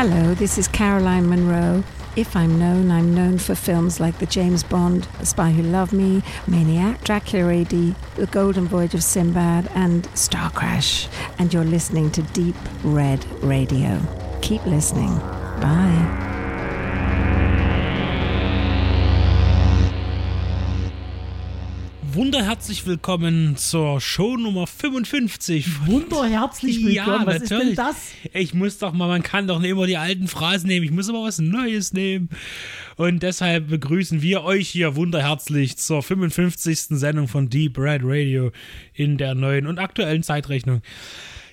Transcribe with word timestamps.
Hello, 0.00 0.32
this 0.32 0.58
is 0.58 0.68
Caroline 0.68 1.28
Monroe. 1.28 1.82
If 2.14 2.36
I'm 2.36 2.56
known, 2.56 2.88
I'm 2.88 3.12
known 3.16 3.36
for 3.38 3.56
films 3.56 3.98
like 3.98 4.20
the 4.20 4.26
James 4.26 4.62
Bond, 4.62 5.08
The 5.18 5.26
Spy 5.26 5.50
Who 5.50 5.62
Loved 5.64 5.92
Me, 5.92 6.22
Maniac, 6.46 7.02
Dracula 7.02 7.62
AD, 7.62 7.70
The 7.70 8.28
Golden 8.30 8.68
Voyage 8.68 8.94
of 8.94 9.02
Sinbad, 9.02 9.68
and 9.74 10.08
Star 10.16 10.52
Crash. 10.52 11.08
And 11.40 11.52
you're 11.52 11.64
listening 11.64 12.12
to 12.12 12.22
Deep 12.22 12.54
Red 12.84 13.26
Radio. 13.42 14.00
Keep 14.40 14.66
listening. 14.66 15.18
Bye. 15.58 16.27
Wunderherzlich 22.18 22.84
willkommen 22.84 23.56
zur 23.56 24.00
Show 24.00 24.36
Nummer 24.36 24.66
55. 24.66 25.86
Wunderherzlich 25.86 26.78
willkommen. 26.84 26.92
Ja, 26.92 27.24
was 27.24 27.42
natürlich. 27.42 27.52
ist 27.52 27.68
denn 27.68 27.74
das? 27.76 27.96
Ich 28.32 28.54
muss 28.54 28.78
doch 28.78 28.92
mal, 28.92 29.06
man 29.06 29.22
kann 29.22 29.46
doch 29.46 29.60
nicht 29.60 29.70
immer 29.70 29.86
die 29.86 29.98
alten 29.98 30.26
Phrasen 30.26 30.66
nehmen. 30.66 30.84
Ich 30.84 30.90
muss 30.90 31.08
aber 31.08 31.22
was 31.22 31.38
Neues 31.38 31.92
nehmen. 31.92 32.28
Und 32.96 33.22
deshalb 33.22 33.68
begrüßen 33.68 34.20
wir 34.20 34.42
euch 34.42 34.68
hier 34.68 34.96
wunderherzlich 34.96 35.76
zur 35.76 36.02
55. 36.02 36.98
Sendung 36.98 37.28
von 37.28 37.50
Deep 37.50 37.78
Red 37.78 38.00
Radio 38.02 38.50
in 38.94 39.16
der 39.16 39.36
neuen 39.36 39.68
und 39.68 39.78
aktuellen 39.78 40.24
Zeitrechnung. 40.24 40.82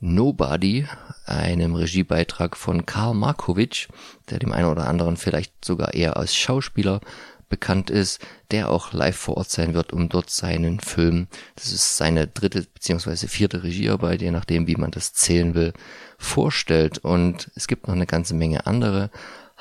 Nobody, 0.00 0.86
einem 1.24 1.74
Regiebeitrag 1.74 2.56
von 2.56 2.84
Karl 2.84 3.14
Markovic, 3.14 3.88
der 4.28 4.38
dem 4.38 4.52
einen 4.52 4.68
oder 4.68 4.86
anderen 4.86 5.16
vielleicht 5.16 5.64
sogar 5.64 5.94
eher 5.94 6.16
als 6.16 6.36
Schauspieler 6.36 7.00
bekannt 7.48 7.88
ist, 7.88 8.20
der 8.50 8.70
auch 8.70 8.92
live 8.92 9.16
vor 9.16 9.36
Ort 9.36 9.50
sein 9.50 9.74
wird, 9.74 9.92
um 9.92 10.08
dort 10.08 10.28
seinen 10.28 10.80
Film, 10.80 11.28
das 11.56 11.72
ist 11.72 11.96
seine 11.96 12.26
dritte 12.26 12.62
beziehungsweise 12.62 13.28
vierte 13.28 13.62
Regiearbeit, 13.62 14.20
je 14.20 14.30
nachdem 14.30 14.66
wie 14.66 14.76
man 14.76 14.90
das 14.90 15.12
zählen 15.12 15.54
will, 15.54 15.72
vorstellt. 16.18 16.98
Und 16.98 17.50
es 17.54 17.66
gibt 17.66 17.86
noch 17.86 17.94
eine 17.94 18.06
ganze 18.06 18.34
Menge 18.34 18.66
andere 18.66 19.10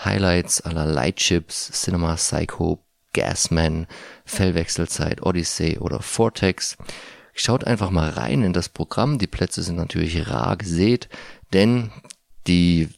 Highlights 0.03 0.61
aller 0.61 0.85
Lightships, 0.85 1.71
Cinema 1.71 2.15
Psycho, 2.15 2.83
Gasman, 3.13 3.87
Fellwechselzeit, 4.25 5.21
Odyssey 5.23 5.77
oder 5.79 6.01
Vortex. 6.01 6.77
Schaut 7.33 7.63
einfach 7.65 7.89
mal 7.89 8.09
rein 8.09 8.43
in 8.43 8.53
das 8.53 8.69
Programm. 8.69 9.17
Die 9.17 9.27
Plätze 9.27 9.63
sind 9.63 9.75
natürlich 9.75 10.29
rar 10.29 10.57
gesät, 10.57 11.09
denn 11.51 11.91
die 12.47 12.89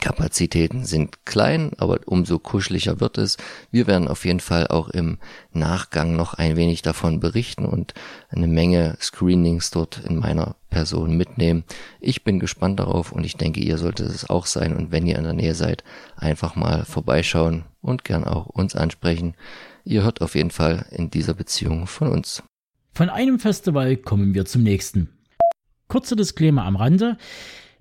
Kapazitäten 0.00 0.84
sind 0.84 1.24
klein, 1.24 1.72
aber 1.78 2.00
umso 2.04 2.38
kuscheliger 2.38 3.00
wird 3.00 3.16
es. 3.16 3.38
Wir 3.70 3.86
werden 3.86 4.06
auf 4.06 4.26
jeden 4.26 4.40
Fall 4.40 4.66
auch 4.66 4.90
im 4.90 5.18
Nachgang 5.52 6.14
noch 6.14 6.34
ein 6.34 6.56
wenig 6.56 6.82
davon 6.82 7.20
berichten 7.20 7.64
und 7.64 7.94
eine 8.28 8.48
Menge 8.48 8.98
Screenings 9.00 9.70
dort 9.70 9.98
in 10.04 10.18
meiner 10.18 10.56
Person 10.68 11.16
mitnehmen. 11.16 11.64
Ich 12.00 12.22
bin 12.22 12.38
gespannt 12.38 12.78
darauf 12.80 13.12
und 13.12 13.24
ich 13.24 13.38
denke, 13.38 13.60
ihr 13.60 13.78
solltet 13.78 14.10
es 14.10 14.28
auch 14.28 14.44
sein. 14.44 14.76
Und 14.76 14.92
wenn 14.92 15.06
ihr 15.06 15.16
in 15.16 15.24
der 15.24 15.32
Nähe 15.32 15.54
seid, 15.54 15.84
einfach 16.16 16.54
mal 16.54 16.84
vorbeischauen 16.84 17.64
und 17.88 18.04
gern 18.04 18.24
auch 18.24 18.46
uns 18.46 18.76
ansprechen. 18.76 19.34
Ihr 19.84 20.02
hört 20.02 20.20
auf 20.20 20.34
jeden 20.34 20.50
Fall 20.50 20.86
in 20.90 21.10
dieser 21.10 21.34
Beziehung 21.34 21.86
von 21.86 22.08
uns. 22.08 22.42
Von 22.92 23.10
einem 23.10 23.38
Festival 23.38 23.96
kommen 23.96 24.34
wir 24.34 24.44
zum 24.44 24.62
nächsten. 24.62 25.08
Kurzer 25.88 26.16
Disclaimer 26.16 26.64
am 26.64 26.76
Rande. 26.76 27.16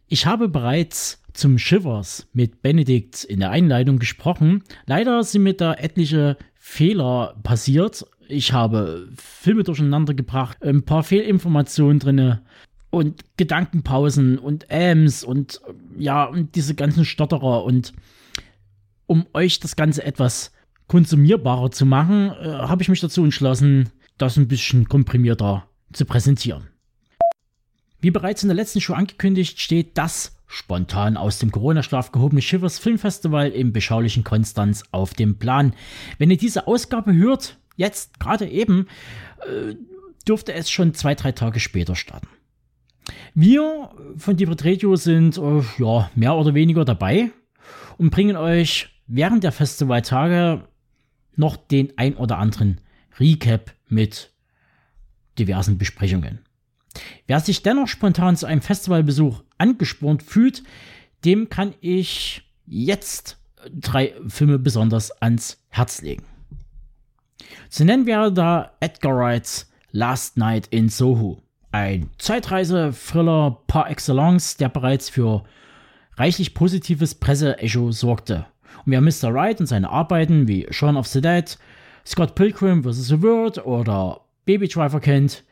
Ich 0.08 0.26
habe 0.26 0.48
bereits 0.48 1.22
zum 1.34 1.58
Shivers 1.58 2.28
mit 2.34 2.62
Benedikt 2.62 3.24
in 3.24 3.40
der 3.40 3.52
Einleitung 3.52 4.00
gesprochen. 4.00 4.64
Leider 4.86 5.24
sind 5.24 5.44
mir 5.44 5.54
da 5.54 5.74
etliche 5.74 6.38
Fehler 6.56 7.36
passiert. 7.44 8.06
Ich 8.28 8.54
habe 8.54 9.10
Filme 9.16 9.64
durcheinander 9.64 10.14
gebracht, 10.14 10.64
ein 10.64 10.84
paar 10.84 11.04
Fehlinformationen 11.04 12.00
drinne 12.00 12.42
und 12.90 13.24
Gedankenpausen 13.38 14.40
und 14.40 14.72
Ams 14.72 15.24
und 15.24 15.62
ja, 15.98 16.26
und 16.26 16.56
diese 16.56 16.76
ganzen 16.76 17.06
Stotterer 17.06 17.64
und 17.64 17.94
um 19.08 19.26
euch 19.34 19.60
das 19.60 19.76
Ganze 19.76 20.04
etwas 20.04 20.52
konsumierbarer 20.88 21.72
zu 21.72 21.86
machen, 21.86 22.32
äh, 22.32 22.50
habe 22.50 22.82
ich 22.82 22.90
mich 22.90 23.02
dazu 23.02 23.24
entschlossen, 23.24 23.90
das 24.18 24.38
ein 24.38 24.48
bisschen 24.48 24.88
komprimierter 24.88 25.68
zu 25.92 26.06
präsentieren. 26.06 26.68
Wie 28.00 28.12
bereits 28.12 28.44
in 28.44 28.50
der 28.50 28.56
letzten 28.56 28.82
Show 28.82 28.94
angekündigt, 28.94 29.60
steht 29.60 29.98
das 29.98 30.38
spontan 30.46 31.18
aus 31.18 31.40
dem 31.40 31.52
Corona-Schlaf 31.52 32.12
gehobene 32.12 32.42
Shivers 32.42 32.80
Filmfestival 32.80 33.50
im 33.50 33.74
beschaulichen 33.74 34.24
Konstanz 34.24 34.84
auf 34.92 35.14
dem 35.14 35.38
Plan. 35.40 35.74
Wenn 36.18 36.32
ihr 36.32 36.38
diese 36.38 36.68
Ausgabe 36.68 37.14
hört, 37.14 37.58
jetzt 37.76 38.20
gerade 38.20 38.48
eben, 38.48 38.88
äh, 39.42 39.76
dürfte 40.28 40.54
es 40.54 40.70
schon 40.70 40.94
zwei, 40.94 41.16
drei 41.16 41.32
Tage 41.32 41.60
später 41.60 41.96
starten. 41.96 42.28
Wir 43.34 43.90
von 44.18 44.36
Deep 44.36 44.64
Radio 44.64 44.96
sind 44.96 45.38
äh, 45.38 45.62
ja 45.80 46.10
mehr 46.16 46.36
oder 46.36 46.54
weniger 46.54 46.86
dabei 46.86 47.32
und 47.98 48.10
bringen 48.10 48.36
euch 48.36 48.90
während 49.08 49.44
der 49.44 49.52
Festivaltage 49.52 50.68
noch 51.36 51.56
den 51.56 51.98
ein 51.98 52.16
oder 52.16 52.38
anderen 52.38 52.82
Recap 53.20 53.74
mit 53.88 54.32
diversen 55.40 55.78
Besprechungen. 55.78 56.40
Wer 57.28 57.40
sich 57.40 57.64
dennoch 57.64 57.88
spontan 57.88 58.36
zu 58.36 58.46
einem 58.46 58.62
Festivalbesuch 58.62 59.44
angespornt 59.58 60.24
fühlt, 60.24 60.64
dem 61.26 61.50
kann 61.50 61.74
ich 61.80 62.44
jetzt 62.66 63.38
drei 63.74 64.14
Filme 64.28 64.60
besonders 64.60 65.12
ans 65.22 65.64
Herz 65.70 66.02
legen. 66.02 66.24
Zu 67.70 67.86
nennen 67.86 68.06
wäre 68.06 68.32
da 68.32 68.72
Edgar 68.80 69.16
Wrights 69.16 69.72
Last 69.92 70.38
Night 70.38 70.68
in 70.68 70.90
Soho. 70.90 71.42
Ein 71.72 72.10
Zeitreise-Thriller 72.18 73.64
par 73.68 73.90
excellence, 73.90 74.58
der 74.58 74.70
bereits 74.70 75.10
für 75.10 75.44
reichlich 76.16 76.54
positives 76.54 77.16
Presseecho 77.16 77.92
sorgte. 77.92 78.46
Und 78.86 78.92
wer 78.92 79.02
Mr. 79.02 79.34
Wright 79.34 79.60
und 79.60 79.66
seine 79.66 79.90
Arbeiten 79.90 80.48
wie 80.48 80.68
Shaun 80.70 80.98
of 80.98 81.08
the 81.08 81.22
Dead, 81.22 81.58
Scott 82.06 82.36
Pilgrim 82.36 82.84
vs. 82.84 83.08
The 83.08 83.22
World 83.22 83.66
oder 83.66 84.22
Baby 84.46 84.68
Driver 84.68 85.00
kennt, 85.00 85.44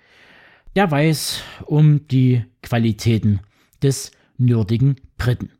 der 0.75 0.89
weiß 0.89 1.41
um 1.65 2.07
die 2.07 2.45
Qualitäten 2.61 3.41
des 3.81 4.11
nerdigen 4.37 4.95
Briten. 5.17 5.51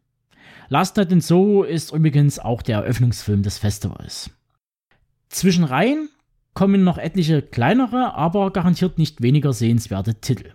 Last 0.69 0.97
Night 0.97 1.11
in 1.11 1.21
Soho 1.21 1.63
ist 1.63 1.91
übrigens 1.91 2.39
auch 2.39 2.61
der 2.61 2.77
Eröffnungsfilm 2.79 3.43
des 3.43 3.57
Festivals. 3.57 4.31
Zwischen 5.29 5.63
Reihen 5.63 6.09
kommen 6.53 6.83
noch 6.83 6.97
etliche 6.97 7.41
kleinere, 7.41 8.15
aber 8.15 8.51
garantiert 8.51 8.97
nicht 8.97 9.21
weniger 9.21 9.53
sehenswerte 9.53 10.15
Titel. 10.15 10.53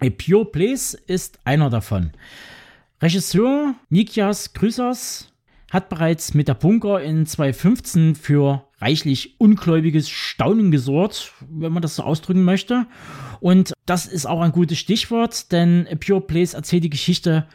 A 0.00 0.10
Pure 0.10 0.44
Place 0.44 0.94
ist 0.94 1.40
einer 1.44 1.70
davon. 1.70 2.12
Regisseur 3.00 3.74
Nikias 3.88 4.52
Krysas 4.52 5.32
hat 5.70 5.88
bereits 5.88 6.34
mit 6.34 6.48
der 6.48 6.54
Bunker 6.54 7.00
in 7.02 7.26
2015 7.26 8.14
für 8.14 8.64
reichlich 8.78 9.40
ungläubiges 9.40 10.08
Staunen 10.08 10.70
gesorgt, 10.70 11.32
wenn 11.50 11.72
man 11.72 11.82
das 11.82 11.96
so 11.96 12.02
ausdrücken 12.02 12.44
möchte. 12.44 12.86
Und 13.40 13.72
das 13.84 14.06
ist 14.06 14.26
auch 14.26 14.40
ein 14.40 14.52
gutes 14.52 14.78
Stichwort, 14.78 15.50
denn 15.52 15.88
A 15.90 15.96
Pure 15.96 16.20
Place 16.20 16.54
erzählt 16.54 16.84
die 16.84 16.90
Geschichte 16.90 17.46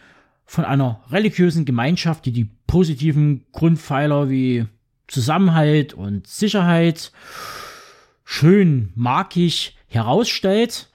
von 0.46 0.66
einer 0.66 1.02
religiösen 1.10 1.64
Gemeinschaft, 1.64 2.26
die 2.26 2.34
die 2.34 2.50
positiven 2.68 3.46
Grundpfeiler 3.54 4.30
wie 4.30 4.66
Zusammenhalt 5.08 5.94
und 5.94 6.28
Sicherheit 6.28 7.12
schön 8.26 8.92
markig 8.96 9.78
herausstellt. 9.88 10.90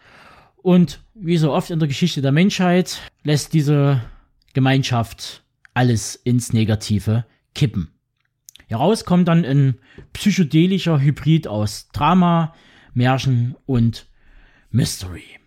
Und 0.56 1.00
wie 1.14 1.36
so 1.36 1.52
oft 1.52 1.70
in 1.70 1.78
der 1.78 1.88
Geschichte 1.88 2.20
der 2.20 2.32
Menschheit 2.32 2.98
lässt 3.22 3.54
diese 3.54 4.02
Gemeinschaft 4.52 5.42
alles 5.76 6.14
ins 6.14 6.55
Negative 6.55 7.26
kippen. 7.55 7.90
Heraus 8.67 9.05
kommt 9.05 9.28
dann 9.28 9.44
ein 9.44 9.78
psychedelischer 10.14 11.00
Hybrid 11.00 11.46
aus 11.46 11.88
Drama, 11.93 12.55
Märchen 12.94 13.55
und 13.67 14.06
Mystery. 14.70 15.38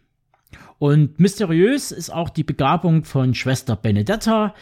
Und 0.77 1.19
mysteriös 1.19 1.91
ist 1.91 2.11
auch 2.11 2.29
die 2.29 2.43
Begabung 2.43 3.03
von 3.03 3.33
Schwester 3.33 3.75
Benedetta. 3.75 4.53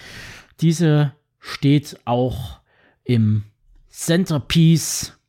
Diese 0.61 1.13
steht 1.39 1.99
auch 2.05 2.61
im 3.03 3.43
Centerpiece, 3.89 5.19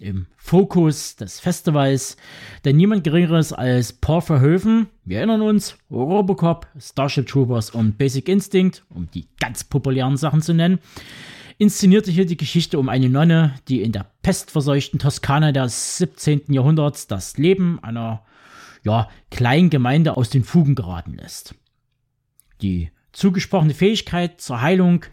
im 0.00 0.26
Fokus 0.36 1.16
des 1.16 1.40
Festivals, 1.40 2.16
denn 2.64 2.76
niemand 2.76 3.04
geringeres 3.04 3.52
als 3.52 3.92
Paul 3.92 4.20
Verhoeven, 4.20 4.88
wir 5.04 5.18
erinnern 5.18 5.42
uns, 5.42 5.76
Robocop, 5.90 6.66
Starship 6.78 7.26
Troopers 7.26 7.70
und 7.70 7.96
Basic 7.98 8.28
Instinct, 8.28 8.84
um 8.88 9.08
die 9.10 9.28
ganz 9.38 9.64
populären 9.64 10.16
Sachen 10.16 10.42
zu 10.42 10.52
nennen, 10.52 10.78
inszenierte 11.58 12.10
hier 12.10 12.26
die 12.26 12.36
Geschichte 12.36 12.78
um 12.78 12.88
eine 12.88 13.08
Nonne, 13.08 13.54
die 13.68 13.82
in 13.82 13.92
der 13.92 14.10
pestverseuchten 14.22 14.98
Toskana 14.98 15.52
des 15.52 15.98
17. 15.98 16.52
Jahrhunderts 16.52 17.06
das 17.06 17.38
Leben 17.38 17.78
einer 17.82 18.24
ja, 18.82 19.08
kleinen 19.30 19.70
Gemeinde 19.70 20.16
aus 20.16 20.30
den 20.30 20.44
Fugen 20.44 20.74
geraten 20.74 21.14
lässt. 21.14 21.54
Die 22.60 22.90
zugesprochene 23.12 23.74
Fähigkeit 23.74 24.40
zur 24.40 24.60
Heilung 24.60 25.04
äh, 25.04 25.08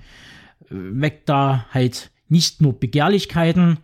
weckt 0.69 1.29
da 1.29 1.67
halt 1.71 2.11
nicht 2.27 2.61
nur 2.61 2.79
Begehrlichkeiten, 2.79 3.79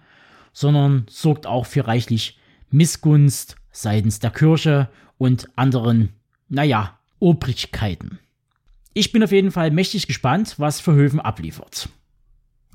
sondern 0.57 1.05
sorgt 1.07 1.45
auch 1.45 1.67
für 1.67 1.85
reichlich 1.85 2.39
Missgunst 2.71 3.57
seitens 3.71 4.17
der 4.17 4.31
Kirche 4.31 4.89
und 5.19 5.47
anderen, 5.55 6.13
naja, 6.49 6.97
Obrigkeiten. 7.19 8.17
Ich 8.95 9.11
bin 9.11 9.23
auf 9.23 9.31
jeden 9.31 9.51
Fall 9.51 9.69
mächtig 9.69 10.07
gespannt, 10.07 10.55
was 10.57 10.79
Verhöfen 10.79 11.19
abliefert 11.19 11.89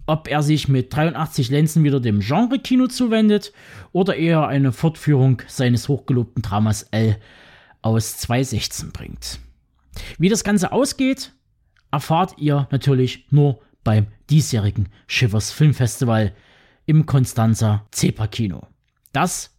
ob 0.05 0.26
er 0.26 0.43
sich 0.43 0.67
mit 0.67 0.94
83 0.94 1.49
Lenzen 1.49 1.84
wieder 1.84 2.00
dem 2.00 2.19
Genre-Kino 2.19 2.88
zuwendet 2.88 3.52
oder 3.93 4.17
eher 4.17 4.49
eine 4.49 4.73
Fortführung 4.73 5.40
seines 5.46 5.88
hochgelobten 5.88 6.43
Dramas 6.43 6.88
L 6.90 7.17
aus 7.82 8.17
2016 8.17 8.90
bringt. 8.90 9.38
Wie 10.19 10.29
das 10.29 10.43
Ganze 10.43 10.73
ausgeht, 10.73 11.32
erfahrt 11.93 12.34
ihr 12.38 12.67
natürlich 12.73 13.26
nur 13.31 13.61
beim 13.84 14.08
diesjährigen 14.29 14.88
Shivers 15.06 15.52
Filmfestival 15.52 16.32
im 16.87 17.06
Konstanzer 17.06 17.87
Zepa 17.90 18.26
Kino. 18.26 18.67
Das 19.12 19.52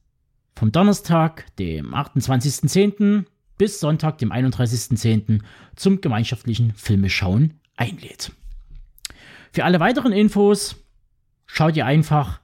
vom 0.56 0.72
Donnerstag, 0.72 1.56
dem 1.58 1.94
28.10. 1.94 3.26
bis 3.58 3.80
Sonntag, 3.80 4.18
dem 4.20 4.32
31.10. 4.32 5.42
zum 5.76 6.02
gemeinschaftlichen 6.02 6.74
Filmeschauen 6.74 7.60
einlädt. 7.76 8.32
Für 9.52 9.66
alle 9.66 9.80
weiteren 9.80 10.12
Infos 10.14 10.76
schaut 11.46 11.76
ihr 11.76 11.86
einfach 11.86 12.40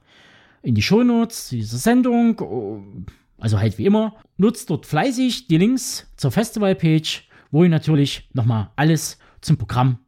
in 0.62 0.74
die 0.74 0.82
Shownotes 0.82 1.48
dieser 1.48 1.78
Sendung, 1.78 3.06
also 3.38 3.58
halt 3.58 3.78
wie 3.78 3.86
immer. 3.86 4.16
Nutzt 4.36 4.70
dort 4.70 4.86
fleißig 4.86 5.46
die 5.48 5.56
Links 5.56 6.12
zur 6.16 6.30
Festivalpage, 6.30 7.28
wo 7.50 7.64
ihr 7.64 7.70
natürlich 7.70 8.28
nochmal 8.32 8.70
alles 8.76 9.18
zum 9.40 9.56
Programm 9.56 9.98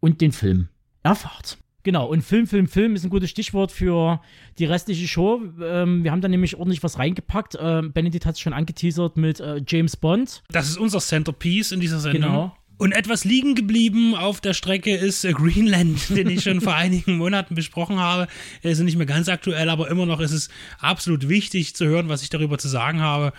und 0.00 0.20
den 0.20 0.32
Film 0.32 0.68
erfahrt. 1.02 1.58
Genau, 1.84 2.06
und 2.06 2.22
Film, 2.22 2.46
Film, 2.46 2.66
Film 2.66 2.96
ist 2.96 3.04
ein 3.04 3.10
gutes 3.10 3.30
Stichwort 3.30 3.70
für 3.70 4.20
die 4.58 4.64
restliche 4.64 5.06
Show. 5.06 5.40
Ähm, 5.62 6.02
wir 6.02 6.10
haben 6.10 6.20
da 6.20 6.28
nämlich 6.28 6.56
ordentlich 6.56 6.82
was 6.82 6.98
reingepackt. 6.98 7.56
Ähm, 7.60 7.92
Benedikt 7.92 8.26
hat 8.26 8.34
es 8.34 8.40
schon 8.40 8.52
angeteasert 8.52 9.16
mit 9.16 9.40
äh, 9.40 9.62
James 9.66 9.96
Bond. 9.96 10.42
Das 10.50 10.68
ist 10.68 10.76
unser 10.76 10.98
Centerpiece 10.98 11.72
in 11.72 11.80
dieser 11.80 12.00
Sendung. 12.00 12.22
Genau. 12.22 12.56
Und 12.78 12.92
etwas 12.92 13.24
liegen 13.24 13.56
geblieben 13.56 14.14
auf 14.14 14.40
der 14.40 14.54
Strecke 14.54 14.94
ist 14.94 15.24
äh, 15.24 15.32
Greenland, 15.32 16.08
den 16.16 16.28
ich 16.28 16.42
schon 16.42 16.60
vor 16.60 16.74
einigen 16.74 17.16
Monaten 17.16 17.54
besprochen 17.54 17.98
habe. 17.98 18.28
Er 18.62 18.70
ist 18.70 18.80
nicht 18.80 18.96
mehr 18.96 19.06
ganz 19.06 19.28
aktuell, 19.28 19.68
aber 19.68 19.90
immer 19.90 20.06
noch 20.06 20.20
ist 20.20 20.32
es 20.32 20.48
absolut 20.78 21.28
wichtig 21.28 21.74
zu 21.74 21.86
hören, 21.86 22.08
was 22.08 22.22
ich 22.22 22.30
darüber 22.30 22.58
zu 22.58 22.68
sagen 22.68 23.00
habe, 23.00 23.32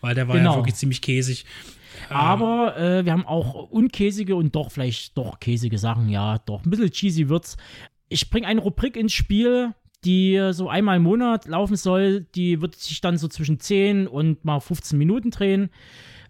weil 0.00 0.14
der 0.14 0.28
war 0.28 0.36
genau. 0.36 0.52
ja 0.52 0.58
wirklich 0.58 0.76
ziemlich 0.76 1.02
käsig. 1.02 1.44
Aber 2.10 2.76
äh, 2.78 3.04
wir 3.04 3.12
haben 3.12 3.26
auch 3.26 3.54
unkäsige 3.70 4.36
und 4.36 4.54
doch 4.54 4.70
vielleicht 4.70 5.16
doch 5.16 5.40
käsige 5.40 5.78
Sachen, 5.78 6.08
ja, 6.08 6.38
doch 6.38 6.64
ein 6.64 6.70
bisschen 6.70 6.90
cheesy 6.90 7.28
wird's. 7.28 7.56
Ich 8.08 8.30
bringe 8.30 8.46
eine 8.46 8.60
Rubrik 8.60 8.96
ins 8.96 9.12
Spiel, 9.12 9.74
die 10.04 10.50
so 10.52 10.68
einmal 10.68 10.96
im 10.96 11.02
Monat 11.02 11.46
laufen 11.46 11.76
soll. 11.76 12.26
Die 12.34 12.60
wird 12.60 12.76
sich 12.76 13.00
dann 13.00 13.18
so 13.18 13.28
zwischen 13.28 13.60
10 13.60 14.06
und 14.06 14.44
mal 14.44 14.60
15 14.60 14.98
Minuten 14.98 15.30
drehen 15.30 15.70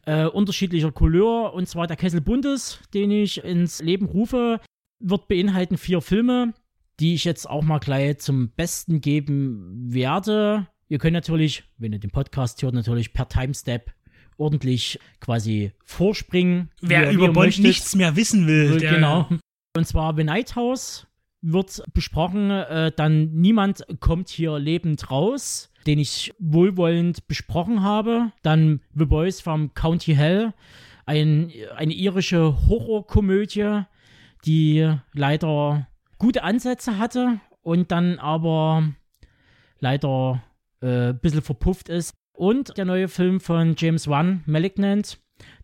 äh, 0.09 0.25
unterschiedlicher 0.25 0.91
Couleur. 0.91 1.53
Und 1.53 1.69
zwar 1.69 1.87
der 1.87 1.97
Kessel 1.97 2.23
Bundes, 2.23 2.81
den 2.95 3.11
ich 3.11 3.45
ins 3.45 3.83
Leben 3.83 4.07
rufe, 4.07 4.61
wird 5.01 5.29
beinhalten 5.29 5.77
vier 5.77 6.01
Filme, 6.01 6.55
die 6.99 7.15
ich 7.15 7.25
jetzt 7.25 7.49
auch 7.49 7.63
mal 7.63 7.79
gleich 7.79 8.19
zum 8.19 8.51
Besten 8.51 9.03
geben 9.03 9.93
werde. 9.93 10.67
Ihr 10.89 10.99
könnt 10.99 11.13
natürlich, 11.13 11.65
wenn 11.77 11.93
ihr 11.93 11.99
den 11.99 12.11
Podcast 12.11 12.63
hört, 12.63 12.75
natürlich 12.75 13.13
per 13.13 13.29
Timestep 13.29 13.93
ordentlich 14.39 14.99
quasi 15.21 15.73
vorspringen. 15.85 16.71
Wer 16.81 17.11
über 17.11 17.33
Bond 17.33 17.59
nichts 17.59 17.95
mehr 17.95 18.17
wissen 18.17 18.47
will. 18.47 18.79
Der 18.79 18.95
genau. 18.95 19.29
Und 19.77 19.87
zwar 19.87 20.17
The 20.17 20.25
Night 20.25 20.57
House 20.57 21.07
wird 21.43 21.83
besprochen. 21.93 22.51
Äh, 22.51 22.93
dann 22.97 23.33
Niemand 23.33 23.85
kommt 24.01 24.31
hier 24.31 24.59
lebend 24.59 25.11
raus 25.11 25.71
den 25.89 25.99
ich 25.99 26.35
wohlwollend 26.39 27.27
besprochen 27.29 27.83
habe. 27.83 28.31
Dann 28.43 28.83
The 28.95 29.07
Boys 29.07 29.41
vom 29.41 29.73
County 29.73 30.15
Hell, 30.15 30.53
ein, 31.07 31.51
eine 31.75 31.95
irische 31.95 32.69
Horrorkomödie, 32.69 33.85
die 34.45 34.95
leider 35.15 35.89
gute 36.19 36.43
Ansätze 36.43 36.99
hatte 36.99 37.41
und 37.63 37.91
dann 37.91 38.19
aber 38.19 38.93
leider 39.81 40.43
äh, 40.83 41.09
ein 41.09 41.21
bisschen 41.21 41.41
verpufft 41.41 41.89
ist. 41.89 42.13
Und 42.39 42.79
der 42.79 42.85
neue 42.85 43.09
Film 43.09 43.41
von 43.41 43.75
James 43.77 44.07
Wan, 44.07 44.45
Malignant, 44.47 45.19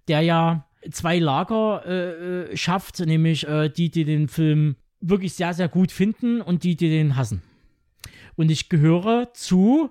der 0.08 0.22
ja 0.22 0.68
zwei 0.90 1.20
Lager 1.20 1.86
äh, 1.86 2.50
äh 2.50 2.56
schafft, 2.56 2.98
nämlich 2.98 3.46
äh, 3.46 3.68
die, 3.68 3.90
die 3.90 4.04
den 4.04 4.26
Film 4.26 4.74
wirklich 5.00 5.34
sehr, 5.34 5.54
sehr 5.54 5.68
gut 5.68 5.92
finden 5.92 6.40
und 6.40 6.64
die, 6.64 6.74
die 6.74 6.88
den 6.88 7.14
hassen. 7.14 7.42
Und 8.34 8.50
ich 8.50 8.68
gehöre 8.68 9.32
zu 9.34 9.90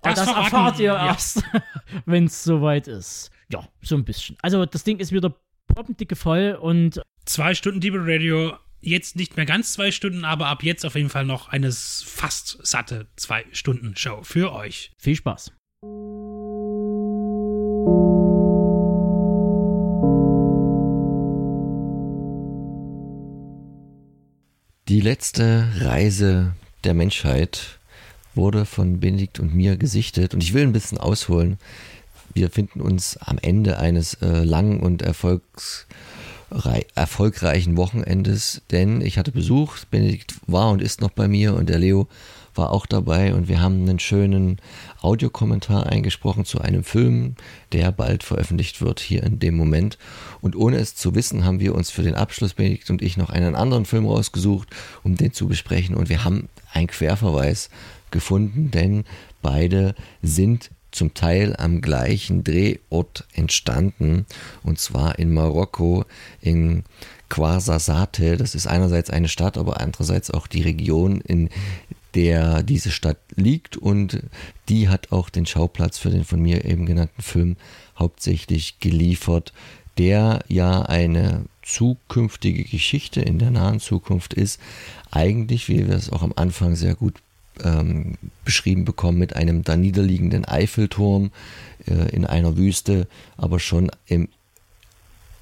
das, 0.00 0.14
das 0.14 0.28
erfahrt 0.28 0.78
ihr 0.78 0.86
ja. 0.86 1.08
erst, 1.08 1.44
wenn 2.06 2.24
es 2.24 2.42
soweit 2.44 2.88
ist. 2.88 3.30
Ja, 3.52 3.68
so 3.82 3.94
ein 3.94 4.06
bisschen. 4.06 4.38
Also 4.40 4.64
das 4.64 4.84
Ding 4.84 5.00
ist 5.00 5.12
wieder 5.12 5.36
poppendicke 5.66 6.16
voll 6.16 6.56
und 6.58 7.02
zwei 7.26 7.54
Stunden 7.54 7.80
Deeper 7.80 8.00
Radio. 8.00 8.54
Jetzt 8.80 9.16
nicht 9.16 9.36
mehr 9.36 9.44
ganz 9.44 9.74
zwei 9.74 9.90
Stunden, 9.90 10.24
aber 10.24 10.46
ab 10.46 10.62
jetzt 10.62 10.86
auf 10.86 10.94
jeden 10.94 11.10
Fall 11.10 11.26
noch 11.26 11.48
eine 11.48 11.70
fast 11.70 12.66
satte 12.66 13.08
zwei 13.16 13.44
Stunden 13.52 13.94
Show 13.94 14.22
für 14.22 14.54
euch. 14.54 14.92
Viel 14.96 15.16
Spaß. 15.16 15.52
Die 15.82 15.88
letzte 25.00 25.66
Reise 25.78 26.52
der 26.84 26.92
Menschheit 26.92 27.78
wurde 28.34 28.66
von 28.66 29.00
Benedikt 29.00 29.40
und 29.40 29.54
mir 29.54 29.78
gesichtet. 29.78 30.34
Und 30.34 30.42
ich 30.42 30.52
will 30.52 30.64
ein 30.64 30.74
bisschen 30.74 30.98
ausholen. 30.98 31.56
Wir 32.34 32.50
finden 32.50 32.82
uns 32.82 33.16
am 33.16 33.38
Ende 33.38 33.78
eines 33.78 34.12
äh, 34.20 34.44
langen 34.44 34.80
und 34.80 35.00
erfolgreichen 35.00 37.78
Wochenendes, 37.78 38.60
denn 38.70 39.00
ich 39.00 39.16
hatte 39.16 39.32
Besuch. 39.32 39.78
Benedikt 39.90 40.34
war 40.46 40.72
und 40.72 40.82
ist 40.82 41.00
noch 41.00 41.12
bei 41.12 41.26
mir 41.26 41.54
und 41.54 41.70
der 41.70 41.78
Leo 41.78 42.06
war 42.60 42.72
auch 42.72 42.84
dabei 42.84 43.32
und 43.34 43.48
wir 43.48 43.60
haben 43.60 43.80
einen 43.80 43.98
schönen 43.98 44.58
Audiokommentar 45.00 45.86
eingesprochen 45.86 46.44
zu 46.44 46.60
einem 46.60 46.84
Film, 46.84 47.34
der 47.72 47.90
bald 47.90 48.22
veröffentlicht 48.22 48.82
wird 48.82 49.00
hier 49.00 49.22
in 49.22 49.38
dem 49.38 49.56
Moment. 49.56 49.96
Und 50.42 50.54
ohne 50.54 50.76
es 50.76 50.94
zu 50.94 51.14
wissen, 51.14 51.46
haben 51.46 51.58
wir 51.58 51.74
uns 51.74 51.90
für 51.90 52.02
den 52.02 52.14
Abschluss, 52.14 52.52
Benedikt 52.52 52.90
und 52.90 53.00
ich, 53.00 53.16
noch 53.16 53.30
einen 53.30 53.54
anderen 53.54 53.86
Film 53.86 54.06
rausgesucht, 54.06 54.68
um 55.02 55.16
den 55.16 55.32
zu 55.32 55.48
besprechen. 55.48 55.94
Und 55.94 56.10
wir 56.10 56.22
haben 56.22 56.50
einen 56.72 56.88
Querverweis 56.88 57.70
gefunden, 58.10 58.70
denn 58.70 59.04
beide 59.40 59.94
sind 60.20 60.70
zum 60.90 61.14
Teil 61.14 61.56
am 61.56 61.80
gleichen 61.80 62.44
Drehort 62.44 63.26
entstanden, 63.32 64.26
und 64.62 64.78
zwar 64.78 65.18
in 65.18 65.32
Marokko, 65.32 66.04
in 66.42 66.84
Ouarzazate. 67.30 68.36
Das 68.36 68.54
ist 68.54 68.66
einerseits 68.66 69.08
eine 69.08 69.28
Stadt, 69.28 69.56
aber 69.56 69.80
andererseits 69.80 70.30
auch 70.30 70.46
die 70.46 70.62
Region, 70.62 71.20
in 71.20 71.48
der 72.14 72.62
diese 72.62 72.90
Stadt 72.90 73.18
liegt 73.36 73.76
und 73.76 74.22
die 74.68 74.88
hat 74.88 75.12
auch 75.12 75.30
den 75.30 75.46
Schauplatz 75.46 75.98
für 75.98 76.10
den 76.10 76.24
von 76.24 76.40
mir 76.40 76.64
eben 76.64 76.86
genannten 76.86 77.22
Film 77.22 77.56
hauptsächlich 77.98 78.78
geliefert, 78.80 79.52
der 79.98 80.40
ja 80.48 80.82
eine 80.82 81.44
zukünftige 81.62 82.64
Geschichte 82.64 83.20
in 83.20 83.38
der 83.38 83.50
nahen 83.50 83.80
Zukunft 83.80 84.34
ist, 84.34 84.60
eigentlich, 85.10 85.68
wie 85.68 85.86
wir 85.86 85.94
es 85.94 86.10
auch 86.10 86.22
am 86.22 86.32
Anfang 86.36 86.74
sehr 86.74 86.94
gut 86.94 87.14
ähm, 87.62 88.16
beschrieben 88.44 88.84
bekommen, 88.84 89.18
mit 89.18 89.36
einem 89.36 89.62
da 89.62 89.76
niederliegenden 89.76 90.44
Eiffelturm 90.44 91.30
äh, 91.86 92.14
in 92.14 92.24
einer 92.24 92.56
Wüste, 92.56 93.06
aber 93.36 93.60
schon 93.60 93.90
im 94.06 94.28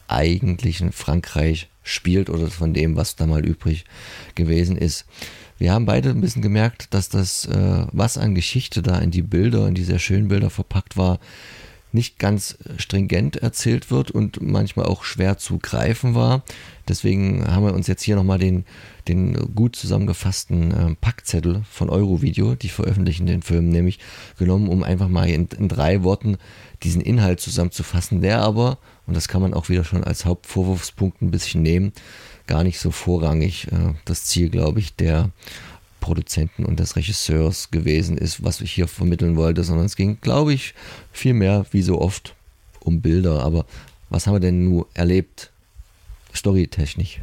eigentlichen 0.09 0.93
Frankreich 0.93 1.69
spielt 1.83 2.31
oder 2.31 2.49
von 2.49 2.75
dem, 2.75 2.97
was 2.97 3.17
da 3.17 3.27
mal 3.27 3.45
übrig 3.45 3.85
gewesen 4.35 4.77
ist. 4.77 5.05
Wir 5.59 5.73
haben 5.73 5.87
beide 5.87 6.11
ein 6.11 6.21
bisschen 6.21 6.43
gemerkt, 6.43 6.95
dass 6.95 7.09
das, 7.09 7.45
äh, 7.47 7.87
was 7.93 8.17
an 8.17 8.35
Geschichte 8.35 8.81
da 8.81 8.99
in 8.99 9.11
die 9.11 9.23
Bilder, 9.23 9.67
in 9.67 9.75
die 9.75 9.85
sehr 9.85 9.99
schönen 9.99 10.29
Bilder 10.29 10.51
verpackt 10.51 10.97
war, 10.97 11.19
nicht 11.91 12.19
ganz 12.19 12.59
stringent 12.77 13.37
erzählt 13.37 13.91
wird 13.91 14.11
und 14.11 14.43
manchmal 14.43 14.87
auch 14.87 15.05
schwer 15.05 15.39
zu 15.39 15.59
greifen 15.59 16.15
war. 16.15 16.45
Deswegen 16.87 17.47
haben 17.47 17.65
wir 17.65 17.75
uns 17.75 17.87
jetzt 17.87 18.03
hier 18.03 18.15
nochmal 18.15 18.39
den, 18.39 18.65
den 19.09 19.55
gut 19.55 19.75
zusammengefassten 19.75 20.71
äh, 20.71 20.95
Packzettel 21.01 21.63
von 21.71 21.89
Eurovideo, 21.89 22.55
die 22.55 22.69
veröffentlichen 22.69 23.27
den 23.27 23.43
Film 23.43 23.71
nämlich, 23.71 23.99
genommen, 24.39 24.69
um 24.69 24.83
einfach 24.83 25.09
mal 25.09 25.29
in, 25.29 25.49
in 25.59 25.69
drei 25.69 26.03
Worten 26.03 26.37
diesen 26.83 27.01
Inhalt 27.01 27.41
zusammenzufassen, 27.41 28.21
der 28.21 28.41
aber, 28.41 28.79
und 29.07 29.17
das 29.17 29.27
kann 29.27 29.43
man 29.43 29.55
auch 29.55 29.69
wieder 29.69 29.85
schon 29.85 30.05
als 30.05 30.25
Hauptvorwurfspunkt 30.25 31.23
ein 31.23 31.31
bisschen 31.31 31.63
nehmen, 31.63 31.93
gar 32.49 32.65
nicht 32.65 32.81
so 32.81 32.91
vorrangig 32.91 33.69
äh, 33.71 33.95
das 34.05 34.25
Ziel, 34.25 34.49
glaube 34.49 34.81
ich, 34.81 34.97
der 34.97 35.31
Produzenten 36.01 36.65
und 36.65 36.81
des 36.81 36.97
Regisseurs 36.97 37.71
gewesen 37.71 38.19
ist, 38.19 38.43
was 38.43 38.61
ich 38.61 38.73
hier 38.73 38.89
vermitteln 38.89 39.37
wollte, 39.37 39.63
sondern 39.63 39.87
es 39.87 39.95
ging, 39.95 40.19
glaube 40.21 40.53
ich, 40.53 40.75
viel 41.13 41.35
mehr 41.35 41.67
wie 41.71 41.83
so 41.83 42.01
oft 42.01 42.35
um 42.81 43.01
Bilder. 43.01 43.43
Aber 43.43 43.67
was 44.11 44.27
haben 44.27 44.35
wir 44.35 44.41
denn 44.41 44.69
nun 44.69 44.85
erlebt, 44.95 45.53
storytechnisch? 46.35 47.21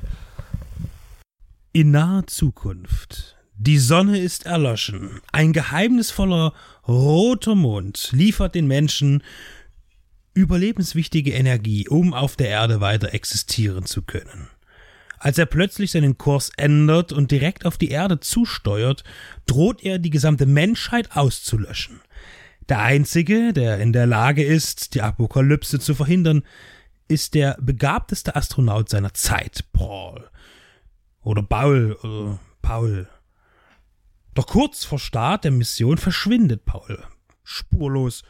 In 1.73 1.91
naher 1.91 2.27
Zukunft. 2.27 3.35
Die 3.57 3.79
Sonne 3.79 4.19
ist 4.19 4.45
erloschen. 4.45 5.21
Ein 5.31 5.53
geheimnisvoller 5.53 6.53
roter 6.87 7.55
Mond 7.55 8.09
liefert 8.11 8.53
den 8.53 8.67
Menschen 8.67 9.23
überlebenswichtige 10.33 11.31
Energie, 11.31 11.87
um 11.87 12.13
auf 12.13 12.35
der 12.35 12.49
Erde 12.49 12.81
weiter 12.81 13.13
existieren 13.13 13.85
zu 13.85 14.01
können. 14.01 14.49
Als 15.19 15.37
er 15.37 15.45
plötzlich 15.45 15.91
seinen 15.91 16.17
Kurs 16.17 16.51
ändert 16.57 17.11
und 17.11 17.31
direkt 17.31 17.65
auf 17.65 17.77
die 17.77 17.89
Erde 17.89 18.19
zusteuert, 18.19 19.03
droht 19.45 19.83
er 19.83 19.99
die 19.99 20.09
gesamte 20.09 20.45
Menschheit 20.45 21.15
auszulöschen. 21.15 22.01
Der 22.69 22.79
Einzige, 22.79 23.53
der 23.53 23.79
in 23.79 23.93
der 23.93 24.07
Lage 24.07 24.43
ist, 24.43 24.95
die 24.95 25.01
Apokalypse 25.01 25.79
zu 25.79 25.93
verhindern, 25.93 26.43
ist 27.07 27.35
der 27.35 27.57
begabteste 27.61 28.35
Astronaut 28.35 28.89
seiner 28.89 29.13
Zeit, 29.13 29.65
Paul. 29.71 30.29
Oder 31.21 31.43
Paul, 31.43 31.93
oder 32.01 32.39
Paul. 32.61 33.07
Doch 34.33 34.47
kurz 34.47 34.83
vor 34.83 34.99
Start 34.99 35.43
der 35.43 35.51
Mission 35.51 35.97
verschwindet 35.97 36.65
Paul. 36.65 37.03
Spurlos 37.43 38.23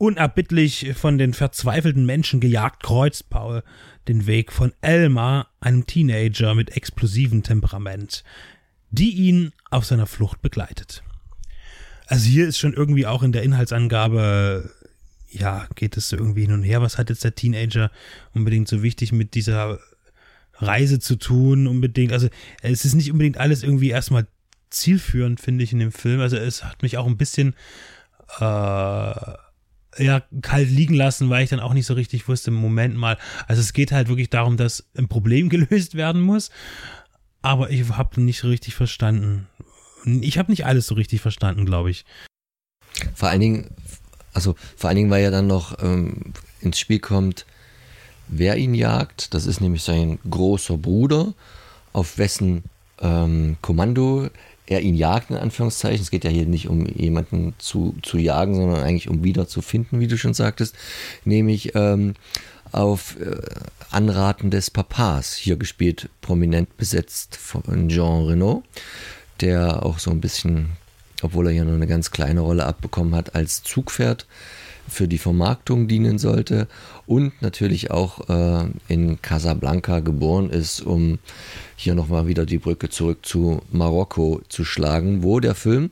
Unerbittlich 0.00 0.94
von 0.94 1.18
den 1.18 1.34
verzweifelten 1.34 2.06
Menschen 2.06 2.40
gejagt 2.40 2.82
kreuzt 2.82 3.28
Paul 3.28 3.62
den 4.08 4.26
Weg 4.26 4.50
von 4.50 4.72
Elmar, 4.80 5.48
einem 5.60 5.84
Teenager 5.84 6.54
mit 6.54 6.74
explosivem 6.74 7.42
Temperament, 7.42 8.24
die 8.90 9.10
ihn 9.10 9.52
auf 9.70 9.84
seiner 9.84 10.06
Flucht 10.06 10.40
begleitet. 10.40 11.02
Also 12.06 12.30
hier 12.30 12.48
ist 12.48 12.56
schon 12.56 12.72
irgendwie 12.72 13.06
auch 13.06 13.22
in 13.22 13.32
der 13.32 13.42
Inhaltsangabe, 13.42 14.70
ja, 15.28 15.68
geht 15.74 15.98
es 15.98 16.08
so 16.08 16.16
irgendwie 16.16 16.46
hin 16.46 16.52
und 16.52 16.62
her. 16.62 16.80
Was 16.80 16.96
hat 16.96 17.10
jetzt 17.10 17.24
der 17.24 17.34
Teenager 17.34 17.90
unbedingt 18.32 18.68
so 18.68 18.82
wichtig 18.82 19.12
mit 19.12 19.34
dieser 19.34 19.80
Reise 20.54 20.98
zu 20.98 21.16
tun? 21.16 21.66
Unbedingt, 21.66 22.14
also 22.14 22.30
es 22.62 22.86
ist 22.86 22.94
nicht 22.94 23.12
unbedingt 23.12 23.36
alles 23.36 23.62
irgendwie 23.62 23.90
erstmal 23.90 24.26
zielführend, 24.70 25.42
finde 25.42 25.62
ich, 25.62 25.74
in 25.74 25.78
dem 25.78 25.92
Film. 25.92 26.20
Also 26.20 26.38
es 26.38 26.64
hat 26.64 26.80
mich 26.80 26.96
auch 26.96 27.06
ein 27.06 27.18
bisschen 27.18 27.54
äh, 28.38 29.34
ja, 29.98 30.22
kalt 30.42 30.70
liegen 30.70 30.94
lassen, 30.94 31.30
weil 31.30 31.44
ich 31.44 31.50
dann 31.50 31.60
auch 31.60 31.74
nicht 31.74 31.86
so 31.86 31.94
richtig 31.94 32.28
wusste, 32.28 32.50
Moment 32.50 32.96
mal. 32.96 33.18
Also 33.46 33.60
es 33.60 33.72
geht 33.72 33.92
halt 33.92 34.08
wirklich 34.08 34.30
darum, 34.30 34.56
dass 34.56 34.84
ein 34.96 35.08
Problem 35.08 35.48
gelöst 35.50 35.94
werden 35.94 36.20
muss, 36.20 36.50
aber 37.42 37.70
ich 37.70 37.88
habe 37.90 38.20
nicht 38.20 38.40
so 38.40 38.48
richtig 38.48 38.74
verstanden. 38.74 39.46
Ich 40.04 40.38
habe 40.38 40.50
nicht 40.50 40.64
alles 40.64 40.86
so 40.86 40.94
richtig 40.94 41.20
verstanden, 41.20 41.66
glaube 41.66 41.90
ich. 41.90 42.04
Vor 43.14 43.28
allen 43.28 43.40
Dingen, 43.40 43.70
also 44.32 44.56
vor 44.76 44.88
allen 44.88 44.96
Dingen, 44.96 45.10
weil 45.10 45.22
ja 45.22 45.30
dann 45.30 45.46
noch 45.46 45.82
ähm, 45.82 46.32
ins 46.60 46.78
Spiel 46.78 46.98
kommt, 46.98 47.46
wer 48.28 48.56
ihn 48.56 48.74
jagt. 48.74 49.34
Das 49.34 49.46
ist 49.46 49.60
nämlich 49.60 49.82
sein 49.82 50.18
großer 50.28 50.78
Bruder, 50.78 51.34
auf 51.92 52.18
wessen 52.18 52.64
ähm, 53.00 53.56
Kommando 53.60 54.28
er 54.70 54.80
ihn 54.80 54.94
jagt, 54.94 55.30
in 55.30 55.36
Anführungszeichen. 55.36 56.00
Es 56.00 56.10
geht 56.10 56.24
ja 56.24 56.30
hier 56.30 56.46
nicht 56.46 56.68
um 56.68 56.86
jemanden 56.86 57.54
zu, 57.58 57.94
zu 58.02 58.18
jagen, 58.18 58.54
sondern 58.54 58.82
eigentlich 58.82 59.08
um 59.08 59.24
wieder 59.24 59.48
zu 59.48 59.62
finden, 59.62 59.98
wie 59.98 60.06
du 60.06 60.16
schon 60.16 60.32
sagtest. 60.32 60.76
Nämlich 61.24 61.74
ähm, 61.74 62.14
auf 62.70 63.16
äh, 63.20 63.36
Anraten 63.90 64.50
des 64.50 64.70
Papas, 64.70 65.34
hier 65.34 65.56
gespielt, 65.56 66.08
prominent 66.20 66.76
besetzt 66.76 67.36
von 67.36 67.88
Jean 67.88 68.26
Renault, 68.26 68.62
der 69.40 69.84
auch 69.84 69.98
so 69.98 70.12
ein 70.12 70.20
bisschen, 70.20 70.70
obwohl 71.20 71.48
er 71.48 71.52
hier 71.52 71.64
nur 71.64 71.74
eine 71.74 71.88
ganz 71.88 72.12
kleine 72.12 72.40
Rolle 72.40 72.64
abbekommen 72.64 73.16
hat, 73.16 73.34
als 73.34 73.64
Zugpferd 73.64 74.26
für 74.88 75.08
die 75.08 75.18
Vermarktung 75.18 75.88
dienen 75.88 76.18
sollte 76.18 76.68
und 77.06 77.42
natürlich 77.42 77.90
auch 77.90 78.28
äh, 78.28 78.68
in 78.88 79.20
Casablanca 79.20 80.00
geboren 80.00 80.50
ist, 80.50 80.80
um 80.80 81.18
hier 81.80 81.94
nochmal 81.94 82.26
wieder 82.26 82.44
die 82.44 82.58
Brücke 82.58 82.90
zurück 82.90 83.24
zu 83.24 83.62
Marokko 83.72 84.42
zu 84.48 84.64
schlagen, 84.64 85.22
wo 85.22 85.40
der 85.40 85.54
Film 85.54 85.90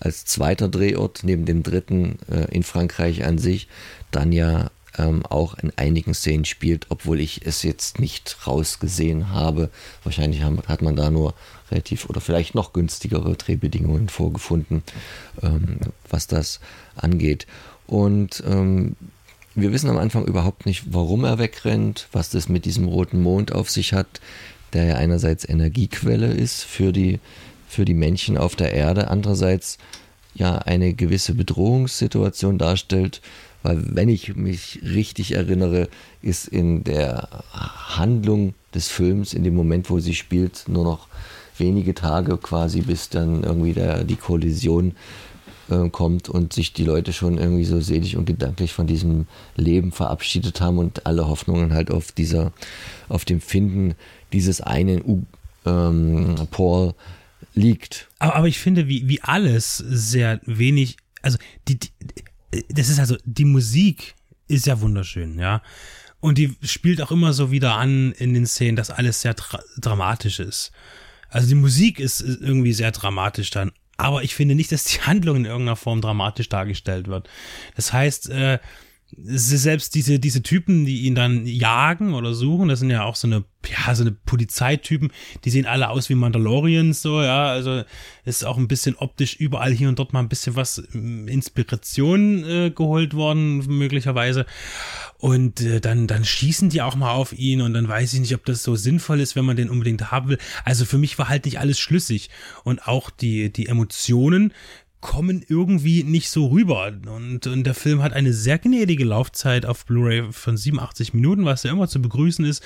als 0.00 0.24
zweiter 0.24 0.68
Drehort 0.68 1.20
neben 1.24 1.44
dem 1.44 1.62
dritten 1.62 2.18
äh, 2.30 2.50
in 2.54 2.62
Frankreich 2.62 3.24
an 3.24 3.36
sich 3.36 3.68
dann 4.10 4.32
ja 4.32 4.70
ähm, 4.96 5.26
auch 5.26 5.58
in 5.58 5.72
einigen 5.76 6.14
Szenen 6.14 6.46
spielt, 6.46 6.86
obwohl 6.88 7.20
ich 7.20 7.44
es 7.44 7.62
jetzt 7.62 7.98
nicht 7.98 8.46
rausgesehen 8.46 9.30
habe. 9.30 9.68
Wahrscheinlich 10.04 10.42
haben, 10.42 10.58
hat 10.66 10.80
man 10.80 10.96
da 10.96 11.10
nur 11.10 11.34
relativ 11.70 12.08
oder 12.08 12.22
vielleicht 12.22 12.54
noch 12.54 12.72
günstigere 12.72 13.34
Drehbedingungen 13.34 14.08
vorgefunden, 14.08 14.82
ähm, 15.42 15.80
was 16.08 16.26
das 16.26 16.60
angeht. 16.94 17.46
Und 17.86 18.42
ähm, 18.46 18.96
wir 19.54 19.72
wissen 19.72 19.90
am 19.90 19.98
Anfang 19.98 20.24
überhaupt 20.24 20.66
nicht, 20.66 20.84
warum 20.92 21.24
er 21.24 21.38
wegrennt, 21.38 22.08
was 22.12 22.30
das 22.30 22.48
mit 22.48 22.64
diesem 22.64 22.88
roten 22.88 23.22
Mond 23.22 23.52
auf 23.52 23.70
sich 23.70 23.92
hat, 23.92 24.20
der 24.76 24.84
ja 24.84 24.94
einerseits 24.96 25.48
Energiequelle 25.48 26.26
ist 26.26 26.62
für 26.62 26.92
die, 26.92 27.18
für 27.66 27.86
die 27.86 27.94
Menschen 27.94 28.36
auf 28.36 28.56
der 28.56 28.74
Erde, 28.74 29.08
andererseits 29.08 29.78
ja 30.34 30.58
eine 30.58 30.92
gewisse 30.92 31.34
Bedrohungssituation 31.34 32.58
darstellt, 32.58 33.22
weil 33.62 33.82
wenn 33.96 34.10
ich 34.10 34.36
mich 34.36 34.80
richtig 34.82 35.32
erinnere, 35.32 35.88
ist 36.20 36.46
in 36.46 36.84
der 36.84 37.28
Handlung 37.52 38.52
des 38.74 38.88
Films, 38.88 39.32
in 39.32 39.44
dem 39.44 39.54
Moment, 39.54 39.88
wo 39.88 39.98
sie 39.98 40.14
spielt, 40.14 40.64
nur 40.68 40.84
noch 40.84 41.08
wenige 41.56 41.94
Tage 41.94 42.36
quasi, 42.36 42.82
bis 42.82 43.08
dann 43.08 43.44
irgendwie 43.44 43.72
der, 43.72 44.04
die 44.04 44.16
Kollision 44.16 44.90
äh, 44.90 44.94
kommt 45.90 46.28
und 46.28 46.52
sich 46.52 46.72
die 46.72 46.84
Leute 46.84 47.12
schon 47.12 47.38
irgendwie 47.38 47.64
so 47.64 47.80
selig 47.80 48.16
und 48.16 48.24
gedanklich 48.24 48.72
von 48.72 48.86
diesem 48.86 49.26
Leben 49.56 49.92
verabschiedet 49.92 50.60
haben 50.60 50.78
und 50.78 51.06
alle 51.06 51.26
Hoffnungen 51.26 51.72
halt 51.72 51.90
auf 51.90 52.12
dieser, 52.12 52.52
auf 53.08 53.24
dem 53.24 53.40
Finden 53.40 53.94
dieses 54.32 54.60
einen 54.60 55.02
U 55.04 55.24
ähm, 55.64 56.36
Paul 56.50 56.94
liegt. 57.54 58.08
Aber, 58.18 58.36
aber 58.36 58.48
ich 58.48 58.58
finde, 58.58 58.88
wie, 58.88 59.08
wie 59.08 59.22
alles 59.22 59.76
sehr 59.76 60.40
wenig, 60.44 60.96
also 61.22 61.38
die, 61.68 61.78
die, 61.78 61.90
das 62.68 62.88
ist 62.88 63.00
also, 63.00 63.16
die 63.24 63.44
Musik 63.44 64.14
ist 64.48 64.66
ja 64.66 64.80
wunderschön, 64.80 65.38
ja. 65.38 65.62
Und 66.20 66.38
die 66.38 66.56
spielt 66.62 67.02
auch 67.02 67.10
immer 67.10 67.32
so 67.32 67.50
wieder 67.50 67.74
an 67.74 68.12
in 68.12 68.34
den 68.34 68.46
Szenen, 68.46 68.76
dass 68.76 68.90
alles 68.90 69.20
sehr 69.20 69.34
dra 69.34 69.60
dramatisch 69.78 70.40
ist. 70.40 70.72
Also 71.28 71.48
die 71.48 71.54
Musik 71.54 72.00
ist 72.00 72.20
irgendwie 72.20 72.72
sehr 72.72 72.92
dramatisch 72.92 73.50
dann 73.50 73.72
aber 73.96 74.22
ich 74.22 74.34
finde 74.34 74.54
nicht, 74.54 74.72
dass 74.72 74.84
die 74.84 75.00
Handlung 75.02 75.36
in 75.36 75.44
irgendeiner 75.44 75.76
Form 75.76 76.00
dramatisch 76.00 76.48
dargestellt 76.48 77.08
wird. 77.08 77.28
Das 77.74 77.92
heißt, 77.92 78.30
äh, 78.30 78.58
selbst 79.18 79.94
diese, 79.94 80.18
diese 80.18 80.42
Typen, 80.42 80.84
die 80.84 81.02
ihn 81.02 81.14
dann 81.14 81.46
jagen 81.46 82.14
oder 82.14 82.34
suchen, 82.34 82.68
das 82.68 82.80
sind 82.80 82.90
ja 82.90 83.04
auch 83.04 83.16
so 83.16 83.26
eine, 83.26 83.44
ja, 83.66 83.94
so 83.94 84.02
eine 84.02 84.12
Polizeitypen, 84.12 85.10
die 85.44 85.50
sehen 85.50 85.66
alle 85.66 85.88
aus 85.88 86.08
wie 86.08 86.14
Mandalorians, 86.14 87.00
so, 87.02 87.22
ja, 87.22 87.46
also 87.46 87.82
ist 88.24 88.44
auch 88.44 88.58
ein 88.58 88.68
bisschen 88.68 88.96
optisch 88.96 89.36
überall 89.36 89.72
hier 89.72 89.88
und 89.88 89.98
dort 89.98 90.12
mal 90.12 90.20
ein 90.20 90.28
bisschen 90.28 90.56
was 90.56 90.82
ähm, 90.94 91.28
Inspiration 91.28 92.44
äh, 92.44 92.70
geholt 92.70 93.14
worden, 93.14 93.58
möglicherweise. 93.66 94.44
Und 95.18 95.60
äh, 95.62 95.80
dann, 95.80 96.06
dann 96.06 96.24
schießen 96.24 96.68
die 96.68 96.82
auch 96.82 96.94
mal 96.94 97.12
auf 97.12 97.32
ihn 97.32 97.62
und 97.62 97.72
dann 97.72 97.88
weiß 97.88 98.12
ich 98.12 98.20
nicht, 98.20 98.34
ob 98.34 98.44
das 98.44 98.62
so 98.62 98.76
sinnvoll 98.76 99.20
ist, 99.20 99.34
wenn 99.34 99.46
man 99.46 99.56
den 99.56 99.70
unbedingt 99.70 100.10
haben 100.10 100.28
will. 100.28 100.38
Also 100.64 100.84
für 100.84 100.98
mich 100.98 101.18
war 101.18 101.28
halt 101.28 101.46
nicht 101.46 101.58
alles 101.58 101.78
schlüssig. 101.78 102.28
Und 102.64 102.86
auch 102.86 103.10
die, 103.10 103.50
die 103.50 103.66
Emotionen 103.66 104.52
kommen 105.06 105.44
irgendwie 105.46 106.02
nicht 106.02 106.30
so 106.30 106.48
rüber. 106.48 106.92
Und, 107.06 107.46
und 107.46 107.62
der 107.62 107.74
Film 107.74 108.02
hat 108.02 108.12
eine 108.12 108.32
sehr 108.32 108.58
gnädige 108.58 109.04
Laufzeit 109.04 109.64
auf 109.64 109.86
Blu-ray 109.86 110.32
von 110.32 110.56
87 110.56 111.14
Minuten, 111.14 111.44
was 111.44 111.62
ja 111.62 111.70
immer 111.70 111.86
zu 111.86 112.02
begrüßen 112.02 112.44
ist. 112.44 112.60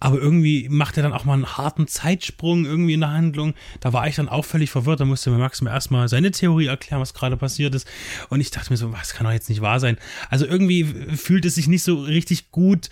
Aber 0.00 0.18
irgendwie 0.18 0.68
macht 0.68 0.96
er 0.96 1.04
dann 1.04 1.12
auch 1.12 1.24
mal 1.24 1.34
einen 1.34 1.56
harten 1.56 1.86
Zeitsprung 1.86 2.64
irgendwie 2.66 2.94
in 2.94 3.00
der 3.00 3.12
Handlung. 3.12 3.54
Da 3.78 3.92
war 3.92 4.08
ich 4.08 4.16
dann 4.16 4.28
auch 4.28 4.44
völlig 4.44 4.70
verwirrt. 4.70 4.98
Da 4.98 5.04
musste 5.04 5.30
mir 5.30 5.38
Max 5.38 5.60
mir 5.60 5.70
erstmal 5.70 6.08
seine 6.08 6.32
Theorie 6.32 6.66
erklären, 6.66 7.00
was 7.00 7.14
gerade 7.14 7.36
passiert 7.36 7.76
ist. 7.76 7.86
Und 8.28 8.40
ich 8.40 8.50
dachte 8.50 8.72
mir 8.72 8.76
so, 8.76 8.92
was 8.92 9.14
kann 9.14 9.24
doch 9.24 9.32
jetzt 9.32 9.48
nicht 9.48 9.60
wahr 9.60 9.78
sein. 9.78 9.98
Also 10.30 10.46
irgendwie 10.46 10.82
fühlt 10.82 11.44
es 11.44 11.54
sich 11.54 11.68
nicht 11.68 11.84
so 11.84 12.02
richtig 12.02 12.50
gut 12.50 12.90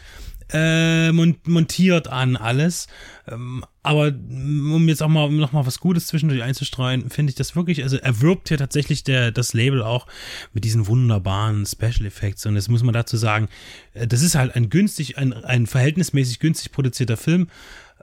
äh, 0.53 1.13
montiert 1.13 2.09
an 2.09 2.37
alles. 2.37 2.87
Ähm, 3.29 3.65
aber 3.83 4.09
um 4.09 4.89
jetzt 4.89 5.03
auch 5.03 5.09
mal 5.09 5.31
noch 5.31 5.53
mal 5.53 5.67
was 5.67 5.81
Gutes 5.81 6.07
zwischendurch 6.07 6.43
einzustreuen, 6.43 7.11
finde 7.11 7.31
ich 7.31 7.37
das 7.37 7.57
wirklich, 7.57 7.83
also 7.83 7.97
er 7.97 8.21
wirbt 8.21 8.51
ja 8.51 8.57
tatsächlich 8.57 9.05
der, 9.05 9.33
das 9.33 9.55
Label 9.55 9.83
auch 9.83 10.07
mit 10.53 10.65
diesen 10.65 10.87
wunderbaren 10.87 11.67
Special 11.67 12.07
Effects. 12.07 12.47
Und 12.47 12.55
das 12.55 12.69
muss 12.69 12.83
man 12.83 12.95
dazu 12.95 13.17
sagen, 13.17 13.49
äh, 13.95 14.07
das 14.07 14.23
ist 14.23 14.35
halt 14.35 14.55
ein 14.55 14.71
günstig, 14.71 15.19
ein, 15.19 15.33
ein 15.33 15.67
verhältnismäßig 15.67 16.39
günstig 16.39 16.73
produzierter 16.73 17.17
Film 17.17 17.49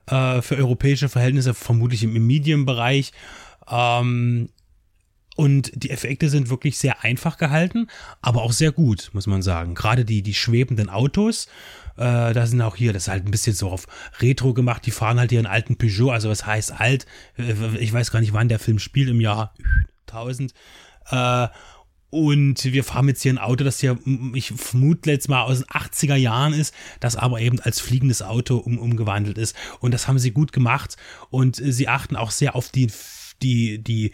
äh, 0.07 0.41
für 0.41 0.57
europäische 0.57 1.09
Verhältnisse, 1.09 1.53
vermutlich 1.53 2.03
im 2.03 2.27
Medium-Bereich. 2.27 3.13
Ähm, 3.69 4.49
und 5.35 5.71
die 5.75 5.89
Effekte 5.89 6.29
sind 6.29 6.49
wirklich 6.49 6.77
sehr 6.77 7.03
einfach 7.03 7.37
gehalten, 7.37 7.87
aber 8.21 8.43
auch 8.43 8.51
sehr 8.51 8.71
gut, 8.71 9.09
muss 9.13 9.27
man 9.27 9.41
sagen. 9.41 9.73
Gerade 9.73 10.05
die, 10.05 10.21
die 10.21 10.33
schwebenden 10.35 10.89
Autos 10.89 11.47
äh, 11.95 12.33
da 12.33 12.45
sind 12.45 12.61
auch 12.61 12.75
hier, 12.75 12.93
das 12.93 13.03
ist 13.03 13.09
halt 13.09 13.25
ein 13.25 13.31
bisschen 13.31 13.55
so 13.55 13.69
auf 13.69 13.87
Retro 14.19 14.53
gemacht. 14.53 14.85
Die 14.85 14.91
fahren 14.91 15.19
halt 15.19 15.31
einen 15.31 15.45
alten 15.45 15.77
Peugeot, 15.77 16.11
also 16.11 16.29
was 16.29 16.45
heißt 16.45 16.79
alt? 16.79 17.05
Äh, 17.37 17.77
ich 17.77 17.93
weiß 17.93 18.11
gar 18.11 18.19
nicht, 18.19 18.33
wann 18.33 18.49
der 18.49 18.59
Film 18.59 18.79
spielt, 18.79 19.09
im 19.09 19.21
Jahr 19.21 19.53
1000. 20.07 20.53
Äh, 21.09 21.47
und 22.09 22.63
wir 22.63 22.83
fahren 22.83 23.07
jetzt 23.07 23.23
hier 23.23 23.33
ein 23.33 23.39
Auto, 23.39 23.63
das 23.63 23.79
hier, 23.79 23.97
ich 24.35 24.53
vermute 24.55 25.09
jetzt 25.09 25.29
mal 25.29 25.41
aus 25.41 25.59
den 25.59 25.67
80er 25.67 26.15
Jahren 26.15 26.53
ist, 26.53 26.73
das 26.99 27.15
aber 27.15 27.41
eben 27.41 27.59
als 27.59 27.79
fliegendes 27.79 28.21
Auto 28.21 28.57
um, 28.57 28.77
umgewandelt 28.77 29.39
ist. 29.39 29.55
Und 29.79 29.93
das 29.93 30.07
haben 30.07 30.19
sie 30.19 30.31
gut 30.31 30.51
gemacht. 30.51 30.95
Und 31.31 31.55
sie 31.55 31.87
achten 31.87 32.15
auch 32.15 32.29
sehr 32.29 32.55
auf 32.55 32.69
die, 32.69 32.91
die, 33.41 33.83
die, 33.83 34.11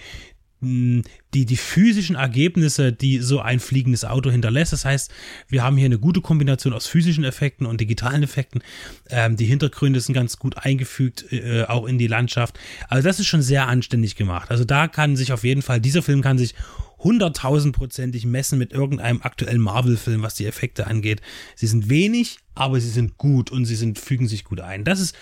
die, 0.62 1.46
die 1.46 1.56
physischen 1.56 2.16
Ergebnisse, 2.16 2.92
die 2.92 3.20
so 3.20 3.40
ein 3.40 3.60
fliegendes 3.60 4.04
Auto 4.04 4.30
hinterlässt. 4.30 4.74
Das 4.74 4.84
heißt, 4.84 5.12
wir 5.48 5.64
haben 5.64 5.78
hier 5.78 5.86
eine 5.86 6.00
gute 6.00 6.22
Kombination 6.22 6.74
aus 6.74 6.88
physischen 6.88 7.24
Effekten 7.24 7.66
und 7.66 7.80
digitalen 7.80 8.24
Effekten. 8.24 8.62
Ähm, 9.10 9.38
die 9.38 9.46
Hintergründe 9.46 10.02
sind 10.02 10.14
ganz 10.14 10.38
gut 10.38 10.58
eingefügt, 10.58 11.32
äh, 11.32 11.64
auch 11.64 11.86
in 11.86 11.98
die 11.98 12.08
Landschaft. 12.08 12.60
Also 12.90 13.08
das 13.08 13.20
ist 13.20 13.28
schon 13.28 13.42
sehr 13.42 13.68
anständig 13.68 14.16
gemacht. 14.16 14.52
Also 14.52 14.66
da 14.66 14.88
kann 14.88 15.16
sich 15.16 15.32
auf 15.32 15.44
jeden 15.44 15.62
Fall, 15.62 15.80
dieser 15.80 16.02
Film 16.02 16.22
kann 16.22 16.38
sich 16.38 16.56
hunderttausendprozentig 16.98 18.26
messen 18.26 18.60
mit 18.60 18.74
irgendeinem 18.74 19.22
aktuellen 19.22 19.62
Marvel-Film, 19.62 20.22
was 20.22 20.36
die 20.36 20.46
Effekte 20.46 20.88
angeht. 20.88 21.22
Sie 21.56 21.68
sind 21.68 21.90
wenig, 21.90 22.40
aber 22.56 22.82
sie 22.82 22.90
sind 22.90 23.18
gut 23.18 23.52
und 23.52 23.64
sie 23.64 23.76
sind, 23.76 23.98
fügen 23.98 24.28
sich 24.28 24.44
gut 24.44 24.60
ein. 24.60 24.84
Das 24.84 25.00
ist 25.00 25.16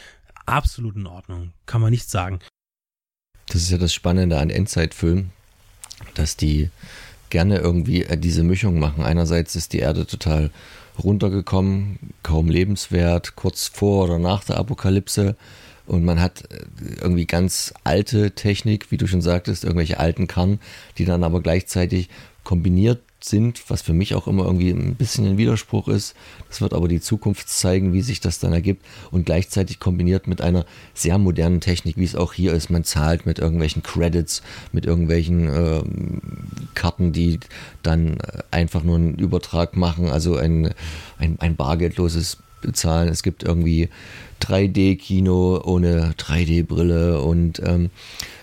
absolut 0.48 0.96
in 0.96 1.06
Ordnung. 1.06 1.54
Kann 1.68 1.82
man 1.82 1.92
nicht 1.92 2.10
sagen. 2.10 2.40
Das 3.50 3.62
ist 3.62 3.72
ja 3.72 3.78
das 3.78 3.94
Spannende 3.94 4.40
an 4.40 4.50
Endzeitfilmen, 4.50 5.32
dass 6.16 6.36
die 6.38 6.70
gerne 7.30 7.58
irgendwie 7.58 8.04
äh, 8.04 8.18
diese 8.18 8.44
Mischung 8.44 8.80
machen. 8.80 9.04
Einerseits 9.04 9.56
ist 9.56 9.74
die 9.74 9.80
Erde 9.80 10.06
total 10.06 10.52
runtergekommen, 11.02 12.00
kaum 12.24 12.50
lebenswert, 12.50 13.36
kurz 13.36 13.68
vor 13.68 14.06
oder 14.06 14.20
nach 14.20 14.44
der 14.44 14.58
Apokalypse. 14.58 15.36
Und 15.86 16.04
man 16.04 16.20
hat 16.20 16.44
äh, 16.52 16.66
irgendwie 17.02 17.26
ganz 17.26 17.74
alte 17.84 18.32
Technik, 18.32 18.92
wie 18.92 18.98
du 18.98 19.08
schon 19.08 19.22
sagtest, 19.22 19.64
irgendwelche 19.64 20.00
alten 20.00 20.28
Kern, 20.28 20.60
die 20.98 21.06
dann 21.06 21.24
aber 21.24 21.42
gleichzeitig 21.42 22.10
kombiniert 22.44 23.02
sind, 23.20 23.70
was 23.70 23.82
für 23.82 23.94
mich 23.94 24.14
auch 24.14 24.28
immer 24.28 24.46
irgendwie 24.46 24.70
ein 24.70 24.96
bisschen 24.96 25.26
ein 25.26 25.38
Widerspruch 25.38 25.88
ist. 25.88 26.16
Das 26.50 26.62
wird 26.62 26.74
aber 26.74 26.88
die 26.88 27.02
Zukunft 27.02 27.50
zeigen, 27.50 27.94
wie 27.94 28.02
sich 28.02 28.20
das 28.20 28.40
dann 28.40 28.54
ergibt 28.54 28.86
und 29.12 29.26
gleichzeitig 29.26 29.80
kombiniert 29.80 30.28
mit 30.28 30.42
einer 30.42 30.66
sehr 30.94 31.18
modernen 31.18 31.62
Technik, 31.62 31.98
wie 31.98 32.04
es 32.04 32.16
auch 32.16 32.34
hier 32.34 32.54
ist. 32.54 32.70
Man 32.70 32.84
zahlt 32.84 33.26
mit 33.26 33.40
irgendwelchen 33.40 33.84
Credits, 33.84 34.44
mit 34.72 34.86
irgendwelchen 34.86 35.48
äh, 35.48 35.84
Karten, 36.76 37.12
die 37.12 37.40
dann 37.82 38.18
einfach 38.52 38.84
nur 38.84 38.98
einen 38.98 39.16
Übertrag 39.16 39.76
machen, 39.76 40.10
also 40.10 40.36
ein, 40.36 40.74
ein, 41.18 41.38
ein 41.40 41.56
bargeldloses 41.56 42.38
Bezahlen. 42.62 43.10
Es 43.10 43.24
gibt 43.24 43.44
irgendwie 43.44 43.90
3D-Kino 44.42 45.62
ohne 45.64 46.14
3D-Brille 46.18 47.22
und 47.22 47.62
ähm, 47.66 47.90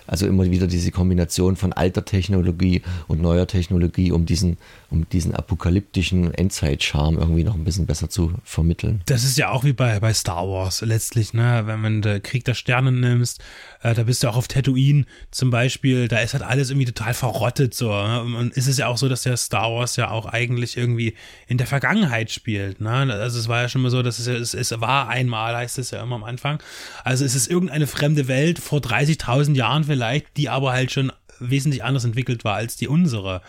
also 0.06 0.26
immer 0.26 0.44
wieder 0.44 0.66
diese 0.66 0.90
Kombination 0.90 1.56
von 1.56 1.72
alter 1.72 2.04
Technologie 2.04 2.82
und 3.08 3.22
neuer 3.22 3.46
Technologie, 3.46 4.12
um 4.12 4.26
diesen, 4.26 4.58
um 4.90 5.08
diesen 5.08 5.34
apokalyptischen 5.34 6.34
Endzeitcharme 6.34 7.18
irgendwie 7.18 7.44
noch 7.44 7.54
ein 7.54 7.64
bisschen 7.64 7.86
besser 7.86 8.10
zu 8.10 8.32
vermitteln. 8.44 9.00
Das 9.06 9.24
ist 9.24 9.38
ja 9.38 9.50
auch 9.50 9.64
wie 9.64 9.72
bei, 9.72 10.00
bei 10.00 10.12
Star 10.12 10.46
Wars 10.46 10.82
letztlich, 10.82 11.32
ne? 11.32 11.62
Wenn 11.64 11.80
man 11.80 12.02
den 12.02 12.22
Krieg 12.22 12.44
der 12.44 12.54
Sterne 12.54 12.92
nimmst, 12.92 13.42
äh, 13.84 13.94
da 13.94 14.02
bist 14.02 14.22
du 14.22 14.28
auch 14.28 14.36
auf 14.36 14.48
Tatooine 14.48 15.04
zum 15.30 15.50
Beispiel, 15.50 16.08
da 16.08 16.18
ist 16.18 16.32
halt 16.32 16.42
alles 16.42 16.70
irgendwie 16.70 16.86
total 16.86 17.12
verrottet 17.12 17.74
so. 17.74 17.90
Ne? 17.90 18.22
Und 18.22 18.54
ist 18.54 18.66
es 18.66 18.78
ja 18.78 18.88
auch 18.88 18.96
so, 18.96 19.08
dass 19.08 19.22
der 19.22 19.36
Star 19.36 19.70
Wars 19.72 19.96
ja 19.96 20.10
auch 20.10 20.24
eigentlich 20.26 20.76
irgendwie 20.76 21.14
in 21.46 21.58
der 21.58 21.66
Vergangenheit 21.66 22.30
spielt, 22.32 22.80
ne? 22.80 22.90
Also 23.12 23.38
es 23.38 23.46
war 23.46 23.62
ja 23.62 23.68
schon 23.68 23.82
mal 23.82 23.90
so, 23.90 24.02
dass 24.02 24.18
es, 24.18 24.26
es, 24.26 24.54
es 24.54 24.80
war 24.80 25.08
einmal, 25.08 25.54
heißt 25.54 25.78
es 25.78 25.90
ja 25.90 26.02
immer 26.02 26.16
am 26.16 26.24
Anfang. 26.24 26.62
Also 27.04 27.24
es 27.26 27.34
ist 27.34 27.50
irgendeine 27.50 27.86
fremde 27.86 28.26
Welt 28.26 28.58
vor 28.58 28.80
30.000 28.80 29.54
Jahren 29.54 29.84
vielleicht, 29.84 30.34
die 30.38 30.48
aber 30.48 30.72
halt 30.72 30.90
schon 30.90 31.12
wesentlich 31.38 31.84
anders 31.84 32.04
entwickelt 32.04 32.44
war 32.44 32.54
als 32.54 32.76
die 32.76 32.88
unsere. 32.88 33.42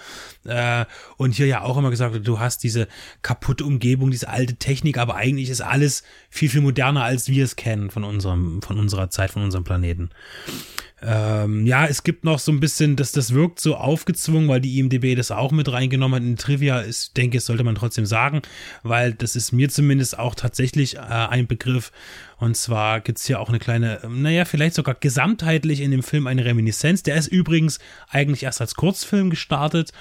Äh, 0.44 0.86
und 1.18 1.36
hier 1.36 1.48
ja 1.48 1.62
auch 1.62 1.78
immer 1.78 1.90
gesagt, 1.90 2.28
du 2.28 2.40
hast 2.40 2.64
diese 2.64 2.88
kaputte 3.22 3.66
Umgebung, 3.66 4.12
diese 4.12 4.30
alte 4.30 4.56
Technik, 4.56 4.98
aber 4.98 5.16
eigentlich 5.16 5.50
ist 5.50 5.62
alles 5.62 6.04
viel, 6.30 6.50
viel 6.50 6.62
moderner, 6.62 7.04
als 7.04 7.28
wir 7.28 7.44
es 7.44 7.56
kennen 7.56 7.90
von 7.90 8.04
unserem, 8.04 8.62
von 8.62 8.80
unserer 8.80 9.10
Zeit, 9.10 9.32
von 9.32 9.44
unserem 9.44 9.64
Planeten. 9.64 10.10
Ähm, 11.02 11.68
ja, 11.68 11.86
es 11.86 12.04
gibt 12.04 12.24
noch 12.24 12.40
so 12.40 12.52
ein 12.52 12.62
bisschen, 12.62 12.96
dass 12.96 13.12
das 13.12 13.34
wirkt 13.34 13.60
so 13.60 13.76
aufgezwungen, 13.76 14.48
weil 14.48 14.62
die 14.62 14.80
IMDB 14.80 15.16
das 15.16 15.30
auch 15.30 15.52
mit 15.52 15.72
reingenommen 15.72 16.16
hat. 16.16 16.28
In 16.28 16.38
Trivia 16.38 16.80
ist, 16.80 17.18
denke 17.18 17.38
ich, 17.38 17.44
sollte 17.44 17.64
man 17.64 17.76
trotzdem 17.76 18.06
sagen, 18.06 18.42
weil 18.82 19.14
das 19.14 19.36
ist 19.36 19.52
mir 19.52 19.70
zumindest 19.70 20.18
auch 20.18 20.36
tatsächlich 20.36 20.96
äh, 20.96 21.00
ein 21.00 21.48
Begriff. 21.48 21.92
Und 22.38 22.56
zwar 22.56 23.02
gibt 23.02 23.20
es 23.20 23.26
hier 23.26 23.40
auch 23.40 23.50
eine 23.50 23.60
kleine, 23.60 24.00
naja, 24.10 24.46
vielleicht 24.46 24.76
sogar 24.76 24.96
gesamtheitlich 24.96 25.82
in 25.82 25.92
dem 25.92 26.04
Film 26.04 26.28
eine 26.28 26.46
Reminiszenz. 26.46 27.04
Der 27.04 27.16
ist 27.16 27.28
übrigens 27.28 27.80
eigentlich 28.10 28.44
erst 28.44 28.62
als 28.62 28.76
Kurzfilm 28.76 29.30
gestartet, 29.30 29.92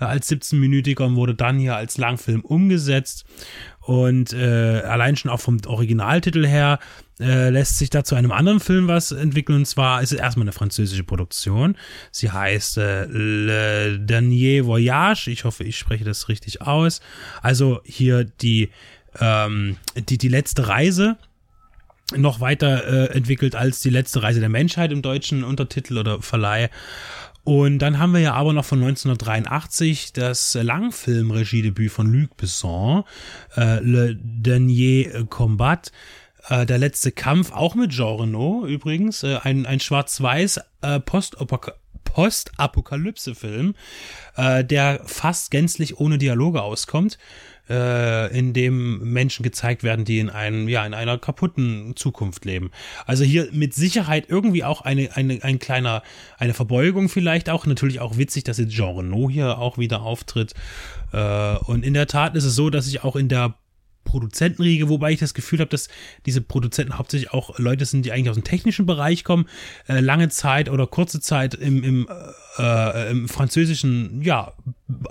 äh, 0.00 0.04
als 0.04 0.30
17-minütiger 0.30 1.04
und 1.04 1.16
wurde 1.16 1.34
dann 1.34 1.58
hier 1.58 1.74
als 1.74 1.98
Langfilm 1.98 2.42
umgesetzt. 2.42 3.24
Und 3.80 4.32
äh, 4.32 4.82
allein 4.86 5.16
schon 5.16 5.30
auch 5.30 5.40
vom 5.40 5.58
Originaltitel 5.66 6.46
her 6.46 6.78
äh, 7.20 7.50
lässt 7.50 7.78
sich 7.78 7.90
da 7.90 8.04
zu 8.04 8.14
einem 8.14 8.32
anderen 8.32 8.60
Film 8.60 8.88
was 8.88 9.12
entwickeln. 9.12 9.58
Und 9.58 9.66
zwar 9.66 10.02
ist 10.02 10.12
es 10.12 10.18
erstmal 10.18 10.44
eine 10.44 10.52
französische 10.52 11.04
Produktion. 11.04 11.76
Sie 12.10 12.30
heißt 12.30 12.78
äh, 12.78 13.04
Le 13.06 13.98
Dernier 13.98 14.66
Voyage. 14.66 15.30
Ich 15.30 15.44
hoffe, 15.44 15.64
ich 15.64 15.78
spreche 15.78 16.04
das 16.04 16.28
richtig 16.28 16.62
aus. 16.62 17.00
Also 17.42 17.80
hier 17.84 18.24
die, 18.24 18.70
ähm, 19.20 19.76
die, 20.08 20.18
die 20.18 20.28
letzte 20.28 20.68
Reise 20.68 21.16
noch 22.16 22.40
weiter 22.40 22.86
äh, 22.86 23.16
entwickelt 23.16 23.56
als 23.56 23.80
die 23.80 23.90
letzte 23.90 24.22
Reise 24.22 24.40
der 24.40 24.48
Menschheit 24.48 24.92
im 24.92 25.00
deutschen 25.00 25.42
Untertitel 25.44 25.98
oder 25.98 26.20
Verleih. 26.20 26.68
Und 27.44 27.78
dann 27.80 27.98
haben 27.98 28.12
wir 28.12 28.20
ja 28.20 28.34
aber 28.34 28.54
noch 28.54 28.64
von 28.64 28.78
1983 28.78 30.14
das 30.14 30.54
Langfilmregiedebüt 30.54 31.92
von 31.92 32.10
Luc 32.10 32.36
Besson, 32.36 33.04
äh, 33.56 33.80
Le 33.80 34.16
Dernier 34.16 35.26
Combat. 35.26 35.92
Äh, 36.48 36.66
der 36.66 36.78
letzte 36.78 37.12
Kampf, 37.12 37.52
auch 37.52 37.74
mit 37.74 37.90
Jean 37.90 38.20
Reno 38.20 38.66
übrigens, 38.66 39.22
äh, 39.22 39.38
ein, 39.42 39.66
ein 39.66 39.80
schwarz-weiß 39.80 40.60
äh, 40.82 41.00
Postapokalypse 41.00 41.84
Postapokalypse-Film, 42.04 43.74
äh, 44.36 44.64
der 44.64 45.00
fast 45.04 45.50
gänzlich 45.50 45.98
ohne 45.98 46.16
Dialoge 46.16 46.62
auskommt 46.62 47.18
äh, 47.68 48.36
in 48.36 48.52
dem 48.52 49.12
Menschen 49.12 49.42
gezeigt 49.42 49.82
werden, 49.82 50.04
die 50.04 50.18
in 50.18 50.30
einem, 50.30 50.68
ja, 50.68 50.86
in 50.86 50.94
einer 50.94 51.18
kaputten 51.18 51.96
Zukunft 51.96 52.44
leben. 52.44 52.70
Also 53.06 53.24
hier 53.24 53.48
mit 53.52 53.74
Sicherheit 53.74 54.26
irgendwie 54.28 54.64
auch 54.64 54.82
eine, 54.82 55.16
eine, 55.16 55.42
ein 55.42 55.58
kleiner, 55.58 56.02
eine 56.38 56.54
Verbeugung 56.54 57.08
vielleicht 57.08 57.50
auch. 57.50 57.66
Natürlich 57.66 58.00
auch 58.00 58.16
witzig, 58.16 58.44
dass 58.44 58.58
jetzt 58.58 58.74
Jean 58.74 58.96
Renault 58.96 59.32
hier 59.32 59.58
auch 59.58 59.78
wieder 59.78 60.02
auftritt. 60.02 60.54
Äh, 61.12 61.56
und 61.56 61.84
in 61.84 61.94
der 61.94 62.06
Tat 62.06 62.36
ist 62.36 62.44
es 62.44 62.54
so, 62.54 62.70
dass 62.70 62.86
ich 62.86 63.02
auch 63.02 63.16
in 63.16 63.28
der 63.28 63.54
Produzentenriege, 64.14 64.88
wobei 64.88 65.10
ich 65.10 65.18
das 65.18 65.34
Gefühl 65.34 65.58
habe, 65.58 65.70
dass 65.70 65.88
diese 66.24 66.40
Produzenten 66.40 66.98
hauptsächlich 66.98 67.32
auch 67.32 67.58
Leute 67.58 67.84
sind, 67.84 68.06
die 68.06 68.12
eigentlich 68.12 68.30
aus 68.30 68.36
dem 68.36 68.44
technischen 68.44 68.86
Bereich 68.86 69.24
kommen, 69.24 69.46
äh, 69.88 69.98
lange 69.98 70.28
Zeit 70.28 70.68
oder 70.68 70.86
kurze 70.86 71.20
Zeit 71.20 71.54
im, 71.54 71.82
im, 71.82 72.08
äh, 72.58 73.10
im 73.10 73.28
französischen 73.28 74.22
ja, 74.22 74.52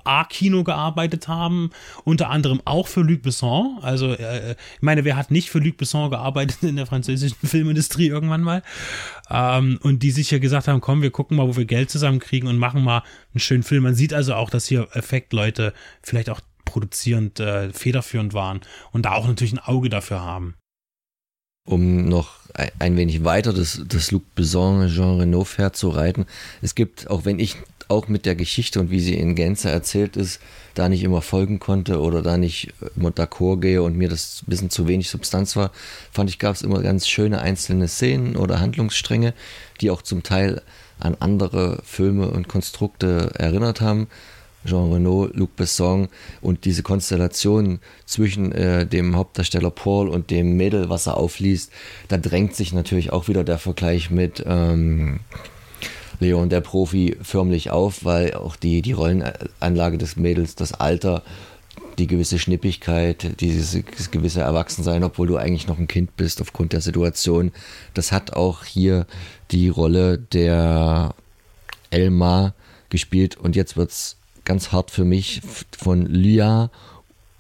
A-Kino 0.06 0.64
gearbeitet 0.64 1.28
haben, 1.28 1.72
unter 2.06 2.30
anderem 2.30 2.62
auch 2.64 2.88
für 2.88 3.02
Luc 3.02 3.24
Besson. 3.24 3.78
Also 3.82 4.14
äh, 4.14 4.52
ich 4.52 4.82
meine, 4.82 5.04
wer 5.04 5.18
hat 5.18 5.32
nicht 5.32 5.50
für 5.50 5.60
Luc 5.60 5.76
Besson 5.76 6.10
gearbeitet 6.10 6.64
in 6.64 6.78
der 6.78 6.86
französischen 6.86 7.36
Filmindustrie 7.46 8.08
irgendwann 8.08 8.42
mal? 8.42 8.64
Ähm, 9.30 9.80
und 9.84 10.02
die 10.02 10.12
sich 10.12 10.32
ja 10.32 10.38
gesagt 10.38 10.70
haben, 10.70 10.80
komm, 10.80 11.02
wir 11.02 11.12
gucken 11.12 11.36
mal, 11.36 11.46
wo 11.50 11.58
wir 11.58 11.66
Geld 11.66 11.90
zusammenkriegen 11.90 12.48
und 12.48 12.58
machen 12.58 12.82
mal 12.82 13.04
einen 13.34 13.42
schönen 13.42 13.64
Film. 13.64 13.84
Man 13.84 13.96
sieht 13.96 14.14
also 14.14 14.36
auch, 14.36 14.50
dass 14.50 14.66
hier 14.66 14.88
Effektleute 14.94 15.74
vielleicht 16.02 16.30
auch 16.30 16.40
produzierend, 16.66 17.40
äh, 17.40 17.72
federführend 17.72 18.34
waren 18.34 18.62
und 18.92 19.06
da 19.06 19.14
auch 19.14 19.28
natürlich 19.28 19.54
ein 19.54 19.60
Auge 19.60 19.90
dafür 19.90 20.22
haben. 20.22 20.56
Um 21.66 22.10
noch 22.10 22.40
ein 22.80 22.98
wenig 22.98 23.24
weiter 23.24 23.54
das, 23.54 23.82
das 23.88 24.12
Luc 24.12 24.36
Besson 24.36 24.90
Jean 24.90 25.20
Renault 25.20 25.48
Pferd 25.48 25.78
zu 25.78 25.90
reiten. 25.90 26.26
Es 26.62 26.76
gibt, 26.76 27.10
auch 27.10 27.24
wenn 27.24 27.40
ich 27.40 27.56
auch 27.88 28.08
mit 28.08 28.26
der 28.26 28.36
Geschichte 28.36 28.80
und 28.80 28.92
wie 28.92 29.00
sie 29.00 29.16
in 29.16 29.36
Gänze 29.36 29.70
erzählt 29.70 30.18
ist, 30.18 30.42
da 30.74 30.90
nicht 30.90 31.04
immer 31.04 31.22
folgen 31.22 31.60
konnte 31.60 32.02
oder 32.02 32.22
da 32.22 32.38
nicht 32.38 32.74
immer 32.96 33.10
d'accord 33.10 33.60
gehe 33.62 33.82
und 33.82 33.96
mir 33.96 34.10
das 34.10 34.42
ein 34.42 34.50
bisschen 34.50 34.70
zu 34.70 34.88
wenig 34.88 35.10
Substanz 35.10 35.56
war, 35.56 35.72
fand 36.12 36.30
ich, 36.30 36.40
gab 36.40 36.56
es 36.56 36.62
immer 36.62 36.82
ganz 36.82 37.08
schöne 37.08 37.40
einzelne 37.42 37.88
Szenen 37.88 38.36
oder 38.36 38.60
Handlungsstränge, 38.60 39.34
die 39.82 39.92
auch 39.92 40.02
zum 40.02 40.24
Teil 40.24 40.62
an 41.00 41.16
andere 41.20 41.82
Filme 41.86 42.30
und 42.30 42.48
Konstrukte 42.48 43.32
erinnert 43.36 43.82
haben. 43.82 44.08
Jean 44.66 44.92
Renault, 44.92 45.36
Luc 45.36 45.56
Besson 45.56 46.08
und 46.42 46.66
diese 46.66 46.84
Konstellation 46.84 47.80
zwischen 48.06 48.52
äh, 48.52 48.86
dem 48.86 49.16
Hauptdarsteller 49.16 49.72
Paul 49.72 50.10
und 50.10 50.32
dem 50.32 50.56
Mädel, 50.58 50.90
was 50.90 51.08
er 51.08 51.18
aufliest, 51.18 51.72
da 52.08 52.18
drängt 52.18 52.56
sich 52.56 52.74
natürlich 52.74 53.12
auch 53.12 53.28
wieder 53.28 53.44
der 53.44 53.58
Vergleich 53.58 54.10
mit 54.10 54.44
ähm, 54.46 55.20
Leon 56.20 56.50
der 56.50 56.62
Profi 56.62 57.18
förmlich 57.22 57.72
auf, 57.72 58.06
weil 58.06 58.34
auch 58.34 58.56
die, 58.56 58.82
die 58.82 58.94
Rollenanlage 58.94 59.98
des 59.98 60.16
Mädels, 60.16 60.56
das 60.56 60.74
Alter, 60.74 61.24
die 61.98 62.08
gewisse 62.08 62.40
Schnippigkeit, 62.40 63.40
dieses 63.40 63.78
gewisse 64.12 64.42
Erwachsensein, 64.42 65.04
obwohl 65.04 65.28
du 65.28 65.38
eigentlich 65.38 65.68
noch 65.68 65.78
ein 65.78 65.88
Kind 65.88 66.16
bist 66.18 66.42
aufgrund 66.42 66.74
der 66.74 66.82
Situation, 66.82 67.52
das 67.94 68.12
hat 68.12 68.34
auch 68.34 68.64
hier 68.64 69.06
die 69.52 69.70
Rolle 69.70 70.18
der 70.18 71.14
Elmar 71.92 72.54
gespielt 72.90 73.38
und 73.38 73.56
jetzt 73.56 73.78
wird's 73.78 74.18
ganz 74.46 74.72
hart 74.72 74.92
für 74.92 75.06
mich 75.06 75.42
von 75.78 76.06
Lia 76.06 76.70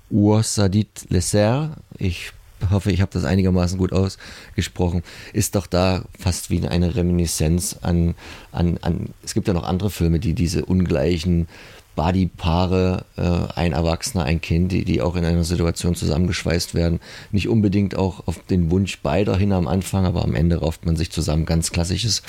Ursadit 0.10 1.08
Lesser. 1.10 1.78
Ich 1.98 2.32
hoffe, 2.70 2.92
ich 2.92 3.02
habe 3.02 3.12
das 3.12 3.26
einigermaßen 3.26 3.78
gut 3.78 3.92
ausgesprochen, 3.92 5.04
ist 5.34 5.56
doch 5.56 5.68
da 5.68 6.04
fast 6.18 6.50
wie 6.50 6.66
eine 6.66 6.96
Reminiszenz 6.96 7.78
an, 7.82 8.16
an, 8.52 8.78
an, 8.82 9.10
es 9.24 9.34
gibt 9.34 9.48
ja 9.48 9.54
noch 9.54 9.64
andere 9.64 9.90
Filme, 9.90 10.20
die 10.20 10.34
diese 10.34 10.66
ungleichen 10.66 11.48
Buddy-Paare, 11.96 13.06
äh, 13.18 13.60
ein 13.60 13.74
Erwachsener, 13.74 14.24
ein 14.26 14.42
Kind, 14.42 14.72
die, 14.72 14.86
die 14.86 15.02
auch 15.02 15.16
in 15.16 15.26
einer 15.26 15.44
Situation 15.44 15.96
zusammengeschweißt 15.96 16.74
werden. 16.74 17.00
Nicht 17.32 17.48
unbedingt 17.48 17.96
auch 17.96 18.28
auf 18.28 18.44
den 18.46 18.72
Wunsch 18.72 19.00
beider 19.00 19.38
hin 19.38 19.52
am 19.52 19.68
Anfang, 19.68 20.06
aber 20.06 20.24
am 20.24 20.36
Ende 20.36 20.58
rauft 20.58 20.86
man 20.86 20.96
sich 20.96 21.12
zusammen. 21.12 21.46
Ganz 21.46 21.72
klassisches, 21.72 22.24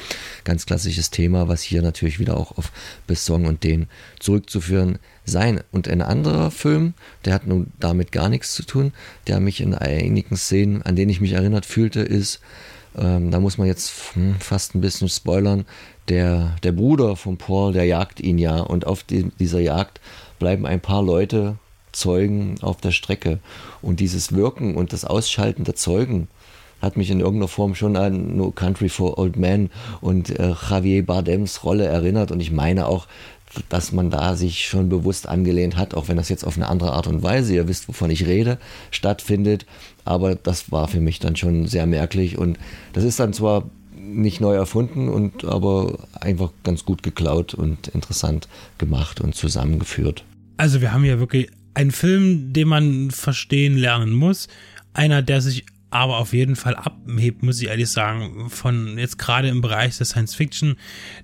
ganz 0.44 0.66
klassisches 0.66 1.10
Thema, 1.10 1.48
was 1.48 1.62
hier 1.62 1.82
natürlich 1.82 2.18
wieder 2.18 2.36
auch 2.36 2.56
auf 2.58 2.72
Besson 3.06 3.46
und 3.46 3.64
den 3.64 3.86
zurückzuführen 4.20 4.98
sein. 5.24 5.60
Und 5.72 5.88
ein 5.88 6.02
anderer 6.02 6.50
Film, 6.50 6.94
der 7.24 7.34
hat 7.34 7.46
nun 7.46 7.68
damit 7.80 8.12
gar 8.12 8.28
nichts 8.28 8.54
zu 8.54 8.64
tun, 8.64 8.92
der 9.26 9.40
mich 9.40 9.60
in 9.60 9.74
einigen 9.74 10.36
Szenen, 10.36 10.82
an 10.82 10.96
denen 10.96 11.10
ich 11.10 11.20
mich 11.20 11.32
erinnert 11.32 11.66
fühlte, 11.66 12.00
ist, 12.00 12.40
ähm, 12.96 13.30
da 13.30 13.40
muss 13.40 13.58
man 13.58 13.66
jetzt 13.66 14.14
hm, 14.14 14.36
fast 14.38 14.74
ein 14.74 14.80
bisschen 14.80 15.08
spoilern, 15.08 15.64
der, 16.08 16.56
der 16.62 16.72
Bruder 16.72 17.16
von 17.16 17.36
Paul, 17.36 17.72
der 17.72 17.84
jagt 17.84 18.20
ihn 18.20 18.38
ja 18.38 18.60
und 18.60 18.86
auf 18.86 19.02
die, 19.02 19.30
dieser 19.38 19.60
Jagd 19.60 20.00
bleiben 20.38 20.66
ein 20.66 20.80
paar 20.80 21.02
Leute 21.02 21.56
Zeugen 21.92 22.56
auf 22.60 22.80
der 22.80 22.90
Strecke. 22.90 23.38
Und 23.80 24.00
dieses 24.00 24.32
Wirken 24.32 24.74
und 24.74 24.92
das 24.92 25.04
Ausschalten 25.04 25.64
der 25.64 25.76
Zeugen 25.76 26.28
hat 26.82 26.96
mich 26.96 27.10
in 27.10 27.20
irgendeiner 27.20 27.48
Form 27.48 27.74
schon 27.74 27.96
an 27.96 28.36
No 28.36 28.50
Country 28.50 28.88
for 28.88 29.18
Old 29.18 29.36
Men 29.36 29.70
und 30.00 30.30
äh, 30.38 30.54
Javier 30.68 31.06
Bardems 31.06 31.64
Rolle 31.64 31.86
erinnert. 31.86 32.30
Und 32.30 32.40
ich 32.40 32.52
meine 32.52 32.86
auch, 32.86 33.06
dass 33.68 33.92
man 33.92 34.10
da 34.10 34.36
sich 34.36 34.66
schon 34.66 34.88
bewusst 34.88 35.28
angelehnt 35.28 35.76
hat, 35.76 35.94
auch 35.94 36.08
wenn 36.08 36.16
das 36.16 36.28
jetzt 36.28 36.44
auf 36.44 36.56
eine 36.56 36.68
andere 36.68 36.92
Art 36.92 37.06
und 37.06 37.22
Weise, 37.22 37.54
ihr 37.54 37.68
wisst, 37.68 37.88
wovon 37.88 38.10
ich 38.10 38.26
rede, 38.26 38.58
stattfindet. 38.90 39.64
Aber 40.04 40.34
das 40.34 40.72
war 40.72 40.88
für 40.88 41.00
mich 41.00 41.20
dann 41.20 41.36
schon 41.36 41.66
sehr 41.66 41.86
merklich. 41.86 42.36
Und 42.36 42.58
das 42.92 43.04
ist 43.04 43.20
dann 43.20 43.32
zwar 43.32 43.64
nicht 44.04 44.40
neu 44.40 44.54
erfunden 44.54 45.08
und 45.08 45.44
aber 45.44 45.98
einfach 46.20 46.50
ganz 46.62 46.84
gut 46.84 47.02
geklaut 47.02 47.54
und 47.54 47.88
interessant 47.88 48.48
gemacht 48.78 49.20
und 49.20 49.34
zusammengeführt. 49.34 50.24
Also 50.56 50.80
wir 50.80 50.92
haben 50.92 51.04
hier 51.04 51.18
wirklich 51.18 51.50
einen 51.74 51.90
Film, 51.90 52.52
den 52.52 52.68
man 52.68 53.10
verstehen 53.10 53.76
lernen 53.76 54.12
muss. 54.12 54.48
Einer, 54.92 55.22
der 55.22 55.40
sich 55.40 55.64
aber 55.94 56.18
auf 56.18 56.32
jeden 56.32 56.56
Fall 56.56 56.74
abhebt, 56.74 57.44
muss 57.44 57.62
ich 57.62 57.68
ehrlich 57.68 57.88
sagen, 57.88 58.50
von 58.50 58.98
jetzt 58.98 59.16
gerade 59.16 59.46
im 59.46 59.60
Bereich 59.60 59.96
der 59.96 60.06
Science 60.06 60.34
Fiction, 60.34 60.74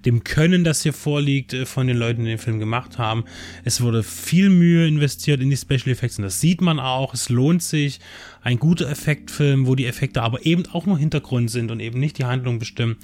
dem 0.07 0.23
Können, 0.23 0.63
das 0.63 0.85
hier 0.85 0.93
vorliegt, 0.93 1.53
äh, 1.53 1.67
von 1.67 1.89
den 1.89 1.97
Leuten, 1.97 2.23
die 2.23 2.31
den 2.31 2.39
Film 2.39 2.61
gemacht 2.61 2.97
haben. 2.97 3.25
Es 3.65 3.81
wurde 3.81 4.05
viel 4.05 4.49
Mühe 4.49 4.87
investiert 4.87 5.41
in 5.41 5.51
die 5.51 5.57
Special 5.57 5.89
Effects 5.89 6.19
und 6.19 6.23
das 6.23 6.41
sieht 6.41 6.61
man 6.61 6.79
auch. 6.79 7.15
Es 7.15 7.29
lohnt 7.29 7.65
sich. 7.65 7.99
Ein 8.43 8.61
guter 8.61 8.89
Effektfilm, 8.89 9.67
wo 9.67 9.75
die 9.75 9.87
Effekte 9.87 10.23
aber 10.23 10.47
eben 10.47 10.65
auch 10.73 10.87
nur 10.87 10.97
Hintergrund 10.97 11.51
sind 11.51 11.73
und 11.73 11.81
eben 11.81 11.99
nicht 11.99 12.19
die 12.19 12.25
Handlung 12.25 12.61
bestimmen. 12.61 12.97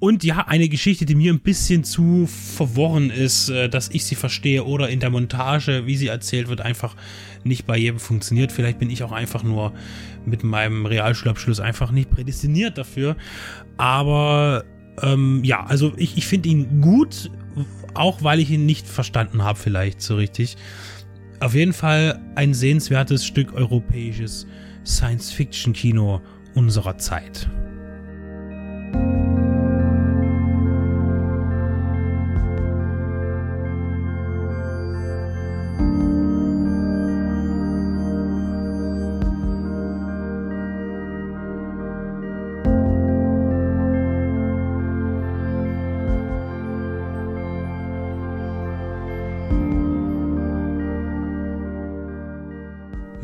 Und 0.00 0.22
ja, 0.22 0.46
eine 0.46 0.68
Geschichte, 0.68 1.06
die 1.06 1.16
mir 1.16 1.32
ein 1.32 1.40
bisschen 1.40 1.82
zu 1.82 2.26
verworren 2.26 3.10
ist, 3.10 3.48
äh, 3.48 3.68
dass 3.68 3.88
ich 3.88 4.04
sie 4.04 4.14
verstehe 4.14 4.64
oder 4.64 4.88
in 4.88 5.00
der 5.00 5.10
Montage, 5.10 5.86
wie 5.86 5.96
sie 5.96 6.06
erzählt 6.06 6.48
wird, 6.48 6.60
einfach 6.60 6.94
nicht 7.42 7.66
bei 7.66 7.76
jedem 7.76 7.98
funktioniert. 7.98 8.52
Vielleicht 8.52 8.78
bin 8.78 8.90
ich 8.90 9.02
auch 9.02 9.10
einfach 9.10 9.42
nur 9.42 9.72
mit 10.24 10.44
meinem 10.44 10.86
Realschulabschluss 10.86 11.58
einfach 11.58 11.90
nicht 11.90 12.10
prädestiniert 12.10 12.78
dafür. 12.78 13.16
Aber 13.76 14.64
ähm, 15.02 15.42
ja, 15.42 15.64
also 15.64 15.92
ich, 15.96 16.16
ich 16.16 16.26
finde 16.28 16.48
ihn 16.48 16.80
gut, 16.80 17.30
auch 17.94 18.22
weil 18.22 18.38
ich 18.38 18.50
ihn 18.50 18.66
nicht 18.66 18.86
verstanden 18.86 19.42
habe, 19.42 19.58
vielleicht 19.58 20.00
so 20.00 20.14
richtig. 20.14 20.56
Auf 21.40 21.54
jeden 21.54 21.72
Fall 21.72 22.20
ein 22.36 22.54
sehenswertes 22.54 23.26
Stück 23.26 23.52
europäisches 23.52 24.46
Science-Fiction-Kino 24.84 26.20
unserer 26.54 26.98
Zeit. 26.98 27.48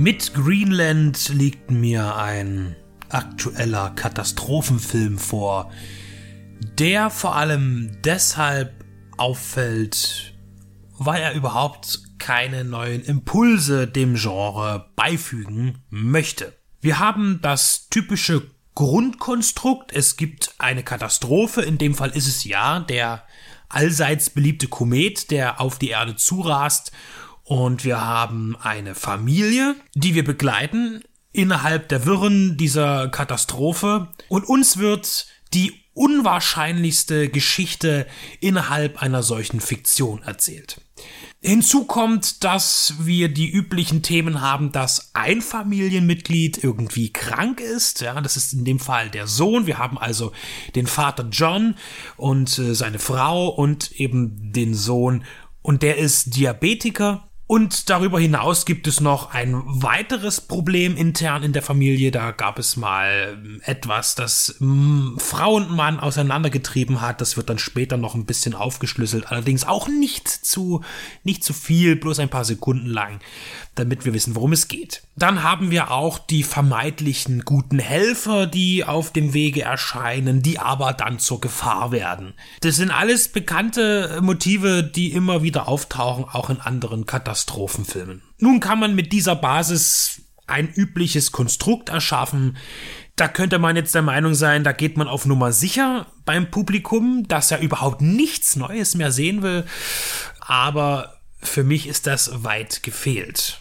Mit 0.04 0.34
Greenland 0.34 1.30
liegt 1.30 1.70
mir 1.70 2.14
ein 2.16 2.76
aktueller 3.08 3.88
Katastrophenfilm 3.88 5.16
vor, 5.16 5.72
der 6.78 7.08
vor 7.08 7.36
allem 7.36 7.96
deshalb 8.04 8.84
auffällt, 9.16 10.34
weil 10.98 11.22
er 11.22 11.32
überhaupt 11.32 12.02
keine 12.18 12.64
neuen 12.64 13.02
Impulse 13.02 13.88
dem 13.88 14.16
Genre 14.16 14.90
beifügen 14.94 15.78
möchte. 15.88 16.52
Wir 16.82 16.98
haben 16.98 17.38
das 17.40 17.88
typische 17.88 18.42
Grundkonstrukt, 18.74 19.90
es 19.90 20.18
gibt 20.18 20.54
eine 20.58 20.82
Katastrophe, 20.82 21.62
in 21.62 21.78
dem 21.78 21.94
Fall 21.94 22.10
ist 22.10 22.26
es 22.26 22.44
ja 22.44 22.78
der 22.80 23.24
allseits 23.70 24.28
beliebte 24.28 24.68
Komet, 24.68 25.30
der 25.30 25.62
auf 25.62 25.78
die 25.78 25.88
Erde 25.88 26.14
zurast 26.14 26.92
und 27.44 27.84
wir 27.84 28.00
haben 28.00 28.56
eine 28.60 28.94
Familie, 28.94 29.76
die 29.94 30.14
wir 30.14 30.24
begleiten 30.24 31.02
innerhalb 31.32 31.88
der 31.88 32.06
Wirren 32.06 32.56
dieser 32.56 33.08
Katastrophe. 33.08 34.08
Und 34.28 34.44
uns 34.44 34.78
wird 34.78 35.26
die 35.52 35.72
unwahrscheinlichste 35.92 37.28
Geschichte 37.28 38.06
innerhalb 38.40 39.00
einer 39.02 39.22
solchen 39.22 39.60
Fiktion 39.60 40.22
erzählt. 40.22 40.80
Hinzu 41.40 41.84
kommt, 41.84 42.42
dass 42.42 42.94
wir 43.00 43.28
die 43.28 43.50
üblichen 43.50 44.02
Themen 44.02 44.40
haben, 44.40 44.72
dass 44.72 45.10
ein 45.12 45.42
Familienmitglied 45.42 46.64
irgendwie 46.64 47.12
krank 47.12 47.60
ist. 47.60 48.00
Ja, 48.00 48.18
das 48.22 48.38
ist 48.38 48.54
in 48.54 48.64
dem 48.64 48.80
Fall 48.80 49.10
der 49.10 49.26
Sohn. 49.26 49.66
Wir 49.66 49.78
haben 49.78 49.98
also 49.98 50.32
den 50.74 50.86
Vater 50.86 51.28
John 51.30 51.74
und 52.16 52.58
äh, 52.58 52.74
seine 52.74 52.98
Frau 52.98 53.48
und 53.48 53.92
eben 53.92 54.52
den 54.52 54.74
Sohn. 54.74 55.24
Und 55.60 55.82
der 55.82 55.98
ist 55.98 56.34
Diabetiker 56.34 57.28
und 57.46 57.90
darüber 57.90 58.18
hinaus 58.18 58.64
gibt 58.64 58.86
es 58.86 59.02
noch 59.02 59.34
ein 59.34 59.62
weiteres 59.66 60.40
Problem 60.40 60.96
intern 60.96 61.42
in 61.42 61.52
der 61.52 61.60
Familie. 61.60 62.10
Da 62.10 62.30
gab 62.30 62.58
es 62.58 62.78
mal 62.78 63.34
ähm, 63.34 63.60
etwas, 63.64 64.14
das 64.14 64.56
mm, 64.60 65.18
Frau 65.18 65.56
und 65.56 65.70
Mann 65.70 66.00
auseinandergetrieben 66.00 67.02
hat. 67.02 67.20
Das 67.20 67.36
wird 67.36 67.50
dann 67.50 67.58
später 67.58 67.98
noch 67.98 68.14
ein 68.14 68.24
bisschen 68.24 68.54
aufgeschlüsselt. 68.54 69.26
Allerdings 69.30 69.64
auch 69.64 69.88
nicht 69.88 70.26
zu, 70.26 70.82
nicht 71.22 71.44
zu 71.44 71.52
viel, 71.52 71.96
bloß 71.96 72.18
ein 72.20 72.30
paar 72.30 72.46
Sekunden 72.46 72.86
lang 72.86 73.20
damit 73.74 74.04
wir 74.04 74.14
wissen, 74.14 74.34
worum 74.34 74.52
es 74.52 74.68
geht. 74.68 75.02
Dann 75.16 75.42
haben 75.42 75.70
wir 75.70 75.90
auch 75.90 76.18
die 76.18 76.42
vermeintlichen 76.42 77.44
guten 77.44 77.78
Helfer, 77.78 78.46
die 78.46 78.84
auf 78.84 79.12
dem 79.12 79.34
Wege 79.34 79.62
erscheinen, 79.62 80.42
die 80.42 80.58
aber 80.58 80.92
dann 80.92 81.18
zur 81.18 81.40
Gefahr 81.40 81.92
werden. 81.92 82.34
Das 82.60 82.76
sind 82.76 82.90
alles 82.90 83.28
bekannte 83.28 84.20
Motive, 84.22 84.82
die 84.82 85.12
immer 85.12 85.42
wieder 85.42 85.68
auftauchen, 85.68 86.24
auch 86.24 86.50
in 86.50 86.60
anderen 86.60 87.06
Katastrophenfilmen. 87.06 88.22
Nun 88.38 88.60
kann 88.60 88.78
man 88.78 88.94
mit 88.94 89.12
dieser 89.12 89.36
Basis 89.36 90.22
ein 90.46 90.68
übliches 90.68 91.32
Konstrukt 91.32 91.88
erschaffen. 91.88 92.56
Da 93.16 93.28
könnte 93.28 93.58
man 93.58 93.76
jetzt 93.76 93.94
der 93.94 94.02
Meinung 94.02 94.34
sein, 94.34 94.64
da 94.64 94.72
geht 94.72 94.96
man 94.96 95.08
auf 95.08 95.24
Nummer 95.24 95.52
sicher 95.52 96.06
beim 96.24 96.50
Publikum, 96.50 97.26
dass 97.28 97.50
er 97.50 97.60
überhaupt 97.60 98.00
nichts 98.02 98.56
Neues 98.56 98.94
mehr 98.94 99.12
sehen 99.12 99.42
will. 99.42 99.64
Aber 100.40 101.20
für 101.40 101.64
mich 101.64 101.86
ist 101.86 102.06
das 102.06 102.44
weit 102.44 102.82
gefehlt. 102.82 103.60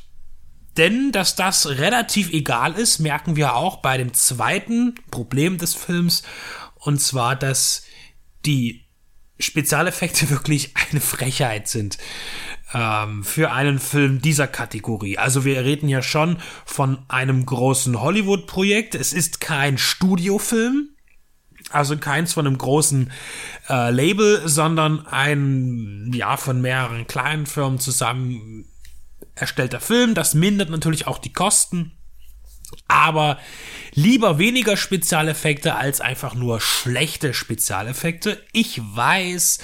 Denn 0.77 1.11
dass 1.11 1.35
das 1.35 1.67
relativ 1.67 2.31
egal 2.31 2.73
ist, 2.73 2.99
merken 2.99 3.35
wir 3.35 3.55
auch 3.55 3.77
bei 3.77 3.97
dem 3.97 4.13
zweiten 4.13 4.95
Problem 5.11 5.57
des 5.57 5.75
Films. 5.75 6.23
Und 6.75 6.99
zwar, 6.99 7.35
dass 7.35 7.83
die 8.45 8.85
Spezialeffekte 9.39 10.29
wirklich 10.29 10.73
eine 10.75 11.01
Frechheit 11.01 11.67
sind 11.67 11.97
ähm, 12.73 13.23
für 13.23 13.51
einen 13.51 13.79
Film 13.79 14.21
dieser 14.21 14.47
Kategorie. 14.47 15.17
Also 15.17 15.45
wir 15.45 15.63
reden 15.63 15.89
ja 15.89 16.01
schon 16.01 16.37
von 16.65 16.99
einem 17.07 17.45
großen 17.45 18.01
Hollywood-Projekt. 18.01 18.95
Es 18.95 19.13
ist 19.13 19.41
kein 19.41 19.77
Studiofilm. 19.77 20.89
Also 21.69 21.97
keins 21.97 22.33
von 22.33 22.45
einem 22.45 22.57
großen 22.57 23.11
äh, 23.69 23.89
Label, 23.89 24.47
sondern 24.47 25.07
ein, 25.07 26.11
ja, 26.13 26.37
von 26.37 26.61
mehreren 26.61 27.07
kleinen 27.07 27.45
Firmen 27.45 27.79
zusammen 27.79 28.65
erstellter 29.35 29.79
Film. 29.79 30.13
Das 30.13 30.33
mindert 30.33 30.69
natürlich 30.69 31.07
auch 31.07 31.17
die 31.17 31.33
Kosten. 31.33 31.91
Aber 32.87 33.37
lieber 33.93 34.39
weniger 34.39 34.77
Spezialeffekte 34.77 35.75
als 35.75 36.01
einfach 36.01 36.33
nur 36.33 36.59
schlechte 36.59 37.33
Spezialeffekte. 37.33 38.41
Ich 38.51 38.81
weiß, 38.81 39.59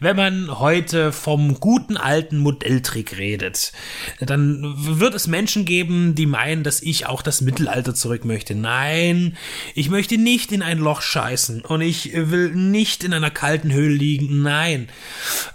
wenn 0.00 0.16
man 0.16 0.58
heute 0.58 1.12
vom 1.12 1.58
guten 1.58 1.96
alten 1.96 2.38
Modelltrick 2.38 3.18
redet, 3.18 3.72
dann 4.20 4.74
wird 4.76 5.14
es 5.14 5.26
Menschen 5.26 5.64
geben, 5.64 6.14
die 6.14 6.26
meinen, 6.26 6.62
dass 6.62 6.82
ich 6.82 7.06
auch 7.06 7.22
das 7.22 7.40
Mittelalter 7.40 7.94
zurück 7.94 8.24
möchte. 8.24 8.54
Nein, 8.54 9.36
ich 9.74 9.90
möchte 9.90 10.18
nicht 10.18 10.52
in 10.52 10.62
ein 10.62 10.78
Loch 10.78 11.02
scheißen 11.02 11.62
und 11.62 11.80
ich 11.80 12.12
will 12.14 12.54
nicht 12.54 13.04
in 13.04 13.12
einer 13.12 13.30
kalten 13.30 13.72
Höhle 13.72 13.94
liegen. 13.94 14.42
Nein. 14.42 14.88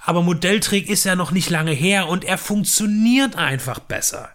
Aber 0.08 0.22
Modelltrick 0.22 0.89
ist 0.89 1.04
ja 1.04 1.17
noch 1.17 1.32
nicht 1.32 1.50
lange 1.50 1.74
her 1.74 2.08
und 2.08 2.24
er 2.24 2.38
funktioniert 2.38 3.36
einfach 3.36 3.80
besser. 3.80 4.30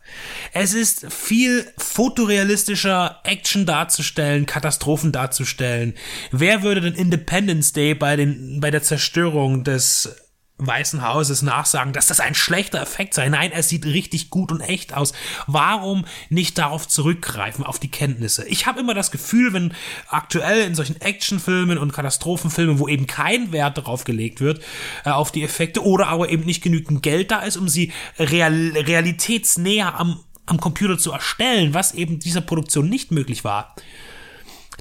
Es 0.52 0.74
ist 0.74 1.10
viel 1.10 1.64
fotorealistischer 1.78 3.20
Action 3.24 3.64
darzustellen, 3.64 4.44
Katastrophen 4.44 5.12
darzustellen. 5.12 5.94
Wer 6.30 6.62
würde 6.62 6.82
denn 6.82 6.92
Independence 6.92 7.72
Day 7.72 7.94
bei 7.94 8.16
den, 8.16 8.60
bei 8.60 8.70
der 8.70 8.82
Zerstörung 8.82 9.64
des 9.64 10.21
Weißen 10.66 11.02
Hauses 11.06 11.42
nachsagen, 11.42 11.92
dass 11.92 12.06
das 12.06 12.20
ein 12.20 12.34
schlechter 12.34 12.80
Effekt 12.80 13.14
sei. 13.14 13.28
Nein, 13.28 13.52
er 13.52 13.62
sieht 13.62 13.84
richtig 13.84 14.30
gut 14.30 14.52
und 14.52 14.60
echt 14.60 14.94
aus. 14.94 15.12
Warum 15.46 16.04
nicht 16.30 16.58
darauf 16.58 16.88
zurückgreifen, 16.88 17.64
auf 17.64 17.78
die 17.78 17.90
Kenntnisse? 17.90 18.46
Ich 18.46 18.66
habe 18.66 18.80
immer 18.80 18.94
das 18.94 19.10
Gefühl, 19.10 19.52
wenn 19.52 19.74
aktuell 20.08 20.62
in 20.62 20.74
solchen 20.74 21.00
Actionfilmen 21.00 21.78
und 21.78 21.92
Katastrophenfilmen, 21.92 22.78
wo 22.78 22.88
eben 22.88 23.06
kein 23.06 23.52
Wert 23.52 23.78
darauf 23.78 24.04
gelegt 24.04 24.40
wird, 24.40 24.62
äh, 25.04 25.10
auf 25.10 25.32
die 25.32 25.42
Effekte 25.42 25.84
oder 25.84 26.08
aber 26.08 26.28
eben 26.28 26.44
nicht 26.44 26.62
genügend 26.62 27.02
Geld 27.02 27.30
da 27.30 27.40
ist, 27.40 27.56
um 27.56 27.68
sie 27.68 27.92
real, 28.18 28.72
realitätsnäher 28.74 29.94
am, 29.98 30.20
am 30.46 30.60
Computer 30.60 30.98
zu 30.98 31.12
erstellen, 31.12 31.74
was 31.74 31.92
eben 31.92 32.18
dieser 32.18 32.40
Produktion 32.40 32.88
nicht 32.88 33.10
möglich 33.10 33.44
war, 33.44 33.74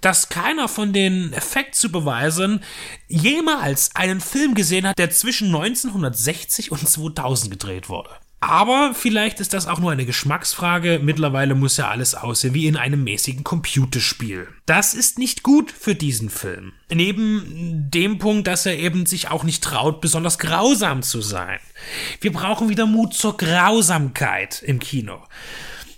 dass 0.01 0.29
keiner 0.29 0.67
von 0.67 0.93
den 0.93 1.31
Effektsupervisern 1.33 2.61
jemals 3.07 3.95
einen 3.95 4.19
Film 4.19 4.55
gesehen 4.55 4.87
hat, 4.87 4.99
der 4.99 5.11
zwischen 5.11 5.47
1960 5.47 6.71
und 6.71 6.87
2000 6.87 7.51
gedreht 7.51 7.89
wurde. 7.89 8.09
Aber 8.43 8.95
vielleicht 8.95 9.39
ist 9.39 9.53
das 9.53 9.67
auch 9.67 9.79
nur 9.79 9.91
eine 9.91 10.07
Geschmacksfrage. 10.07 10.99
Mittlerweile 11.01 11.53
muss 11.53 11.77
ja 11.77 11.89
alles 11.89 12.15
aussehen 12.15 12.55
wie 12.55 12.65
in 12.65 12.75
einem 12.75 13.03
mäßigen 13.03 13.43
Computerspiel. 13.43 14.47
Das 14.65 14.95
ist 14.95 15.19
nicht 15.19 15.43
gut 15.43 15.71
für 15.71 15.93
diesen 15.93 16.31
Film. 16.31 16.73
Neben 16.91 17.91
dem 17.91 18.17
Punkt, 18.17 18.47
dass 18.47 18.65
er 18.65 18.79
eben 18.79 19.05
sich 19.05 19.29
auch 19.29 19.43
nicht 19.43 19.63
traut, 19.63 20.01
besonders 20.01 20.39
grausam 20.39 21.03
zu 21.03 21.21
sein. 21.21 21.59
Wir 22.19 22.33
brauchen 22.33 22.67
wieder 22.67 22.87
Mut 22.87 23.13
zur 23.13 23.37
Grausamkeit 23.37 24.63
im 24.63 24.79
Kino. 24.79 25.19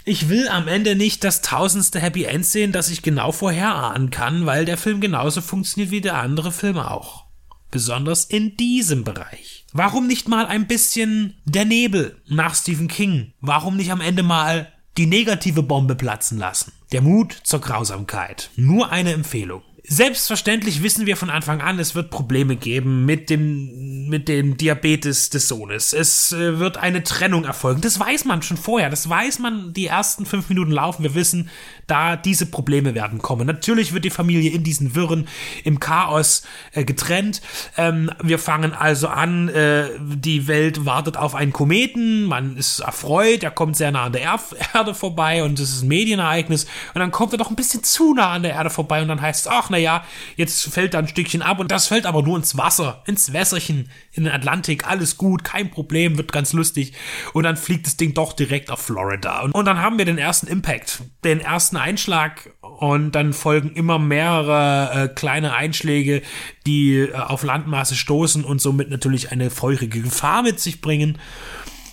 Ich 0.06 0.28
will 0.28 0.50
am 0.50 0.68
Ende 0.68 0.96
nicht 0.96 1.24
das 1.24 1.42
tausendste 1.42 2.00
Happy 2.00 2.26
End 2.26 2.46
sehen, 2.46 2.74
das 2.74 2.89
ich 2.89 3.04
genau 3.04 3.32
vorherahnen 3.32 4.10
kann, 4.10 4.46
weil 4.46 4.66
der 4.66 4.78
Film 4.78 5.00
genauso 5.00 5.39
funktioniert 5.39 5.92
wie 5.92 6.02
der 6.02 6.18
andere 6.18 6.52
Film 6.52 6.78
auch. 6.78 7.24
Besonders 7.72 8.26
in 8.26 8.58
diesem 8.58 9.06
Bereich. 9.06 9.66
Warum 9.72 10.06
nicht 10.06 10.28
mal 10.28 10.46
ein 10.46 10.68
bisschen 10.68 11.42
der 11.46 11.63
Nebel 11.63 12.22
nach 12.28 12.54
Stephen 12.54 12.89
King? 12.89 13.34
Warum 13.39 13.78
nicht 13.78 13.92
am 13.92 14.02
Ende 14.02 14.24
mal 14.24 14.72
die 14.98 15.06
negative 15.06 15.63
Bombe 15.63 15.96
platzen 15.96 16.38
lassen? 16.38 16.74
Der 16.92 17.02
Mut 17.02 17.36
zur 17.44 17.62
Grausamkeit. 17.62 18.50
Nur 18.58 18.92
eine 18.92 19.13
Empfehlung. 19.13 19.63
Selbstverständlich 19.86 20.82
wissen 20.82 21.06
wir 21.06 21.17
von 21.17 21.30
Anfang 21.30 21.60
an, 21.60 21.78
es 21.78 21.93
wird 21.93 22.10
Probleme 22.10 22.56
geben 22.56 23.06
mit 23.06 23.30
dem, 23.30 24.08
mit 24.08 24.30
dem 24.30 24.56
Diabetes 24.56 25.30
des 25.30 25.50
Sohnes. 25.50 25.91
Es 25.91 26.32
äh, 26.32 26.58
wird 26.58 26.78
eine 26.78 27.04
Trennung 27.04 27.43
erfolgen. 27.43 27.82
Das 27.82 28.00
weiß 28.00 28.24
man 28.24 28.41
schon 28.43 28.56
vorher. 28.56 28.89
Das 28.89 29.10
weiß 29.10 29.39
man 29.39 29.74
die 29.74 29.88
ersten 29.88 30.26
fünf 30.26 30.48
Minuten 30.48 30.72
laufen. 30.72 31.04
Wir 31.04 31.15
wissen, 31.15 31.50
da 31.86 32.15
diese 32.15 32.46
Probleme 32.46 32.96
werden 32.96 33.19
kommen. 33.19 33.46
Natürlich 33.46 33.91
wird 33.93 34.06
die 34.06 34.10
Familie 34.10 34.52
in 34.52 34.63
diesen 34.63 34.96
Wirren, 34.96 35.28
im 35.65 35.82
Chaos 35.82 36.43
äh, 36.72 36.86
getrennt. 36.86 37.41
Ähm, 37.76 38.10
wir 38.24 38.39
fangen 38.39 38.72
also 38.74 39.10
an, 39.10 39.50
äh, 39.50 39.89
die 40.00 40.48
Welt 40.48 40.86
wartet 40.86 41.17
auf 41.17 41.36
einen 41.36 41.52
Kometen. 41.52 42.24
Man 42.24 42.56
ist 42.56 42.80
erfreut, 42.80 43.43
er 43.43 43.52
kommt 43.52 43.76
sehr 43.76 43.91
nah 43.91 44.06
an 44.06 44.13
der 44.13 44.22
er 44.22 44.39
Erde 44.74 44.96
vorbei 44.96 45.43
und 45.43 45.60
es 45.60 45.74
ist 45.74 45.82
ein 45.84 45.89
Medienereignis. 45.89 46.67
Und 46.93 47.00
dann 47.00 47.12
kommt 47.12 47.34
er 47.34 47.38
doch 47.38 47.50
ein 47.50 47.58
bisschen 47.58 47.84
zu 47.84 48.13
nah 48.13 48.32
an 48.32 48.43
der 48.43 48.54
Erde 48.54 48.69
vorbei 48.69 49.02
und 49.02 49.10
dann 49.10 49.22
heißt 49.22 49.46
es, 49.46 49.52
ach, 49.52 49.73
naja, 49.74 50.06
jetzt 50.36 50.72
fällt 50.72 50.94
da 50.94 51.00
ein 51.00 51.08
Stückchen 51.08 51.42
ab 51.42 51.60
und 51.60 51.72
das 51.72 51.88
fällt 51.88 52.06
aber 52.06 52.22
nur 52.22 52.38
ins 52.38 52.58
Wasser, 52.58 53.04
ins 53.06 53.34
Wässerchen, 53.34 53.90
in 54.12 54.24
den 54.24 54.34
Atlantik, 54.34 54.88
alles 54.88 55.18
gut, 55.18 55.44
kein 55.44 55.72
Problem, 55.72 56.18
wird 56.18 56.32
ganz 56.32 56.54
lustig. 56.54 56.94
Und 57.34 57.44
dann 57.44 57.58
fliegt 57.58 57.86
das 57.88 57.98
Ding 57.98 58.14
doch 58.14 58.34
direkt 58.34 58.70
auf 58.70 58.80
Florida. 58.80 59.42
Und, 59.42 59.52
und 59.52 59.66
dann 59.66 59.82
haben 59.82 59.98
wir 59.98 60.06
den 60.06 60.18
ersten 60.18 60.48
Impact, 60.48 61.02
den 61.24 61.42
ersten 61.42 61.76
Einschlag 61.78 62.52
und 62.62 63.14
dann 63.14 63.34
folgen 63.34 63.72
immer 63.74 64.00
mehrere 64.00 65.06
äh, 65.06 65.08
kleine 65.08 65.54
Einschläge, 65.54 66.22
die 66.68 67.00
äh, 67.00 67.14
auf 67.14 67.44
Landmaße 67.44 67.96
stoßen 67.96 68.46
und 68.46 68.62
somit 68.62 68.90
natürlich 68.90 69.32
eine 69.32 69.50
feurige 69.50 70.02
Gefahr 70.02 70.44
mit 70.44 70.60
sich 70.60 70.82
bringen. 70.82 71.18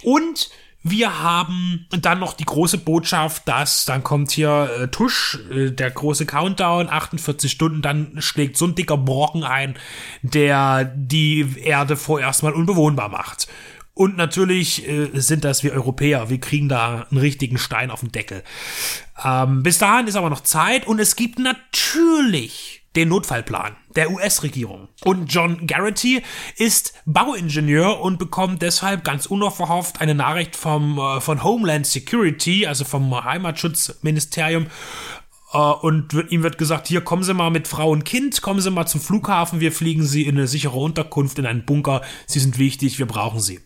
Und 0.02 0.50
wir 0.82 1.22
haben 1.22 1.86
dann 1.90 2.20
noch 2.20 2.32
die 2.32 2.44
große 2.44 2.78
Botschaft, 2.78 3.46
dass 3.46 3.84
dann 3.84 4.02
kommt 4.02 4.30
hier 4.30 4.70
äh, 4.78 4.88
Tusch, 4.88 5.38
äh, 5.50 5.70
der 5.70 5.90
große 5.90 6.24
Countdown, 6.24 6.88
48 6.88 7.50
Stunden, 7.50 7.82
dann 7.82 8.14
schlägt 8.20 8.56
so 8.56 8.66
ein 8.66 8.74
dicker 8.74 8.96
Brocken 8.96 9.44
ein, 9.44 9.76
der 10.22 10.84
die 10.84 11.56
Erde 11.62 11.96
vorerst 11.96 12.42
mal 12.42 12.54
unbewohnbar 12.54 13.10
macht. 13.10 13.46
Und 13.92 14.16
natürlich 14.16 14.88
äh, 14.88 15.10
sind 15.12 15.44
das 15.44 15.62
wir 15.62 15.72
Europäer. 15.72 16.30
Wir 16.30 16.40
kriegen 16.40 16.70
da 16.70 17.06
einen 17.10 17.20
richtigen 17.20 17.58
Stein 17.58 17.90
auf 17.90 18.00
den 18.00 18.12
Deckel. 18.12 18.42
Ähm, 19.22 19.62
bis 19.62 19.76
dahin 19.76 20.06
ist 20.06 20.16
aber 20.16 20.30
noch 20.30 20.40
Zeit 20.40 20.86
und 20.86 20.98
es 20.98 21.16
gibt 21.16 21.38
natürlich 21.38 22.79
den 22.96 23.08
Notfallplan 23.08 23.76
der 23.94 24.10
US-Regierung. 24.10 24.88
Und 25.04 25.32
John 25.32 25.66
Garrity 25.66 26.22
ist 26.56 26.94
Bauingenieur 27.06 28.00
und 28.00 28.18
bekommt 28.18 28.62
deshalb 28.62 29.04
ganz 29.04 29.26
unverhofft 29.26 30.00
eine 30.00 30.14
Nachricht 30.14 30.56
vom, 30.56 30.98
äh, 30.98 31.20
von 31.20 31.42
Homeland 31.44 31.86
Security, 31.86 32.66
also 32.66 32.84
vom 32.84 33.24
Heimatschutzministerium, 33.24 34.66
und 35.52 36.14
wird, 36.14 36.30
ihm 36.30 36.42
wird 36.42 36.58
gesagt, 36.58 36.86
hier 36.86 37.00
kommen 37.00 37.22
Sie 37.22 37.34
mal 37.34 37.50
mit 37.50 37.66
Frau 37.66 37.90
und 37.90 38.04
Kind, 38.04 38.40
kommen 38.40 38.60
Sie 38.60 38.70
mal 38.70 38.86
zum 38.86 39.00
Flughafen, 39.00 39.60
wir 39.60 39.72
fliegen 39.72 40.04
Sie 40.04 40.26
in 40.26 40.36
eine 40.36 40.46
sichere 40.46 40.78
Unterkunft, 40.78 41.38
in 41.38 41.46
einen 41.46 41.64
Bunker, 41.64 42.02
Sie 42.26 42.38
sind 42.38 42.58
wichtig, 42.58 42.98
wir 42.98 43.06
brauchen 43.06 43.40
Sie. 43.40 43.60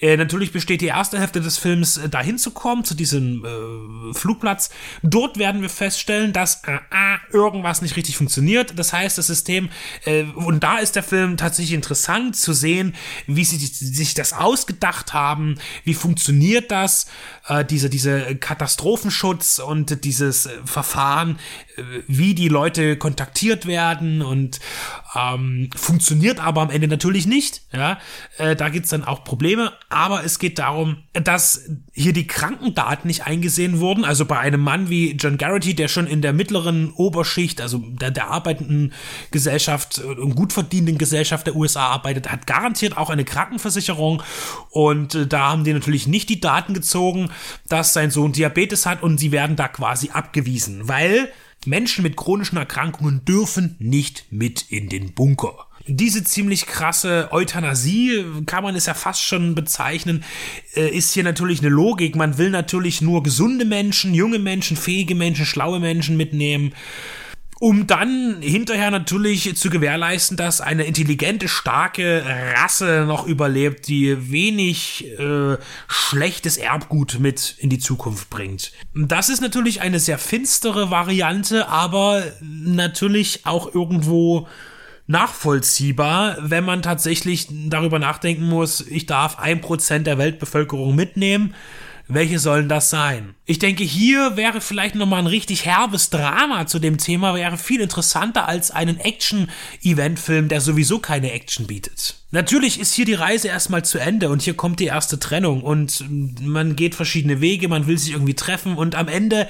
Äh, 0.00 0.16
natürlich 0.16 0.52
besteht 0.52 0.80
die 0.82 0.86
erste 0.86 1.18
Hälfte 1.18 1.40
des 1.40 1.58
Films 1.58 1.96
äh, 1.96 2.08
dahin 2.08 2.38
zu 2.38 2.50
kommen, 2.50 2.84
zu 2.84 2.94
diesem 2.94 3.44
äh, 3.44 4.14
Flugplatz. 4.14 4.70
Dort 5.02 5.38
werden 5.38 5.62
wir 5.62 5.70
feststellen, 5.70 6.32
dass 6.32 6.64
äh, 6.64 6.74
äh, 6.74 7.18
irgendwas 7.32 7.82
nicht 7.82 7.96
richtig 7.96 8.16
funktioniert. 8.16 8.78
Das 8.78 8.92
heißt, 8.92 9.16
das 9.16 9.26
System, 9.26 9.70
äh, 10.04 10.24
und 10.24 10.62
da 10.62 10.78
ist 10.78 10.96
der 10.96 11.02
Film 11.02 11.36
tatsächlich 11.36 11.74
interessant 11.74 12.36
zu 12.36 12.52
sehen, 12.52 12.94
wie 13.26 13.44
sie 13.44 13.56
sich 13.58 14.14
das 14.14 14.32
ausgedacht 14.32 15.12
haben, 15.14 15.56
wie 15.84 15.94
funktioniert 15.94 16.70
das, 16.70 17.06
äh, 17.48 17.64
diese, 17.64 17.88
diese 17.88 18.36
Katastrophenschutz 18.36 19.58
und 19.58 20.04
dieses 20.04 20.46
äh, 20.46 20.50
Verfahren, 20.64 21.21
äh, 21.30 21.82
wie 22.06 22.34
die 22.34 22.48
Leute 22.48 22.96
kontaktiert 22.96 23.66
werden 23.66 24.22
und 24.22 24.60
ähm, 25.14 25.70
funktioniert 25.74 26.40
aber 26.40 26.62
am 26.62 26.70
Ende 26.70 26.88
natürlich 26.88 27.26
nicht. 27.26 27.62
Ja, 27.72 27.98
äh, 28.38 28.56
da 28.56 28.68
gibt's 28.68 28.90
dann 28.90 29.04
auch 29.04 29.24
Probleme. 29.24 29.72
Aber 29.88 30.24
es 30.24 30.38
geht 30.38 30.58
darum, 30.58 31.04
dass 31.12 31.68
hier 31.94 32.14
die 32.14 32.26
Krankendaten 32.26 33.06
nicht 33.06 33.26
eingesehen 33.26 33.78
wurden. 33.78 34.04
Also 34.04 34.24
bei 34.24 34.38
einem 34.38 34.62
Mann 34.62 34.88
wie 34.88 35.12
John 35.12 35.36
Garrity, 35.36 35.74
der 35.74 35.88
schon 35.88 36.06
in 36.06 36.22
der 36.22 36.32
mittleren 36.32 36.90
Oberschicht, 36.92 37.60
also 37.60 37.78
der, 37.78 38.10
der 38.10 38.28
arbeitenden 38.28 38.94
Gesellschaft 39.30 39.98
und 39.98 40.34
gut 40.34 40.54
verdienenden 40.54 40.96
Gesellschaft 40.96 41.46
der 41.46 41.54
USA 41.54 41.88
arbeitet, 41.88 42.32
hat 42.32 42.46
garantiert 42.46 42.96
auch 42.96 43.10
eine 43.10 43.24
Krankenversicherung. 43.24 44.22
Und 44.70 45.14
äh, 45.14 45.26
da 45.26 45.50
haben 45.50 45.64
die 45.64 45.74
natürlich 45.74 46.06
nicht 46.06 46.30
die 46.30 46.40
Daten 46.40 46.72
gezogen, 46.72 47.30
dass 47.68 47.92
sein 47.92 48.10
Sohn 48.10 48.32
Diabetes 48.32 48.86
hat 48.86 49.02
und 49.02 49.18
sie 49.18 49.30
werden 49.30 49.56
da 49.56 49.68
quasi 49.68 50.10
abgewiesen, 50.10 50.88
weil 50.88 51.30
Menschen 51.66 52.02
mit 52.02 52.16
chronischen 52.16 52.56
Erkrankungen 52.56 53.24
dürfen 53.24 53.76
nicht 53.78 54.24
mit 54.30 54.62
in 54.70 54.88
den 54.88 55.12
Bunker. 55.12 55.66
Diese 55.86 56.24
ziemlich 56.24 56.66
krasse 56.66 57.28
Euthanasie, 57.32 58.24
kann 58.46 58.62
man 58.62 58.76
es 58.76 58.86
ja 58.86 58.94
fast 58.94 59.22
schon 59.22 59.54
bezeichnen, 59.54 60.24
äh, 60.74 60.88
ist 60.88 61.12
hier 61.12 61.24
natürlich 61.24 61.60
eine 61.60 61.70
Logik. 61.70 62.16
Man 62.16 62.38
will 62.38 62.50
natürlich 62.50 63.00
nur 63.02 63.22
gesunde 63.22 63.64
Menschen, 63.64 64.14
junge 64.14 64.38
Menschen, 64.38 64.76
fähige 64.76 65.14
Menschen, 65.14 65.46
schlaue 65.46 65.80
Menschen 65.80 66.16
mitnehmen 66.16 66.72
um 67.62 67.86
dann 67.86 68.38
hinterher 68.40 68.90
natürlich 68.90 69.56
zu 69.56 69.70
gewährleisten, 69.70 70.36
dass 70.36 70.60
eine 70.60 70.82
intelligente, 70.82 71.46
starke 71.46 72.24
Rasse 72.56 73.04
noch 73.06 73.24
überlebt, 73.24 73.86
die 73.86 74.32
wenig 74.32 75.06
äh, 75.16 75.58
schlechtes 75.86 76.56
Erbgut 76.56 77.20
mit 77.20 77.54
in 77.58 77.70
die 77.70 77.78
Zukunft 77.78 78.30
bringt. 78.30 78.72
Das 78.96 79.28
ist 79.28 79.42
natürlich 79.42 79.80
eine 79.80 80.00
sehr 80.00 80.18
finstere 80.18 80.90
Variante, 80.90 81.68
aber 81.68 82.24
natürlich 82.40 83.46
auch 83.46 83.72
irgendwo 83.72 84.48
nachvollziehbar, 85.12 86.38
wenn 86.40 86.64
man 86.64 86.82
tatsächlich 86.82 87.46
darüber 87.50 88.00
nachdenken 88.00 88.48
muss, 88.48 88.80
ich 88.80 89.06
darf 89.06 89.38
ein 89.38 89.60
Prozent 89.60 90.08
der 90.08 90.18
Weltbevölkerung 90.18 90.96
mitnehmen 90.96 91.54
welche 92.08 92.38
sollen 92.38 92.68
das 92.68 92.90
sein? 92.90 93.34
Ich 93.46 93.58
denke, 93.58 93.84
hier 93.84 94.36
wäre 94.36 94.60
vielleicht 94.60 94.94
nochmal 94.94 95.20
ein 95.20 95.26
richtig 95.26 95.64
herbes 95.64 96.10
Drama 96.10 96.66
zu 96.66 96.78
dem 96.78 96.98
Thema, 96.98 97.34
wäre 97.34 97.56
viel 97.56 97.80
interessanter 97.80 98.48
als 98.48 98.70
einen 98.70 98.98
Action-Event-Film, 98.98 100.48
der 100.48 100.60
sowieso 100.60 100.98
keine 100.98 101.32
Action 101.32 101.66
bietet. 101.66 102.16
Natürlich 102.30 102.80
ist 102.80 102.94
hier 102.94 103.04
die 103.04 103.14
Reise 103.14 103.48
erstmal 103.48 103.84
zu 103.84 103.98
Ende 103.98 104.30
und 104.30 104.42
hier 104.42 104.54
kommt 104.54 104.80
die 104.80 104.86
erste 104.86 105.18
Trennung 105.18 105.62
und 105.62 106.04
man 106.40 106.76
geht 106.76 106.94
verschiedene 106.94 107.40
Wege, 107.40 107.68
man 107.68 107.86
will 107.86 107.98
sich 107.98 108.12
irgendwie 108.12 108.34
treffen 108.34 108.76
und 108.76 108.94
am 108.94 109.08
Ende, 109.08 109.48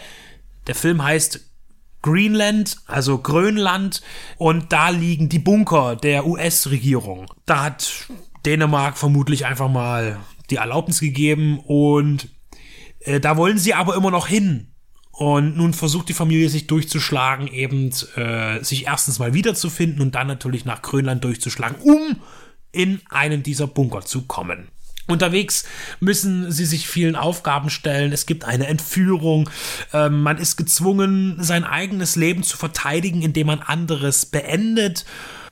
der 0.67 0.75
Film 0.75 1.03
heißt 1.03 1.41
Greenland, 2.03 2.77
also 2.87 3.19
Grönland, 3.19 4.03
und 4.37 4.73
da 4.73 4.91
liegen 4.91 5.29
die 5.29 5.39
Bunker 5.39 5.97
der 5.97 6.27
US-Regierung. 6.27 7.27
Da 7.47 7.65
hat 7.65 8.09
Dänemark 8.45 8.99
vermutlich 8.99 9.47
einfach 9.47 9.69
mal 9.71 10.19
die 10.51 10.57
Erlaubnis 10.57 11.01
gegeben 11.01 11.61
und 11.61 12.29
äh, 13.01 13.21
da 13.21 13.37
wollen 13.37 13.59
sie 13.59 13.75
aber 13.75 13.95
immer 13.95 14.11
noch 14.11 14.27
hin. 14.27 14.69
Und 15.13 15.57
nun 15.57 15.75
versucht 15.75 16.09
die 16.09 16.15
Familie 16.15 16.49
sich 16.49 16.67
durchzuschlagen, 16.67 17.47
eben 17.47 17.91
äh, 18.17 18.65
sich 18.65 18.87
erstens 18.87 19.19
mal 19.19 19.35
wiederzufinden 19.35 20.01
und 20.01 20.15
dann 20.15 20.27
natürlich 20.27 20.65
nach 20.65 20.83
Grönland 20.83 21.23
durchzuschlagen, 21.23 21.77
um 21.83 22.17
in 22.73 23.01
einen 23.11 23.43
dieser 23.43 23.67
Bunker 23.67 24.01
zu 24.01 24.23
kommen. 24.23 24.69
Unterwegs 25.09 25.65
müssen 26.01 26.51
sie 26.53 26.65
sich 26.65 26.89
vielen 26.89 27.17
Aufgaben 27.17 27.71
stellen. 27.71 28.13
Es 28.13 28.27
gibt 28.27 28.45
eine 28.45 28.67
Entführung. 28.67 29.51
Ähm, 29.93 30.23
man 30.23 30.39
ist 30.39 30.57
gezwungen, 30.57 31.37
sein 31.41 31.65
eigenes 31.65 32.17
Leben 32.17 32.43
zu 32.43 32.57
verteidigen, 32.57 33.23
indem 33.23 33.49
man 33.49 33.61
anderes 33.61 34.27
beendet. 34.27 35.05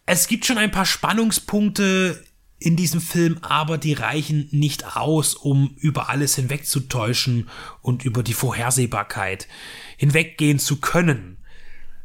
Es 0.06 0.28
gibt 0.28 0.46
schon 0.46 0.58
ein 0.58 0.70
paar 0.70 0.86
Spannungspunkte 0.86 2.22
in 2.60 2.76
diesem 2.76 3.00
Film, 3.00 3.38
aber 3.40 3.78
die 3.78 3.94
reichen 3.94 4.48
nicht 4.50 4.96
aus, 4.96 5.34
um 5.34 5.74
über 5.78 6.10
alles 6.10 6.36
hinwegzutäuschen 6.36 7.48
und 7.80 8.04
über 8.04 8.22
die 8.22 8.34
Vorhersehbarkeit 8.34 9.48
hinweggehen 9.96 10.58
zu 10.58 10.76
können. 10.76 11.38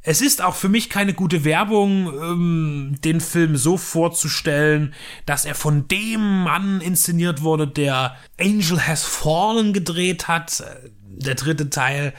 Es 0.07 0.21
ist 0.21 0.43
auch 0.43 0.53
für 0.53 0.69
mich 0.69 0.89
keine 0.91 1.13
gute 1.15 1.43
Werbung, 1.43 2.13
ähm, 2.13 2.95
den 3.03 3.19
Film 3.19 3.57
so 3.57 3.75
vorzustellen, 3.75 4.93
dass 5.25 5.45
er 5.45 5.55
von 5.55 5.87
dem 5.87 6.43
Mann 6.43 6.79
inszeniert 6.79 7.41
wurde, 7.41 7.67
der 7.67 8.15
Angel 8.39 8.79
Has 8.87 9.03
Fallen 9.03 9.73
gedreht 9.73 10.27
hat, 10.27 10.63
der 11.07 11.33
dritte 11.33 11.71
Teil 11.71 12.13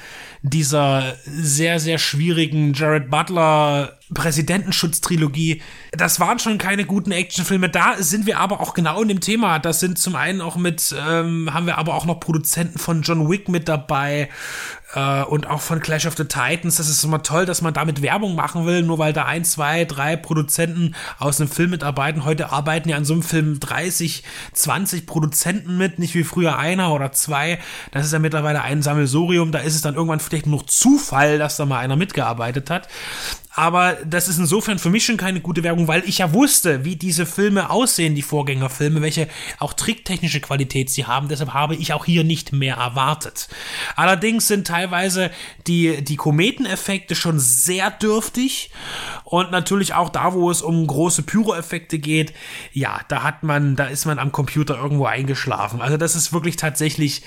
dieser 0.51 1.17
sehr, 1.25 1.81
sehr 1.81 1.99
schwierigen 1.99 2.73
Jared 2.73 3.11
Butler 3.11 3.97
Präsidentenschutz-Trilogie. 4.15 5.63
Das 5.91 6.21
waren 6.21 6.39
schon 6.39 6.59
keine 6.59 6.85
guten 6.85 7.11
Actionfilme. 7.11 7.69
Da 7.69 7.97
sind 7.99 8.27
wir 8.27 8.39
aber 8.39 8.61
auch 8.61 8.73
genau 8.73 9.03
in 9.03 9.09
dem 9.09 9.21
Thema. 9.21 9.59
Das 9.59 9.81
sind 9.81 9.99
zum 9.99 10.15
einen 10.15 10.41
auch 10.41 10.57
mit, 10.57 10.95
ähm, 10.97 11.53
haben 11.53 11.67
wir 11.67 11.77
aber 11.79 11.95
auch 11.95 12.07
noch 12.07 12.21
Produzenten 12.21 12.79
von 12.79 13.03
John 13.03 13.29
Wick 13.29 13.49
mit 13.49 13.67
dabei 13.69 14.29
äh, 14.95 15.23
und 15.25 15.49
auch 15.49 15.61
von 15.61 15.81
Clash 15.81 16.07
of 16.07 16.17
the 16.17 16.25
Titans. 16.25 16.77
Das 16.77 16.89
ist 16.89 17.03
immer 17.03 17.23
toll, 17.23 17.47
dass 17.47 17.63
man 17.63 17.75
damit 17.75 18.01
Werbung 18.01 18.37
machen 18.37 18.65
will, 18.67 18.83
nur 18.83 18.99
weil 18.99 19.13
da 19.13 19.25
ein, 19.25 19.45
zwei, 19.45 19.85
drei 19.85 20.17
Produzenten 20.17 20.95
aus 21.19 21.41
einem 21.41 21.51
Film 21.51 21.71
mitarbeiten. 21.71 22.25
Heute 22.25 22.53
arbeiten 22.53 22.89
ja 22.89 22.97
an 22.97 23.05
so 23.05 23.15
einem 23.15 23.23
Film 23.23 23.59
30, 23.59 24.23
20 24.53 25.07
Produzenten 25.07 25.77
mit, 25.79 25.99
nicht 25.99 26.15
wie 26.15 26.25
früher 26.25 26.59
einer 26.59 26.93
oder 26.93 27.11
zwei. 27.11 27.59
Das 27.91 28.07
ist 28.07 28.13
ja 28.13 28.21
mittlerweile 28.21 28.63
ein 28.63 28.83
Sammelsurium. 28.83 29.51
Da 29.51 29.59
ist 29.59 29.75
es 29.75 29.83
dann 29.83 29.95
irgendwann 29.95 30.21
vielleicht 30.37 30.47
noch 30.47 30.67
Zufall, 30.67 31.39
dass 31.39 31.57
da 31.57 31.65
mal 31.65 31.79
einer 31.79 31.97
mitgearbeitet 31.97 32.69
hat. 32.71 32.89
Aber 33.59 33.97
das 34.05 34.29
ist 34.29 34.39
insofern 34.39 34.79
für 34.79 34.91
mich 34.91 35.07
schon 35.07 35.17
keine 35.17 35.41
gute 35.41 35.63
Werbung, 35.65 35.89
weil 35.89 36.07
ich 36.07 36.19
ja 36.19 36.35
wusste, 36.35 36.85
wie 36.85 36.97
diese 36.97 37.25
Filme 37.25 37.71
aussehen, 37.71 38.15
die 38.15 38.21
Vorgängerfilme, 38.21 39.01
welche 39.01 39.29
auch 39.59 39.73
tricktechnische 39.73 40.41
Qualität 40.43 40.91
sie 40.91 41.07
haben. 41.07 41.29
Deshalb 41.29 41.55
habe 41.55 41.75
ich 41.75 41.95
auch 41.95 42.05
hier 42.05 42.23
nicht 42.23 42.53
mehr 42.53 42.77
erwartet. 42.77 43.49
Allerdings 43.97 44.47
sind 44.47 44.67
teilweise 44.67 45.31
die, 45.67 46.05
die 46.05 46.17
Kometeneffekte 46.17 47.15
schon 47.15 47.39
sehr 47.39 47.91
dürftig. 47.91 48.71
Und 49.25 49.51
natürlich 49.53 49.95
auch 49.95 50.11
da, 50.11 50.35
wo 50.35 50.51
es 50.51 50.61
um 50.61 50.87
große 50.87 51.23
Pyro-Effekte 51.23 51.99
geht, 51.99 52.35
ja, 52.75 53.01
da 53.09 53.23
hat 53.23 53.43
man, 53.43 53.75
da 53.75 53.87
ist 53.87 54.05
man 54.05 54.19
am 54.19 54.33
Computer 54.33 54.77
irgendwo 54.77 55.07
eingeschlafen. 55.07 55.81
Also 55.81 55.97
das 55.97 56.15
ist 56.15 56.35
wirklich 56.35 56.57
tatsächlich 56.57 57.23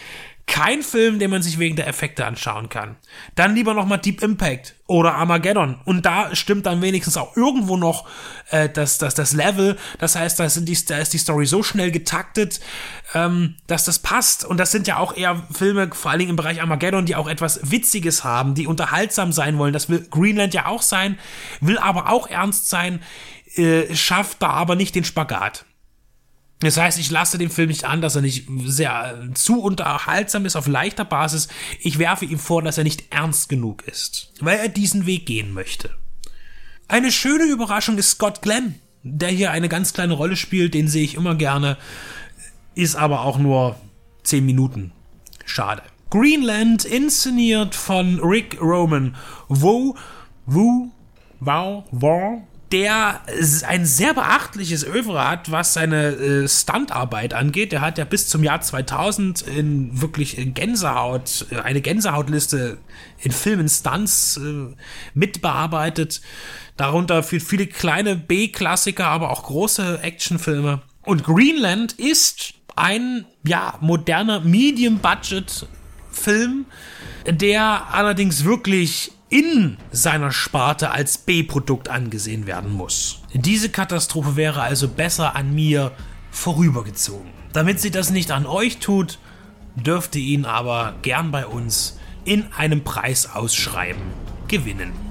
kein 0.50 0.82
Film, 0.82 1.20
den 1.20 1.30
man 1.30 1.44
sich 1.44 1.60
wegen 1.60 1.76
der 1.76 1.88
Effekte 1.88 2.26
anschauen 2.26 2.70
kann. 2.70 2.98
Dann 3.36 3.54
lieber 3.54 3.76
noch 3.76 3.86
mal 3.86 3.98
Deep 3.98 4.24
Impact 4.24 4.76
oder 4.88 5.14
Armageddon. 5.14 5.80
Und 5.86 6.06
da 6.08 6.36
stimmt 6.36 6.66
dann 6.66 6.82
wenigstens 6.82 7.18
auch 7.18 7.38
irgendwo 7.38 7.78
noch 7.78 8.08
äh, 8.50 8.68
das, 8.68 8.98
das, 8.98 9.14
das 9.14 9.34
Level. 9.34 9.78
Das 10.00 10.16
heißt, 10.16 10.40
da, 10.40 10.50
sind 10.50 10.68
die, 10.68 10.86
da 10.86 10.98
ist 10.98 11.14
die 11.14 11.20
Story 11.20 11.46
so 11.46 11.62
schnell 11.62 11.92
getaktet, 11.92 12.60
ähm, 13.14 13.58
dass 13.68 13.86
das 13.86 14.00
passt. 14.00 14.44
Und 14.44 14.58
das 14.58 14.72
sind 14.72 14.88
ja 14.88 14.98
auch 14.98 15.16
eher 15.16 15.44
Filme, 15.52 15.92
vor 15.94 16.10
allen 16.10 16.20
Dingen 16.20 16.32
im 16.32 16.36
Bereich 16.36 16.62
Armageddon, 16.62 17.06
die 17.06 17.16
auch 17.16 17.30
etwas 17.30 17.72
Witziges 17.72 18.24
haben, 18.24 18.56
die 18.56 18.66
unterhaltsam 18.66 19.32
sein 19.32 19.60
wollen. 19.60 19.72
Das 19.72 19.88
will 19.88 20.08
Greenland 20.10 20.56
ja 20.56 20.66
auch 20.66 20.82
sein, 20.82 21.20
will 21.62 21.78
aber 21.78 22.10
auch 22.10 22.28
ernst 22.28 22.70
sein, 22.70 23.02
äh, 23.56 23.94
schafft 23.96 24.42
da 24.42 24.50
aber 24.50 24.76
nicht 24.76 24.96
den 24.96 25.04
Spagat. 25.04 25.66
Das 26.60 26.78
heißt, 26.78 27.00
ich 27.00 27.10
lasse 27.10 27.38
den 27.38 27.50
Film 27.50 27.70
nicht 27.70 27.86
an, 27.86 28.02
dass 28.02 28.16
er 28.16 28.22
nicht 28.22 28.48
sehr 28.66 29.18
äh, 29.24 29.34
zu 29.34 29.62
unterhaltsam 29.62 30.46
ist 30.46 30.58
auf 30.58 30.68
leichter 30.68 31.06
Basis. 31.06 31.48
Ich 31.80 32.00
werfe 32.00 32.26
ihm 32.26 32.40
vor, 32.40 32.62
dass 32.62 32.78
er 32.78 32.84
nicht 32.84 33.14
ernst 33.14 33.48
genug 33.48 33.84
ist, 33.84 34.34
weil 34.42 34.60
er 34.60 34.68
diesen 34.68 35.06
Weg 35.06 35.26
gehen 35.26 35.54
möchte. 35.54 35.90
Eine 36.90 37.12
schöne 37.12 37.46
Überraschung 37.46 37.98
ist 37.98 38.12
Scott 38.12 38.42
Glenn, 38.42 38.76
der 39.04 39.30
hier 39.30 39.52
eine 39.52 39.70
ganz 39.70 39.94
kleine 39.94 40.14
Rolle 40.14 40.36
spielt, 40.36 40.74
den 40.74 40.88
sehe 40.88 41.04
ich 41.04 41.16
immer 41.16 41.36
gerne, 41.36 41.78
ist 42.76 42.96
aber 42.96 43.22
auch 43.22 43.38
nur 43.38 43.78
10 44.24 44.46
Minuten. 44.46 44.92
Schade. 45.46 45.84
Greenland, 46.10 46.86
inszeniert 46.86 47.76
von 47.76 48.20
Rick 48.20 48.60
Roman. 48.60 49.16
Wo, 49.48 49.96
wo, 50.46 50.90
wow, 51.40 51.84
wow, 51.92 52.42
der 52.72 53.22
ein 53.68 53.86
sehr 53.86 54.14
beachtliches 54.14 54.86
Övre 54.86 55.28
hat, 55.28 55.52
was 55.52 55.74
seine 55.74 56.12
äh, 56.12 56.48
Stuntarbeit 56.48 57.34
angeht. 57.34 57.72
Der 57.72 57.82
hat 57.82 57.98
ja 57.98 58.06
bis 58.06 58.28
zum 58.28 58.44
Jahr 58.44 58.62
2000 58.62 59.42
in 59.42 60.02
wirklich 60.02 60.38
in 60.38 60.54
Gänsehaut, 60.54 61.48
äh, 61.52 61.60
eine 61.62 61.82
Gänsehautliste 61.82 62.78
in 63.20 63.32
Filmen 63.32 63.70
Stunts 63.70 64.38
äh, 64.38 64.76
mitbearbeitet. 65.14 66.22
Darunter 66.78 67.24
für 67.24 67.40
viele 67.40 67.68
kleine 67.68 68.16
B-Klassiker, 68.16 69.08
aber 69.08 69.32
auch 69.32 69.44
große 69.44 70.00
Actionfilme. 70.02 70.82
Und 71.04 71.24
Greenland 71.24 71.94
ist 71.94 72.54
ein, 72.76 73.26
ja, 73.44 73.78
moderner 73.82 74.42
Medium-Budget-Film, 76.20 76.66
der 77.28 77.94
allerdings 77.94 78.44
wirklich 78.44 79.12
in 79.30 79.78
seiner 79.92 80.32
Sparte 80.32 80.92
als 80.92 81.20
B-Produkt 81.20 81.90
angesehen 81.90 82.48
werden 82.48 82.72
muss. 82.72 83.22
Diese 83.34 83.70
Katastrophe 83.70 84.36
wäre 84.36 84.62
also 84.62 84.88
besser 84.88 85.36
an 85.36 85.54
mir 85.54 85.92
vorübergezogen. 86.32 87.30
Damit 87.54 87.80
sie 87.80 87.92
das 87.92 88.10
nicht 88.10 88.32
an 88.32 88.46
euch 88.46 88.78
tut, 88.78 89.20
dürft 89.76 90.16
ihr 90.16 90.22
ihn 90.22 90.46
aber 90.46 90.96
gern 91.02 91.32
bei 91.32 91.46
uns 91.46 92.00
in 92.26 92.52
einem 92.54 92.84
Preisausschreiben 92.84 94.02
gewinnen. 94.48 95.09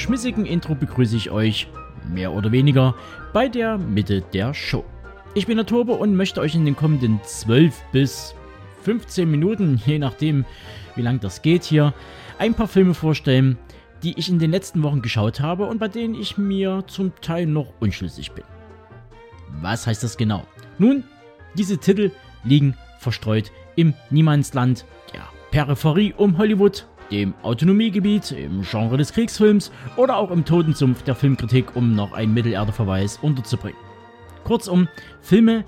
Schmissigen 0.00 0.46
Intro 0.46 0.74
begrüße 0.74 1.16
ich 1.16 1.30
euch, 1.30 1.68
mehr 2.08 2.32
oder 2.32 2.50
weniger, 2.50 2.94
bei 3.32 3.48
der 3.48 3.78
Mitte 3.78 4.22
der 4.32 4.54
Show. 4.54 4.84
Ich 5.34 5.46
bin 5.46 5.56
der 5.56 5.66
Turbo 5.66 5.94
und 5.94 6.16
möchte 6.16 6.40
euch 6.40 6.54
in 6.54 6.64
den 6.64 6.74
kommenden 6.74 7.20
12 7.22 7.80
bis 7.92 8.34
15 8.82 9.30
Minuten, 9.30 9.80
je 9.84 9.98
nachdem 9.98 10.44
wie 10.96 11.02
lang 11.02 11.20
das 11.20 11.42
geht 11.42 11.64
hier, 11.64 11.94
ein 12.38 12.54
paar 12.54 12.66
Filme 12.66 12.94
vorstellen, 12.94 13.58
die 14.02 14.18
ich 14.18 14.30
in 14.30 14.38
den 14.38 14.50
letzten 14.50 14.82
Wochen 14.82 15.02
geschaut 15.02 15.40
habe 15.40 15.66
und 15.66 15.78
bei 15.78 15.88
denen 15.88 16.14
ich 16.14 16.38
mir 16.38 16.82
zum 16.86 17.12
Teil 17.20 17.46
noch 17.46 17.74
unschlüssig 17.80 18.32
bin. 18.32 18.44
Was 19.60 19.86
heißt 19.86 20.02
das 20.02 20.16
genau? 20.16 20.46
Nun, 20.78 21.04
diese 21.54 21.78
Titel 21.78 22.10
liegen 22.42 22.74
verstreut 22.98 23.52
im 23.76 23.92
Niemandsland 24.08 24.86
der 25.12 25.28
Peripherie 25.50 26.14
um 26.16 26.38
Hollywood 26.38 26.86
dem 27.10 27.34
Autonomiegebiet, 27.42 28.32
im 28.32 28.62
Genre 28.62 28.96
des 28.96 29.12
Kriegsfilms 29.12 29.72
oder 29.96 30.16
auch 30.16 30.30
im 30.30 30.44
Totensumpf 30.44 31.02
der 31.02 31.14
Filmkritik, 31.14 31.76
um 31.76 31.94
noch 31.94 32.12
einen 32.12 32.34
Mittelerdeverweis 32.34 33.18
unterzubringen. 33.22 33.78
Kurzum, 34.44 34.88
Filme, 35.20 35.64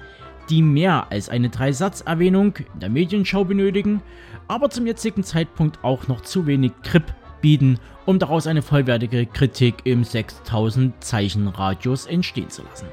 die 0.51 0.63
mehr 0.63 1.07
als 1.11 1.29
eine 1.29 1.49
Dreisatzerwähnung 1.49 2.55
in 2.75 2.81
der 2.81 2.91
Medienschau 2.91 3.45
benötigen, 3.45 4.03
aber 4.49 4.71
zum 4.71 4.87
jetzigen 4.87 5.23
Zeitpunkt 5.23 5.83
auch 5.83 6.09
noch 6.09 6.23
zu 6.23 6.47
wenig 6.47 6.73
Grip 6.83 7.15
bieten, 7.41 7.79
um 8.07 8.19
daraus 8.19 8.47
eine 8.47 8.63
vollwertige 8.63 9.27
Kritik 9.27 9.77
im 9.85 10.05
6000 10.05 11.03
Zeichen 11.03 11.49
Radius 11.49 12.07
entstehen 12.07 12.51
zu 12.51 12.63
lassen. 12.63 12.87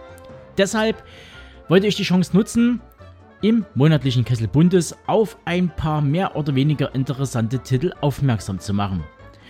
Deshalb 0.57 1.03
wollte 1.67 1.87
ich 1.87 1.95
die 1.95 2.03
Chance 2.03 2.35
nutzen, 2.35 2.81
im 3.41 3.65
monatlichen 3.75 4.25
Kessel 4.25 4.47
Bundes 4.47 4.95
auf 5.07 5.37
ein 5.45 5.69
paar 5.75 6.01
mehr 6.01 6.35
oder 6.35 6.55
weniger 6.55 6.93
interessante 6.93 7.59
Titel 7.59 7.93
aufmerksam 8.01 8.59
zu 8.59 8.73
machen. 8.73 9.03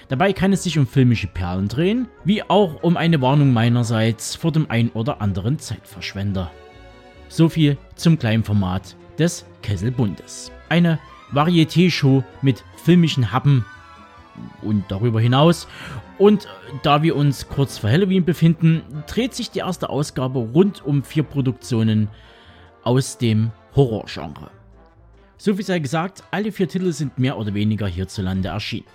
Dabei 0.07 0.33
kann 0.33 0.53
es 0.53 0.63
sich 0.63 0.77
um 0.79 0.87
filmische 0.87 1.27
Perlen 1.27 1.67
drehen, 1.67 2.07
wie 2.23 2.43
auch 2.43 2.81
um 2.81 2.97
eine 2.97 3.21
Warnung 3.21 3.53
meinerseits 3.53 4.35
vor 4.35 4.51
dem 4.51 4.69
ein 4.69 4.89
oder 4.89 5.21
anderen 5.21 5.59
Zeitverschwender. 5.59 6.51
So 7.27 7.47
viel 7.47 7.77
zum 7.95 8.17
kleinen 8.17 8.43
Format 8.43 8.95
des 9.19 9.45
Kesselbundes. 9.61 10.51
Eine 10.67 10.99
Varieté-Show 11.31 12.23
mit 12.41 12.63
filmischen 12.83 13.31
Happen 13.31 13.65
und 14.61 14.83
darüber 14.89 15.21
hinaus. 15.21 15.67
Und 16.17 16.47
da 16.81 17.03
wir 17.03 17.15
uns 17.15 17.47
kurz 17.47 17.77
vor 17.77 17.89
Halloween 17.89 18.25
befinden, 18.25 18.81
dreht 19.07 19.35
sich 19.35 19.51
die 19.51 19.59
erste 19.59 19.89
Ausgabe 19.89 20.39
rund 20.39 20.83
um 20.83 21.03
vier 21.03 21.23
Produktionen 21.23 22.09
aus 22.83 23.17
dem 23.17 23.51
Horrorgenre. 23.75 24.51
So 25.37 25.55
viel 25.55 25.65
sei 25.65 25.79
gesagt, 25.79 26.23
alle 26.31 26.51
vier 26.51 26.67
Titel 26.67 26.91
sind 26.91 27.17
mehr 27.17 27.37
oder 27.37 27.53
weniger 27.53 27.87
hierzulande 27.87 28.49
erschienen. 28.49 28.85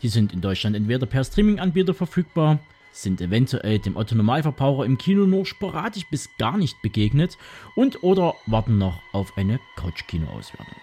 Sie 0.00 0.08
sind 0.08 0.32
in 0.32 0.40
Deutschland 0.40 0.74
entweder 0.74 1.06
per 1.06 1.22
Streaming-Anbieter 1.22 1.94
verfügbar, 1.94 2.58
sind 2.90 3.20
eventuell 3.20 3.78
dem 3.78 3.96
Otto-Normalverbraucher 3.96 4.84
im 4.84 4.98
Kino 4.98 5.26
nur 5.26 5.46
sporadisch 5.46 6.06
bis 6.10 6.28
gar 6.38 6.58
nicht 6.58 6.80
begegnet 6.82 7.38
und 7.76 8.02
oder 8.02 8.34
warten 8.46 8.78
noch 8.78 9.00
auf 9.12 9.36
eine 9.38 9.60
Couch-Kino-Auswertung. 9.76 10.74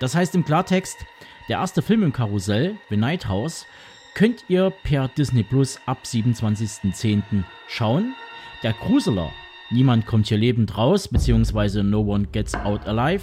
Das 0.00 0.14
heißt 0.14 0.34
im 0.34 0.44
Klartext, 0.44 1.04
der 1.48 1.58
erste 1.58 1.82
Film 1.82 2.02
im 2.02 2.12
Karussell, 2.12 2.76
The 2.88 2.96
Night 2.96 3.28
House, 3.28 3.66
könnt 4.14 4.44
ihr 4.48 4.70
per 4.70 5.08
Disney 5.08 5.42
Plus 5.42 5.78
ab 5.86 5.98
27.10. 6.04 7.44
schauen. 7.68 8.14
Der 8.62 8.72
Gruseler 8.72 9.30
Niemand 9.72 10.04
kommt 10.04 10.26
hier 10.26 10.38
lebend 10.38 10.76
raus, 10.76 11.06
beziehungsweise 11.06 11.84
No 11.84 12.00
One 12.00 12.26
Gets 12.32 12.56
Out 12.56 12.88
Alive, 12.88 13.22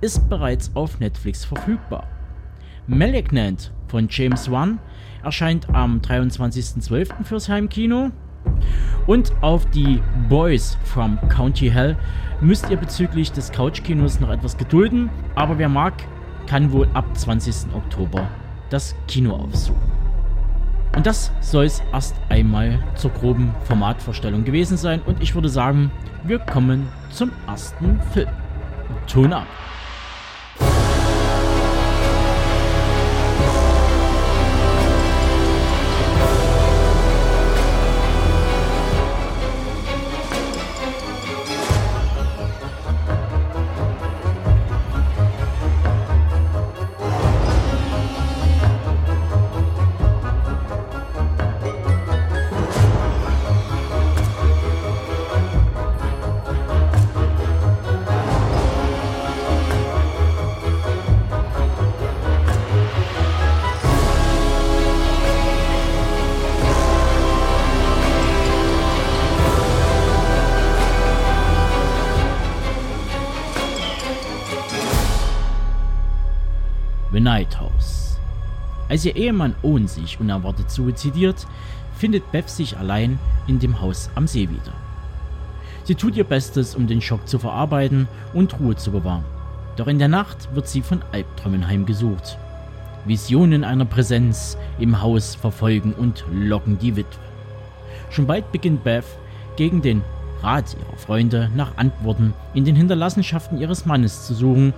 ist 0.00 0.28
bereits 0.28 0.74
auf 0.74 0.98
Netflix 0.98 1.44
verfügbar. 1.44 2.08
Malignant 2.88 3.72
von 3.86 4.08
James 4.10 4.50
Wan 4.50 4.80
erscheint 5.22 5.68
am 5.72 6.00
23.12. 6.00 7.22
fürs 7.22 7.48
Heimkino. 7.48 8.10
Und 9.06 9.32
auf 9.40 9.66
die 9.70 10.02
Boys 10.28 10.76
from 10.82 11.16
County 11.28 11.70
Hell 11.70 11.96
müsst 12.40 12.68
ihr 12.70 12.76
bezüglich 12.76 13.30
des 13.30 13.52
Couchkinos 13.52 14.18
noch 14.18 14.30
etwas 14.30 14.58
gedulden, 14.58 15.10
aber 15.36 15.58
wer 15.58 15.68
mag, 15.68 15.94
kann 16.46 16.72
wohl 16.72 16.88
ab 16.94 17.06
20. 17.16 17.72
Oktober 17.74 18.28
das 18.68 18.96
Kino 19.06 19.34
aufsuchen. 19.36 20.03
Und 20.96 21.06
das 21.06 21.32
soll 21.40 21.64
es 21.64 21.82
erst 21.92 22.14
einmal 22.28 22.78
zur 22.94 23.10
groben 23.10 23.54
Formatvorstellung 23.64 24.44
gewesen 24.44 24.76
sein. 24.76 25.00
Und 25.06 25.22
ich 25.22 25.34
würde 25.34 25.48
sagen, 25.48 25.90
wir 26.22 26.38
kommen 26.38 26.88
zum 27.10 27.32
ersten 27.46 28.00
Film. 28.12 28.28
Ton 29.06 29.32
ab. 29.32 29.46
Als 78.94 79.04
ihr 79.04 79.16
Ehemann 79.16 79.56
Owen 79.64 79.88
sich 79.88 80.20
unerwartet 80.20 80.70
suizidiert, 80.70 81.48
findet 81.96 82.30
Beth 82.30 82.48
sich 82.48 82.78
allein 82.78 83.18
in 83.48 83.58
dem 83.58 83.80
Haus 83.80 84.08
am 84.14 84.28
See 84.28 84.48
wieder. 84.48 84.72
Sie 85.82 85.96
tut 85.96 86.14
ihr 86.14 86.22
Bestes, 86.22 86.76
um 86.76 86.86
den 86.86 87.00
Schock 87.00 87.26
zu 87.26 87.40
verarbeiten 87.40 88.06
und 88.34 88.60
Ruhe 88.60 88.76
zu 88.76 88.92
bewahren. 88.92 89.24
Doch 89.74 89.88
in 89.88 89.98
der 89.98 90.06
Nacht 90.06 90.54
wird 90.54 90.68
sie 90.68 90.80
von 90.80 91.02
Albträumen 91.10 91.66
heimgesucht. 91.66 92.38
Visionen 93.04 93.64
einer 93.64 93.84
Präsenz 93.84 94.56
im 94.78 95.02
Haus 95.02 95.34
verfolgen 95.34 95.92
und 95.92 96.24
locken 96.32 96.78
die 96.78 96.94
Witwe. 96.94 97.18
Schon 98.10 98.28
bald 98.28 98.52
beginnt 98.52 98.84
Beth 98.84 99.06
gegen 99.56 99.82
den 99.82 100.02
Rat 100.40 100.76
ihrer 100.78 100.96
Freunde 100.98 101.50
nach 101.56 101.78
Antworten 101.78 102.32
in 102.54 102.64
den 102.64 102.76
Hinterlassenschaften 102.76 103.58
ihres 103.60 103.86
Mannes 103.86 104.24
zu 104.24 104.34
suchen 104.34 104.72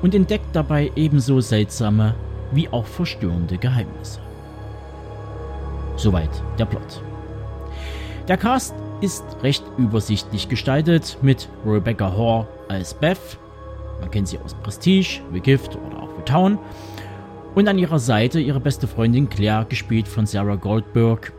und 0.00 0.14
entdeckt 0.14 0.48
dabei 0.56 0.90
ebenso 0.96 1.42
seltsame 1.42 2.14
wie 2.52 2.68
auch 2.68 2.86
verstörende 2.86 3.58
Geheimnisse. 3.58 4.20
Soweit 5.96 6.30
der 6.58 6.64
Plot. 6.64 7.02
Der 8.28 8.36
Cast 8.36 8.74
ist 9.00 9.24
recht 9.42 9.64
übersichtlich 9.76 10.48
gestaltet 10.48 11.18
mit 11.22 11.48
Rebecca 11.66 12.16
Hall 12.16 12.46
als 12.68 12.94
Beth, 12.94 13.38
man 14.00 14.10
kennt 14.10 14.28
sie 14.28 14.38
aus 14.38 14.54
Prestige, 14.54 15.20
The 15.32 15.40
Gift 15.40 15.76
oder 15.76 16.02
auch 16.02 16.10
The 16.16 16.22
Town, 16.24 16.58
und 17.54 17.68
an 17.68 17.78
ihrer 17.78 17.98
Seite 17.98 18.40
ihre 18.40 18.60
beste 18.60 18.86
Freundin 18.86 19.28
Claire, 19.28 19.66
gespielt 19.68 20.06
von 20.06 20.26
Sarah 20.26 20.54
Goldberg, 20.54 21.32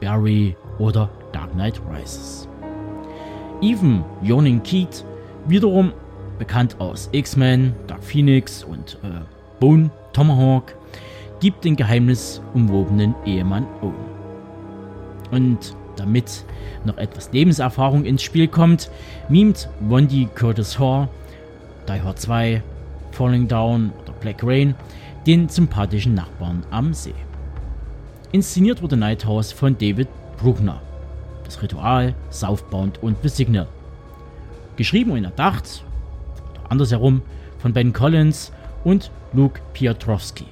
Barry 0.00 0.56
oder 0.78 1.10
Dark 1.32 1.52
Knight 1.52 1.80
Rises. 1.90 2.48
Even 3.60 4.04
Jonin 4.22 4.62
Keat, 4.62 5.04
wiederum 5.46 5.92
bekannt 6.38 6.76
aus 6.78 7.08
X-Men, 7.10 7.74
Dark 7.88 8.04
Phoenix 8.04 8.62
und 8.62 8.98
äh, 9.02 9.22
Bone 9.58 9.90
Tomahawk, 10.18 10.74
gibt 11.38 11.64
den 11.64 11.76
geheimnisumwobenen 11.76 13.14
Ehemann 13.24 13.68
um. 13.80 13.94
Und 15.30 15.76
damit 15.94 16.44
noch 16.84 16.96
etwas 16.96 17.30
Lebenserfahrung 17.30 18.04
ins 18.04 18.24
Spiel 18.24 18.48
kommt, 18.48 18.90
mimt 19.28 19.68
Wendy 19.78 20.28
Curtis 20.34 20.76
Hall, 20.76 21.08
Die 21.88 22.02
Hard 22.02 22.18
2, 22.18 22.60
Falling 23.12 23.46
Down 23.46 23.92
oder 24.02 24.12
Black 24.14 24.42
Rain 24.42 24.74
den 25.24 25.48
sympathischen 25.48 26.14
Nachbarn 26.14 26.64
am 26.72 26.92
See. 26.94 27.14
Inszeniert 28.32 28.82
wurde 28.82 28.96
Nighthouse 28.96 29.52
von 29.52 29.78
David 29.78 30.08
Bruckner. 30.42 30.80
Das 31.44 31.62
Ritual, 31.62 32.12
Southbound 32.30 33.00
und 33.04 33.18
The 33.22 33.28
Signal. 33.28 33.68
Geschrieben 34.74 35.12
und 35.12 35.22
erdacht, 35.22 35.84
oder 36.50 36.72
andersherum, 36.72 37.22
von 37.58 37.72
Ben 37.72 37.92
Collins 37.92 38.50
und 38.82 39.12
Luke 39.32 39.60
Piotrowski. 39.74 40.46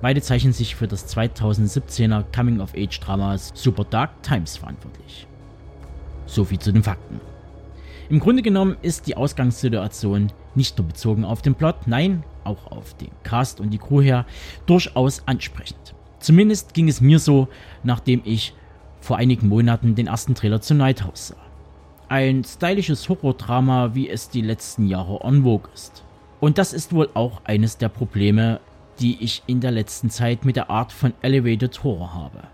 Beide 0.00 0.22
zeichnen 0.22 0.52
sich 0.52 0.74
für 0.74 0.88
das 0.88 1.14
2017er 1.14 2.24
Coming-of-Age-Drama 2.34 3.36
Super 3.38 3.84
Dark 3.84 4.22
Times 4.22 4.56
verantwortlich. 4.56 5.26
Soviel 6.26 6.58
zu 6.58 6.72
den 6.72 6.82
Fakten. 6.82 7.20
Im 8.08 8.20
Grunde 8.20 8.42
genommen 8.42 8.76
ist 8.82 9.06
die 9.06 9.16
Ausgangssituation 9.16 10.32
nicht 10.54 10.78
nur 10.78 10.86
bezogen 10.86 11.24
auf 11.24 11.42
den 11.42 11.54
Plot, 11.54 11.86
nein, 11.86 12.22
auch 12.44 12.70
auf 12.70 12.94
den 12.94 13.10
Cast 13.22 13.60
und 13.60 13.70
die 13.70 13.78
Crew 13.78 14.00
her, 14.00 14.24
durchaus 14.64 15.22
ansprechend. 15.26 15.94
Zumindest 16.18 16.72
ging 16.72 16.88
es 16.88 17.00
mir 17.00 17.18
so, 17.18 17.48
nachdem 17.82 18.22
ich 18.24 18.54
vor 19.00 19.18
einigen 19.18 19.48
Monaten 19.48 19.94
den 19.94 20.06
ersten 20.06 20.34
Trailer 20.34 20.60
zu 20.60 20.74
Nighthouse 20.74 21.28
sah. 21.28 21.36
Ein 22.08 22.44
stylisches 22.44 23.08
Horror-Drama, 23.08 23.94
wie 23.94 24.08
es 24.08 24.30
die 24.30 24.40
letzten 24.40 24.86
Jahre 24.86 25.22
on 25.22 25.42
vogue 25.42 25.68
ist. 25.74 26.05
Und 26.46 26.58
das 26.58 26.72
ist 26.72 26.92
wohl 26.92 27.08
auch 27.14 27.40
eines 27.42 27.76
der 27.76 27.88
Probleme, 27.88 28.60
die 29.00 29.20
ich 29.20 29.42
in 29.48 29.60
der 29.60 29.72
letzten 29.72 30.10
Zeit 30.10 30.44
mit 30.44 30.54
der 30.54 30.70
Art 30.70 30.92
von 30.92 31.12
Elevated 31.20 31.82
Horror 31.82 32.14
habe. 32.14 32.44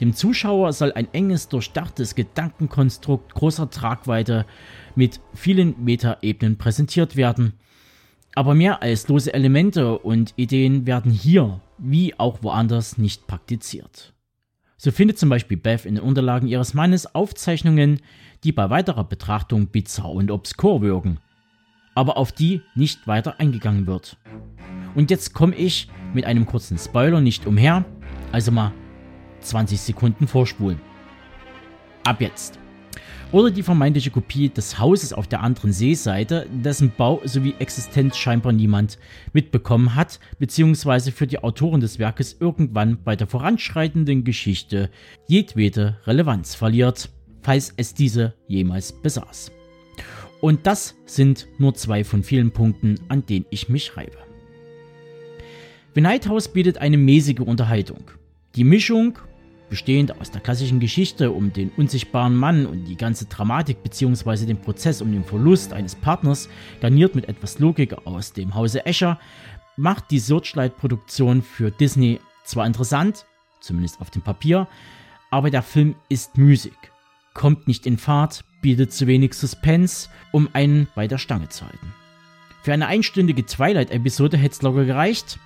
Dem 0.00 0.14
Zuschauer 0.14 0.72
soll 0.72 0.92
ein 0.92 1.12
enges, 1.12 1.48
durchdachtes 1.48 2.14
Gedankenkonstrukt 2.14 3.34
großer 3.34 3.70
Tragweite 3.70 4.46
mit 4.94 5.18
vielen 5.34 5.82
Metaebenen 5.82 6.58
präsentiert 6.58 7.16
werden. 7.16 7.54
Aber 8.36 8.54
mehr 8.54 8.82
als 8.82 9.08
lose 9.08 9.34
Elemente 9.34 9.98
und 9.98 10.32
Ideen 10.36 10.86
werden 10.86 11.10
hier, 11.10 11.60
wie 11.76 12.16
auch 12.20 12.44
woanders, 12.44 12.98
nicht 12.98 13.26
praktiziert. 13.26 14.14
So 14.76 14.92
findet 14.92 15.18
zum 15.18 15.28
Beispiel 15.28 15.56
Beth 15.56 15.86
in 15.86 15.96
den 15.96 16.04
Unterlagen 16.04 16.46
ihres 16.46 16.72
Mannes 16.72 17.16
Aufzeichnungen, 17.16 17.98
die 18.44 18.52
bei 18.52 18.70
weiterer 18.70 19.02
Betrachtung 19.02 19.66
bizarr 19.66 20.12
und 20.12 20.30
obskur 20.30 20.82
wirken, 20.82 21.18
aber 21.98 22.16
auf 22.16 22.30
die 22.30 22.62
nicht 22.76 23.08
weiter 23.08 23.40
eingegangen 23.40 23.88
wird. 23.88 24.16
Und 24.94 25.10
jetzt 25.10 25.34
komme 25.34 25.56
ich 25.56 25.88
mit 26.14 26.26
einem 26.26 26.46
kurzen 26.46 26.78
Spoiler 26.78 27.20
nicht 27.20 27.44
umher, 27.44 27.84
also 28.30 28.52
mal 28.52 28.70
20 29.40 29.80
Sekunden 29.80 30.28
vorspulen. 30.28 30.80
Ab 32.04 32.20
jetzt. 32.20 32.60
Oder 33.32 33.50
die 33.50 33.64
vermeintliche 33.64 34.12
Kopie 34.12 34.48
des 34.48 34.78
Hauses 34.78 35.12
auf 35.12 35.26
der 35.26 35.40
anderen 35.40 35.72
Seeseite, 35.72 36.46
dessen 36.52 36.92
Bau 36.96 37.20
sowie 37.24 37.56
Existenz 37.58 38.16
scheinbar 38.16 38.52
niemand 38.52 39.00
mitbekommen 39.32 39.96
hat, 39.96 40.20
beziehungsweise 40.38 41.10
für 41.10 41.26
die 41.26 41.42
Autoren 41.42 41.80
des 41.80 41.98
Werkes 41.98 42.36
irgendwann 42.38 43.02
bei 43.02 43.16
der 43.16 43.26
voranschreitenden 43.26 44.22
Geschichte 44.22 44.88
jedwede 45.26 45.98
Relevanz 46.06 46.54
verliert, 46.54 47.10
falls 47.42 47.74
es 47.76 47.92
diese 47.92 48.34
jemals 48.46 48.92
besaß. 48.92 49.50
Und 50.40 50.66
das 50.66 50.96
sind 51.04 51.48
nur 51.58 51.74
zwei 51.74 52.04
von 52.04 52.22
vielen 52.22 52.52
Punkten, 52.52 53.00
an 53.08 53.26
denen 53.26 53.46
ich 53.50 53.68
mich 53.68 53.96
reibe. 53.96 54.18
The 55.94 56.00
Night 56.00 56.28
House 56.28 56.48
bietet 56.48 56.78
eine 56.78 56.96
mäßige 56.96 57.40
Unterhaltung. 57.40 58.10
Die 58.54 58.64
Mischung, 58.64 59.18
bestehend 59.68 60.20
aus 60.20 60.30
der 60.30 60.40
klassischen 60.40 60.80
Geschichte 60.80 61.32
um 61.32 61.52
den 61.52 61.70
unsichtbaren 61.76 62.36
Mann 62.36 62.66
und 62.66 62.84
die 62.84 62.96
ganze 62.96 63.26
Dramatik 63.26 63.82
bzw. 63.82 64.46
den 64.46 64.60
Prozess 64.60 65.02
um 65.02 65.12
den 65.12 65.24
Verlust 65.24 65.72
eines 65.72 65.94
Partners, 65.94 66.48
garniert 66.80 67.14
mit 67.14 67.28
etwas 67.28 67.58
Logik 67.58 68.06
aus 68.06 68.32
dem 68.32 68.54
Hause 68.54 68.86
Escher, 68.86 69.18
macht 69.76 70.10
die 70.10 70.18
Searchlight-Produktion 70.18 71.42
für 71.42 71.70
Disney 71.70 72.20
zwar 72.44 72.66
interessant, 72.66 73.26
zumindest 73.60 74.00
auf 74.00 74.10
dem 74.10 74.22
Papier, 74.22 74.68
aber 75.30 75.50
der 75.50 75.62
Film 75.62 75.94
ist 76.08 76.38
müßig, 76.38 76.72
kommt 77.34 77.68
nicht 77.68 77.86
in 77.86 77.98
Fahrt, 77.98 78.44
bietet 78.60 78.92
zu 78.92 79.06
wenig 79.06 79.34
Suspense, 79.34 80.08
um 80.32 80.48
einen 80.52 80.88
bei 80.94 81.06
der 81.06 81.18
Stange 81.18 81.48
zu 81.48 81.64
halten. 81.64 81.94
Für 82.62 82.72
eine 82.72 82.86
einstündige 82.86 83.46
Twilight-Episode 83.46 84.36
hätte 84.36 84.54
es 84.54 84.62
locker 84.62 84.84
gereicht, 84.84 85.38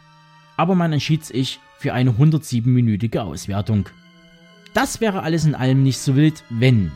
aber 0.56 0.74
man 0.74 0.92
entschied 0.92 1.24
sich 1.24 1.60
für 1.78 1.92
eine 1.92 2.12
107-minütige 2.12 3.18
Auswertung. 3.18 3.88
Das 4.74 5.00
wäre 5.00 5.22
alles 5.22 5.44
in 5.44 5.54
allem 5.54 5.82
nicht 5.82 5.98
so 5.98 6.16
wild, 6.16 6.42
wenn, 6.48 6.92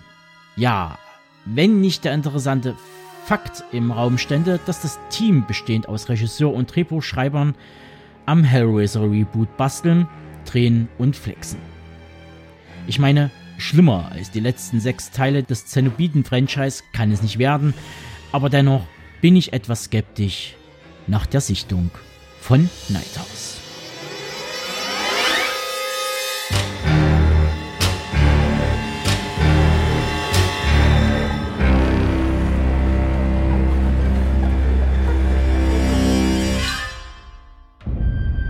ja, 0.57 0.99
wenn 1.45 1.81
nicht 1.81 2.05
der 2.05 2.15
interessante 2.15 2.75
Fakt 3.27 3.65
im 3.73 3.91
Raum 3.91 4.19
stände, 4.19 4.61
dass 4.67 4.83
das 4.83 4.99
Team 5.11 5.45
bestehend 5.47 5.89
aus 5.89 6.09
Regisseur 6.09 6.55
und 6.55 6.75
Drehbuchschreibern 6.75 7.55
am 8.25 8.45
Hellraiser 8.45 9.03
Reboot 9.03 9.57
basteln, 9.57 10.09
drehen 10.45 10.89
und 10.99 11.17
flexen. 11.17 11.59
Ich 12.87 12.99
meine, 12.99 13.31
schlimmer 13.59 14.11
als 14.13 14.31
die 14.31 14.41
letzten 14.41 14.81
sechs 14.81 15.11
Teile 15.11 15.43
des 15.43 15.67
Zenobiten-Franchise 15.67 16.83
kann 16.93 17.11
es 17.13 17.23
nicht 17.23 17.39
werden, 17.39 17.75
aber 18.33 18.51
dennoch 18.51 18.83
bin 19.21 19.37
ich 19.37 19.53
etwas 19.53 19.85
skeptisch 19.85 20.55
nach 21.07 21.27
der 21.27 21.41
Sichtung 21.41 21.91
von 22.41 22.69
Nighthouse. 22.89 23.61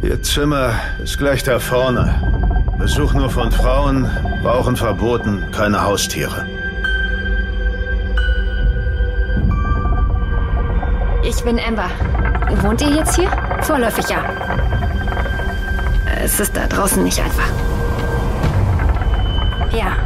Ihr 0.02 0.22
Zimmer 0.22 0.78
ist 1.02 1.18
gleich 1.18 1.42
da 1.42 1.58
vorne. 1.58 2.45
Besuch 2.78 3.14
nur 3.14 3.30
von 3.30 3.50
Frauen, 3.50 4.04
Rauchen 4.44 4.76
verboten, 4.76 5.44
keine 5.50 5.82
Haustiere. 5.82 6.46
Ich 11.22 11.42
bin 11.42 11.58
Amber. 11.58 11.88
Wohnt 12.62 12.80
ihr 12.82 12.90
jetzt 12.90 13.16
hier? 13.16 13.30
Vorläufig 13.62 14.08
ja. 14.08 14.24
Es 16.22 16.38
ist 16.38 16.56
da 16.56 16.66
draußen 16.66 17.02
nicht 17.02 17.18
einfach. 17.18 17.48
Ja. 19.72 19.96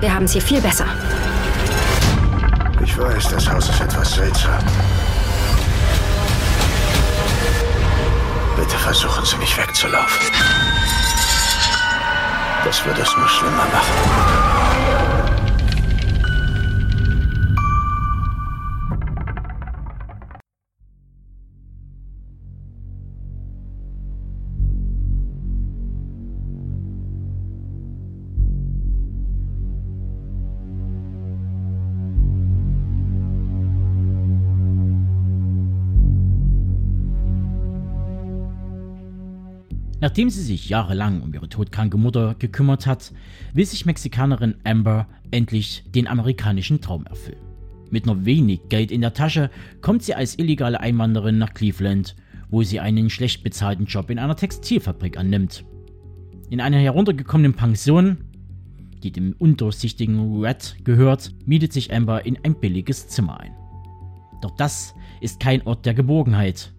Wir 0.00 0.14
haben 0.14 0.24
es 0.24 0.32
hier 0.32 0.42
viel 0.42 0.60
besser. 0.60 0.86
Ich 2.82 2.98
weiß, 2.98 3.28
das 3.28 3.50
Haus 3.50 3.68
ist 3.68 3.80
etwas 3.80 4.14
seltsam. 4.14 4.58
Bitte 8.56 8.76
versuchen 8.76 9.24
Sie 9.24 9.36
nicht 9.38 9.56
wegzulaufen. 9.56 10.26
Das 12.64 12.84
wird 12.84 12.98
es 12.98 13.16
nur 13.16 13.28
schlimmer 13.28 13.64
machen. 13.72 14.49
Nachdem 40.00 40.30
sie 40.30 40.42
sich 40.42 40.68
jahrelang 40.68 41.20
um 41.20 41.34
ihre 41.34 41.48
todkranke 41.48 41.98
Mutter 41.98 42.34
gekümmert 42.38 42.86
hat, 42.86 43.12
will 43.52 43.66
sich 43.66 43.84
Mexikanerin 43.84 44.54
Amber 44.64 45.06
endlich 45.30 45.84
den 45.94 46.06
amerikanischen 46.06 46.80
Traum 46.80 47.04
erfüllen. 47.06 47.40
Mit 47.90 48.06
nur 48.06 48.24
wenig 48.24 48.68
Geld 48.68 48.90
in 48.90 49.02
der 49.02 49.12
Tasche 49.12 49.50
kommt 49.82 50.02
sie 50.02 50.14
als 50.14 50.38
illegale 50.38 50.80
Einwanderin 50.80 51.38
nach 51.38 51.52
Cleveland, 51.52 52.16
wo 52.48 52.62
sie 52.62 52.80
einen 52.80 53.10
schlecht 53.10 53.42
bezahlten 53.42 53.86
Job 53.86 54.10
in 54.10 54.18
einer 54.18 54.36
Textilfabrik 54.36 55.18
annimmt. 55.18 55.64
In 56.48 56.60
einer 56.60 56.78
heruntergekommenen 56.78 57.54
Pension, 57.54 58.18
die 59.02 59.12
dem 59.12 59.34
undurchsichtigen 59.38 60.40
Red 60.40 60.76
gehört, 60.84 61.32
mietet 61.46 61.72
sich 61.72 61.92
Amber 61.92 62.24
in 62.24 62.38
ein 62.42 62.58
billiges 62.58 63.08
Zimmer 63.08 63.40
ein. 63.40 63.52
Doch 64.40 64.56
das 64.56 64.94
ist 65.20 65.40
kein 65.40 65.66
Ort 65.66 65.84
der 65.84 65.94
Geborgenheit. 65.94 66.72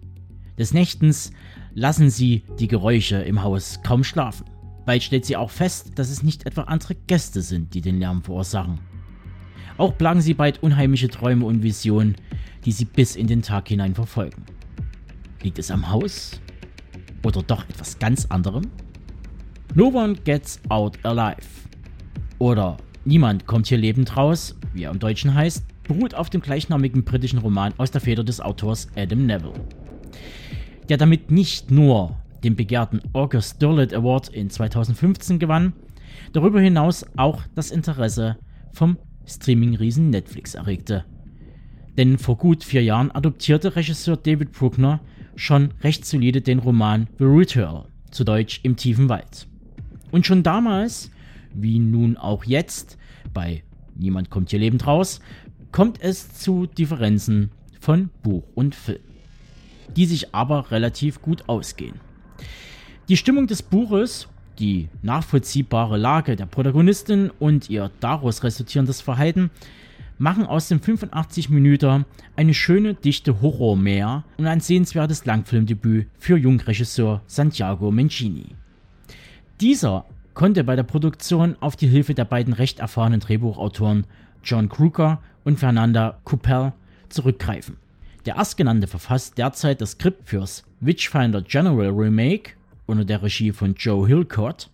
Des 0.58 0.74
Nächtens 0.74 1.32
lassen 1.74 2.10
sie 2.10 2.44
die 2.58 2.68
Geräusche 2.68 3.16
im 3.16 3.42
Haus 3.42 3.80
kaum 3.82 4.04
schlafen. 4.04 4.46
Bald 4.84 5.02
stellt 5.02 5.24
sie 5.24 5.36
auch 5.36 5.50
fest, 5.50 5.92
dass 5.96 6.10
es 6.10 6.22
nicht 6.22 6.46
etwa 6.46 6.62
andere 6.62 6.94
Gäste 6.94 7.42
sind, 7.42 7.74
die 7.74 7.80
den 7.80 7.98
Lärm 7.98 8.22
verursachen. 8.22 8.80
Auch 9.78 9.96
plagen 9.96 10.20
sie 10.20 10.34
bald 10.34 10.62
unheimliche 10.62 11.08
Träume 11.08 11.46
und 11.46 11.62
Visionen, 11.62 12.16
die 12.64 12.72
sie 12.72 12.84
bis 12.84 13.16
in 13.16 13.26
den 13.26 13.42
Tag 13.42 13.68
hinein 13.68 13.94
verfolgen. 13.94 14.44
Liegt 15.42 15.58
es 15.58 15.70
am 15.70 15.90
Haus? 15.90 16.40
Oder 17.22 17.42
doch 17.42 17.68
etwas 17.68 17.98
ganz 17.98 18.26
anderem? 18.26 18.70
No 19.74 19.86
one 19.86 20.14
gets 20.14 20.60
out 20.68 20.98
alive. 21.04 21.46
Oder 22.38 22.76
Niemand 23.04 23.46
kommt 23.46 23.66
hier 23.66 23.78
lebend 23.78 24.16
raus, 24.16 24.56
wie 24.74 24.84
er 24.84 24.92
im 24.92 25.00
Deutschen 25.00 25.34
heißt, 25.34 25.64
beruht 25.82 26.14
auf 26.14 26.30
dem 26.30 26.40
gleichnamigen 26.40 27.02
britischen 27.02 27.40
Roman 27.40 27.74
aus 27.76 27.90
der 27.90 28.00
Feder 28.00 28.22
des 28.22 28.40
Autors 28.40 28.86
Adam 28.94 29.26
Neville 29.26 29.54
der 30.88 30.96
damit 30.96 31.30
nicht 31.30 31.70
nur 31.70 32.16
den 32.44 32.56
begehrten 32.56 33.00
August 33.12 33.62
Derleth 33.62 33.94
Award 33.94 34.28
in 34.28 34.50
2015 34.50 35.38
gewann, 35.38 35.72
darüber 36.32 36.60
hinaus 36.60 37.06
auch 37.16 37.42
das 37.54 37.70
Interesse 37.70 38.36
vom 38.72 38.98
Streaming-Riesen 39.26 40.10
Netflix 40.10 40.54
erregte. 40.54 41.04
Denn 41.96 42.18
vor 42.18 42.36
gut 42.36 42.64
vier 42.64 42.82
Jahren 42.82 43.10
adoptierte 43.10 43.76
Regisseur 43.76 44.16
David 44.16 44.52
Bruckner 44.52 45.00
schon 45.36 45.72
recht 45.82 46.04
solide 46.04 46.40
den 46.40 46.58
Roman 46.58 47.06
The 47.18 47.24
Ritual, 47.24 47.86
zu 48.10 48.24
Deutsch 48.24 48.60
Im 48.62 48.76
tiefen 48.76 49.08
Wald. 49.08 49.46
Und 50.10 50.26
schon 50.26 50.42
damals, 50.42 51.10
wie 51.54 51.78
nun 51.78 52.16
auch 52.16 52.44
jetzt, 52.44 52.98
bei 53.32 53.62
Niemand 53.94 54.30
kommt 54.30 54.50
hier 54.50 54.58
lebend 54.58 54.86
raus, 54.86 55.20
kommt 55.70 56.02
es 56.02 56.34
zu 56.34 56.66
Differenzen 56.66 57.50
von 57.78 58.10
Buch 58.22 58.44
und 58.54 58.74
Film 58.74 59.11
die 59.96 60.06
sich 60.06 60.34
aber 60.34 60.70
relativ 60.70 61.22
gut 61.22 61.48
ausgehen. 61.48 62.00
Die 63.08 63.16
Stimmung 63.16 63.46
des 63.46 63.62
Buches, 63.62 64.28
die 64.58 64.88
nachvollziehbare 65.02 65.96
Lage 65.96 66.36
der 66.36 66.46
Protagonistin 66.46 67.30
und 67.38 67.68
ihr 67.68 67.90
daraus 68.00 68.44
resultierendes 68.44 69.00
Verhalten 69.00 69.50
machen 70.18 70.46
aus 70.46 70.68
dem 70.68 70.80
85 70.80 71.50
Minuten 71.50 72.04
eine 72.36 72.54
schöne, 72.54 72.94
dichte 72.94 73.42
Horrormeer 73.42 74.24
und 74.38 74.46
ein 74.46 74.60
sehenswertes 74.60 75.24
Langfilmdebüt 75.24 76.06
für 76.18 76.36
Jungregisseur 76.36 77.22
Santiago 77.26 77.90
Mencini. 77.90 78.54
Dieser 79.60 80.04
konnte 80.34 80.64
bei 80.64 80.76
der 80.76 80.84
Produktion 80.84 81.56
auf 81.60 81.76
die 81.76 81.88
Hilfe 81.88 82.14
der 82.14 82.24
beiden 82.24 82.52
recht 82.52 82.78
erfahrenen 82.78 83.20
Drehbuchautoren 83.20 84.06
John 84.44 84.68
Kruger 84.68 85.20
und 85.44 85.58
Fernanda 85.58 86.18
Coupel 86.24 86.72
zurückgreifen. 87.08 87.81
Der 88.24 88.36
erstgenannte 88.36 88.86
verfasst 88.86 89.36
derzeit 89.36 89.80
das 89.80 89.92
Skript 89.92 90.28
fürs 90.28 90.62
Witchfinder 90.78 91.42
General 91.42 91.88
Remake 91.88 92.52
unter 92.86 93.04
der 93.04 93.20
Regie 93.20 93.50
von 93.50 93.74
Joe 93.74 94.06
Hillcourt 94.06 94.70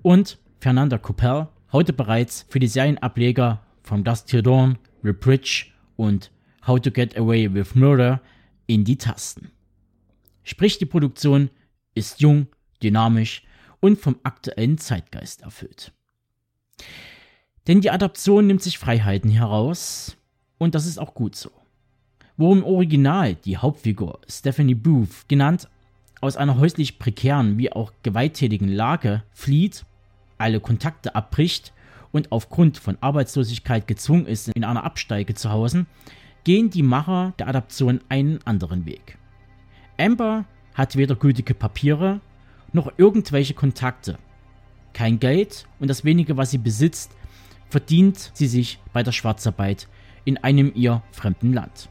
und 0.00 0.38
Fernanda 0.60 0.96
Coppel 0.96 1.48
heute 1.72 1.92
bereits 1.92 2.46
für 2.48 2.58
die 2.58 2.68
Serienableger 2.68 3.62
From 3.82 4.02
Dust 4.02 4.28
Till 4.28 4.42
Dawn, 4.42 4.78
The 5.02 5.12
Bridge 5.12 5.66
und 5.96 6.30
How 6.66 6.80
to 6.80 6.90
Get 6.90 7.18
Away 7.18 7.52
with 7.52 7.74
Murder 7.74 8.22
in 8.66 8.84
die 8.84 8.96
Tasten. 8.96 9.50
Sprich, 10.42 10.78
die 10.78 10.86
Produktion 10.86 11.50
ist 11.94 12.20
jung, 12.20 12.46
dynamisch 12.82 13.42
und 13.80 14.00
vom 14.00 14.18
aktuellen 14.22 14.78
Zeitgeist 14.78 15.42
erfüllt. 15.42 15.92
Denn 17.66 17.82
die 17.82 17.90
Adaption 17.90 18.46
nimmt 18.46 18.62
sich 18.62 18.78
Freiheiten 18.78 19.30
heraus 19.30 20.16
und 20.56 20.74
das 20.74 20.86
ist 20.86 20.98
auch 20.98 21.12
gut 21.12 21.36
so 21.36 21.50
wo 22.36 22.52
im 22.52 22.64
Original 22.64 23.34
die 23.34 23.56
Hauptfigur 23.56 24.20
Stephanie 24.28 24.74
Booth, 24.74 25.28
genannt 25.28 25.68
aus 26.20 26.36
einer 26.36 26.58
häuslich 26.58 26.98
prekären 26.98 27.58
wie 27.58 27.72
auch 27.72 27.92
gewalttätigen 28.02 28.68
Lage, 28.68 29.22
flieht, 29.32 29.84
alle 30.38 30.60
Kontakte 30.60 31.14
abbricht 31.14 31.72
und 32.12 32.32
aufgrund 32.32 32.78
von 32.78 32.98
Arbeitslosigkeit 33.00 33.86
gezwungen 33.86 34.26
ist, 34.26 34.48
in 34.48 34.64
einer 34.64 34.84
Absteige 34.84 35.34
zu 35.34 35.50
hausen, 35.50 35.86
gehen 36.44 36.70
die 36.70 36.82
Macher 36.82 37.34
der 37.38 37.48
Adaption 37.48 38.00
einen 38.08 38.38
anderen 38.44 38.86
Weg. 38.86 39.18
Amber 39.98 40.44
hat 40.74 40.96
weder 40.96 41.16
gültige 41.16 41.54
Papiere 41.54 42.20
noch 42.72 42.92
irgendwelche 42.96 43.54
Kontakte. 43.54 44.18
Kein 44.92 45.18
Geld 45.18 45.66
und 45.78 45.88
das 45.88 46.04
wenige, 46.04 46.36
was 46.36 46.50
sie 46.50 46.58
besitzt, 46.58 47.12
verdient 47.68 48.30
sie 48.34 48.46
sich 48.46 48.78
bei 48.92 49.02
der 49.02 49.12
Schwarzarbeit 49.12 49.88
in 50.24 50.38
einem 50.38 50.72
ihr 50.74 51.02
fremden 51.12 51.52
Land. 51.52 51.88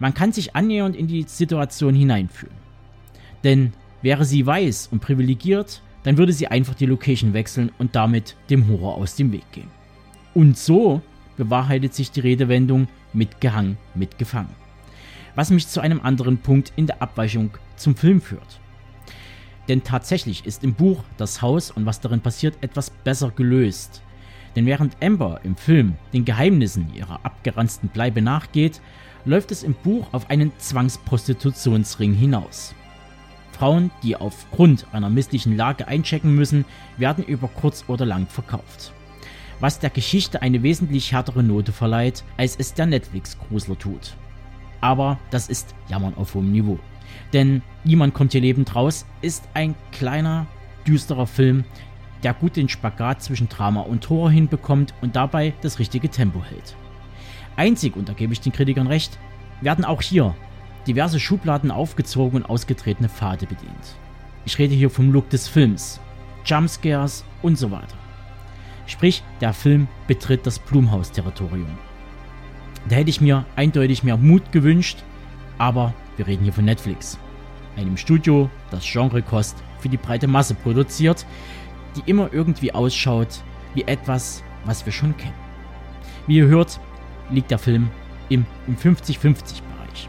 Man 0.00 0.14
kann 0.14 0.32
sich 0.32 0.56
annähernd 0.56 0.96
in 0.96 1.06
die 1.06 1.22
Situation 1.22 1.94
hineinfühlen. 1.94 2.56
Denn 3.44 3.72
wäre 4.02 4.24
sie 4.24 4.44
weiß 4.44 4.88
und 4.90 5.00
privilegiert, 5.00 5.82
dann 6.02 6.16
würde 6.16 6.32
sie 6.32 6.48
einfach 6.48 6.74
die 6.74 6.86
Location 6.86 7.34
wechseln 7.34 7.70
und 7.78 7.94
damit 7.94 8.34
dem 8.48 8.66
Horror 8.66 8.96
aus 8.96 9.14
dem 9.14 9.30
Weg 9.30 9.44
gehen. 9.52 9.68
Und 10.34 10.56
so 10.56 11.02
bewahrheitet 11.36 11.94
sich 11.94 12.10
die 12.10 12.20
Redewendung 12.20 12.88
mitgehangen, 13.12 13.76
mitgefangen. 13.94 14.54
Was 15.34 15.50
mich 15.50 15.68
zu 15.68 15.80
einem 15.80 16.00
anderen 16.00 16.38
Punkt 16.38 16.72
in 16.76 16.86
der 16.86 17.02
Abweichung 17.02 17.50
zum 17.76 17.94
Film 17.94 18.20
führt. 18.20 18.60
Denn 19.68 19.84
tatsächlich 19.84 20.46
ist 20.46 20.64
im 20.64 20.74
Buch 20.74 21.04
das 21.16 21.42
Haus 21.42 21.70
und 21.70 21.86
was 21.86 22.00
darin 22.00 22.20
passiert 22.20 22.56
etwas 22.62 22.90
besser 22.90 23.30
gelöst. 23.30 24.02
Denn 24.56 24.66
während 24.66 24.96
Amber 25.02 25.40
im 25.44 25.56
Film 25.56 25.94
den 26.12 26.24
Geheimnissen 26.24 26.92
ihrer 26.94 27.20
abgeranzten 27.24 27.88
Bleibe 27.90 28.22
nachgeht, 28.22 28.80
läuft 29.24 29.50
es 29.50 29.62
im 29.62 29.74
Buch 29.74 30.06
auf 30.12 30.30
einen 30.30 30.52
Zwangsprostitutionsring 30.58 32.14
hinaus. 32.14 32.74
Frauen, 33.52 33.90
die 34.02 34.16
aufgrund 34.16 34.86
einer 34.92 35.10
misslichen 35.10 35.56
Lage 35.56 35.86
einchecken 35.86 36.34
müssen, 36.34 36.64
werden 36.96 37.24
über 37.24 37.48
kurz 37.48 37.84
oder 37.88 38.06
lang 38.06 38.26
verkauft. 38.26 38.92
Was 39.60 39.78
der 39.78 39.90
Geschichte 39.90 40.40
eine 40.40 40.62
wesentlich 40.62 41.12
härtere 41.12 41.42
Note 41.42 41.72
verleiht, 41.72 42.24
als 42.38 42.56
es 42.56 42.72
der 42.72 42.86
Netflix-Grusler 42.86 43.78
tut. 43.78 44.16
Aber 44.80 45.18
das 45.30 45.48
ist 45.48 45.74
Jammern 45.88 46.14
auf 46.16 46.34
hohem 46.34 46.50
Niveau. 46.50 46.78
Denn 47.34 47.60
Niemand 47.84 48.12
kommt 48.12 48.32
hier 48.32 48.40
lebend 48.42 48.74
raus 48.74 49.06
ist 49.22 49.48
ein 49.54 49.74
kleiner, 49.92 50.46
düsterer 50.86 51.26
Film, 51.26 51.64
der 52.22 52.34
gut 52.34 52.56
den 52.56 52.68
Spagat 52.68 53.22
zwischen 53.22 53.48
Drama 53.48 53.80
und 53.80 54.08
Horror 54.10 54.30
hinbekommt 54.30 54.92
und 55.00 55.16
dabei 55.16 55.54
das 55.62 55.78
richtige 55.78 56.10
Tempo 56.10 56.42
hält. 56.44 56.76
Einzig, 57.60 57.94
und 57.94 58.08
da 58.08 58.14
gebe 58.14 58.32
ich 58.32 58.40
den 58.40 58.52
Kritikern 58.52 58.86
recht, 58.86 59.18
werden 59.60 59.84
auch 59.84 60.00
hier 60.00 60.34
diverse 60.86 61.20
Schubladen 61.20 61.70
aufgezogen 61.70 62.40
und 62.40 62.48
ausgetretene 62.48 63.10
Pfade 63.10 63.44
bedient. 63.44 63.96
Ich 64.46 64.58
rede 64.58 64.74
hier 64.74 64.88
vom 64.88 65.12
Look 65.12 65.28
des 65.28 65.46
Films, 65.46 66.00
Jumpscares 66.46 67.22
und 67.42 67.58
so 67.58 67.70
weiter. 67.70 67.98
Sprich, 68.86 69.22
der 69.42 69.52
Film 69.52 69.88
betritt 70.08 70.46
das 70.46 70.58
Blumhaus-Territorium. 70.58 71.68
Da 72.88 72.96
hätte 72.96 73.10
ich 73.10 73.20
mir 73.20 73.44
eindeutig 73.56 74.04
mehr 74.04 74.16
Mut 74.16 74.52
gewünscht, 74.52 75.04
aber 75.58 75.92
wir 76.16 76.26
reden 76.26 76.44
hier 76.44 76.54
von 76.54 76.64
Netflix. 76.64 77.18
Einem 77.76 77.98
Studio, 77.98 78.48
das 78.70 78.90
Genrekost 78.90 79.62
für 79.80 79.90
die 79.90 79.98
breite 79.98 80.28
Masse 80.28 80.54
produziert, 80.54 81.26
die 81.94 82.10
immer 82.10 82.32
irgendwie 82.32 82.72
ausschaut 82.72 83.42
wie 83.74 83.82
etwas, 83.82 84.42
was 84.64 84.86
wir 84.86 84.94
schon 84.94 85.14
kennen. 85.18 85.34
Wie 86.26 86.38
ihr 86.38 86.46
hört, 86.46 86.80
liegt 87.30 87.50
der 87.50 87.58
Film 87.58 87.90
im, 88.28 88.46
im 88.66 88.76
50-50-Bereich. 88.76 90.08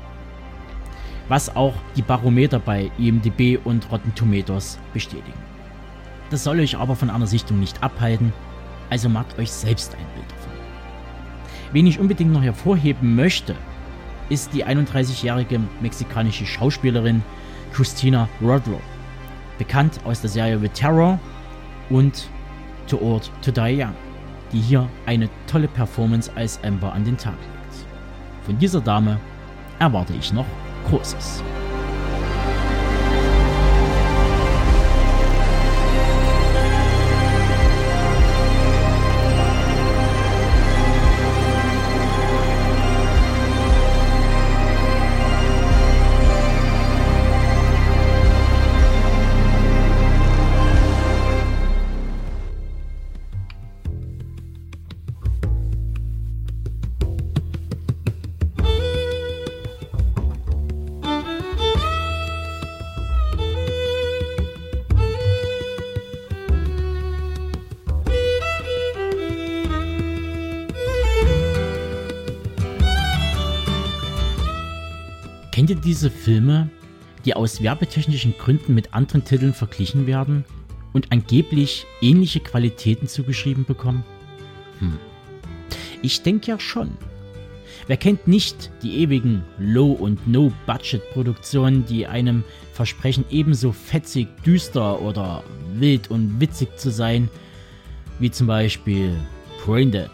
Was 1.27 1.55
auch 1.55 1.73
die 1.95 2.01
Barometer 2.01 2.59
bei 2.59 2.91
IMDb 2.97 3.59
und 3.63 3.91
Rotten 3.91 4.13
Tomatoes 4.15 4.79
bestätigen. 4.93 5.39
Das 6.29 6.43
soll 6.43 6.59
euch 6.59 6.77
aber 6.77 6.95
von 6.95 7.09
einer 7.09 7.27
Sichtung 7.27 7.59
nicht 7.59 7.83
abhalten, 7.83 8.31
also 8.89 9.09
macht 9.09 9.37
euch 9.37 9.51
selbst 9.51 9.93
ein 9.93 10.05
Bild 10.15 10.31
davon. 10.31 10.53
Wen 11.73 11.87
ich 11.87 11.99
unbedingt 11.99 12.31
noch 12.31 12.43
hervorheben 12.43 13.15
möchte, 13.15 13.55
ist 14.29 14.53
die 14.53 14.65
31-jährige 14.65 15.59
mexikanische 15.81 16.45
Schauspielerin 16.45 17.23
Christina 17.73 18.29
Rodro, 18.41 18.79
bekannt 19.57 19.99
aus 20.05 20.21
der 20.21 20.29
Serie 20.29 20.59
The 20.59 20.69
Terror 20.69 21.19
und 21.89 22.29
To 22.87 22.97
Old 23.01 23.31
to 23.41 23.51
Die 23.51 23.81
Young 23.81 23.95
die 24.51 24.59
hier 24.59 24.87
eine 25.05 25.29
tolle 25.47 25.67
Performance 25.67 26.31
als 26.35 26.59
Amber 26.63 26.93
an 26.93 27.05
den 27.05 27.17
Tag 27.17 27.33
legt. 27.33 27.85
Von 28.45 28.57
dieser 28.57 28.81
Dame 28.81 29.19
erwarte 29.79 30.13
ich 30.13 30.33
noch 30.33 30.45
Großes. 30.89 31.43
Diese 75.91 76.09
Filme, 76.09 76.69
die 77.25 77.33
aus 77.33 77.61
werbetechnischen 77.61 78.33
Gründen 78.37 78.73
mit 78.73 78.93
anderen 78.93 79.25
Titeln 79.25 79.53
verglichen 79.53 80.07
werden 80.07 80.45
und 80.93 81.11
angeblich 81.11 81.85
ähnliche 81.99 82.39
Qualitäten 82.39 83.09
zugeschrieben 83.09 83.65
bekommen? 83.65 84.05
Hm. 84.79 84.97
Ich 86.01 86.21
denke 86.21 86.49
ja 86.49 86.61
schon. 86.61 86.91
Wer 87.87 87.97
kennt 87.97 88.25
nicht 88.25 88.71
die 88.81 88.99
ewigen 88.99 89.43
Low- 89.59 89.91
und 89.91 90.29
No-Budget-Produktionen, 90.29 91.83
die 91.83 92.07
einem 92.07 92.45
versprechen, 92.71 93.25
ebenso 93.29 93.73
fetzig, 93.73 94.29
düster 94.45 95.01
oder 95.01 95.43
wild 95.73 96.09
und 96.09 96.39
witzig 96.39 96.77
zu 96.77 96.89
sein, 96.89 97.27
wie 98.17 98.31
zum 98.31 98.47
Beispiel 98.47 99.13
Braindead, 99.65 100.11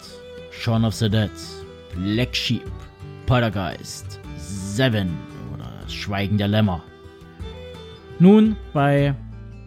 Shaun 0.49 0.85
of 0.85 0.95
the 0.95 1.07
Dead, 1.07 1.29
Black 1.93 2.35
Sheep, 2.35 2.65
Poltergeist, 3.27 4.19
Seven 4.39 5.26
das 5.87 5.93
Schweigen 5.93 6.37
der 6.37 6.49
Lämmer. 6.49 6.83
Nun 8.19 8.57
bei 8.73 9.15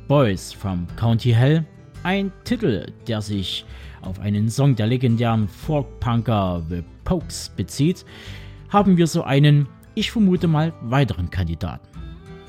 Boys 0.07 0.53
from 0.53 0.87
County 0.97 1.33
Hell, 1.33 1.65
ein 2.03 2.31
Titel, 2.45 2.93
der 3.09 3.23
sich 3.23 3.65
auf 4.03 4.21
einen 4.21 4.51
Song 4.51 4.77
der 4.77 4.87
legendären 4.87 5.49
Folk-Punker 5.49 6.63
The 6.69 6.83
Pokes 7.05 7.51
bezieht, 7.57 8.05
haben 8.69 8.99
wir 8.99 9.07
so 9.07 9.23
einen, 9.23 9.67
ich 9.95 10.11
vermute 10.11 10.47
mal, 10.47 10.75
weiteren 10.83 11.31
Kandidaten. 11.31 11.89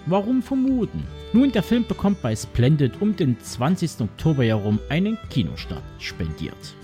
Warum 0.06 0.42
vermuten? 0.42 1.08
Nun, 1.32 1.52
der 1.52 1.64
Film 1.64 1.86
bekommt 1.88 2.22
bei 2.22 2.36
Splendid 2.36 3.02
um 3.02 3.16
den 3.16 3.40
20. 3.40 4.02
Oktober 4.02 4.44
herum 4.44 4.80
einen 4.90 5.18
Kinostart 5.30 5.84
spendiert. 5.98 6.76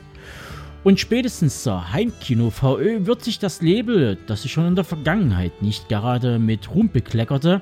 Und 0.87 1.01
spätestens 1.01 1.63
zur 1.63 1.91
Heimkino 1.91 2.49
VÖ 2.49 3.05
wird 3.05 3.21
sich 3.21 3.39
das 3.39 3.61
Label, 3.61 4.17
das 4.25 4.43
sich 4.43 4.53
schon 4.53 4.67
in 4.67 4.75
der 4.75 4.85
Vergangenheit 4.85 5.61
nicht 5.61 5.89
gerade 5.89 6.39
mit 6.39 6.73
Ruhm 6.73 6.89
bekleckerte, 6.89 7.61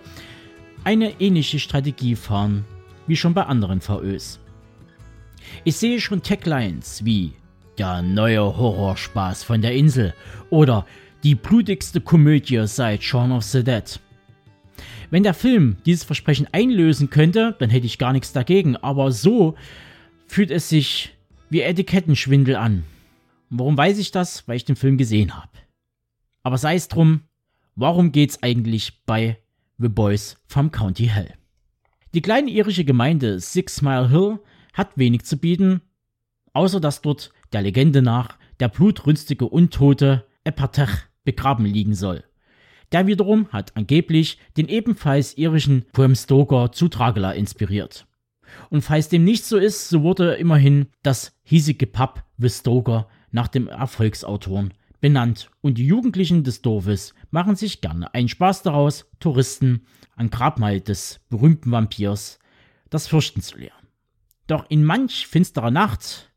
eine 0.84 1.20
ähnliche 1.20 1.58
Strategie 1.58 2.16
fahren 2.16 2.66
wie 3.08 3.16
schon 3.16 3.34
bei 3.34 3.42
anderen 3.42 3.82
VÖs. 3.82 4.40
Ich 5.64 5.76
sehe 5.78 6.00
schon 6.00 6.22
Taglines 6.22 7.04
wie 7.04 7.34
der 7.80 8.04
neue 8.04 8.42
Horrorspaß 8.42 9.44
von 9.44 9.60
der 9.60 9.74
Insel 9.74 10.14
oder 10.52 10.86
die 11.24 11.34
blutigste 11.34 12.02
Komödie 12.02 12.68
seit 12.68 13.02
Shaun 13.02 13.32
of 13.32 13.42
the 13.42 13.64
Dead. 13.64 14.00
Wenn 15.10 15.24
der 15.24 15.34
Film 15.34 15.78
dieses 15.88 16.04
Versprechen 16.04 16.48
einlösen 16.52 17.10
könnte, 17.10 17.56
dann 17.58 17.72
hätte 17.72 17.88
ich 17.88 17.98
gar 17.98 18.14
nichts 18.14 18.34
dagegen, 18.34 18.78
aber 18.78 19.12
so 19.12 19.56
fühlt 20.28 20.52
es 20.52 20.70
sich 20.70 21.16
wie 21.50 21.62
Etikettenschwindel 21.62 22.56
an. 22.56 22.84
Und 23.50 23.60
warum 23.60 23.78
weiß 23.78 23.98
ich 23.98 24.12
das? 24.12 24.48
Weil 24.48 24.58
ich 24.58 24.66
den 24.66 24.76
Film 24.76 24.98
gesehen 24.98 25.36
habe. 25.36 25.52
Aber 26.44 26.58
sei 26.58 26.76
es 26.76 26.88
drum, 26.88 27.22
warum 27.76 28.12
geht's 28.12 28.42
eigentlich 28.44 29.04
bei 29.06 29.40
The 29.78 29.90
Boys 29.90 30.38
vom 30.48 30.72
County 30.72 31.08
Hell? 31.08 31.34
Die 32.14 32.22
kleine 32.22 32.50
irische 32.50 32.86
Gemeinde 32.86 33.40
Six 33.40 33.82
Mile 33.82 34.10
Hill 34.10 34.40
hat 34.74 34.98
wenig 34.98 35.24
zu 35.24 35.38
bieten, 35.38 35.82
außer 36.54 36.80
dass 36.80 37.02
dort 37.02 37.32
der 37.52 37.62
Legende 37.62 38.02
nach 38.02 38.38
der 38.60 38.70
blutrünstige 38.70 39.48
Untote 39.48 40.26
Epatech 40.44 40.90
begraben 41.24 41.66
liegen 41.66 41.96
soll. 41.96 42.24
Der 42.92 43.08
wiederum 43.08 43.48
hat 43.52 43.76
angeblich 43.76 44.38
den 44.56 44.68
ebenfalls 44.68 45.38
irischen 45.38 45.86
Bram 45.92 46.16
Stoker 46.16 46.72
zu 46.72 46.88
Dracula 46.88 47.32
inspiriert. 47.32 48.06
Und 48.70 48.84
falls 48.84 49.10
dem 49.10 49.24
nicht 49.24 49.44
so 49.44 49.58
ist, 49.58 49.90
so 49.90 50.04
wurde 50.04 50.36
immerhin 50.36 50.88
das 51.04 51.36
hiesige 51.44 51.88
Pub 51.88 52.24
The 52.38 52.50
Stoker 52.50 53.08
nach 53.36 53.50
dem 53.50 53.68
Erfolgsautoren 53.68 54.74
benannt 55.02 55.52
und 55.62 55.78
die 55.78 55.86
Jugendlichen 55.86 56.44
des 56.44 56.62
Dorfes 56.62 57.14
machen 57.30 57.56
sich 57.56 57.82
gerne 57.82 58.12
einen 58.14 58.30
Spaß 58.30 58.64
daraus, 58.64 59.06
Touristen 59.20 59.86
an 60.16 60.30
Grabmal 60.30 60.80
des 60.80 61.20
berühmten 61.30 61.70
Vampirs 61.70 62.40
das 62.90 63.08
Fürchten 63.08 63.42
zu 63.42 63.58
lehren. 63.58 63.88
Doch 64.48 64.66
in 64.70 64.86
manch 64.86 65.28
finsterer 65.28 65.70
Nacht 65.70 66.32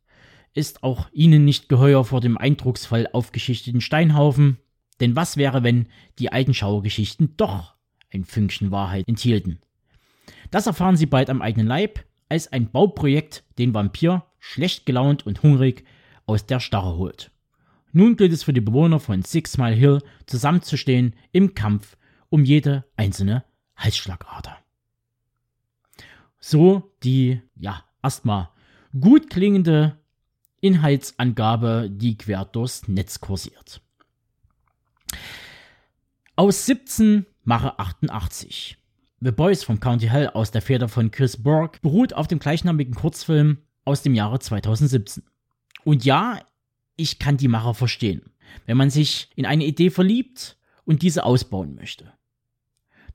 ist 0.55 0.83
auch 0.83 1.09
ihnen 1.13 1.45
nicht 1.45 1.69
geheuer 1.69 2.05
vor 2.05 2.21
dem 2.21 2.37
eindrucksvoll 2.37 3.07
aufgeschichteten 3.13 3.81
Steinhaufen, 3.81 4.59
denn 5.01 5.15
was 5.15 5.37
wäre, 5.37 5.63
wenn 5.63 5.87
die 6.19 6.33
alten 6.33 6.53
Schauergeschichten 6.53 7.35
doch 7.37 7.77
ein 8.13 8.25
Fünkchen 8.25 8.73
Wahrheit 8.73 9.07
enthielten? 9.07 9.61
Das 10.51 10.67
erfahren 10.67 10.97
sie 10.97 11.07
bald 11.07 11.31
am 11.31 11.43
eigenen 11.43 11.69
Leib, 11.69 12.05
als 12.29 12.51
ein 12.51 12.71
Bauprojekt 12.73 13.45
den 13.57 13.73
Vampir, 13.73 14.25
schlecht 14.41 14.85
gelaunt 14.85 15.25
und 15.27 15.45
hungrig, 15.45 15.85
aus 16.29 16.47
der 16.47 16.61
Starre 16.61 16.97
holt. 16.97 17.31
Nun 17.93 18.17
gilt 18.17 18.33
es 18.33 18.43
für 18.43 18.53
die 18.53 18.61
Bewohner 18.61 19.01
von 19.01 19.23
Six 19.23 19.57
Mile 19.57 19.75
Hill 19.75 20.03
zusammenzustehen 20.27 21.15
im 21.33 21.55
Kampf 21.55 21.97
um 22.29 22.45
jede 22.45 22.85
einzelne 22.97 23.45
Halsschlagader. 23.77 24.59
So 26.39 26.93
die, 27.03 27.41
ja, 27.57 27.85
erstmal 28.03 28.51
gut 28.99 29.31
klingende 29.31 29.99
Inhaltsangabe, 30.61 31.89
die 31.91 32.19
quer 32.19 32.45
durchs 32.45 32.89
Netz 32.89 33.21
kursiert. 33.21 33.81
Aus 36.37 36.67
17 36.67 37.27
mache 37.45 37.79
88. 37.79 38.77
The 39.21 39.33
Boys 39.33 39.65
from 39.65 39.81
County 39.81 40.07
Hell 40.07 40.29
aus 40.29 40.51
der 40.51 40.63
Feder 40.63 40.89
von 40.89 41.11
Chris 41.11 41.43
Burke 41.43 41.81
beruht 41.81 42.13
auf 42.13 42.29
dem 42.29 42.39
gleichnamigen 42.39 42.95
Kurzfilm 42.95 43.59
aus 43.85 44.03
dem 44.03 44.15
Jahre 44.15 44.39
2017. 44.39 45.25
Und 45.89 46.05
ja, 46.05 46.39
ich 46.97 47.19
kann 47.19 47.39
die 47.39 47.49
Macher 47.49 47.73
verstehen, 47.73 48.21
wenn 48.67 48.77
man 48.77 48.91
sich 48.91 49.31
in 49.37 49.47
eine 49.47 49.65
Idee 49.65 49.89
verliebt 49.89 50.59
und 50.85 51.01
diese 51.01 51.25
ausbauen 51.25 51.77
möchte. 51.77 52.13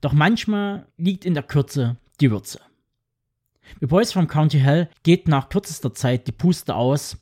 Doch 0.00 0.12
manchmal 0.12 0.88
liegt 0.96 1.24
in 1.24 1.34
der 1.34 1.44
Kürze 1.44 1.98
die 2.20 2.32
Würze. 2.32 2.58
The 3.78 3.86
Boys 3.86 4.10
from 4.12 4.26
County 4.26 4.58
Hell 4.58 4.90
geht 5.04 5.28
nach 5.28 5.50
kürzester 5.50 5.94
Zeit 5.94 6.26
die 6.26 6.32
Puste 6.32 6.74
aus, 6.74 7.16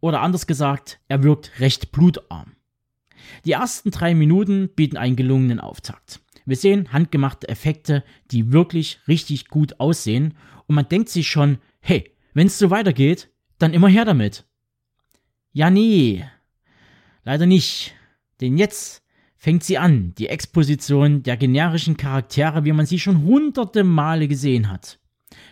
oder 0.00 0.20
anders 0.20 0.48
gesagt, 0.48 0.98
er 1.06 1.22
wirkt 1.22 1.60
recht 1.60 1.92
blutarm. 1.92 2.56
Die 3.44 3.52
ersten 3.52 3.92
drei 3.92 4.16
Minuten 4.16 4.68
bieten 4.68 4.96
einen 4.96 5.14
gelungenen 5.14 5.60
Auftakt. 5.60 6.18
Wir 6.44 6.56
sehen 6.56 6.92
handgemachte 6.92 7.48
Effekte, 7.48 8.02
die 8.32 8.50
wirklich 8.50 8.98
richtig 9.06 9.46
gut 9.46 9.78
aussehen 9.78 10.34
und 10.66 10.74
man 10.74 10.88
denkt 10.88 11.08
sich 11.08 11.28
schon, 11.28 11.58
hey, 11.78 12.12
wenn 12.34 12.48
es 12.48 12.58
so 12.58 12.70
weitergeht, 12.70 13.30
dann 13.60 13.74
immer 13.74 13.88
her 13.88 14.04
damit. 14.04 14.47
Ja, 15.58 15.70
nee, 15.70 16.24
leider 17.24 17.44
nicht, 17.44 17.92
denn 18.40 18.58
jetzt 18.58 19.02
fängt 19.36 19.64
sie 19.64 19.76
an, 19.76 20.14
die 20.16 20.28
Exposition 20.28 21.24
der 21.24 21.36
generischen 21.36 21.96
Charaktere, 21.96 22.64
wie 22.64 22.70
man 22.70 22.86
sie 22.86 23.00
schon 23.00 23.24
hunderte 23.24 23.82
Male 23.82 24.28
gesehen 24.28 24.70
hat. 24.70 25.00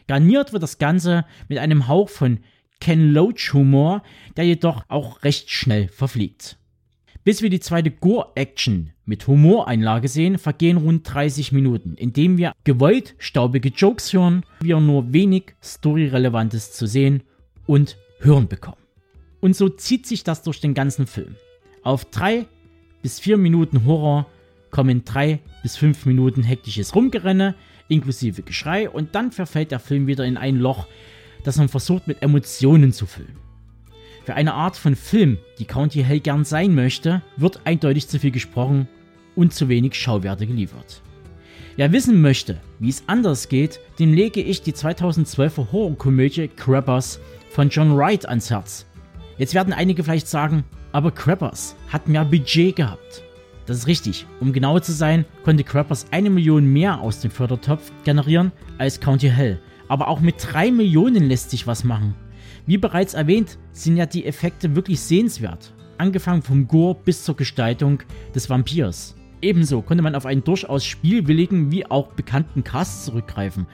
Garniert 0.07 0.52
wird 0.52 0.62
das 0.62 0.78
Ganze 0.78 1.24
mit 1.48 1.59
einem 1.59 1.88
Hauch 1.88 2.09
von 2.09 2.38
Ken 2.78 3.11
Loach 3.11 3.52
Humor, 3.52 4.04
der 4.36 4.44
jedoch 4.44 4.84
auch 4.86 5.24
recht 5.24 5.50
schnell 5.50 5.88
verfliegt. 5.88 6.57
Bis 7.24 7.42
wir 7.42 7.50
die 7.50 7.59
zweite 7.59 7.90
Gore-Action 7.90 8.92
mit 9.07 9.26
Humoreinlage 9.26 10.07
sehen, 10.07 10.38
vergehen 10.38 10.76
rund 10.76 11.12
30 11.12 11.50
Minuten, 11.50 11.96
indem 11.96 12.38
wir 12.38 12.52
gewollt 12.62 13.16
staubige 13.18 13.70
Jokes 13.70 14.12
hören, 14.12 14.44
wir 14.61 14.78
nur 14.78 15.12
wenig 15.12 15.57
Story-Relevantes 15.61 16.74
zu 16.74 16.86
sehen 16.86 17.24
und 17.66 17.96
hören 18.20 18.46
bekommen. 18.46 18.86
Und 19.41 19.55
so 19.55 19.68
zieht 19.68 20.07
sich 20.07 20.24
das 20.24 20.43
durch 20.43 20.61
den 20.61 20.74
ganzen 20.74 21.07
Film. 21.07 21.37
Auf 21.82 22.05
drei 22.07 22.47
bis 23.03 23.20
vier 23.20 23.37
Minuten 23.37 23.84
Horror 23.84 24.26
kommen 24.70 25.05
drei 25.05 25.41
bis 25.62 25.76
fünf 25.76 26.07
Minuten 26.07 26.43
hektisches 26.43 26.95
Rumgerenne, 26.95 27.55
inklusive 27.89 28.43
Geschrei, 28.43 28.91
und 28.91 29.14
dann 29.14 29.32
verfällt 29.32 29.70
der 29.70 29.78
Film 29.78 30.07
wieder 30.07 30.24
in 30.24 30.37
ein 30.37 30.57
Loch, 30.57 30.87
das 31.45 31.57
man 31.57 31.68
versucht 31.68 32.09
mit 32.09 32.22
Emotionen 32.22 32.93
zu 32.93 33.07
füllen. 33.07 33.37
Für 34.24 34.34
eine 34.34 34.55
Art 34.55 34.76
von 34.76 34.97
Film, 34.97 35.39
die 35.61 35.66
County 35.66 36.03
Hell 36.03 36.18
gern 36.18 36.45
sein 36.45 36.74
möchte, 36.74 37.22
wird 37.37 37.61
eindeutig 37.64 38.09
zu 38.09 38.18
viel 38.18 38.32
gesprochen 38.32 38.89
und 39.37 39.55
zu 39.55 39.68
wenig 39.68 39.95
Schauwerte 39.95 40.49
geliefert. 40.49 41.01
Wer 41.76 41.93
wissen 41.93 42.20
möchte, 42.20 42.61
wie 42.80 42.89
es 42.89 43.05
anders 43.07 43.49
geht, 43.49 43.78
dem 43.99 44.12
lege 44.12 44.41
ich 44.43 44.62
die 44.62 44.72
2012er 44.72 45.70
Horrorkomödie 45.70 46.49
Crappers 46.49 47.20
von 47.51 47.68
John 47.68 47.97
Wright 47.97 48.26
ans 48.28 48.51
Herz. 48.51 48.87
Jetzt 49.39 49.55
werden 49.55 49.74
einige 49.74 50.03
vielleicht 50.03 50.28
sagen, 50.28 50.64
aber 50.93 51.11
Crappers 51.11 51.76
hat 51.89 52.09
mehr 52.09 52.24
Budget 52.24 52.76
gehabt. 52.76 53.22
Das 53.66 53.76
ist 53.76 53.87
richtig. 53.87 54.26
Um 54.41 54.53
genauer 54.53 54.80
zu 54.80 54.93
sein, 54.93 55.26
konnte 55.45 55.64
Crappers 55.64 56.07
eine 56.11 56.30
Million 56.30 56.72
mehr 56.72 57.01
aus 57.01 57.20
dem 57.20 57.30
Fördertopf 57.30 57.91
generieren 58.05 58.53
als 58.78 59.01
County 59.01 59.28
Hell. 59.28 59.61
Aber 59.89 60.09
auch 60.09 60.20
mit 60.20 60.37
drei 60.41 60.70
Millionen 60.70 61.24
lässt 61.24 61.51
sich 61.51 61.66
was 61.66 61.84
machen. 61.84 62.14
Wie 62.66 62.78
bereits 62.78 63.14
erwähnt, 63.14 63.59
sind 63.72 63.97
ja 63.97 64.07
die 64.07 64.24
Effekte 64.24 64.74
wirklich 64.74 65.01
sehenswert. 65.01 65.74
Angefangen 65.99 66.43
vom 66.43 66.66
Gore 66.66 66.97
bis 67.05 67.24
zur 67.24 67.37
Gestaltung 67.37 68.03
des 68.34 68.49
Vampirs. 68.49 69.16
Ebenso 69.43 69.82
konnte 69.82 70.03
man 70.03 70.14
auf 70.14 70.26
einen 70.26 70.45
durchaus 70.45 70.84
spielwilligen 70.84 71.70
wie 71.70 71.84
auch 71.87 72.09
bekannten 72.12 72.64
Cast 72.64 73.05
zurückgreifen. 73.05 73.66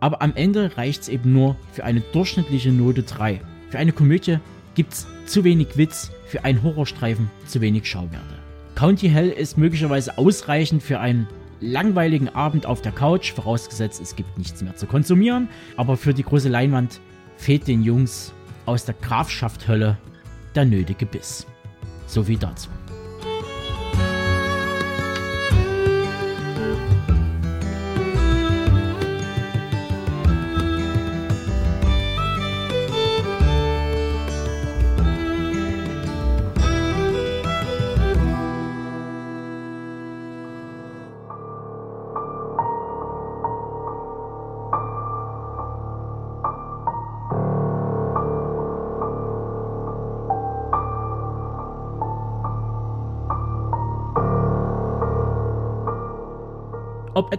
Aber 0.00 0.22
am 0.22 0.34
Ende 0.34 0.76
reicht 0.78 1.02
es 1.02 1.08
eben 1.08 1.32
nur 1.32 1.56
für 1.72 1.84
eine 1.84 2.00
durchschnittliche 2.00 2.72
Note 2.72 3.02
3. 3.02 3.40
Für 3.68 3.78
eine 3.78 3.92
Komödie 3.92 4.38
gibt 4.80 4.94
es 4.94 5.06
zu 5.26 5.44
wenig 5.44 5.76
Witz, 5.76 6.10
für 6.26 6.42
einen 6.42 6.62
Horrorstreifen 6.62 7.30
zu 7.46 7.60
wenig 7.60 7.84
Schauwerte. 7.84 8.38
County 8.76 9.10
Hell 9.10 9.28
ist 9.28 9.58
möglicherweise 9.58 10.16
ausreichend 10.16 10.82
für 10.82 11.00
einen 11.00 11.28
langweiligen 11.60 12.30
Abend 12.30 12.64
auf 12.64 12.80
der 12.80 12.92
Couch, 12.92 13.32
vorausgesetzt 13.32 14.00
es 14.00 14.16
gibt 14.16 14.38
nichts 14.38 14.62
mehr 14.62 14.74
zu 14.76 14.86
konsumieren. 14.86 15.50
Aber 15.76 15.98
für 15.98 16.14
die 16.14 16.22
große 16.22 16.48
Leinwand 16.48 16.98
fehlt 17.36 17.68
den 17.68 17.82
Jungs 17.82 18.32
aus 18.64 18.86
der 18.86 18.94
Grafschaft 18.94 19.68
Hölle 19.68 19.98
der 20.54 20.64
nötige 20.64 21.04
Biss. 21.04 21.46
So 22.06 22.24
viel 22.24 22.38
dazu. 22.38 22.70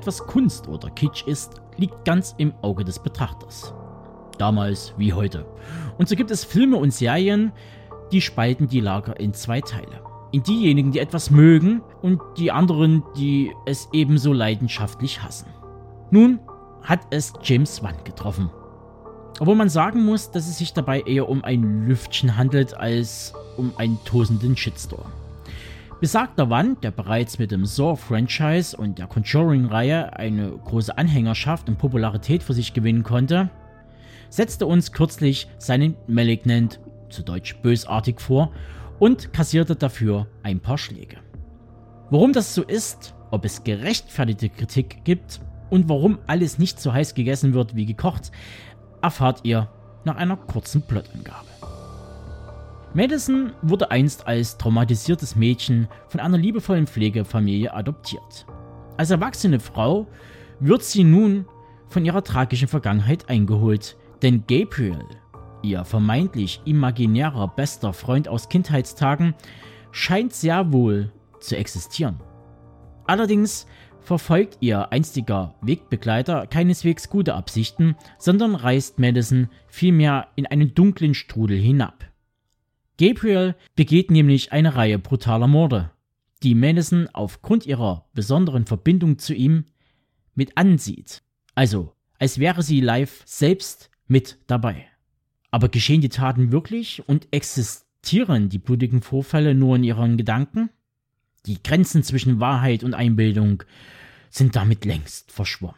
Etwas 0.01 0.25
Kunst 0.25 0.67
oder 0.67 0.89
Kitsch 0.89 1.27
ist, 1.27 1.61
liegt 1.77 2.05
ganz 2.05 2.33
im 2.39 2.53
Auge 2.63 2.83
des 2.83 2.97
Betrachters. 2.97 3.71
Damals 4.39 4.95
wie 4.97 5.13
heute. 5.13 5.45
Und 5.99 6.09
so 6.09 6.15
gibt 6.15 6.31
es 6.31 6.43
Filme 6.43 6.77
und 6.77 6.91
Serien, 6.91 7.51
die 8.11 8.19
spalten 8.19 8.67
die 8.67 8.79
Lager 8.79 9.19
in 9.19 9.35
zwei 9.35 9.61
Teile. 9.61 10.01
In 10.31 10.41
diejenigen, 10.41 10.91
die 10.91 10.97
etwas 10.97 11.29
mögen 11.29 11.83
und 12.01 12.19
die 12.37 12.51
anderen, 12.51 13.03
die 13.15 13.53
es 13.67 13.89
ebenso 13.93 14.33
leidenschaftlich 14.33 15.21
hassen. 15.21 15.49
Nun 16.09 16.39
hat 16.81 17.01
es 17.11 17.33
James 17.43 17.83
Wan 17.83 18.03
getroffen. 18.03 18.49
Obwohl 19.39 19.55
man 19.55 19.69
sagen 19.69 20.03
muss, 20.03 20.31
dass 20.31 20.47
es 20.47 20.57
sich 20.57 20.73
dabei 20.73 21.01
eher 21.01 21.29
um 21.29 21.43
ein 21.43 21.85
Lüftchen 21.85 22.37
handelt 22.37 22.75
als 22.75 23.33
um 23.55 23.73
einen 23.77 23.99
tosenden 24.03 24.57
Shitstorm. 24.57 25.11
Besagter 26.01 26.49
Wand, 26.49 26.83
der 26.83 26.89
bereits 26.89 27.37
mit 27.37 27.51
dem 27.51 27.63
Saw-Franchise 27.63 28.75
und 28.75 28.97
der 28.97 29.05
Conjuring-Reihe 29.05 30.17
eine 30.17 30.49
große 30.49 30.97
Anhängerschaft 30.97 31.69
und 31.69 31.77
Popularität 31.77 32.41
für 32.41 32.55
sich 32.55 32.73
gewinnen 32.73 33.03
konnte, 33.03 33.51
setzte 34.27 34.65
uns 34.65 34.93
kürzlich 34.93 35.47
seinen 35.59 35.95
Malignant, 36.07 36.79
zu 37.11 37.21
Deutsch 37.21 37.55
bösartig, 37.61 38.19
vor 38.19 38.51
und 38.97 39.31
kassierte 39.31 39.75
dafür 39.75 40.25
ein 40.41 40.59
paar 40.59 40.79
Schläge. 40.79 41.17
Warum 42.09 42.33
das 42.33 42.55
so 42.55 42.63
ist, 42.63 43.13
ob 43.29 43.45
es 43.45 43.63
gerechtfertigte 43.63 44.49
Kritik 44.49 45.03
gibt 45.03 45.39
und 45.69 45.87
warum 45.87 46.17
alles 46.25 46.57
nicht 46.57 46.79
so 46.79 46.91
heiß 46.91 47.13
gegessen 47.13 47.53
wird 47.53 47.75
wie 47.75 47.85
gekocht, 47.85 48.31
erfahrt 49.03 49.41
ihr 49.43 49.69
nach 50.03 50.15
einer 50.15 50.35
kurzen 50.35 50.81
Plotangabe. 50.81 51.70
Madison 52.93 53.53
wurde 53.61 53.89
einst 53.89 54.27
als 54.27 54.57
traumatisiertes 54.57 55.37
Mädchen 55.37 55.87
von 56.09 56.19
einer 56.19 56.37
liebevollen 56.37 56.87
Pflegefamilie 56.87 57.73
adoptiert. 57.73 58.45
Als 58.97 59.11
erwachsene 59.11 59.61
Frau 59.61 60.07
wird 60.59 60.83
sie 60.83 61.05
nun 61.05 61.45
von 61.87 62.03
ihrer 62.03 62.21
tragischen 62.21 62.67
Vergangenheit 62.67 63.29
eingeholt, 63.29 63.95
denn 64.21 64.43
Gabriel, 64.45 65.05
ihr 65.61 65.85
vermeintlich 65.85 66.61
imaginärer 66.65 67.47
bester 67.47 67.93
Freund 67.93 68.27
aus 68.27 68.49
Kindheitstagen, 68.49 69.35
scheint 69.91 70.33
sehr 70.33 70.73
wohl 70.73 71.13
zu 71.39 71.55
existieren. 71.55 72.19
Allerdings 73.05 73.67
verfolgt 74.01 74.57
ihr 74.59 74.91
einstiger 74.91 75.55
Wegbegleiter 75.61 76.45
keineswegs 76.47 77.09
gute 77.09 77.35
Absichten, 77.35 77.95
sondern 78.17 78.53
reißt 78.53 78.99
Madison 78.99 79.47
vielmehr 79.67 80.27
in 80.35 80.45
einen 80.45 80.73
dunklen 80.73 81.13
Strudel 81.13 81.57
hinab. 81.57 82.10
Gabriel 83.01 83.55
begeht 83.75 84.11
nämlich 84.11 84.51
eine 84.51 84.75
Reihe 84.75 84.99
brutaler 84.99 85.47
Morde, 85.47 85.89
die 86.43 86.53
Madison 86.53 87.07
aufgrund 87.13 87.65
ihrer 87.65 88.07
besonderen 88.13 88.67
Verbindung 88.67 89.17
zu 89.17 89.33
ihm 89.33 89.65
mit 90.35 90.55
ansieht. 90.55 91.23
Also, 91.55 91.95
als 92.19 92.37
wäre 92.37 92.61
sie 92.61 92.79
live 92.79 93.23
selbst 93.25 93.89
mit 94.07 94.37
dabei. 94.45 94.85
Aber 95.49 95.67
geschehen 95.67 96.01
die 96.01 96.09
Taten 96.09 96.51
wirklich 96.51 97.01
und 97.09 97.27
existieren 97.31 98.49
die 98.49 98.59
blutigen 98.59 99.01
Vorfälle 99.01 99.55
nur 99.55 99.77
in 99.77 99.83
ihren 99.83 100.15
Gedanken? 100.15 100.69
Die 101.47 101.63
Grenzen 101.63 102.03
zwischen 102.03 102.39
Wahrheit 102.39 102.83
und 102.83 102.93
Einbildung 102.93 103.63
sind 104.29 104.55
damit 104.55 104.85
längst 104.85 105.31
verschwommen. 105.31 105.73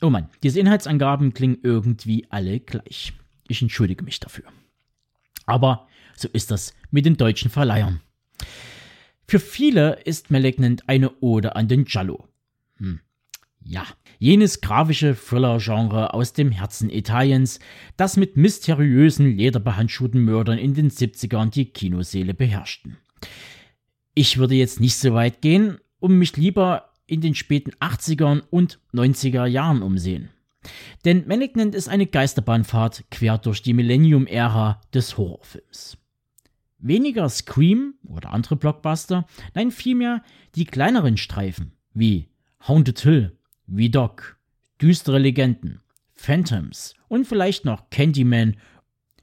Oh 0.00 0.08
Mann, 0.08 0.30
diese 0.42 0.60
Inhaltsangaben 0.60 1.34
klingen 1.34 1.58
irgendwie 1.62 2.26
alle 2.30 2.58
gleich. 2.58 3.12
Ich 3.48 3.60
entschuldige 3.60 4.02
mich 4.02 4.18
dafür. 4.18 4.46
Aber 5.44 5.86
so 6.16 6.28
ist 6.32 6.50
das 6.50 6.74
mit 6.90 7.06
den 7.06 7.16
deutschen 7.16 7.50
Verleihern. 7.50 8.00
Für 9.26 9.40
viele 9.40 10.00
ist 10.04 10.30
Malignant 10.30 10.88
eine 10.88 11.10
Ode 11.20 11.56
an 11.56 11.68
den 11.68 11.84
Giallo. 11.84 12.28
Hm. 12.78 13.00
Ja, 13.60 13.84
jenes 14.20 14.60
grafische 14.60 15.16
Thriller-Genre 15.16 16.14
aus 16.14 16.32
dem 16.32 16.52
Herzen 16.52 16.88
Italiens, 16.88 17.58
das 17.96 18.16
mit 18.16 18.36
mysteriösen, 18.36 19.36
lederbehandschuhten 19.36 20.24
Mördern 20.24 20.58
in 20.58 20.74
den 20.74 20.90
70ern 20.90 21.50
die 21.50 21.66
Kinoseele 21.66 22.32
beherrschten. 22.32 22.96
Ich 24.14 24.38
würde 24.38 24.54
jetzt 24.54 24.80
nicht 24.80 24.96
so 24.96 25.14
weit 25.14 25.42
gehen, 25.42 25.78
um 25.98 26.16
mich 26.16 26.36
lieber 26.36 26.90
in 27.06 27.20
den 27.20 27.34
späten 27.34 27.72
80ern 27.80 28.42
und 28.50 28.78
90er 28.94 29.46
Jahren 29.46 29.82
umsehen. 29.82 30.30
Denn 31.04 31.26
Malignant 31.26 31.74
ist 31.74 31.88
eine 31.88 32.06
Geisterbahnfahrt 32.06 33.04
quer 33.10 33.38
durch 33.38 33.62
die 33.62 33.74
Millennium-Ära 33.74 34.80
des 34.94 35.18
Horrorfilms. 35.18 35.98
Weniger 36.78 37.28
Scream 37.28 37.94
oder 38.04 38.32
andere 38.32 38.56
Blockbuster, 38.56 39.26
nein 39.54 39.70
vielmehr 39.70 40.22
die 40.54 40.66
kleineren 40.66 41.16
Streifen 41.16 41.72
wie 41.94 42.28
Haunted 42.66 43.00
Hill, 43.00 43.38
wie 43.66 43.90
Doc, 43.90 44.36
Düstere 44.80 45.18
Legenden, 45.18 45.80
Phantoms 46.14 46.94
und 47.08 47.26
vielleicht 47.26 47.64
noch 47.64 47.88
Candyman 47.90 48.56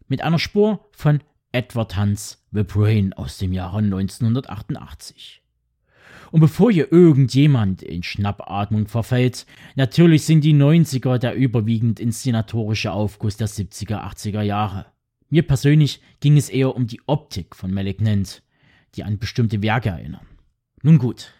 mit 0.08 0.22
einer 0.22 0.40
Spur 0.40 0.90
von 0.92 1.22
Edward 1.52 1.96
Hans 1.96 2.44
The 2.52 2.64
Brain 2.64 3.14
aus 3.14 3.38
dem 3.38 3.54
Jahre 3.54 3.78
1988. 3.78 5.44
Und 6.32 6.40
bevor 6.40 6.72
hier 6.72 6.92
irgendjemand 6.92 7.84
in 7.84 8.02
Schnappatmung 8.02 8.88
verfällt, 8.88 9.46
natürlich 9.76 10.26
sind 10.26 10.44
die 10.44 10.56
90er 10.56 11.20
der 11.20 11.36
überwiegend 11.36 12.00
inszenatorische 12.00 12.92
Aufguss 12.92 13.38
der 13.38 13.48
70er, 13.48 14.04
80er 14.04 14.42
Jahre. 14.42 14.88
Mir 15.34 15.42
persönlich 15.42 16.00
ging 16.20 16.38
es 16.38 16.48
eher 16.48 16.76
um 16.76 16.86
die 16.86 17.02
Optik 17.08 17.56
von 17.56 17.74
Malignant, 17.74 18.44
die 18.94 19.04
an 19.04 19.18
bestimmte 19.18 19.64
Werke 19.64 19.90
erinnern. 19.90 20.28
Nun 20.84 21.00
gut, 21.00 21.34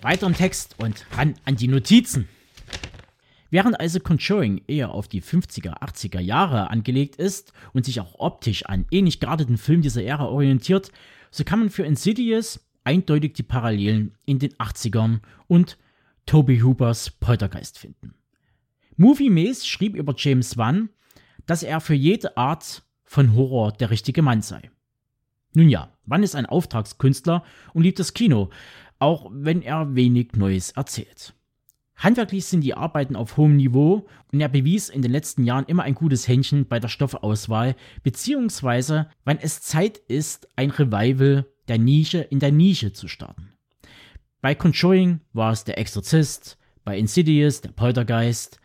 weiter 0.00 0.26
im 0.26 0.34
Text 0.34 0.76
und 0.78 1.04
ran 1.12 1.34
an 1.44 1.56
die 1.56 1.68
Notizen. 1.68 2.26
Während 3.50 3.78
also 3.78 4.00
Conjuring 4.00 4.62
eher 4.66 4.92
auf 4.92 5.08
die 5.08 5.20
50er, 5.20 5.82
80er 5.82 6.20
Jahre 6.20 6.70
angelegt 6.70 7.16
ist 7.16 7.52
und 7.74 7.84
sich 7.84 8.00
auch 8.00 8.14
optisch 8.18 8.64
an 8.64 8.86
ähnlich 8.90 9.20
gearteten 9.20 9.58
Filmen 9.58 9.82
dieser 9.82 10.02
Ära 10.02 10.24
orientiert, 10.24 10.90
so 11.30 11.44
kann 11.44 11.58
man 11.58 11.68
für 11.68 11.84
Insidious 11.84 12.66
eindeutig 12.82 13.34
die 13.34 13.42
Parallelen 13.42 14.14
in 14.24 14.38
den 14.38 14.54
80ern 14.54 15.20
und 15.48 15.76
Toby 16.24 16.60
Hoopers 16.60 17.10
Poltergeist 17.10 17.78
finden. 17.78 18.14
Movie 18.96 19.28
Maze 19.28 19.66
schrieb 19.66 19.96
über 19.96 20.14
James 20.16 20.56
Wan, 20.56 20.88
dass 21.44 21.62
er 21.62 21.82
für 21.82 21.92
jede 21.92 22.38
Art 22.38 22.82
von 23.12 23.34
Horror 23.34 23.72
der 23.72 23.90
richtige 23.90 24.22
Mann 24.22 24.42
sei. 24.42 24.70
Nun 25.54 25.68
ja, 25.68 25.92
Wann 26.04 26.22
ist 26.22 26.34
ein 26.34 26.46
Auftragskünstler 26.46 27.44
und 27.74 27.82
liebt 27.82 27.98
das 27.98 28.14
Kino, 28.14 28.50
auch 28.98 29.30
wenn 29.32 29.62
er 29.62 29.94
wenig 29.94 30.32
Neues 30.34 30.72
erzählt. 30.72 31.34
Handwerklich 31.96 32.46
sind 32.46 32.62
die 32.62 32.74
Arbeiten 32.74 33.14
auf 33.14 33.36
hohem 33.36 33.56
Niveau 33.56 34.08
und 34.32 34.40
er 34.40 34.48
bewies 34.48 34.88
in 34.88 35.02
den 35.02 35.12
letzten 35.12 35.44
Jahren 35.44 35.66
immer 35.66 35.84
ein 35.84 35.94
gutes 35.94 36.26
Händchen 36.26 36.66
bei 36.66 36.80
der 36.80 36.88
Stoffauswahl, 36.88 37.76
beziehungsweise 38.02 39.08
wann 39.24 39.38
es 39.38 39.60
Zeit 39.60 39.98
ist, 39.98 40.48
ein 40.56 40.70
Revival 40.70 41.46
der 41.68 41.78
Nische 41.78 42.18
in 42.18 42.40
der 42.40 42.50
Nische 42.50 42.92
zu 42.92 43.06
starten. 43.06 43.52
Bei 44.40 44.56
Conjuring 44.56 45.20
war 45.32 45.52
es 45.52 45.62
der 45.62 45.78
Exorzist, 45.78 46.58
bei 46.84 46.98
Insidious 46.98 47.60
der 47.60 47.70
Poltergeist, 47.70 48.58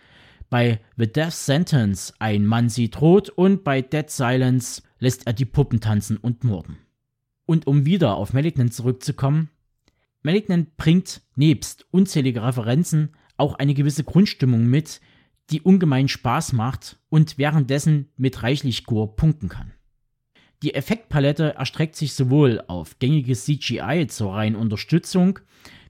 bei 0.49 0.79
The 0.97 1.11
Death 1.11 1.33
Sentence 1.33 2.13
Ein 2.19 2.45
Mann 2.45 2.69
sieht 2.69 3.01
rot 3.01 3.29
und 3.29 3.63
bei 3.63 3.81
Dead 3.81 4.09
Silence 4.09 4.81
lässt 4.99 5.27
er 5.27 5.33
die 5.33 5.45
Puppen 5.45 5.79
tanzen 5.79 6.17
und 6.17 6.43
morden. 6.43 6.77
Und 7.45 7.67
um 7.67 7.85
wieder 7.85 8.15
auf 8.15 8.33
Malignant 8.33 8.73
zurückzukommen, 8.73 9.49
Malignant 10.23 10.75
bringt 10.77 11.21
nebst 11.35 11.85
unzähliger 11.91 12.45
Referenzen 12.45 13.15
auch 13.37 13.55
eine 13.55 13.73
gewisse 13.73 14.03
Grundstimmung 14.03 14.65
mit, 14.65 14.99
die 15.49 15.61
ungemein 15.61 16.07
Spaß 16.07 16.53
macht 16.53 16.99
und 17.09 17.37
währenddessen 17.37 18.09
mit 18.17 18.43
reichlich 18.43 18.83
Gore 18.85 19.15
punkten 19.15 19.47
kann. 19.47 19.73
Die 20.63 20.73
Effektpalette 20.73 21.55
erstreckt 21.55 21.95
sich 21.95 22.13
sowohl 22.13 22.63
auf 22.67 22.99
gängiges 22.99 23.45
CGI 23.45 24.07
zur 24.07 24.33
reinen 24.33 24.55
Unterstützung 24.55 25.39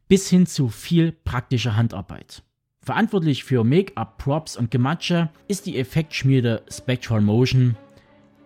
bis 0.08 0.30
hin 0.30 0.45
zu 0.45 0.70
viel 0.70 1.12
praktischer 1.12 1.76
Handarbeit. 1.76 2.43
Verantwortlich 2.88 3.43
für 3.43 3.65
Make-up, 3.65 4.17
Props 4.17 4.55
und 4.55 4.71
Gematsche 4.71 5.27
ist 5.49 5.65
die 5.65 5.77
Effektschmiede 5.77 6.61
Spectral 6.71 7.19
Motion, 7.19 7.75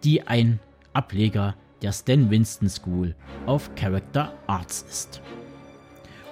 die 0.03 0.25
ein 0.25 0.59
Ableger 0.93 1.53
der 1.83 1.91
Stan 1.91 2.27
Winston 2.31 2.67
School 2.67 3.13
of 3.45 3.69
Character 3.75 4.33
Arts 4.47 4.83
ist. 4.89 5.21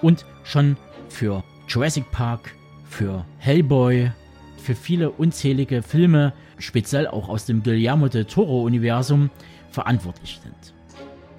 Und 0.02 0.26
schon 0.42 0.76
für 1.08 1.44
Jurassic 1.68 2.10
Park, 2.10 2.50
für 2.84 3.24
Hellboy, 3.38 4.10
für 4.56 4.74
viele 4.74 5.12
unzählige 5.12 5.80
Filme, 5.80 6.32
speziell 6.58 7.06
auch 7.06 7.28
aus 7.28 7.44
dem 7.44 7.62
Guillermo 7.62 8.08
del 8.08 8.24
Toro-Universum, 8.24 9.30
verantwortlich 9.70 10.40
sind. 10.42 10.74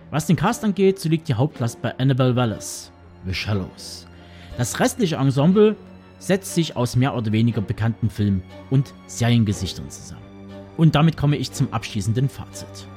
Was 0.10 0.26
den 0.26 0.38
Cast 0.38 0.64
angeht, 0.64 1.00
so 1.00 1.10
liegt 1.10 1.28
die 1.28 1.34
Hauptlast 1.34 1.82
bei 1.82 1.94
Annabelle 2.00 2.38
Wallace, 2.38 2.94
The 3.26 3.34
Shallows. 3.34 4.08
Das 4.58 4.80
restliche 4.80 5.18
Ensemble 5.18 5.76
setzt 6.22 6.54
sich 6.54 6.76
aus 6.78 6.96
mehr 6.96 7.16
oder 7.16 7.32
weniger 7.32 7.62
bekannten 7.62 8.10
Filmen 8.10 8.44
und 8.70 8.94
Seriengesichtern 9.08 9.90
zusammen. 9.90 10.22
Und 10.78 10.96
damit 10.96 11.18
komme 11.18 11.36
ich 11.36 11.52
zum 11.52 11.74
abschließenden 11.74 12.30
Fazit. 12.30 12.88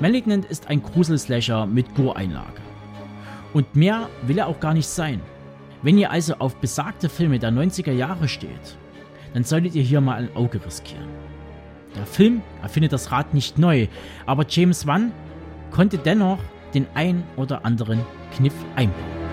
Malignant 0.00 0.46
ist 0.46 0.68
ein 0.68 0.82
Gruselslasher 0.82 1.66
mit 1.66 1.94
Gore-Einlage. 1.94 2.62
Und 3.52 3.76
mehr 3.76 4.08
will 4.26 4.38
er 4.38 4.48
auch 4.48 4.58
gar 4.60 4.74
nicht 4.74 4.88
sein. 4.88 5.20
Wenn 5.82 5.98
ihr 5.98 6.10
also 6.10 6.34
auf 6.38 6.56
besagte 6.56 7.08
Filme 7.08 7.38
der 7.38 7.50
90er 7.50 7.92
Jahre 7.92 8.28
steht, 8.28 8.78
dann 9.34 9.44
solltet 9.44 9.74
ihr 9.74 9.82
hier 9.82 10.00
mal 10.00 10.16
ein 10.16 10.34
Auge 10.34 10.64
riskieren. 10.64 11.08
Der 11.94 12.06
Film 12.06 12.42
erfindet 12.62 12.92
das 12.92 13.12
Rad 13.12 13.34
nicht 13.34 13.58
neu, 13.58 13.88
aber 14.26 14.46
James 14.48 14.86
Wan 14.86 15.12
konnte 15.70 15.98
dennoch 15.98 16.38
den 16.72 16.86
ein 16.94 17.22
oder 17.36 17.64
anderen 17.64 18.00
Kniff 18.34 18.54
einbauen. 18.74 19.23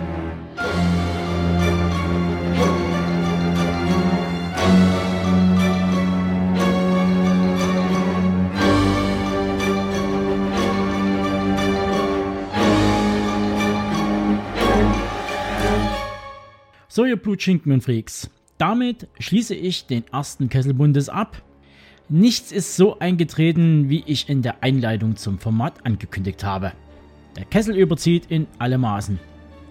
So, 16.94 17.06
ihr 17.06 17.16
Blutschinken 17.16 17.72
und 17.72 17.86
Freaks. 17.86 18.30
Damit 18.58 19.08
schließe 19.18 19.56
ich 19.56 19.86
den 19.86 20.04
ersten 20.12 20.50
Kesselbundes 20.50 21.08
ab. 21.08 21.42
Nichts 22.10 22.52
ist 22.52 22.76
so 22.76 23.00
eingetreten, 23.00 23.88
wie 23.88 24.04
ich 24.06 24.28
in 24.28 24.42
der 24.42 24.62
Einleitung 24.62 25.16
zum 25.16 25.40
Format 25.40 25.86
angekündigt 25.86 26.44
habe. 26.44 26.74
Der 27.38 27.46
Kessel 27.46 27.78
überzieht 27.78 28.26
in 28.28 28.46
alle 28.60 28.78
Maßen. 28.78 29.22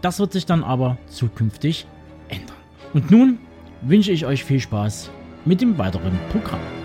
Das 0.01 0.19
wird 0.19 0.33
sich 0.33 0.47
dann 0.47 0.65
aber 0.65 0.97
zukünftig 1.09 1.87
ändern. 2.31 2.57
Und 2.95 3.11
nun 3.11 3.39
wünsche 3.83 4.13
ich 4.13 4.25
euch 4.25 4.43
viel 4.43 4.61
Spaß 4.61 5.11
mit 5.45 5.61
dem 5.61 5.77
weiteren 5.77 6.19
Programm. 6.31 6.80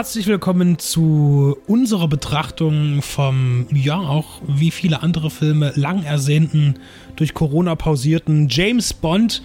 Herzlich 0.00 0.28
willkommen 0.28 0.78
zu 0.78 1.58
unserer 1.66 2.08
Betrachtung 2.08 3.02
vom, 3.02 3.66
ja, 3.70 3.98
auch 3.98 4.40
wie 4.46 4.70
viele 4.70 5.02
andere 5.02 5.28
Filme, 5.28 5.74
lang 5.76 6.04
ersehnten, 6.04 6.78
durch 7.16 7.34
Corona 7.34 7.74
pausierten 7.74 8.48
James 8.48 8.94
Bond 8.94 9.42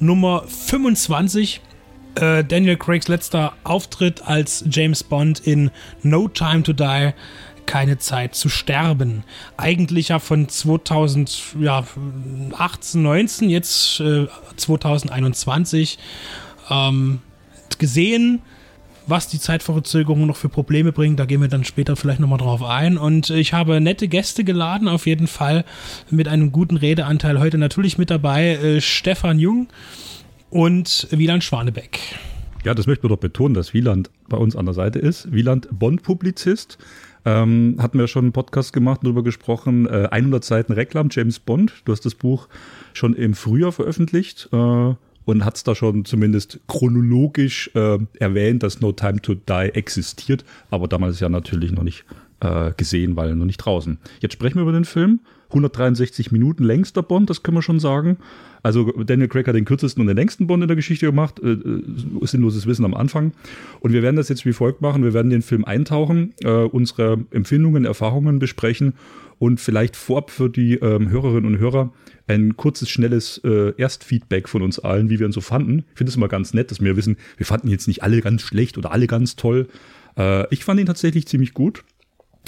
Nummer 0.00 0.42
25. 0.48 1.60
Äh, 2.16 2.42
Daniel 2.42 2.78
Craigs 2.78 3.06
letzter 3.06 3.52
Auftritt 3.62 4.26
als 4.26 4.64
James 4.68 5.04
Bond 5.04 5.38
in 5.38 5.70
No 6.02 6.26
Time 6.26 6.64
to 6.64 6.72
Die. 6.72 7.12
Keine 7.66 7.98
Zeit 7.98 8.34
zu 8.34 8.48
sterben. 8.48 9.22
Eigentlich 9.56 10.08
ja 10.08 10.18
von 10.18 10.48
2018, 10.48 13.00
19, 13.00 13.50
jetzt 13.50 14.00
äh, 14.00 14.26
2021 14.56 15.96
ähm, 16.70 17.20
gesehen 17.78 18.42
was 19.06 19.28
die 19.28 19.38
Zeitverzögerung 19.38 20.26
noch 20.26 20.36
für 20.36 20.48
Probleme 20.48 20.92
bringt. 20.92 21.18
Da 21.18 21.24
gehen 21.24 21.40
wir 21.40 21.48
dann 21.48 21.64
später 21.64 21.96
vielleicht 21.96 22.20
nochmal 22.20 22.38
drauf 22.38 22.62
ein. 22.62 22.98
Und 22.98 23.30
ich 23.30 23.52
habe 23.52 23.80
nette 23.80 24.08
Gäste 24.08 24.44
geladen, 24.44 24.88
auf 24.88 25.06
jeden 25.06 25.26
Fall 25.26 25.64
mit 26.10 26.28
einem 26.28 26.52
guten 26.52 26.76
Redeanteil. 26.76 27.38
Heute 27.38 27.58
natürlich 27.58 27.98
mit 27.98 28.10
dabei 28.10 28.54
äh, 28.54 28.80
Stefan 28.80 29.38
Jung 29.38 29.68
und 30.50 31.08
Wieland 31.10 31.44
Schwanebeck. 31.44 31.98
Ja, 32.64 32.74
das 32.74 32.86
möchten 32.86 33.04
wir 33.04 33.08
doch 33.08 33.18
betonen, 33.18 33.54
dass 33.54 33.74
Wieland 33.74 34.10
bei 34.28 34.36
uns 34.36 34.54
an 34.54 34.66
der 34.66 34.74
Seite 34.74 34.98
ist. 34.98 35.32
Wieland 35.32 35.68
Bond-Publizist. 35.72 36.78
Ähm, 37.24 37.76
hatten 37.78 37.98
wir 37.98 38.08
schon 38.08 38.26
einen 38.26 38.32
Podcast 38.32 38.72
gemacht, 38.72 39.00
darüber 39.02 39.22
gesprochen. 39.22 39.86
Äh, 39.86 40.08
100 40.10 40.44
Seiten 40.44 40.72
Reklam, 40.72 41.08
James 41.10 41.38
Bond. 41.38 41.82
Du 41.84 41.92
hast 41.92 42.04
das 42.04 42.14
Buch 42.14 42.48
schon 42.92 43.14
im 43.14 43.34
Frühjahr 43.34 43.72
veröffentlicht. 43.72 44.48
Äh, 44.52 44.94
und 45.24 45.44
hat 45.44 45.56
es 45.56 45.64
da 45.64 45.74
schon 45.74 46.04
zumindest 46.04 46.60
chronologisch 46.66 47.70
äh, 47.74 47.98
erwähnt, 48.18 48.62
dass 48.62 48.80
No 48.80 48.92
Time 48.92 49.20
to 49.20 49.34
Die 49.34 49.70
existiert, 49.74 50.44
aber 50.70 50.88
damals 50.88 51.20
ja 51.20 51.28
natürlich 51.28 51.72
noch 51.72 51.82
nicht 51.84 52.04
äh, 52.40 52.72
gesehen, 52.76 53.16
weil 53.16 53.34
noch 53.34 53.46
nicht 53.46 53.58
draußen. 53.58 53.98
Jetzt 54.20 54.34
sprechen 54.34 54.56
wir 54.56 54.62
über 54.62 54.72
den 54.72 54.84
Film. 54.84 55.20
163 55.52 56.32
Minuten 56.32 56.64
längster 56.64 57.02
Bond, 57.02 57.30
das 57.30 57.42
können 57.42 57.56
wir 57.56 57.62
schon 57.62 57.80
sagen. 57.80 58.18
Also 58.62 58.84
Daniel 58.92 59.28
Craig 59.28 59.46
hat 59.48 59.54
den 59.54 59.64
kürzesten 59.64 60.00
und 60.00 60.06
den 60.06 60.16
längsten 60.16 60.46
Bond 60.46 60.62
in 60.62 60.68
der 60.68 60.76
Geschichte 60.76 61.06
gemacht. 61.06 61.40
Äh, 61.42 61.52
äh, 61.52 61.82
sinnloses 62.22 62.66
Wissen 62.66 62.84
am 62.84 62.94
Anfang. 62.94 63.32
Und 63.80 63.92
wir 63.92 64.02
werden 64.02 64.16
das 64.16 64.28
jetzt 64.28 64.46
wie 64.46 64.52
folgt 64.52 64.80
machen. 64.80 65.02
Wir 65.02 65.14
werden 65.14 65.30
den 65.30 65.42
Film 65.42 65.64
eintauchen, 65.64 66.34
äh, 66.42 66.48
unsere 66.48 67.18
Empfindungen, 67.30 67.84
Erfahrungen 67.84 68.38
besprechen 68.38 68.94
und 69.38 69.60
vielleicht 69.60 69.96
vorab 69.96 70.30
für 70.30 70.48
die 70.48 70.74
ähm, 70.74 71.10
Hörerinnen 71.10 71.46
und 71.46 71.58
Hörer 71.58 71.92
ein 72.28 72.56
kurzes, 72.56 72.88
schnelles 72.88 73.40
äh, 73.44 73.72
Erstfeedback 73.76 74.48
von 74.48 74.62
uns 74.62 74.78
allen, 74.78 75.10
wie 75.10 75.18
wir 75.18 75.26
ihn 75.26 75.32
so 75.32 75.40
fanden. 75.40 75.84
Ich 75.90 75.98
finde 75.98 76.10
es 76.10 76.16
immer 76.16 76.28
ganz 76.28 76.54
nett, 76.54 76.70
dass 76.70 76.80
wir 76.80 76.96
wissen, 76.96 77.16
wir 77.36 77.46
fanden 77.46 77.68
jetzt 77.68 77.88
nicht 77.88 78.04
alle 78.04 78.20
ganz 78.20 78.42
schlecht 78.42 78.78
oder 78.78 78.92
alle 78.92 79.08
ganz 79.08 79.34
toll. 79.34 79.66
Äh, 80.16 80.46
ich 80.54 80.64
fand 80.64 80.78
ihn 80.78 80.86
tatsächlich 80.86 81.26
ziemlich 81.26 81.54
gut. 81.54 81.82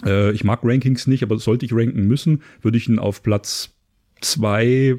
Äh, 0.05 0.33
ich 0.33 0.45
mag 0.45 0.61
Rankings 0.63 1.07
nicht, 1.07 1.23
aber 1.23 1.39
sollte 1.39 1.67
ich 1.67 1.73
ranken 1.73 2.07
müssen, 2.07 2.43
würde 2.63 2.79
ich 2.79 2.89
ihn 2.89 2.99
auf 2.99 3.23
Platz 3.23 3.71
zwei, 4.21 4.97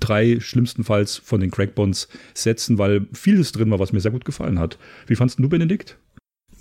drei 0.00 0.40
schlimmstenfalls 0.40 1.16
von 1.16 1.40
den 1.40 1.50
Crackbonds 1.50 2.08
setzen, 2.32 2.78
weil 2.78 3.06
vieles 3.12 3.52
drin 3.52 3.70
war, 3.70 3.78
was 3.78 3.92
mir 3.92 4.00
sehr 4.00 4.12
gut 4.12 4.24
gefallen 4.24 4.58
hat. 4.58 4.78
Wie 5.06 5.16
fandst 5.16 5.38
du, 5.38 5.48
Benedikt? 5.48 5.98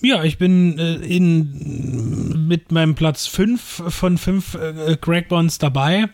Ja, 0.02 0.24
ich 0.26 0.38
bin 0.38 0.78
äh, 0.80 0.96
in 0.96 2.46
mit 2.46 2.74
meinem 2.74 2.94
Platz 2.94 3.26
5 3.28 3.84
von 3.88 4.18
5 4.18 4.56
äh, 4.56 4.98
Greg 5.00 5.30
Bonds 5.30 5.60
dabei. 5.60 6.10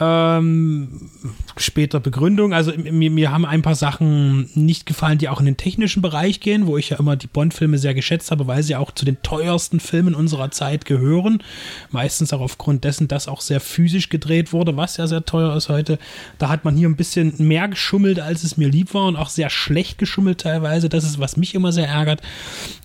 Ähm, 0.00 1.10
später 1.56 2.00
Begründung. 2.00 2.52
Also 2.52 2.72
mir, 2.76 3.10
mir 3.10 3.30
haben 3.30 3.44
ein 3.44 3.62
paar 3.62 3.76
Sachen 3.76 4.50
nicht 4.54 4.86
gefallen, 4.86 5.18
die 5.18 5.28
auch 5.28 5.38
in 5.38 5.46
den 5.46 5.56
technischen 5.56 6.02
Bereich 6.02 6.40
gehen, 6.40 6.66
wo 6.66 6.76
ich 6.76 6.90
ja 6.90 6.98
immer 6.98 7.14
die 7.14 7.28
Bond-Filme 7.28 7.78
sehr 7.78 7.94
geschätzt 7.94 8.32
habe, 8.32 8.48
weil 8.48 8.64
sie 8.64 8.74
auch 8.74 8.90
zu 8.90 9.04
den 9.04 9.22
teuersten 9.22 9.78
Filmen 9.78 10.16
unserer 10.16 10.50
Zeit 10.50 10.84
gehören. 10.84 11.42
Meistens 11.90 12.32
auch 12.32 12.40
aufgrund 12.40 12.82
dessen, 12.82 13.06
dass 13.06 13.28
auch 13.28 13.40
sehr 13.40 13.60
physisch 13.60 14.08
gedreht 14.08 14.52
wurde, 14.52 14.76
was 14.76 14.96
ja 14.96 15.06
sehr 15.06 15.24
teuer 15.24 15.54
ist 15.56 15.68
heute. 15.68 15.98
Da 16.38 16.48
hat 16.48 16.64
man 16.64 16.76
hier 16.76 16.88
ein 16.88 16.96
bisschen 16.96 17.32
mehr 17.38 17.68
geschummelt, 17.68 18.18
als 18.18 18.42
es 18.42 18.56
mir 18.56 18.68
lieb 18.68 18.94
war 18.94 19.06
und 19.06 19.16
auch 19.16 19.28
sehr 19.28 19.48
schlecht 19.50 19.98
geschummelt 19.98 20.40
teilweise. 20.40 20.88
Das 20.88 21.04
ist, 21.04 21.20
was 21.20 21.36
mich 21.36 21.54
immer 21.54 21.70
sehr 21.70 21.88
ärgert. 21.88 22.20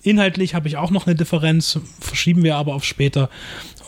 Inhaltlich 0.04 0.54
habe 0.54 0.68
ich 0.68 0.78
auch 0.78 0.92
noch 0.92 1.08
eine 1.08 1.16
Differenz, 1.16 1.80
verschieben 2.00 2.44
wir 2.44 2.56
aber 2.56 2.76
auf 2.76 2.84
später. 2.84 3.30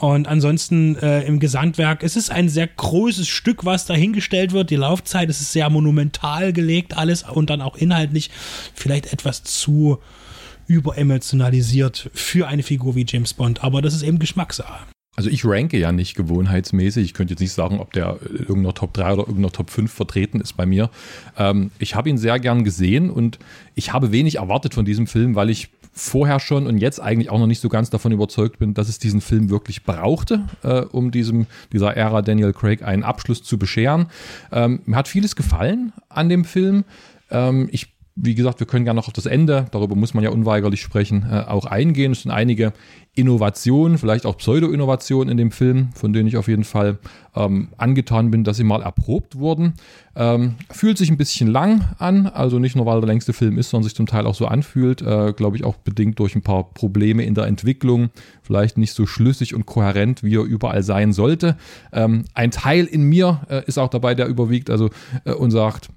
Und 0.01 0.27
ansonsten 0.27 0.95
äh, 0.95 1.21
im 1.25 1.39
Gesamtwerk, 1.39 2.01
es 2.01 2.15
ist 2.15 2.31
ein 2.31 2.49
sehr 2.49 2.65
großes 2.65 3.27
Stück, 3.27 3.65
was 3.65 3.85
dahingestellt 3.85 4.51
wird. 4.51 4.71
Die 4.71 4.75
Laufzeit 4.75 5.29
es 5.29 5.41
ist 5.41 5.51
sehr 5.51 5.69
monumental 5.69 6.53
gelegt, 6.53 6.97
alles 6.97 7.21
und 7.21 7.51
dann 7.51 7.61
auch 7.61 7.75
inhaltlich 7.75 8.31
vielleicht 8.73 9.13
etwas 9.13 9.43
zu 9.43 9.99
überemotionalisiert 10.65 12.09
für 12.15 12.47
eine 12.47 12.63
Figur 12.63 12.95
wie 12.95 13.05
James 13.07 13.35
Bond. 13.35 13.63
Aber 13.63 13.83
das 13.83 13.93
ist 13.93 14.01
eben 14.01 14.17
Geschmackssache. 14.17 14.87
Also 15.17 15.29
ich 15.29 15.45
ranke 15.45 15.77
ja 15.77 15.91
nicht 15.91 16.15
gewohnheitsmäßig. 16.15 17.05
Ich 17.05 17.13
könnte 17.13 17.33
jetzt 17.33 17.41
nicht 17.41 17.53
sagen, 17.53 17.79
ob 17.79 17.93
der 17.93 18.17
irgendeiner 18.23 18.73
Top 18.73 18.93
3 18.93 19.13
oder 19.13 19.21
irgendeiner 19.21 19.51
Top 19.51 19.69
5 19.69 19.91
vertreten 19.91 20.41
ist 20.41 20.53
bei 20.53 20.65
mir. 20.65 20.89
Ähm, 21.37 21.69
ich 21.77 21.93
habe 21.93 22.09
ihn 22.09 22.17
sehr 22.17 22.39
gern 22.39 22.63
gesehen 22.63 23.11
und 23.11 23.37
ich 23.75 23.93
habe 23.93 24.11
wenig 24.11 24.37
erwartet 24.37 24.73
von 24.73 24.83
diesem 24.83 25.05
Film, 25.05 25.35
weil 25.35 25.51
ich 25.51 25.69
vorher 25.93 26.39
schon 26.39 26.67
und 26.67 26.77
jetzt 26.77 26.99
eigentlich 26.99 27.29
auch 27.29 27.39
noch 27.39 27.47
nicht 27.47 27.61
so 27.61 27.69
ganz 27.69 27.89
davon 27.89 28.11
überzeugt 28.11 28.59
bin, 28.59 28.73
dass 28.73 28.87
es 28.87 28.99
diesen 28.99 29.21
Film 29.21 29.49
wirklich 29.49 29.83
brauchte, 29.83 30.45
äh, 30.63 30.81
um 30.81 31.11
diesem, 31.11 31.47
dieser 31.73 31.95
Ära 31.95 32.21
Daniel 32.21 32.53
Craig 32.53 32.81
einen 32.83 33.03
Abschluss 33.03 33.43
zu 33.43 33.57
bescheren. 33.57 34.07
Ähm, 34.51 34.81
mir 34.85 34.95
hat 34.95 35.07
vieles 35.07 35.35
gefallen 35.35 35.91
an 36.09 36.29
dem 36.29 36.45
Film. 36.45 36.85
Ähm, 37.29 37.67
ich 37.71 37.93
wie 38.23 38.35
gesagt, 38.35 38.59
wir 38.59 38.67
können 38.67 38.85
gerne 38.85 38.99
noch 38.99 39.07
auf 39.07 39.13
das 39.13 39.25
Ende, 39.25 39.65
darüber 39.71 39.95
muss 39.95 40.13
man 40.13 40.23
ja 40.23 40.29
unweigerlich 40.29 40.81
sprechen, 40.81 41.25
äh, 41.29 41.39
auch 41.47 41.65
eingehen. 41.65 42.11
Es 42.11 42.21
sind 42.21 42.31
einige 42.31 42.71
Innovationen, 43.15 43.97
vielleicht 43.97 44.27
auch 44.27 44.37
Pseudo-Innovationen 44.37 45.29
in 45.29 45.37
dem 45.37 45.51
Film, 45.51 45.89
von 45.95 46.13
denen 46.13 46.27
ich 46.27 46.37
auf 46.37 46.47
jeden 46.47 46.63
Fall 46.63 46.99
ähm, 47.35 47.69
angetan 47.77 48.29
bin, 48.29 48.43
dass 48.43 48.57
sie 48.57 48.63
mal 48.63 48.83
erprobt 48.83 49.37
wurden. 49.37 49.73
Ähm, 50.15 50.55
fühlt 50.69 50.99
sich 50.99 51.09
ein 51.09 51.17
bisschen 51.17 51.47
lang 51.47 51.83
an, 51.97 52.27
also 52.27 52.59
nicht 52.59 52.75
nur, 52.75 52.85
weil 52.85 53.01
der 53.01 53.07
längste 53.07 53.33
Film 53.33 53.57
ist, 53.57 53.71
sondern 53.71 53.85
sich 53.85 53.95
zum 53.95 54.05
Teil 54.05 54.27
auch 54.27 54.35
so 54.35 54.45
anfühlt, 54.45 55.01
äh, 55.01 55.33
glaube 55.33 55.57
ich 55.57 55.63
auch 55.63 55.77
bedingt 55.77 56.19
durch 56.19 56.35
ein 56.35 56.43
paar 56.43 56.71
Probleme 56.73 57.23
in 57.23 57.33
der 57.33 57.47
Entwicklung, 57.47 58.11
vielleicht 58.43 58.77
nicht 58.77 58.93
so 58.93 59.07
schlüssig 59.07 59.55
und 59.55 59.65
kohärent, 59.65 60.23
wie 60.23 60.35
er 60.35 60.43
überall 60.43 60.83
sein 60.83 61.11
sollte. 61.11 61.57
Ähm, 61.91 62.25
ein 62.35 62.51
Teil 62.51 62.85
in 62.85 63.03
mir 63.03 63.41
äh, 63.49 63.63
ist 63.65 63.79
auch 63.79 63.89
dabei, 63.89 64.13
der 64.13 64.27
überwiegt, 64.27 64.69
also 64.69 64.89
äh, 65.25 65.33
und 65.33 65.49
sagt, 65.49 65.89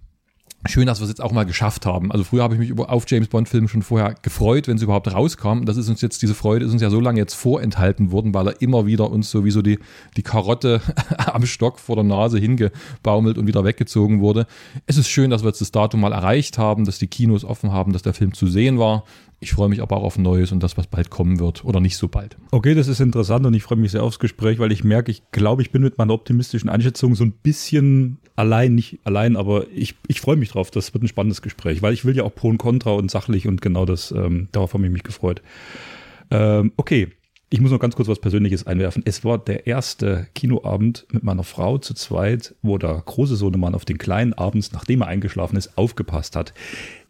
schön, 0.67 0.87
dass 0.87 1.01
wir 1.01 1.05
es 1.05 1.11
jetzt 1.11 1.23
auch 1.23 1.33
mal 1.33 1.45
geschafft 1.45 1.87
haben. 1.87 2.11
Also 2.11 2.25
früher 2.25 2.43
habe 2.43 2.55
ich 2.55 2.61
mich 2.61 2.79
auf 2.79 3.05
James 3.09 3.29
Bond 3.29 3.49
Filme 3.49 3.69
schon 3.69 3.83
vorher 3.83 4.15
gefreut, 4.23 4.69
wenn 4.69 4.79
sie 4.79 4.85
überhaupt 4.85 5.13
rauskamen. 5.13 5.67
Das 5.67 5.77
ist 5.77 5.89
uns 5.89 6.01
jetzt, 6.01 6.23
diese 6.23 6.35
Freude 6.35 6.65
ist 6.65 6.73
uns 6.73 6.83
ja 6.83 6.91
so 6.91 7.01
lange 7.01 7.19
jetzt 7.19 7.35
vorenthalten 7.35 8.13
worden, 8.13 8.35
weil 8.35 8.49
er 8.49 8.63
immer 8.63 8.87
wieder 8.87 9.11
uns 9.11 9.31
sowieso 9.31 9.63
die, 9.63 9.79
die 10.17 10.23
Karotte 10.23 10.81
am 11.27 11.45
Stock 11.47 11.79
vor 11.79 11.97
der 11.97 12.05
Nase 12.05 12.39
hingebaumelt 12.39 13.39
und 13.39 13.47
wieder 13.47 13.65
weggezogen 13.65 14.21
wurde. 14.21 14.47
Es 14.87 14.97
ist 14.97 15.09
schön, 15.09 15.31
dass 15.31 15.43
wir 15.43 15.49
jetzt 15.49 15.61
das 15.61 15.73
Datum 15.73 16.01
mal 16.01 16.13
erreicht 16.13 16.59
haben, 16.59 16.85
dass 16.85 16.99
die 16.99 17.09
Kinos 17.09 17.45
offen 17.45 17.73
haben, 17.73 17.93
dass 17.93 18.03
der 18.03 18.15
Film 18.15 18.35
zu 18.35 18.47
sehen 18.47 18.79
war. 18.79 19.05
Ich 19.41 19.53
freue 19.53 19.69
mich 19.69 19.83
aber 19.83 19.99
auch 19.99 20.05
auf 20.05 20.17
Neues 20.17 20.53
und 20.53 20.63
das, 20.63 20.79
was 20.79 20.87
bald 20.87 21.11
kommen 21.11 21.39
wird 21.39 21.65
oder 21.67 21.81
nicht 21.81 21.99
so 21.99 22.09
bald. 22.09 22.37
Okay, 22.51 22.75
das 22.75 22.89
ist 22.89 23.01
interessant 23.01 23.45
und 23.45 23.53
ich 23.53 23.63
freue 23.63 23.77
mich 23.77 23.91
sehr 23.93 24.03
aufs 24.03 24.19
Gespräch, 24.19 24.59
weil 24.59 24.73
ich 24.73 24.85
merke, 24.85 25.11
ich 25.11 25.23
glaube, 25.33 25.61
ich 25.61 25.71
bin 25.71 25.83
mit 25.83 25.99
meiner 25.99 26.15
optimistischen 26.15 26.71
Einschätzung 26.71 27.15
so 27.15 27.25
ein 27.25 27.33
bisschen 27.33 28.19
allein, 28.37 28.75
nicht 28.75 28.99
allein, 29.05 29.37
aber 29.37 29.67
ich, 29.73 29.95
ich 30.09 30.21
freue 30.21 30.37
mich 30.37 30.51
drauf. 30.51 30.71
Das 30.71 30.93
wird 30.95 31.05
ein 31.05 31.09
spannendes 31.09 31.43
Gespräch, 31.43 31.83
weil 31.83 31.95
ich 31.95 32.05
will 32.05 32.17
ja 32.17 32.25
auch 32.25 32.35
Pro 32.35 32.49
und 32.49 32.59
Contra 32.59 32.93
und 32.93 33.11
sachlich 33.11 33.47
und 33.47 33.63
genau 33.63 33.85
das, 33.87 34.11
ähm, 34.13 34.49
darauf 34.53 34.75
habe 34.75 34.85
ich 34.85 34.93
mich 34.93 35.05
gefreut. 35.05 35.43
Ähm, 36.31 36.73
okay, 36.77 37.09
ich 37.51 37.61
muss 37.61 37.71
noch 37.71 37.79
ganz 37.79 37.95
kurz 37.95 38.09
was 38.09 38.19
Persönliches 38.19 38.67
einwerfen. 38.67 39.03
Es 39.07 39.25
war 39.25 39.39
der 39.39 39.69
erste 39.69 40.27
Kinoabend 40.35 41.07
mit 41.13 41.23
meiner 41.23 41.45
Frau 41.45 41.79
zu 41.79 41.95
zweit, 41.95 42.55
wo 42.63 42.79
der 42.79 43.01
große 43.05 43.37
Sohnemann 43.37 43.77
auf 43.77 43.85
den 43.85 43.99
kleinen 43.99 44.33
abends, 44.33 44.73
nachdem 44.73 45.03
er 45.03 45.07
eingeschlafen 45.07 45.57
ist, 45.57 45.79
aufgepasst 45.79 46.35
hat. 46.35 46.53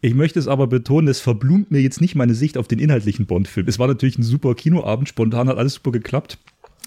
Ich 0.01 0.13
möchte 0.13 0.37
es 0.37 0.47
aber 0.47 0.67
betonen, 0.67 1.07
es 1.07 1.19
verblumt 1.19 1.71
mir 1.71 1.81
jetzt 1.81 1.99
nicht 1.99 2.13
meine 2.13 2.35
Sicht 2.35 2.59
auf 2.59 2.67
den 2.67 2.77
inhaltlichen 2.77 3.25
Bond-Film. 3.25 3.67
Es 3.67 3.79
war 3.79 3.87
natürlich 3.87 4.19
ein 4.19 4.23
super 4.23 4.53
Kinoabend, 4.53 5.09
spontan 5.09 5.49
hat 5.49 5.57
alles 5.57 5.75
super 5.75 5.91
geklappt. 5.91 6.37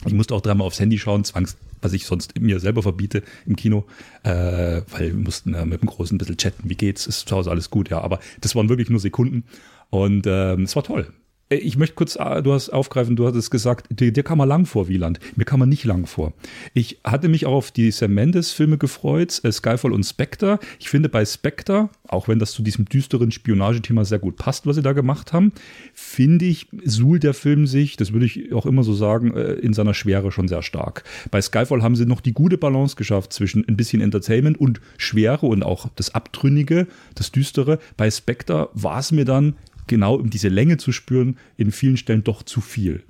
Ich 0.07 0.13
musste 0.13 0.37
auch 0.37 0.41
dreimal 0.41 0.69
aufs 0.69 0.79
Handy 0.79 0.97
schauen, 0.97 1.25
zwangs, 1.25 1.57
was 1.81 1.93
ich 1.93 2.07
sonst 2.07 2.39
mir 2.41 2.61
selber 2.61 2.83
verbiete 2.83 3.23
im 3.47 3.57
Kino, 3.57 3.87
äh, 4.23 4.83
weil 4.91 5.13
wir 5.13 5.15
mussten 5.15 5.55
äh, 5.55 5.65
mit 5.65 5.83
dem 5.83 5.89
Großen 5.89 6.15
ein 6.15 6.19
bisschen 6.19 6.37
chatten, 6.37 6.69
wie 6.69 6.77
geht's, 6.77 7.07
ist 7.07 7.29
zu 7.29 7.37
Hause 7.37 7.51
alles 7.51 7.71
gut, 7.71 7.91
ja, 7.91 8.01
aber 8.01 8.21
das 8.41 8.55
waren 8.55 8.69
wirklich 8.69 8.91
nur 8.91 9.01
Sekunden 9.01 9.45
und 9.91 10.27
ähm, 10.27 10.63
es 10.63 10.77
war 10.77 10.83
toll. 10.83 11.13
Äh, 11.51 11.57
ich 11.57 11.77
möchte 11.77 11.95
kurz, 11.95 12.17
äh, 12.17 12.43
du 12.43 12.53
hast 12.53 12.71
aufgreifen, 12.71 13.17
du 13.17 13.27
hattest 13.27 13.51
gesagt, 13.51 13.87
dir, 13.91 14.13
dir 14.13 14.23
kam 14.23 14.39
man 14.39 14.49
lang 14.49 14.67
vor, 14.67 14.89
Wieland. 14.89 15.19
Mir 15.37 15.45
kam 15.45 15.61
man 15.61 15.69
nicht 15.69 15.85
lang 15.85 16.07
vor. 16.07 16.33
Ich 16.75 17.01
hatte 17.05 17.29
mich 17.29 17.47
auch 17.47 17.55
auf 17.55 17.71
die 17.71 17.91
Sam 17.91 18.15
Mendes-Filme 18.15 18.79
gefreut, 18.79 19.41
äh, 19.45 19.53
Skyfall 19.53 19.93
und 19.93 20.05
Spectre. 20.05 20.59
Ich 20.79 20.89
finde 20.89 21.09
bei 21.09 21.25
Spectre, 21.25 21.91
auch 22.07 22.29
wenn 22.29 22.39
das 22.39 22.53
zu 22.53 22.63
diesem 22.63 22.85
düsteren 22.87 23.31
Spionagethema 23.31 24.05
sehr 24.05 24.19
gut 24.19 24.37
passt, 24.37 24.67
was 24.67 24.77
sie 24.77 24.83
da 24.83 24.93
gemacht 24.93 25.33
haben, 25.33 25.53
finde 25.93 26.45
ich, 26.45 26.69
suhlt 26.85 27.23
der 27.23 27.35
Film 27.35 27.67
sich, 27.67 27.97
das 27.97 28.13
würde 28.13 28.27
ich 28.27 28.53
auch 28.53 28.67
immer 28.67 28.83
so 28.83 28.95
sagen, 28.95 29.33
in 29.37 29.73
seiner 29.73 29.95
Schwere 29.95 30.33
schon 30.33 30.49
sehr 30.49 30.63
stark. 30.63 31.05
Bei 31.31 31.41
Skyfall 31.41 31.83
haben 31.83 31.97
sie 31.97 32.07
noch 32.07 32.21
die 32.21 32.33
gute 32.33 32.59
Balance 32.59 32.97
geschafft 32.97 33.33
zwischen 33.33 33.67
ein 33.69 33.77
bisschen 33.77 34.01
Entertainment 34.01 34.59
und 34.59 34.81
Schwere 34.97 35.47
und 35.47 35.63
auch 35.63 35.89
das 35.97 36.15
Abtrünnige, 36.15 36.87
das 37.15 37.31
Düstere. 37.31 37.79
Bei 37.97 38.11
Spectre 38.11 38.71
war 38.73 39.01
es 39.01 39.13
mir 39.13 39.25
dann 39.25 39.55
genau 39.89 40.15
um 40.15 40.31
diese 40.31 40.49
Länge 40.49 40.77
zu 40.77 40.93
spüren, 40.93 41.37
in 41.57 41.73
vielen 41.73 41.97
Stellen 41.97 42.25
doch 42.25 42.43
zu 42.43 42.61
viel. 42.61 43.03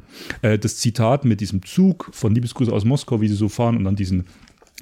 Äh, 0.42 0.58
das 0.58 0.78
Zitat 0.78 1.24
mit 1.24 1.40
diesem 1.40 1.62
Zug 1.64 2.10
von 2.12 2.34
Liebesgrüße 2.34 2.72
aus 2.72 2.84
Moskau, 2.84 3.20
wie 3.20 3.28
sie 3.28 3.34
so 3.34 3.48
fahren 3.48 3.76
und 3.76 3.84
dann 3.84 3.96
diesen, 3.96 4.24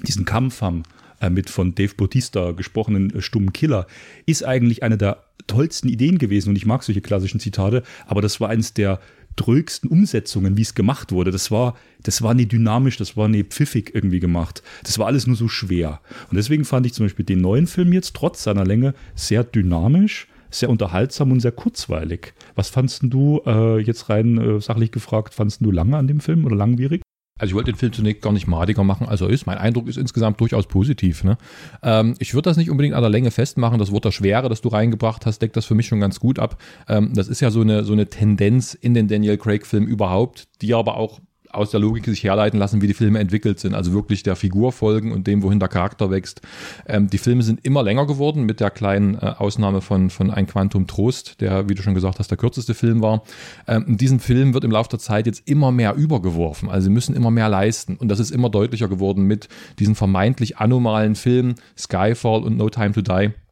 diesen 0.03 0.25
Kampf 0.25 0.61
haben, 0.61 0.83
äh, 1.19 1.29
mit 1.29 1.49
von 1.49 1.75
Dave 1.75 1.95
Bautista 1.95 2.51
gesprochenen 2.51 3.13
äh, 3.13 3.21
stummen 3.21 3.53
Killer, 3.53 3.87
ist 4.25 4.45
eigentlich 4.45 4.83
eine 4.83 4.97
der 4.97 5.23
tollsten 5.47 5.89
Ideen 5.89 6.17
gewesen 6.17 6.49
und 6.49 6.55
ich 6.55 6.65
mag 6.65 6.83
solche 6.83 7.01
klassischen 7.01 7.39
Zitate, 7.39 7.83
aber 8.05 8.21
das 8.21 8.39
war 8.39 8.49
eines 8.49 8.73
der 8.73 8.99
drögsten 9.37 9.89
Umsetzungen, 9.89 10.57
wie 10.57 10.63
es 10.63 10.75
gemacht 10.75 11.11
wurde. 11.11 11.31
Das 11.31 11.51
war, 11.51 11.77
das 12.03 12.21
war 12.21 12.33
nie 12.33 12.47
dynamisch, 12.47 12.97
das 12.97 13.15
war 13.15 13.27
nie 13.29 13.43
pfiffig 13.43 13.91
irgendwie 13.93 14.19
gemacht. 14.19 14.61
Das 14.83 14.99
war 14.99 15.07
alles 15.07 15.27
nur 15.27 15.35
so 15.35 15.47
schwer. 15.47 16.01
Und 16.29 16.35
deswegen 16.35 16.65
fand 16.65 16.85
ich 16.85 16.93
zum 16.93 17.05
Beispiel 17.05 17.25
den 17.25 17.41
neuen 17.41 17.67
Film 17.67 17.93
jetzt 17.93 18.15
trotz 18.15 18.43
seiner 18.43 18.65
Länge 18.65 18.93
sehr 19.15 19.43
dynamisch, 19.43 20.27
sehr 20.49 20.69
unterhaltsam 20.69 21.31
und 21.31 21.39
sehr 21.39 21.51
kurzweilig. 21.51 22.33
Was 22.55 22.69
fandst 22.69 23.01
du 23.03 23.41
äh, 23.45 23.79
jetzt 23.79 24.09
rein 24.09 24.37
äh, 24.37 24.61
sachlich 24.61 24.91
gefragt, 24.91 25.33
fandst 25.33 25.61
du 25.61 25.71
lange 25.71 25.97
an 25.97 26.07
dem 26.07 26.19
Film 26.19 26.45
oder 26.45 26.55
langwierig? 26.55 27.01
Also 27.39 27.51
ich 27.51 27.55
wollte 27.55 27.71
den 27.71 27.77
Film 27.77 27.93
zunächst 27.93 28.21
gar 28.21 28.33
nicht 28.33 28.47
madiger 28.47 28.83
machen, 28.83 29.07
als 29.07 29.21
er 29.21 29.29
ist. 29.29 29.45
Mein 29.45 29.57
Eindruck 29.57 29.87
ist 29.87 29.97
insgesamt 29.97 30.39
durchaus 30.39 30.67
positiv. 30.67 31.23
Ne? 31.23 31.37
Ähm, 31.83 32.15
ich 32.19 32.33
würde 32.33 32.49
das 32.49 32.57
nicht 32.57 32.69
unbedingt 32.69 32.95
an 32.95 33.01
der 33.01 33.09
Länge 33.09 33.31
festmachen. 33.31 33.79
Das 33.79 33.91
Wort 33.91 34.05
der 34.05 34.11
Schwere, 34.11 34.49
das 34.49 34.61
du 34.61 34.69
reingebracht 34.69 35.25
hast, 35.25 35.39
deckt 35.41 35.55
das 35.55 35.65
für 35.65 35.75
mich 35.75 35.87
schon 35.87 35.99
ganz 35.99 36.19
gut 36.19 36.39
ab. 36.39 36.61
Ähm, 36.87 37.11
das 37.13 37.27
ist 37.27 37.41
ja 37.41 37.51
so 37.51 37.61
eine, 37.61 37.83
so 37.83 37.93
eine 37.93 38.07
Tendenz 38.07 38.73
in 38.73 38.93
den 38.93 39.07
Daniel 39.07 39.37
Craig-Filmen 39.37 39.87
überhaupt, 39.87 40.47
die 40.61 40.73
aber 40.73 40.97
auch 40.97 41.19
aus 41.57 41.71
der 41.71 41.79
Logik 41.79 42.05
sich 42.05 42.23
herleiten 42.23 42.59
lassen, 42.59 42.81
wie 42.81 42.87
die 42.87 42.93
Filme 42.93 43.19
entwickelt 43.19 43.59
sind. 43.59 43.73
Also 43.73 43.93
wirklich 43.93 44.23
der 44.23 44.35
Figur 44.35 44.71
folgen 44.71 45.11
und 45.11 45.27
dem, 45.27 45.43
wohin 45.43 45.59
der 45.59 45.69
Charakter 45.69 46.11
wächst. 46.11 46.41
Ähm, 46.87 47.09
die 47.09 47.17
Filme 47.17 47.43
sind 47.43 47.65
immer 47.65 47.83
länger 47.83 48.05
geworden, 48.05 48.43
mit 48.43 48.59
der 48.59 48.69
kleinen 48.69 49.15
äh, 49.15 49.33
Ausnahme 49.37 49.81
von, 49.81 50.09
von 50.09 50.31
Ein 50.31 50.47
Quantum 50.47 50.87
Trost, 50.87 51.41
der, 51.41 51.69
wie 51.69 51.75
du 51.75 51.81
schon 51.81 51.93
gesagt 51.93 52.19
hast, 52.19 52.29
der 52.29 52.37
kürzeste 52.37 52.73
Film 52.73 53.01
war. 53.01 53.23
Ähm, 53.67 53.97
in 53.99 54.19
Film 54.19 54.53
wird 54.53 54.63
im 54.63 54.71
Laufe 54.71 54.89
der 54.89 54.99
Zeit 54.99 55.25
jetzt 55.25 55.47
immer 55.47 55.71
mehr 55.71 55.95
übergeworfen. 55.95 56.69
Also 56.69 56.85
sie 56.85 56.91
müssen 56.91 57.15
immer 57.15 57.31
mehr 57.31 57.49
leisten. 57.49 57.97
Und 57.97 58.09
das 58.09 58.19
ist 58.19 58.31
immer 58.31 58.49
deutlicher 58.49 58.87
geworden 58.87 59.23
mit 59.23 59.49
diesen 59.79 59.95
vermeintlich 59.95 60.57
anomalen 60.57 61.15
Filmen 61.15 61.55
Skyfall 61.77 62.43
und 62.43 62.57
No 62.57 62.69
Time 62.69 62.91
to 62.91 63.01
Die 63.01 63.46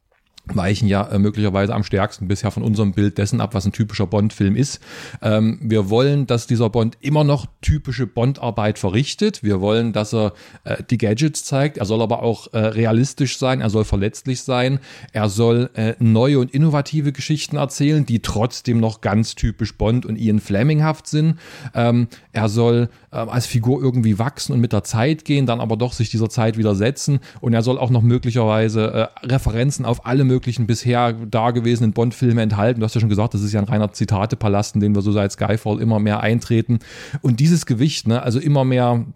weichen 0.54 0.86
ja 0.88 1.02
äh, 1.08 1.18
möglicherweise 1.18 1.74
am 1.74 1.82
stärksten 1.82 2.28
bisher 2.28 2.50
von 2.50 2.62
unserem 2.62 2.92
Bild 2.92 3.18
dessen 3.18 3.40
ab, 3.40 3.54
was 3.54 3.66
ein 3.66 3.72
typischer 3.72 4.06
Bond-Film 4.06 4.56
ist. 4.56 4.80
Ähm, 5.20 5.58
wir 5.60 5.90
wollen, 5.90 6.26
dass 6.26 6.46
dieser 6.46 6.70
Bond 6.70 6.96
immer 7.00 7.24
noch 7.24 7.46
typische 7.60 8.06
Bond-Arbeit 8.06 8.78
verrichtet. 8.78 9.42
Wir 9.42 9.60
wollen, 9.60 9.92
dass 9.92 10.14
er 10.14 10.34
äh, 10.64 10.82
die 10.88 10.98
Gadgets 10.98 11.44
zeigt. 11.44 11.78
Er 11.78 11.84
soll 11.84 12.00
aber 12.00 12.22
auch 12.22 12.52
äh, 12.52 12.58
realistisch 12.58 13.38
sein. 13.38 13.60
Er 13.60 13.70
soll 13.70 13.84
verletzlich 13.84 14.42
sein. 14.42 14.78
Er 15.12 15.28
soll 15.28 15.70
äh, 15.74 15.94
neue 15.98 16.38
und 16.38 16.52
innovative 16.52 17.12
Geschichten 17.12 17.56
erzählen, 17.56 18.06
die 18.06 18.20
trotzdem 18.20 18.78
noch 18.78 19.00
ganz 19.00 19.34
typisch 19.34 19.76
Bond 19.76 20.06
und 20.06 20.16
Ian 20.16 20.38
Fleminghaft 20.38 21.08
sind. 21.08 21.38
Ähm, 21.74 22.06
er 22.32 22.48
soll 22.48 22.88
äh, 23.10 23.16
als 23.16 23.46
Figur 23.46 23.82
irgendwie 23.82 24.18
wachsen 24.18 24.52
und 24.52 24.60
mit 24.60 24.72
der 24.72 24.84
Zeit 24.84 25.24
gehen, 25.24 25.46
dann 25.46 25.60
aber 25.60 25.76
doch 25.76 25.92
sich 25.92 26.10
dieser 26.10 26.28
Zeit 26.28 26.56
widersetzen. 26.56 27.18
Und 27.40 27.52
er 27.52 27.62
soll 27.62 27.78
auch 27.78 27.90
noch 27.90 28.02
möglicherweise 28.02 29.10
Referenzen 29.22 29.84
auf 29.84 30.06
alle 30.06 30.24
möglichen 30.24 30.35
möglichen 30.36 30.66
bisher 30.66 31.14
dagewesenen 31.14 31.92
Bond-Filme 31.92 32.42
enthalten. 32.42 32.80
Du 32.80 32.84
hast 32.84 32.94
ja 32.94 33.00
schon 33.00 33.08
gesagt, 33.08 33.32
das 33.32 33.40
ist 33.40 33.52
ja 33.52 33.60
ein 33.60 33.66
reiner 33.66 33.90
Zitatepalast, 33.92 34.74
in 34.74 34.82
den 34.82 34.94
wir 34.94 35.00
so 35.00 35.12
seit 35.12 35.32
Skyfall 35.32 35.80
immer 35.80 35.98
mehr 35.98 36.20
eintreten. 36.20 36.80
Und 37.22 37.40
dieses 37.40 37.64
Gewicht, 37.64 38.06
ne, 38.06 38.22
also 38.22 38.38
immer 38.38 38.64
mehr 38.64 39.06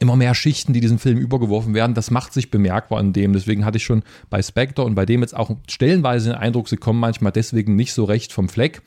immer 0.00 0.16
mehr 0.16 0.34
Schichten, 0.34 0.72
die 0.72 0.80
diesem 0.80 0.98
Film 0.98 1.18
übergeworfen 1.18 1.74
werden, 1.74 1.92
das 1.92 2.10
macht 2.10 2.32
sich 2.32 2.50
bemerkbar 2.50 2.98
in 3.00 3.12
dem. 3.12 3.34
Deswegen 3.34 3.66
hatte 3.66 3.76
ich 3.76 3.84
schon 3.84 4.02
bei 4.30 4.40
Spectre 4.42 4.84
und 4.84 4.94
bei 4.94 5.04
dem 5.04 5.20
jetzt 5.20 5.36
auch 5.36 5.54
stellenweise 5.68 6.30
den 6.30 6.38
Eindruck, 6.38 6.70
sie 6.70 6.78
kommen 6.78 6.98
manchmal 6.98 7.30
deswegen 7.30 7.76
nicht 7.76 7.92
so 7.92 8.04
recht 8.04 8.32
vom 8.32 8.48
Fleck. 8.48 8.80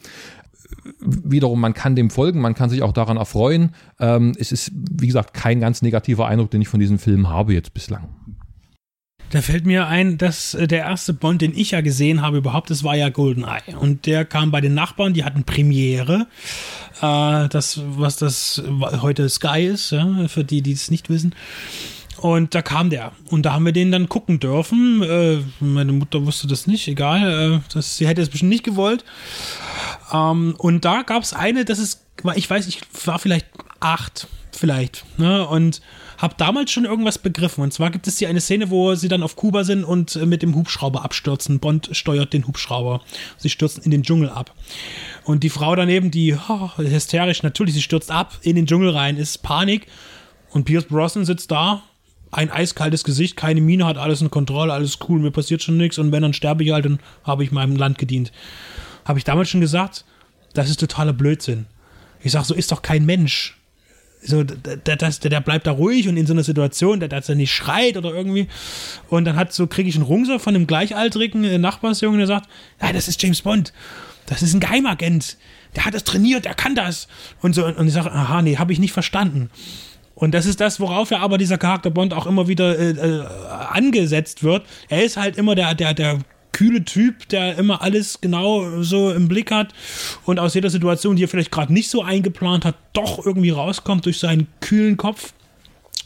Wiederum, 0.99 1.61
man 1.61 1.75
kann 1.75 1.95
dem 1.95 2.09
folgen, 2.09 2.41
man 2.41 2.55
kann 2.55 2.71
sich 2.71 2.81
auch 2.81 2.91
daran 2.91 3.17
erfreuen. 3.17 3.75
Ähm, 3.99 4.33
es 4.39 4.51
ist, 4.51 4.71
wie 4.73 5.05
gesagt, 5.05 5.35
kein 5.35 5.59
ganz 5.59 5.83
negativer 5.83 6.25
Eindruck, 6.25 6.49
den 6.49 6.61
ich 6.61 6.67
von 6.67 6.79
diesem 6.79 6.97
Film 6.97 7.29
habe 7.29 7.53
jetzt 7.53 7.75
bislang. 7.75 8.09
Da 9.31 9.41
fällt 9.41 9.65
mir 9.65 9.87
ein, 9.87 10.17
dass 10.17 10.53
äh, 10.53 10.67
der 10.67 10.79
erste 10.79 11.13
Bond, 11.13 11.41
den 11.41 11.57
ich 11.57 11.71
ja 11.71 11.81
gesehen 11.81 12.21
habe 12.21 12.37
überhaupt, 12.37 12.69
das 12.69 12.83
war 12.83 12.95
ja 12.95 13.09
GoldenEye. 13.09 13.77
Und 13.79 14.05
der 14.05 14.25
kam 14.25 14.51
bei 14.51 14.61
den 14.61 14.73
Nachbarn, 14.73 15.13
die 15.13 15.23
hatten 15.23 15.43
Premiere. 15.43 16.27
Äh, 17.01 17.49
das, 17.49 17.81
was 17.85 18.17
das 18.17 18.61
heute 19.01 19.27
Sky 19.29 19.65
ist, 19.65 19.95
für 20.27 20.43
die, 20.43 20.61
die 20.61 20.71
es 20.71 20.91
nicht 20.91 21.09
wissen. 21.09 21.33
Und 22.17 22.55
da 22.55 22.61
kam 22.61 22.89
der. 22.89 23.11
Und 23.29 23.45
da 23.45 23.53
haben 23.53 23.65
wir 23.65 23.73
den 23.73 23.91
dann 23.91 24.07
gucken 24.07 24.39
dürfen. 24.39 25.03
Äh, 25.03 25.39
meine 25.59 25.91
Mutter 25.91 26.25
wusste 26.25 26.47
das 26.47 26.65
nicht, 26.65 26.87
egal. 26.87 27.61
Das, 27.73 27.97
sie 27.97 28.07
hätte 28.07 28.21
es 28.21 28.29
bestimmt 28.29 28.49
nicht 28.49 28.63
gewollt. 28.63 29.03
Ähm, 30.13 30.55
und 30.57 30.85
da 30.85 31.01
gab 31.01 31.23
es 31.23 31.33
eine, 31.33 31.65
das 31.65 31.79
ist, 31.79 32.05
ich 32.35 32.49
weiß, 32.49 32.67
ich 32.67 32.81
war 33.05 33.19
vielleicht 33.19 33.47
acht, 33.79 34.27
vielleicht. 34.51 35.05
Ne? 35.19 35.45
Und 35.45 35.81
habe 36.17 36.35
damals 36.37 36.71
schon 36.71 36.85
irgendwas 36.85 37.17
begriffen. 37.17 37.63
Und 37.63 37.73
zwar 37.73 37.91
gibt 37.91 38.07
es 38.07 38.17
hier 38.17 38.29
eine 38.29 38.41
Szene, 38.41 38.69
wo 38.69 38.95
sie 38.95 39.07
dann 39.07 39.23
auf 39.23 39.35
Kuba 39.35 39.63
sind 39.63 39.83
und 39.83 40.15
äh, 40.15 40.25
mit 40.25 40.41
dem 40.41 40.55
Hubschrauber 40.55 41.03
abstürzen. 41.03 41.59
Bond 41.59 41.89
steuert 41.91 42.33
den 42.33 42.47
Hubschrauber. 42.47 43.01
Sie 43.37 43.49
stürzen 43.49 43.83
in 43.83 43.91
den 43.91 44.03
Dschungel 44.03 44.29
ab. 44.29 44.53
Und 45.23 45.43
die 45.43 45.49
Frau 45.49 45.75
daneben, 45.75 46.11
die 46.11 46.35
oh, 46.49 46.69
hysterisch, 46.77 47.43
natürlich, 47.43 47.73
sie 47.73 47.81
stürzt 47.81 48.11
ab 48.11 48.39
in 48.41 48.55
den 48.55 48.67
Dschungel 48.67 48.89
rein, 48.89 49.17
ist 49.17 49.41
Panik. 49.41 49.87
Und 50.51 50.65
Pierce 50.65 50.85
Brosnan 50.85 51.25
sitzt 51.25 51.51
da, 51.51 51.83
ein 52.31 52.51
eiskaltes 52.51 53.03
Gesicht, 53.03 53.37
keine 53.37 53.61
Miene, 53.61 53.85
hat 53.85 53.97
alles 53.97 54.21
in 54.21 54.29
Kontrolle, 54.29 54.73
alles 54.73 54.99
cool, 55.07 55.19
mir 55.19 55.31
passiert 55.31 55.63
schon 55.63 55.77
nichts. 55.77 55.97
Und 55.97 56.11
wenn, 56.11 56.21
dann 56.21 56.33
sterbe 56.33 56.63
ich 56.63 56.71
halt, 56.71 56.85
dann 56.85 56.99
habe 57.23 57.43
ich 57.43 57.51
meinem 57.51 57.75
Land 57.75 57.97
gedient. 57.97 58.31
Habe 59.05 59.19
ich 59.19 59.25
damals 59.25 59.49
schon 59.49 59.61
gesagt, 59.61 60.05
das 60.53 60.69
ist 60.69 60.79
totaler 60.79 61.13
Blödsinn. 61.13 61.65
Ich 62.21 62.31
sage, 62.31 62.45
so 62.45 62.53
ist 62.53 62.71
doch 62.71 62.81
kein 62.81 63.05
Mensch 63.05 63.57
so, 64.25 64.43
der, 64.43 64.77
der, 64.77 65.09
der 65.09 65.39
bleibt 65.41 65.67
da 65.67 65.71
ruhig 65.71 66.07
und 66.07 66.17
in 66.17 66.25
so 66.25 66.33
einer 66.33 66.43
Situation, 66.43 66.99
der, 66.99 67.09
der 67.09 67.35
nicht 67.35 67.53
schreit 67.53 67.97
oder 67.97 68.13
irgendwie. 68.13 68.47
Und 69.09 69.25
dann 69.25 69.35
hat 69.35 69.53
so, 69.53 69.67
kriege 69.67 69.89
ich 69.89 69.95
einen 69.95 70.05
Rungser 70.05 70.39
von 70.39 70.55
einem 70.55 70.67
gleichaltrigen 70.67 71.43
äh, 71.43 71.57
Nachbarsjungen, 71.57 72.17
der 72.17 72.27
sagt, 72.27 72.49
ja, 72.81 72.91
das 72.93 73.07
ist 73.07 73.21
James 73.21 73.41
Bond. 73.41 73.73
Das 74.25 74.41
ist 74.41 74.53
ein 74.53 74.59
Geheimagent. 74.59 75.37
Der 75.75 75.85
hat 75.85 75.93
das 75.93 76.03
trainiert, 76.03 76.45
der 76.45 76.53
kann 76.53 76.75
das. 76.75 77.07
Und 77.41 77.53
so, 77.53 77.65
und 77.65 77.87
ich 77.87 77.93
sage, 77.93 78.11
aha, 78.11 78.41
nee, 78.41 78.57
habe 78.57 78.73
ich 78.73 78.79
nicht 78.79 78.93
verstanden. 78.93 79.49
Und 80.15 80.33
das 80.33 80.45
ist 80.45 80.61
das, 80.61 80.79
worauf 80.79 81.11
ja 81.11 81.19
aber 81.19 81.37
dieser 81.37 81.57
Charakter 81.57 81.89
Bond 81.89 82.13
auch 82.13 82.25
immer 82.25 82.47
wieder 82.47 82.79
äh, 82.79 82.91
äh, 82.91 83.25
angesetzt 83.69 84.43
wird. 84.43 84.65
Er 84.87 85.03
ist 85.03 85.17
halt 85.17 85.37
immer 85.37 85.55
der, 85.55 85.75
der, 85.75 85.93
der 85.93 86.19
kühle 86.55 86.85
Typ, 86.85 87.27
der 87.27 87.57
immer 87.57 87.81
alles 87.81 88.21
genau 88.21 88.81
so 88.81 89.11
im 89.11 89.27
Blick 89.27 89.51
hat 89.51 89.73
und 90.23 90.39
aus 90.39 90.53
jeder 90.53 90.69
Situation, 90.69 91.17
die 91.17 91.25
er 91.25 91.27
vielleicht 91.27 91.51
gerade 91.51 91.73
nicht 91.73 91.89
so 91.89 92.01
eingeplant 92.01 92.63
hat, 92.63 92.75
doch 92.93 93.25
irgendwie 93.25 93.49
rauskommt 93.49 94.05
durch 94.05 94.19
seinen 94.19 94.47
kühlen 94.61 94.95
Kopf 94.95 95.33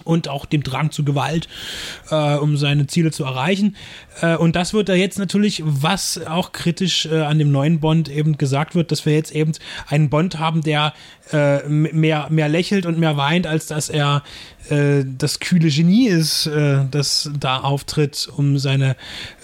und 0.06 0.28
auch 0.28 0.46
dem 0.46 0.64
Drang 0.64 0.90
zu 0.90 1.04
Gewalt, 1.04 1.48
äh, 2.10 2.36
um 2.36 2.58
seine 2.58 2.88
Ziele 2.88 3.12
zu 3.12 3.26
erreichen. 3.26 3.76
Äh, 4.22 4.38
und 4.38 4.56
das 4.56 4.74
wird 4.74 4.90
da 4.90 4.96
jetzt 4.96 5.20
natürlich, 5.20 5.62
was 5.64 6.20
auch 6.26 6.52
kritisch 6.52 7.06
äh, 7.06 7.22
an 7.22 7.38
dem 7.38 7.52
neuen 7.52 7.80
Bond 7.80 8.10
eben 8.10 8.38
gesagt 8.40 8.74
wird, 8.74 8.92
dass 8.92 9.06
wir 9.06 9.14
jetzt 9.14 9.36
eben 9.36 9.52
einen 9.88 10.10
Bond 10.10 10.40
haben, 10.40 10.62
der 10.62 10.94
äh, 11.32 11.68
mehr, 11.68 12.28
mehr 12.32 12.50
lächelt 12.50 12.88
und 12.88 12.98
mehr 12.98 13.18
weint, 13.18 13.46
als 13.46 13.68
dass 13.68 13.90
er 13.90 14.24
äh, 14.70 15.04
das 15.06 15.40
kühle 15.40 15.70
Genie 15.70 16.08
ist, 16.08 16.48
äh, 16.48 16.86
das 16.90 17.30
da 17.40 17.60
auftritt, 17.60 18.28
um 18.36 18.58
seine 18.58 18.96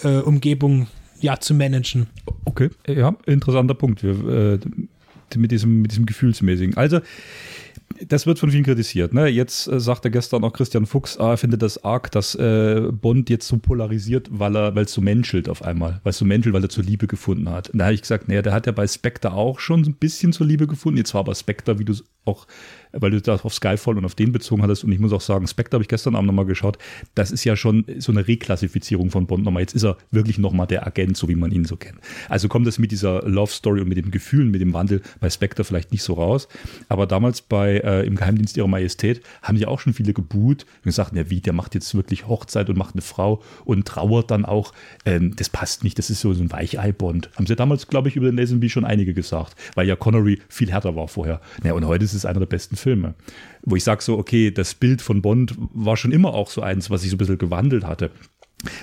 Umgebung 0.02 0.88
ja, 1.20 1.38
zu 1.38 1.54
managen. 1.54 2.06
Okay, 2.44 2.70
ja, 2.86 3.16
interessanter 3.26 3.74
Punkt. 3.74 4.02
Wir, 4.02 4.58
mit 5.34 5.50
diesem, 5.50 5.82
mit 5.82 5.90
diesem 5.90 6.06
Gefühlsmäßigen. 6.06 6.76
Also, 6.76 7.00
das 8.08 8.26
wird 8.26 8.38
von 8.38 8.50
vielen 8.50 8.64
kritisiert. 8.64 9.14
Ne? 9.14 9.28
Jetzt 9.28 9.68
äh, 9.68 9.80
sagte 9.80 10.10
gestern 10.10 10.44
auch 10.44 10.52
Christian 10.52 10.86
Fuchs, 10.86 11.18
ah, 11.18 11.30
er 11.30 11.36
findet 11.36 11.62
das 11.62 11.82
arg, 11.84 12.10
dass 12.10 12.34
äh, 12.34 12.90
Bond 12.92 13.30
jetzt 13.30 13.48
so 13.48 13.58
polarisiert, 13.58 14.28
weil 14.30 14.56
er, 14.56 14.74
weil 14.74 14.84
es 14.84 14.92
so 14.92 15.00
menschelt 15.00 15.48
auf 15.48 15.62
einmal, 15.62 16.00
weil 16.02 16.10
es 16.10 16.18
so 16.18 16.24
menschelt, 16.24 16.54
weil 16.54 16.62
er 16.62 16.68
zur 16.68 16.84
Liebe 16.84 17.06
gefunden 17.06 17.48
hat. 17.48 17.70
Und 17.70 17.78
da 17.78 17.86
habe 17.86 17.94
ich 17.94 18.02
gesagt, 18.02 18.28
naja, 18.28 18.42
der 18.42 18.52
hat 18.52 18.66
ja 18.66 18.72
bei 18.72 18.86
Spectre 18.86 19.32
auch 19.32 19.60
schon 19.60 19.82
ein 19.82 19.94
bisschen 19.94 20.32
zur 20.32 20.46
Liebe 20.46 20.66
gefunden. 20.66 20.98
Jetzt 20.98 21.14
war 21.14 21.20
aber 21.20 21.34
Spectre, 21.34 21.78
wie 21.78 21.84
du 21.84 21.94
auch 22.24 22.46
weil 23.00 23.10
du 23.10 23.20
das 23.20 23.44
auf 23.44 23.54
Skyfall 23.54 23.96
und 23.96 24.04
auf 24.04 24.14
den 24.14 24.32
bezogen 24.32 24.62
hattest. 24.62 24.84
Und 24.84 24.92
ich 24.92 24.98
muss 24.98 25.12
auch 25.12 25.20
sagen, 25.20 25.46
Spectre 25.46 25.76
habe 25.76 25.82
ich 25.82 25.88
gestern 25.88 26.14
Abend 26.14 26.26
nochmal 26.26 26.46
geschaut. 26.46 26.78
Das 27.14 27.30
ist 27.30 27.44
ja 27.44 27.56
schon 27.56 27.84
so 27.98 28.12
eine 28.12 28.26
Reklassifizierung 28.26 29.10
von 29.10 29.26
Bond 29.26 29.44
nochmal. 29.44 29.62
Jetzt 29.62 29.74
ist 29.74 29.84
er 29.84 29.96
wirklich 30.10 30.38
nochmal 30.38 30.66
der 30.66 30.86
Agent, 30.86 31.16
so 31.16 31.28
wie 31.28 31.34
man 31.34 31.50
ihn 31.50 31.64
so 31.64 31.76
kennt. 31.76 31.98
Also 32.28 32.48
kommt 32.48 32.66
das 32.66 32.78
mit 32.78 32.92
dieser 32.92 33.22
Love 33.28 33.52
Story 33.52 33.80
und 33.80 33.88
mit 33.88 33.98
dem 33.98 34.10
Gefühl, 34.10 34.44
mit 34.44 34.60
dem 34.60 34.72
Wandel 34.72 35.02
bei 35.20 35.30
Spectre 35.30 35.64
vielleicht 35.64 35.92
nicht 35.92 36.02
so 36.02 36.14
raus. 36.14 36.48
Aber 36.88 37.06
damals 37.06 37.42
bei 37.42 37.78
äh, 37.78 38.06
im 38.06 38.16
Geheimdienst 38.16 38.56
ihrer 38.56 38.68
Majestät 38.68 39.22
haben 39.42 39.56
ja 39.56 39.68
auch 39.68 39.80
schon 39.80 39.92
viele 39.92 40.12
gebuht 40.12 40.64
und 40.78 40.84
gesagt, 40.84 41.14
ja 41.14 41.30
wie, 41.30 41.40
der 41.40 41.52
macht 41.52 41.74
jetzt 41.74 41.94
wirklich 41.94 42.26
Hochzeit 42.26 42.68
und 42.68 42.78
macht 42.78 42.94
eine 42.94 43.02
Frau 43.02 43.42
und 43.64 43.86
trauert 43.86 44.30
dann 44.30 44.44
auch. 44.44 44.72
Ähm, 45.04 45.34
das 45.36 45.48
passt 45.48 45.84
nicht, 45.84 45.98
das 45.98 46.10
ist 46.10 46.20
so, 46.20 46.32
so 46.32 46.42
ein 46.42 46.52
Weichei-Bond. 46.52 47.30
Haben 47.36 47.46
sie 47.46 47.56
damals, 47.56 47.88
glaube 47.88 48.08
ich, 48.08 48.16
über 48.16 48.26
den 48.26 48.36
Lazenby 48.36 48.68
schon 48.68 48.84
einige 48.84 49.14
gesagt, 49.14 49.54
weil 49.74 49.86
ja 49.86 49.96
Connery 49.96 50.40
viel 50.48 50.70
härter 50.70 50.96
war 50.96 51.08
vorher. 51.08 51.40
Ja, 51.64 51.72
und 51.74 51.86
heute 51.86 52.04
ist 52.04 52.14
es 52.14 52.24
einer 52.24 52.40
der 52.40 52.46
besten 52.46 52.76
Filme 52.76 52.85
Filme. 52.86 53.16
Wo 53.64 53.74
ich 53.74 53.82
sage 53.82 54.00
so, 54.00 54.16
okay, 54.16 54.52
das 54.52 54.76
Bild 54.76 55.02
von 55.02 55.22
Bond 55.22 55.56
war 55.58 55.96
schon 55.96 56.12
immer 56.12 56.34
auch 56.34 56.50
so 56.50 56.62
eins, 56.62 56.88
was 56.88 57.00
sich 57.00 57.10
so 57.10 57.16
ein 57.16 57.18
bisschen 57.18 57.36
gewandelt 57.36 57.84
hatte. 57.84 58.12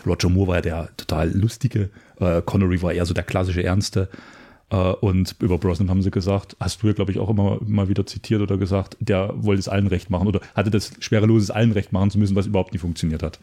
Roger 0.06 0.28
Moore 0.28 0.48
war 0.50 0.56
ja 0.58 0.62
der 0.62 0.90
total 0.98 1.32
lustige, 1.32 1.90
äh, 2.20 2.42
Connery 2.42 2.82
war 2.82 2.92
eher 2.92 3.06
so 3.06 3.14
der 3.14 3.24
klassische 3.24 3.64
Ernste. 3.64 4.10
Äh, 4.70 4.76
und 4.76 5.38
über 5.40 5.58
Brosnan 5.58 5.90
haben 5.90 6.02
sie 6.02 6.12
gesagt, 6.12 6.58
hast 6.60 6.84
du 6.84 6.88
ja, 6.88 6.94
glaube 6.94 7.14
ich, 7.14 7.20
auch 7.20 7.30
immer 7.30 7.60
mal 7.66 7.88
wieder 7.88 8.06
zitiert 8.06 8.42
oder 8.42 8.58
gesagt, 8.58 8.98
der 9.00 9.34
wollte 9.38 9.62
es 9.62 9.70
allen 9.70 9.88
recht 9.88 10.10
machen 10.10 10.28
oder 10.28 10.42
hatte 10.54 10.70
das 10.70 10.92
schwereloses 11.00 11.50
allen 11.50 11.72
recht 11.72 11.94
machen 11.94 12.12
zu 12.12 12.20
müssen, 12.20 12.36
was 12.36 12.48
überhaupt 12.48 12.74
nicht 12.74 12.82
funktioniert 12.82 13.24
hat. 13.24 13.40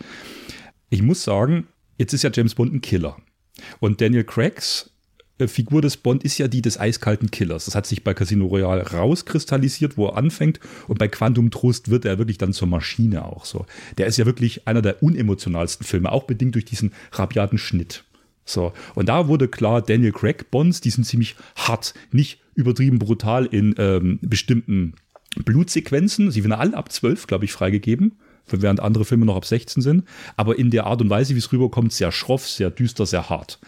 Ich 0.90 1.00
muss 1.00 1.24
sagen, 1.24 1.68
jetzt 1.96 2.12
ist 2.12 2.22
ja 2.22 2.30
James 2.30 2.54
Bond 2.54 2.74
ein 2.74 2.82
Killer. 2.82 3.16
Und 3.78 4.02
Daniel 4.02 4.24
Craigs 4.24 4.90
Figur 5.48 5.82
des 5.82 5.96
Bond 5.96 6.24
ist 6.24 6.38
ja 6.38 6.48
die 6.48 6.62
des 6.62 6.78
eiskalten 6.78 7.30
Killers. 7.30 7.66
Das 7.66 7.74
hat 7.74 7.86
sich 7.86 8.04
bei 8.04 8.14
Casino 8.14 8.46
Royale 8.46 8.90
rauskristallisiert, 8.90 9.96
wo 9.96 10.06
er 10.06 10.16
anfängt. 10.16 10.60
Und 10.88 10.98
bei 10.98 11.08
Quantum 11.08 11.50
Trost 11.50 11.90
wird 11.90 12.04
er 12.04 12.18
wirklich 12.18 12.38
dann 12.38 12.52
zur 12.52 12.68
Maschine 12.68 13.24
auch 13.24 13.44
so. 13.44 13.66
Der 13.98 14.06
ist 14.06 14.16
ja 14.16 14.26
wirklich 14.26 14.66
einer 14.66 14.82
der 14.82 15.02
unemotionalsten 15.02 15.86
Filme, 15.86 16.12
auch 16.12 16.24
bedingt 16.24 16.54
durch 16.54 16.64
diesen 16.64 16.92
rabiaten 17.12 17.58
Schnitt. 17.58 18.04
So, 18.44 18.72
und 18.94 19.08
da 19.08 19.28
wurde 19.28 19.48
klar, 19.48 19.80
Daniel 19.80 20.12
Craig 20.12 20.50
Bonds, 20.50 20.80
die 20.80 20.90
sind 20.90 21.04
ziemlich 21.04 21.36
hart, 21.54 21.94
nicht 22.10 22.40
übertrieben 22.54 22.98
brutal 22.98 23.46
in 23.46 23.74
ähm, 23.78 24.18
bestimmten 24.22 24.94
Blutsequenzen. 25.36 26.30
Sie 26.30 26.42
werden 26.42 26.52
alle 26.52 26.76
ab 26.76 26.90
12, 26.90 27.26
glaube 27.26 27.44
ich, 27.44 27.52
freigegeben, 27.52 28.18
während 28.46 28.80
andere 28.80 29.04
Filme 29.04 29.26
noch 29.26 29.36
ab 29.36 29.44
16 29.44 29.82
sind. 29.82 30.04
Aber 30.36 30.58
in 30.58 30.70
der 30.70 30.86
Art 30.86 31.00
und 31.00 31.10
Weise, 31.10 31.34
wie 31.34 31.38
es 31.38 31.52
rüberkommt, 31.52 31.92
sehr 31.92 32.10
schroff, 32.10 32.48
sehr 32.48 32.70
düster, 32.70 33.06
sehr 33.06 33.30
hart. 33.30 33.60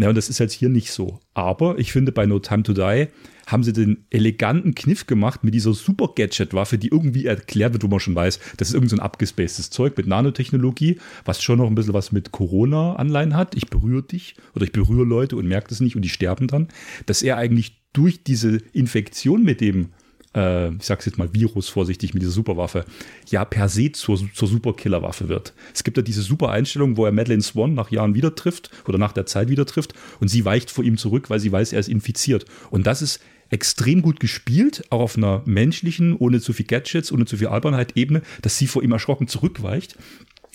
Ja, 0.00 0.08
und 0.08 0.14
das 0.14 0.30
ist 0.30 0.38
jetzt 0.38 0.54
hier 0.54 0.70
nicht 0.70 0.92
so. 0.92 1.20
Aber 1.34 1.78
ich 1.78 1.92
finde, 1.92 2.10
bei 2.10 2.24
No 2.24 2.38
Time 2.38 2.62
to 2.62 2.72
Die 2.72 3.08
haben 3.46 3.62
sie 3.62 3.74
den 3.74 4.06
eleganten 4.08 4.74
Kniff 4.74 5.06
gemacht 5.06 5.44
mit 5.44 5.52
dieser 5.52 5.74
super 5.74 6.12
Gadget-Waffe, 6.16 6.78
die 6.78 6.88
irgendwie 6.88 7.26
erklärt 7.26 7.74
wird, 7.74 7.82
wo 7.82 7.88
man 7.88 8.00
schon 8.00 8.14
weiß, 8.14 8.40
das 8.56 8.68
ist 8.68 8.74
irgendein 8.74 8.98
so 8.98 9.02
abgespacedes 9.02 9.68
Zeug 9.68 9.98
mit 9.98 10.06
Nanotechnologie, 10.06 10.98
was 11.26 11.42
schon 11.42 11.58
noch 11.58 11.66
ein 11.66 11.74
bisschen 11.74 11.92
was 11.92 12.12
mit 12.12 12.32
Corona-Anleihen 12.32 13.36
hat. 13.36 13.54
Ich 13.54 13.68
berühre 13.68 14.02
dich 14.02 14.36
oder 14.54 14.64
ich 14.64 14.72
berühre 14.72 15.04
Leute 15.04 15.36
und 15.36 15.46
merke 15.46 15.68
das 15.68 15.80
nicht 15.80 15.96
und 15.96 16.02
die 16.02 16.08
sterben 16.08 16.46
dann. 16.46 16.68
Dass 17.04 17.22
er 17.22 17.36
eigentlich 17.36 17.82
durch 17.92 18.22
diese 18.24 18.56
Infektion 18.72 19.42
mit 19.42 19.60
dem 19.60 19.90
äh, 20.34 20.70
ich 20.74 20.84
sag's 20.84 21.06
jetzt 21.06 21.18
mal 21.18 21.32
Virus 21.32 21.68
vorsichtig 21.68 22.14
mit 22.14 22.22
dieser 22.22 22.32
Superwaffe, 22.32 22.84
ja 23.28 23.44
per 23.44 23.68
se 23.68 23.92
zur, 23.92 24.18
zur 24.32 24.48
Superkillerwaffe 24.48 25.28
wird. 25.28 25.54
Es 25.74 25.84
gibt 25.84 25.96
ja 25.96 26.02
diese 26.02 26.22
super 26.22 26.50
Einstellung, 26.50 26.96
wo 26.96 27.04
er 27.06 27.12
Madeleine 27.12 27.42
Swan 27.42 27.74
nach 27.74 27.90
Jahren 27.90 28.14
wieder 28.14 28.34
trifft 28.34 28.70
oder 28.86 28.98
nach 28.98 29.12
der 29.12 29.26
Zeit 29.26 29.48
wieder 29.48 29.66
trifft 29.66 29.94
und 30.20 30.28
sie 30.28 30.44
weicht 30.44 30.70
vor 30.70 30.84
ihm 30.84 30.96
zurück, 30.96 31.30
weil 31.30 31.40
sie 31.40 31.52
weiß, 31.52 31.72
er 31.72 31.80
ist 31.80 31.88
infiziert. 31.88 32.44
Und 32.70 32.86
das 32.86 33.02
ist 33.02 33.20
extrem 33.50 34.00
gut 34.00 34.20
gespielt, 34.20 34.84
auch 34.90 35.00
auf 35.00 35.16
einer 35.16 35.42
menschlichen, 35.44 36.16
ohne 36.16 36.40
zu 36.40 36.52
viel 36.52 36.66
Gadgets, 36.66 37.10
ohne 37.10 37.26
zu 37.26 37.36
viel 37.36 37.48
Albernheit 37.48 37.96
Ebene, 37.96 38.22
dass 38.42 38.56
sie 38.56 38.68
vor 38.68 38.82
ihm 38.82 38.92
erschrocken 38.92 39.26
zurückweicht 39.26 39.96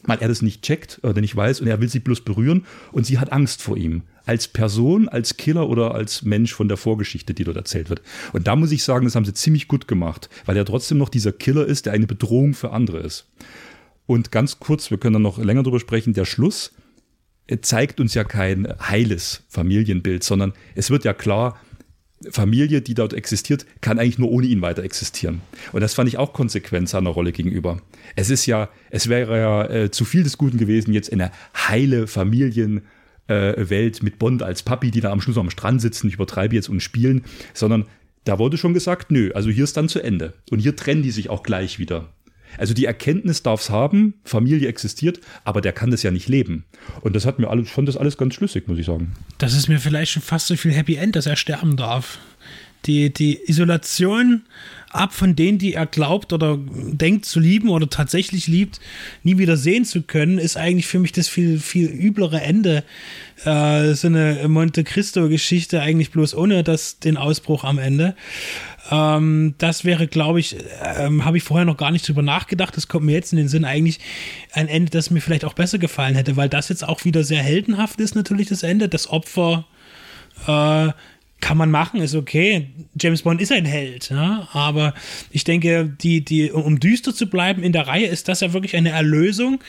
weil 0.07 0.19
er 0.19 0.27
das 0.27 0.41
nicht 0.41 0.63
checkt 0.63 0.99
oder 1.03 1.21
nicht 1.21 1.35
weiß 1.35 1.61
und 1.61 1.67
er 1.67 1.81
will 1.81 1.89
sie 1.89 1.99
bloß 1.99 2.21
berühren 2.21 2.65
und 2.91 3.05
sie 3.05 3.19
hat 3.19 3.31
Angst 3.31 3.61
vor 3.61 3.77
ihm. 3.77 4.03
Als 4.25 4.47
Person, 4.47 5.07
als 5.07 5.37
Killer 5.37 5.69
oder 5.69 5.93
als 5.93 6.23
Mensch 6.23 6.53
von 6.53 6.67
der 6.67 6.77
Vorgeschichte, 6.77 7.33
die 7.33 7.43
dort 7.43 7.57
erzählt 7.57 7.89
wird. 7.89 8.01
Und 8.33 8.47
da 8.47 8.55
muss 8.55 8.71
ich 8.71 8.83
sagen, 8.83 9.05
das 9.05 9.15
haben 9.15 9.25
sie 9.25 9.33
ziemlich 9.33 9.67
gut 9.67 9.87
gemacht, 9.87 10.29
weil 10.45 10.57
er 10.57 10.65
trotzdem 10.65 10.97
noch 10.97 11.09
dieser 11.09 11.31
Killer 11.31 11.65
ist, 11.65 11.85
der 11.85 11.93
eine 11.93 12.07
Bedrohung 12.07 12.53
für 12.53 12.71
andere 12.71 12.99
ist. 12.99 13.27
Und 14.07 14.31
ganz 14.31 14.59
kurz, 14.59 14.89
wir 14.89 14.97
können 14.97 15.13
dann 15.13 15.21
noch 15.21 15.37
länger 15.37 15.63
drüber 15.63 15.79
sprechen, 15.79 16.13
der 16.13 16.25
Schluss 16.25 16.71
zeigt 17.61 17.99
uns 17.99 18.13
ja 18.13 18.23
kein 18.23 18.67
heiles 18.81 19.43
Familienbild, 19.49 20.23
sondern 20.23 20.53
es 20.73 20.89
wird 20.89 21.05
ja 21.05 21.13
klar, 21.13 21.59
Familie, 22.31 22.81
die 22.81 22.93
dort 22.93 23.13
existiert, 23.13 23.65
kann 23.81 23.99
eigentlich 23.99 24.17
nur 24.17 24.31
ohne 24.31 24.47
ihn 24.47 24.61
weiter 24.61 24.83
existieren. 24.83 25.41
Und 25.73 25.81
das 25.81 25.93
fand 25.93 26.09
ich 26.09 26.17
auch 26.17 26.33
konsequent 26.33 26.89
seiner 26.89 27.09
Rolle 27.09 27.31
gegenüber. 27.31 27.81
Es 28.15 28.29
ist 28.29 28.45
ja, 28.45 28.69
es 28.89 29.09
wäre 29.09 29.37
ja 29.37 29.65
äh, 29.65 29.91
zu 29.91 30.05
viel 30.05 30.23
des 30.23 30.37
Guten 30.37 30.57
gewesen, 30.57 30.93
jetzt 30.93 31.09
in 31.09 31.21
eine 31.21 31.31
heile 31.55 32.07
Familienwelt 32.07 32.83
äh, 33.27 34.03
mit 34.03 34.19
Bond 34.19 34.41
als 34.41 34.63
Papi, 34.63 34.91
die 34.91 35.01
da 35.01 35.11
am 35.11 35.21
Schluss 35.21 35.37
am 35.37 35.49
Strand 35.49 35.81
sitzen, 35.81 36.07
ich 36.07 36.15
übertreibe 36.15 36.55
jetzt 36.55 36.69
und 36.69 36.81
spielen, 36.81 37.23
sondern 37.53 37.85
da 38.23 38.39
wurde 38.39 38.57
schon 38.57 38.73
gesagt, 38.73 39.11
nö, 39.11 39.31
also 39.33 39.49
hier 39.49 39.63
ist 39.63 39.77
dann 39.77 39.89
zu 39.89 40.01
Ende. 40.01 40.33
Und 40.49 40.59
hier 40.59 40.75
trennen 40.75 41.03
die 41.03 41.11
sich 41.11 41.29
auch 41.29 41.43
gleich 41.43 41.77
wieder. 41.77 42.09
Also 42.57 42.73
die 42.73 42.85
Erkenntnis 42.85 43.43
darf 43.43 43.61
es 43.61 43.69
haben, 43.69 44.15
Familie 44.23 44.67
existiert, 44.67 45.19
aber 45.43 45.61
der 45.61 45.73
kann 45.73 45.91
das 45.91 46.03
ja 46.03 46.11
nicht 46.11 46.29
leben. 46.29 46.65
Und 47.01 47.15
das 47.15 47.25
hat 47.25 47.39
mir 47.39 47.49
alles, 47.49 47.69
fand 47.69 47.87
das 47.87 47.97
alles 47.97 48.17
ganz 48.17 48.33
schlüssig, 48.33 48.67
muss 48.67 48.77
ich 48.77 48.85
sagen. 48.85 49.13
Das 49.37 49.53
ist 49.53 49.67
mir 49.67 49.79
vielleicht 49.79 50.13
schon 50.13 50.23
fast 50.23 50.47
so 50.47 50.55
viel 50.55 50.71
Happy 50.71 50.95
End, 50.95 51.15
dass 51.15 51.25
er 51.25 51.35
sterben 51.35 51.75
darf. 51.75 52.19
Die, 52.85 53.11
die 53.13 53.39
Isolation 53.47 54.43
ab 54.95 55.13
von 55.13 55.35
denen, 55.35 55.57
die 55.57 55.73
er 55.73 55.85
glaubt 55.85 56.33
oder 56.33 56.57
denkt 56.57 57.25
zu 57.25 57.39
lieben 57.39 57.69
oder 57.69 57.89
tatsächlich 57.89 58.47
liebt, 58.47 58.79
nie 59.23 59.37
wieder 59.37 59.57
sehen 59.57 59.85
zu 59.85 60.01
können, 60.01 60.37
ist 60.37 60.57
eigentlich 60.57 60.87
für 60.87 60.99
mich 60.99 61.11
das 61.11 61.27
viel, 61.27 61.59
viel 61.59 61.89
üblere 61.89 62.41
Ende. 62.41 62.83
Äh, 63.43 63.93
so 63.93 64.07
eine 64.07 64.47
Monte 64.47 64.83
Cristo-Geschichte, 64.83 65.81
eigentlich 65.81 66.11
bloß 66.11 66.35
ohne 66.35 66.63
das, 66.63 66.99
den 66.99 67.17
Ausbruch 67.17 67.63
am 67.63 67.77
Ende. 67.77 68.15
Ähm, 68.89 69.55
das 69.57 69.83
wäre, 69.83 70.07
glaube 70.07 70.39
ich, 70.39 70.55
ähm, 70.97 71.25
habe 71.25 71.37
ich 71.37 71.43
vorher 71.43 71.65
noch 71.65 71.77
gar 71.77 71.91
nicht 71.91 72.07
drüber 72.07 72.21
nachgedacht. 72.21 72.77
Das 72.77 72.87
kommt 72.87 73.05
mir 73.05 73.13
jetzt 73.13 73.33
in 73.33 73.37
den 73.37 73.49
Sinn 73.49 73.65
eigentlich 73.65 73.99
ein 74.53 74.67
Ende, 74.67 74.91
das 74.91 75.11
mir 75.11 75.21
vielleicht 75.21 75.45
auch 75.45 75.53
besser 75.53 75.77
gefallen 75.77 76.15
hätte, 76.15 76.37
weil 76.37 76.49
das 76.49 76.69
jetzt 76.69 76.87
auch 76.87 77.03
wieder 77.03 77.23
sehr 77.23 77.43
heldenhaft 77.43 77.99
ist, 77.99 78.15
natürlich 78.15 78.47
das 78.47 78.63
Ende. 78.63 78.87
Das 78.87 79.09
Opfer 79.09 79.65
äh, 80.47 80.91
kann 81.41 81.57
man 81.57 81.69
machen, 81.69 82.01
ist 82.01 82.15
okay. 82.15 82.69
James 82.99 83.21
Bond 83.21 83.41
ist 83.41 83.51
ein 83.51 83.65
Held, 83.65 84.09
ja? 84.09 84.47
aber 84.53 84.93
ich 85.31 85.43
denke, 85.43 85.85
die, 86.01 86.23
die, 86.23 86.51
um 86.51 86.79
düster 86.79 87.13
zu 87.13 87.27
bleiben 87.29 87.61
in 87.61 87.71
der 87.71 87.87
Reihe, 87.87 88.07
ist 88.07 88.27
das 88.27 88.39
ja 88.39 88.53
wirklich 88.53 88.75
eine 88.75 88.89
Erlösung, 88.89 89.63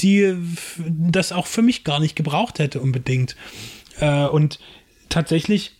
die 0.00 0.34
das 0.78 1.32
auch 1.32 1.46
für 1.46 1.62
mich 1.62 1.84
gar 1.84 2.00
nicht 2.00 2.16
gebraucht 2.16 2.58
hätte 2.58 2.80
unbedingt. 2.80 3.36
Äh, 3.98 4.26
und 4.26 4.60
tatsächlich 5.08 5.79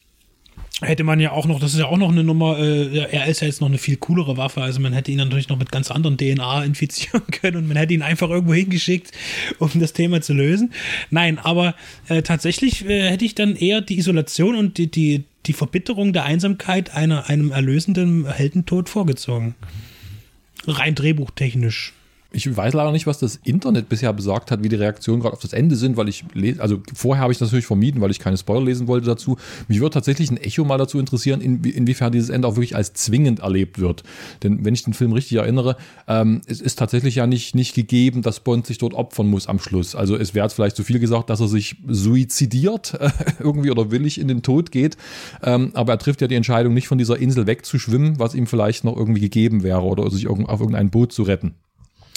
hätte 0.81 1.05
man 1.05 1.20
ja 1.20 1.32
auch 1.32 1.47
noch, 1.47 1.61
das 1.61 1.73
ist 1.73 1.78
ja 1.78 1.86
auch 1.86 1.97
noch 1.97 2.11
eine 2.11 2.24
Nummer, 2.24 2.59
äh, 2.59 3.07
er 3.11 3.27
ist 3.27 3.40
ja 3.40 3.47
jetzt 3.47 3.61
noch 3.61 3.69
eine 3.69 3.78
viel 3.78 3.97
coolere 3.97 4.36
Waffe, 4.36 4.62
also 4.62 4.81
man 4.81 4.93
hätte 4.93 5.11
ihn 5.11 5.19
natürlich 5.19 5.48
noch 5.48 5.59
mit 5.59 5.70
ganz 5.70 5.90
anderen 5.90 6.16
DNA 6.16 6.65
infizieren 6.65 7.23
können 7.31 7.59
und 7.59 7.69
man 7.69 7.77
hätte 7.77 7.94
ihn 7.94 8.02
einfach 8.02 8.31
irgendwo 8.31 8.55
hingeschickt, 8.55 9.12
um 9.59 9.70
das 9.74 9.93
Thema 9.93 10.20
zu 10.20 10.32
lösen. 10.32 10.73
Nein, 11.11 11.39
aber 11.39 11.74
äh, 12.09 12.23
tatsächlich 12.23 12.89
äh, 12.89 13.11
hätte 13.11 13.24
ich 13.24 13.35
dann 13.35 13.57
eher 13.57 13.81
die 13.81 13.98
Isolation 13.98 14.55
und 14.55 14.78
die, 14.78 14.90
die, 14.90 15.24
die 15.47 15.52
Verbitterung 15.52 16.12
der 16.12 16.24
Einsamkeit 16.24 16.94
einer, 16.94 17.28
einem 17.28 17.51
erlösenden 17.51 18.31
Heldentod 18.31 18.89
vorgezogen. 18.89 19.55
Rein 20.66 20.94
drehbuchtechnisch. 20.94 21.94
Ich 22.32 22.57
weiß 22.57 22.74
leider 22.74 22.93
nicht, 22.93 23.07
was 23.07 23.19
das 23.19 23.40
Internet 23.43 23.89
bisher 23.89 24.12
besagt 24.12 24.51
hat, 24.51 24.62
wie 24.62 24.69
die 24.69 24.77
Reaktionen 24.77 25.20
gerade 25.20 25.35
auf 25.35 25.43
das 25.43 25.52
Ende 25.52 25.74
sind, 25.74 25.97
weil 25.97 26.09
ich 26.09 26.24
lese, 26.32 26.62
also 26.62 26.81
vorher 26.94 27.23
habe 27.23 27.32
ich 27.32 27.39
das 27.39 27.48
natürlich 27.48 27.66
vermieden, 27.66 28.01
weil 28.01 28.12
ich 28.12 28.20
keine 28.20 28.36
Spoiler 28.36 28.65
lesen 28.65 28.86
wollte 28.86 29.07
dazu. 29.07 29.36
Mich 29.66 29.81
würde 29.81 29.94
tatsächlich 29.94 30.31
ein 30.31 30.36
Echo 30.36 30.65
mal 30.65 30.78
dazu 30.78 31.01
interessieren, 31.01 31.40
in, 31.40 31.65
inwiefern 31.65 32.12
dieses 32.12 32.28
Ende 32.28 32.47
auch 32.47 32.55
wirklich 32.55 32.77
als 32.77 32.93
zwingend 32.93 33.40
erlebt 33.40 33.81
wird. 33.81 34.05
Denn 34.44 34.65
wenn 34.65 34.74
ich 34.74 34.85
den 34.85 34.94
Film 34.94 35.12
richtig 35.12 35.39
erinnere, 35.39 35.77
ähm, 36.07 36.40
es 36.47 36.61
ist 36.61 36.78
tatsächlich 36.78 37.16
ja 37.16 37.27
nicht, 37.27 37.55
nicht 37.57 37.74
gegeben, 37.74 38.23
dass 38.23 38.40
Bond 38.40 38.66
sich 38.66 38.78
dort 38.78 38.94
opfern 38.94 39.27
muss 39.27 39.48
am 39.48 39.59
Schluss. 39.59 39.97
Also 39.97 40.16
es 40.16 40.32
wäre 40.32 40.48
vielleicht 40.51 40.77
zu 40.77 40.85
viel 40.85 41.01
gesagt, 41.01 41.31
dass 41.31 41.40
er 41.40 41.48
sich 41.48 41.77
suizidiert 41.89 42.94
äh, 42.94 43.11
irgendwie 43.40 43.73
oder 43.73 43.90
willig 43.90 44.20
in 44.20 44.28
den 44.28 44.43
Tod 44.43 44.70
geht. 44.70 44.97
Ähm, 45.43 45.73
aber 45.74 45.94
er 45.94 45.98
trifft 45.98 46.20
ja 46.20 46.28
die 46.28 46.36
Entscheidung, 46.36 46.74
nicht 46.74 46.86
von 46.86 46.98
dieser 46.98 47.19
Insel 47.19 47.48
wegzuschwimmen, 47.48 48.20
was 48.20 48.35
ihm 48.35 48.47
vielleicht 48.47 48.85
noch 48.85 48.97
irgendwie 48.97 49.20
gegeben 49.20 49.65
wäre 49.65 49.82
oder 49.82 50.09
sich 50.11 50.28
auf 50.28 50.39
irgendein 50.39 50.90
Boot 50.90 51.12
zu 51.12 51.24
retten. 51.24 51.55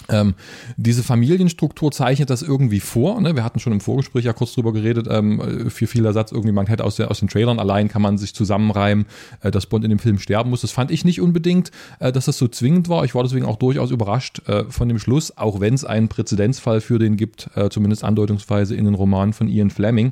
Ähm, 0.10 0.34
diese 0.78 1.04
Familienstruktur 1.04 1.92
zeichnet 1.92 2.30
das 2.30 2.42
irgendwie 2.42 2.80
vor. 2.80 3.20
Ne? 3.22 3.36
Wir 3.36 3.44
hatten 3.44 3.60
schon 3.60 3.74
im 3.74 3.82
Vorgespräch 3.82 4.26
ja 4.26 4.34
kurz 4.34 4.54
drüber 4.54 4.74
geredet, 4.74 5.08
ähm, 5.10 5.70
für 5.70 5.88
viel 5.88 6.06
Ersatz 6.06 6.32
irgendwie, 6.32 6.52
man 6.52 6.68
hätte 6.68 6.84
aus, 6.84 6.96
der, 6.96 7.12
aus 7.12 7.20
den 7.20 7.30
Trailern 7.30 7.60
allein 7.60 7.88
kann 7.88 8.02
man 8.02 8.18
sich 8.18 8.34
zusammenreimen, 8.34 9.06
äh, 9.42 9.52
dass 9.52 9.66
Bond 9.66 9.84
in 9.84 9.90
dem 9.90 10.00
Film 10.00 10.20
sterben 10.20 10.50
muss. 10.50 10.62
Das 10.62 10.72
fand 10.72 10.92
ich 10.92 11.06
nicht 11.06 11.22
unbedingt, 11.22 11.72
äh, 12.00 12.12
dass 12.12 12.26
das 12.26 12.38
so 12.38 12.48
zwingend 12.48 12.90
war. 12.90 13.06
Ich 13.06 13.16
war 13.16 13.24
deswegen 13.24 13.46
auch 13.46 13.58
durchaus 13.58 13.92
überrascht 13.92 14.48
äh, 14.48 14.66
von 14.66 14.88
dem 14.88 15.00
Schluss, 15.00 15.38
auch 15.38 15.60
wenn 15.60 15.74
es 15.74 15.86
einen 15.86 16.08
Präzedenzfall 16.08 16.82
für 16.82 17.00
den 17.00 17.18
gibt, 17.18 17.50
äh, 17.56 17.70
zumindest 17.70 18.04
andeutungsweise 18.04 18.76
in 18.76 18.86
den 18.86 18.96
Romanen 18.96 19.34
von 19.34 19.48
Ian 19.48 19.70
Fleming. 19.70 20.12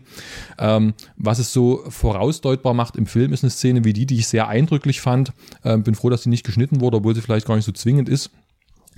Ähm, 0.57 0.93
was 1.17 1.39
es 1.39 1.53
so 1.53 1.83
vorausdeutbar 1.89 2.73
macht 2.73 2.95
im 2.95 3.05
Film, 3.05 3.33
ist 3.33 3.43
eine 3.43 3.51
Szene 3.51 3.83
wie 3.83 3.93
die, 3.93 4.05
die 4.05 4.17
ich 4.17 4.27
sehr 4.27 4.47
eindrücklich 4.47 5.01
fand. 5.01 5.33
Ähm, 5.63 5.83
bin 5.83 5.95
froh, 5.95 6.09
dass 6.09 6.23
sie 6.23 6.29
nicht 6.29 6.45
geschnitten 6.45 6.81
wurde, 6.81 6.97
obwohl 6.97 7.15
sie 7.15 7.21
vielleicht 7.21 7.47
gar 7.47 7.55
nicht 7.55 7.65
so 7.65 7.71
zwingend 7.71 8.09
ist 8.09 8.31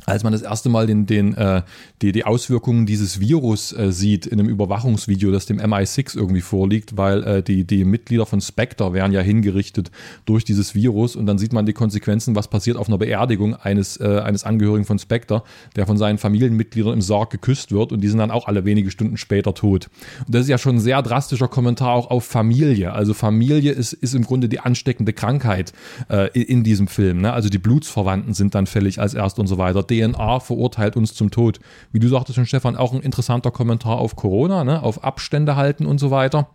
als 0.06 0.24
man 0.24 0.34
das 0.34 0.42
erste 0.42 0.70
Mal 0.70 0.88
den, 0.88 1.06
den, 1.06 1.34
äh, 1.36 1.62
die, 2.02 2.12
die 2.12 2.26
Auswirkungen 2.26 2.86
dieses 2.86 3.20
Virus 3.20 3.72
äh, 3.74 3.92
sieht 3.92 4.26
in 4.26 4.40
einem 4.40 4.50
Überwachungsvideo, 4.50 5.32
das 5.32 5.46
dem 5.46 5.60
MI6 5.60 6.18
irgendwie 6.18 6.42
vorliegt, 6.42 6.98
weil 6.98 7.24
äh, 7.24 7.44
die, 7.44 7.64
die 7.66 7.86
Mitglieder 7.86 8.26
von 8.26 8.42
Spectre 8.42 8.94
werden 8.94 9.14
ja 9.14 9.22
hingerichtet 9.22 9.92
durch 10.26 10.44
dieses 10.44 10.76
Virus 10.76 11.16
und 11.16 11.26
dann 11.26 11.38
sieht 11.38 11.54
man 11.54 11.66
die 11.66 11.74
Konsequenzen, 11.74 12.36
was 12.36 12.48
passiert 12.48 12.78
auf 12.78 12.88
einer 12.88 12.98
Beerdigung 12.98 13.56
eines, 13.56 14.00
äh, 14.00 14.22
eines 14.24 14.44
Angehörigen 14.44 14.86
von 14.86 15.00
Spectre, 15.00 15.44
der 15.76 15.86
von 15.86 15.98
seinen 15.98 16.18
Familienmitgliedern 16.18 16.94
im 16.94 17.02
Sarg 17.02 17.30
geküsst 17.30 17.72
wird 17.72 17.92
und 17.92 18.02
die 18.02 18.08
sind 18.10 18.20
dann 18.20 18.32
auch 18.32 18.48
alle 18.48 18.66
wenige 18.66 18.92
Stunden 18.92 19.18
später 19.18 19.54
tot. 19.54 19.90
Und 20.26 20.36
das 20.36 20.44
ist 20.44 20.50
ja 20.50 20.58
schon 20.58 20.78
ein 20.78 20.82
sehr 20.82 21.02
drastischer 21.02 21.48
Kommentar 21.48 21.94
auch 21.94 22.10
auf 22.10 22.26
Familie. 22.26 22.94
Also 22.94 23.14
Familie 23.14 23.72
ist, 23.72 23.94
ist 23.94 24.16
im 24.16 24.24
Grunde 24.24 24.50
die 24.50 24.60
ansteckende 24.60 25.14
Krankheit 25.14 25.72
äh, 26.10 26.30
in 26.38 26.64
diesem 26.64 26.88
Film. 26.88 27.22
Ne? 27.22 27.32
Also 27.32 27.50
die 27.50 27.58
Blutsverwandten 27.58 28.34
sind 28.34 28.56
dann 28.56 28.68
fällig 28.68 29.00
als 29.00 29.14
erst 29.14 29.40
und 29.40 29.48
so 29.48 29.58
weiter 29.58 29.83
DNA 29.84 30.40
verurteilt 30.40 30.96
uns 30.96 31.14
zum 31.14 31.32
Tod. 31.32 31.60
Wie 31.92 32.00
du 32.00 32.08
sagtest 32.08 32.36
schon, 32.36 32.46
Stefan, 32.46 32.76
auch 32.76 32.94
ein 32.94 33.02
interessanter 33.02 33.52
Kommentar 33.52 33.98
auf 33.98 34.16
Corona, 34.16 34.64
ne? 34.64 34.82
auf 34.82 35.04
Abstände 35.04 35.56
halten 35.56 35.86
und 35.86 36.00
so 36.00 36.12
weiter. 36.12 36.48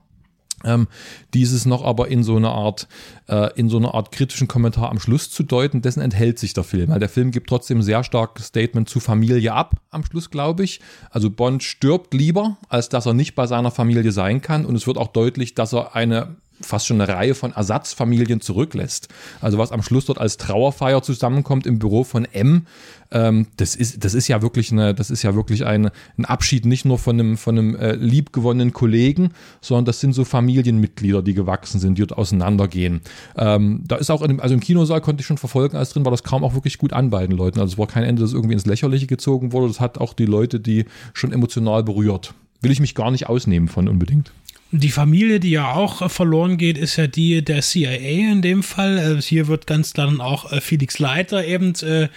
Ähm, 0.64 0.88
dieses 1.34 1.66
noch 1.66 1.84
aber 1.84 2.08
in 2.08 2.24
so 2.24 2.36
einer 2.36 2.50
Art, 2.50 2.88
äh, 3.28 3.52
in 3.54 3.68
so 3.68 3.76
einer 3.76 3.94
Art 3.94 4.10
kritischen 4.10 4.48
Kommentar 4.48 4.90
am 4.90 4.98
Schluss 4.98 5.30
zu 5.30 5.44
deuten, 5.44 5.82
dessen 5.82 6.00
enthält 6.00 6.38
sich 6.38 6.52
der 6.52 6.64
Film. 6.64 6.90
Weil 6.90 6.98
der 6.98 7.08
Film 7.08 7.30
gibt 7.30 7.48
trotzdem 7.48 7.80
sehr 7.80 8.02
starkes 8.02 8.46
Statement 8.46 8.88
zu 8.88 8.98
Familie 8.98 9.52
ab 9.52 9.76
am 9.90 10.04
Schluss, 10.04 10.30
glaube 10.30 10.64
ich. 10.64 10.80
Also 11.10 11.30
Bond 11.30 11.62
stirbt 11.62 12.12
lieber, 12.12 12.56
als 12.68 12.88
dass 12.88 13.06
er 13.06 13.14
nicht 13.14 13.36
bei 13.36 13.46
seiner 13.46 13.70
Familie 13.70 14.10
sein 14.10 14.40
kann. 14.40 14.66
Und 14.66 14.74
es 14.74 14.86
wird 14.88 14.98
auch 14.98 15.08
deutlich, 15.08 15.54
dass 15.54 15.72
er 15.72 15.94
eine 15.94 16.36
fast 16.60 16.86
schon 16.86 17.00
eine 17.00 17.12
Reihe 17.12 17.34
von 17.34 17.52
Ersatzfamilien 17.52 18.40
zurücklässt. 18.40 19.08
Also 19.40 19.58
was 19.58 19.72
am 19.72 19.82
Schluss 19.82 20.06
dort 20.06 20.18
als 20.18 20.36
Trauerfeier 20.36 21.02
zusammenkommt 21.02 21.66
im 21.66 21.78
Büro 21.78 22.04
von 22.04 22.24
M, 22.24 22.66
ähm, 23.10 23.46
das 23.56 23.74
ist 23.74 24.04
das 24.04 24.14
ist 24.14 24.28
ja 24.28 24.42
wirklich 24.42 24.72
eine, 24.72 24.94
das 24.94 25.10
ist 25.10 25.22
ja 25.22 25.34
wirklich 25.34 25.64
ein, 25.64 25.90
ein 26.18 26.24
Abschied 26.24 26.66
nicht 26.66 26.84
nur 26.84 26.98
von 26.98 27.18
einem 27.18 27.36
von 27.36 27.58
einem 27.58 27.76
äh, 27.76 27.94
liebgewonnenen 27.94 28.72
Kollegen, 28.72 29.30
sondern 29.60 29.86
das 29.86 30.00
sind 30.00 30.12
so 30.12 30.24
Familienmitglieder, 30.24 31.22
die 31.22 31.34
gewachsen 31.34 31.80
sind, 31.80 31.96
die 31.96 32.06
dort 32.06 32.18
auseinandergehen. 32.18 33.00
Ähm, 33.36 33.82
da 33.86 33.96
ist 33.96 34.10
auch 34.10 34.22
in 34.22 34.40
also 34.40 34.54
im 34.54 34.60
Kinosaal 34.60 35.00
konnte 35.00 35.22
ich 35.22 35.26
schon 35.26 35.38
verfolgen, 35.38 35.76
als 35.76 35.90
drin 35.90 36.04
war 36.04 36.10
das 36.10 36.22
kam 36.22 36.44
auch 36.44 36.54
wirklich 36.54 36.78
gut 36.78 36.92
an 36.92 37.10
beiden 37.10 37.36
Leuten. 37.36 37.60
Also 37.60 37.72
es 37.72 37.78
war 37.78 37.86
kein 37.86 38.04
Ende, 38.04 38.22
das 38.22 38.32
irgendwie 38.32 38.54
ins 38.54 38.66
Lächerliche 38.66 39.06
gezogen 39.06 39.52
wurde. 39.52 39.68
Das 39.68 39.80
hat 39.80 39.98
auch 39.98 40.12
die 40.12 40.26
Leute, 40.26 40.60
die 40.60 40.84
schon 41.14 41.32
emotional 41.32 41.82
berührt. 41.82 42.34
Will 42.60 42.72
ich 42.72 42.80
mich 42.80 42.94
gar 42.94 43.10
nicht 43.10 43.28
ausnehmen 43.28 43.68
von 43.68 43.88
unbedingt. 43.88 44.32
Die 44.70 44.90
Familie, 44.90 45.40
die 45.40 45.50
ja 45.50 45.72
auch 45.72 46.02
äh, 46.02 46.08
verloren 46.08 46.58
geht, 46.58 46.76
ist 46.76 46.96
ja 46.96 47.06
die 47.06 47.42
der 47.42 47.62
CIA 47.62 48.32
in 48.32 48.42
dem 48.42 48.62
Fall. 48.62 48.98
Also 48.98 49.26
hier 49.26 49.48
wird 49.48 49.66
ganz 49.66 49.94
dann 49.94 50.20
auch 50.20 50.52
äh, 50.52 50.60
Felix 50.60 50.98
Leiter 50.98 51.44
eben 51.44 51.74
äh, 51.76 52.08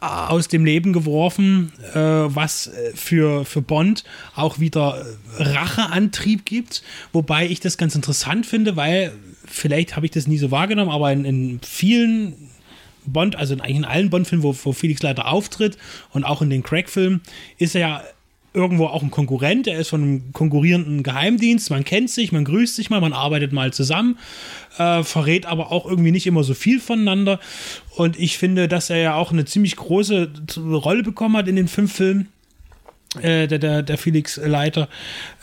aus 0.00 0.48
dem 0.48 0.64
Leben 0.64 0.94
geworfen, 0.94 1.72
äh, 1.92 1.98
was 1.98 2.68
äh, 2.68 2.92
für, 2.94 3.44
für 3.44 3.60
Bond 3.60 4.04
auch 4.34 4.58
wieder 4.58 5.04
Racheantrieb 5.36 6.46
gibt. 6.46 6.82
Wobei 7.12 7.46
ich 7.46 7.60
das 7.60 7.76
ganz 7.76 7.94
interessant 7.94 8.46
finde, 8.46 8.76
weil 8.76 9.12
vielleicht 9.44 9.96
habe 9.96 10.06
ich 10.06 10.12
das 10.12 10.26
nie 10.26 10.38
so 10.38 10.50
wahrgenommen, 10.50 10.90
aber 10.90 11.12
in, 11.12 11.26
in 11.26 11.60
vielen 11.62 12.34
Bond, 13.04 13.36
also 13.36 13.54
eigentlich 13.54 13.76
in 13.76 13.84
allen 13.84 14.08
Bond-Filmen, 14.08 14.42
wo, 14.42 14.56
wo 14.64 14.72
Felix 14.72 15.02
Leiter 15.02 15.28
auftritt 15.28 15.76
und 16.12 16.24
auch 16.24 16.40
in 16.40 16.48
den 16.48 16.62
Craig-Filmen, 16.62 17.20
ist 17.58 17.74
er 17.74 17.80
ja 17.80 18.02
irgendwo 18.52 18.86
auch 18.86 19.02
ein 19.02 19.10
Konkurrent, 19.10 19.66
er 19.66 19.78
ist 19.78 19.90
von 19.90 20.02
einem 20.02 20.32
konkurrierenden 20.32 21.02
Geheimdienst, 21.02 21.70
man 21.70 21.84
kennt 21.84 22.10
sich, 22.10 22.32
man 22.32 22.44
grüßt 22.44 22.74
sich 22.74 22.90
mal, 22.90 23.00
man 23.00 23.12
arbeitet 23.12 23.52
mal 23.52 23.72
zusammen, 23.72 24.18
äh, 24.78 25.02
verrät 25.02 25.46
aber 25.46 25.70
auch 25.70 25.86
irgendwie 25.86 26.10
nicht 26.10 26.26
immer 26.26 26.42
so 26.42 26.54
viel 26.54 26.80
voneinander. 26.80 27.38
Und 27.96 28.18
ich 28.18 28.38
finde, 28.38 28.66
dass 28.66 28.90
er 28.90 28.98
ja 28.98 29.14
auch 29.14 29.32
eine 29.32 29.44
ziemlich 29.44 29.76
große 29.76 30.30
Rolle 30.58 31.02
bekommen 31.02 31.36
hat 31.36 31.48
in 31.48 31.56
den 31.56 31.68
fünf 31.68 31.92
Filmen 31.92 32.28
äh, 33.18 33.48
der, 33.48 33.58
der, 33.58 33.82
der 33.82 33.98
Felix 33.98 34.36
Leiter. 34.36 34.88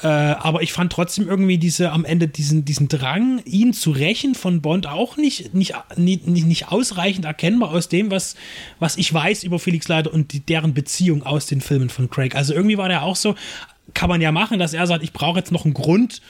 Äh, 0.02 0.08
aber 0.08 0.62
ich 0.62 0.72
fand 0.72 0.92
trotzdem 0.92 1.28
irgendwie 1.28 1.58
diese 1.58 1.92
am 1.92 2.06
Ende 2.06 2.30
diesen, 2.30 2.64
diesen 2.64 2.88
Drang, 2.88 3.42
ihn 3.44 3.74
zu 3.74 3.92
rächen 3.92 4.36
von 4.36 4.62
Bond 4.62 4.88
auch 4.88 5.18
nicht, 5.18 5.54
nicht, 5.54 5.76
nicht, 5.98 6.26
nicht 6.26 6.72
ausreichend 6.72 7.26
erkennbar 7.26 7.72
aus 7.72 7.90
dem, 7.90 8.10
was, 8.10 8.36
was 8.80 8.96
ich 8.96 9.14
weiß 9.14 9.44
über 9.44 9.60
Felix 9.60 9.88
Leiter 9.90 10.14
und 10.14 10.32
die, 10.32 10.40
deren 10.40 10.74
Beziehung 10.74 11.24
aus 11.24 11.46
den 11.46 11.60
Filmen 11.60 11.90
von 11.90 12.10
Craig. 12.10 12.36
Also 12.36 12.54
irgendwie 12.54 12.78
war 12.78 12.88
der 12.88 13.04
auch 13.04 13.18
so, 13.18 13.36
kann 13.94 14.10
man 14.10 14.22
ja 14.22 14.32
machen, 14.32 14.60
dass 14.60 14.74
er 14.74 14.88
sagt, 14.88 15.04
ich 15.04 15.12
brauche 15.12 15.40
jetzt 15.40 15.52
noch 15.52 15.66
einen 15.66 15.74
Grund, 15.74 16.22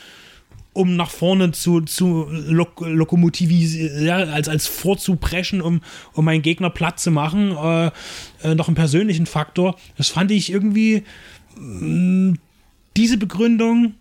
um 0.77 0.95
nach 0.95 1.09
vorne 1.09 1.51
zu, 1.51 1.81
zu 1.81 2.27
lok 2.29 2.81
lokomotivisieren, 2.81 4.05
ja, 4.05 4.17
als, 4.17 4.47
als 4.47 4.67
vorzupreschen, 4.67 5.61
um, 5.61 5.81
um 6.13 6.25
meinen 6.25 6.43
Gegner 6.43 6.69
platt 6.69 6.99
zu 6.99 7.09
machen. 7.09 7.51
Äh, 7.51 7.91
äh, 8.43 8.55
noch 8.55 8.67
einen 8.67 8.75
persönlichen 8.75 9.25
Faktor. 9.25 9.75
Das 9.97 10.09
fand 10.09 10.29
ich 10.31 10.51
irgendwie 10.51 11.03
mh, 11.57 12.35
diese 12.95 13.17
Begründung 13.17 13.95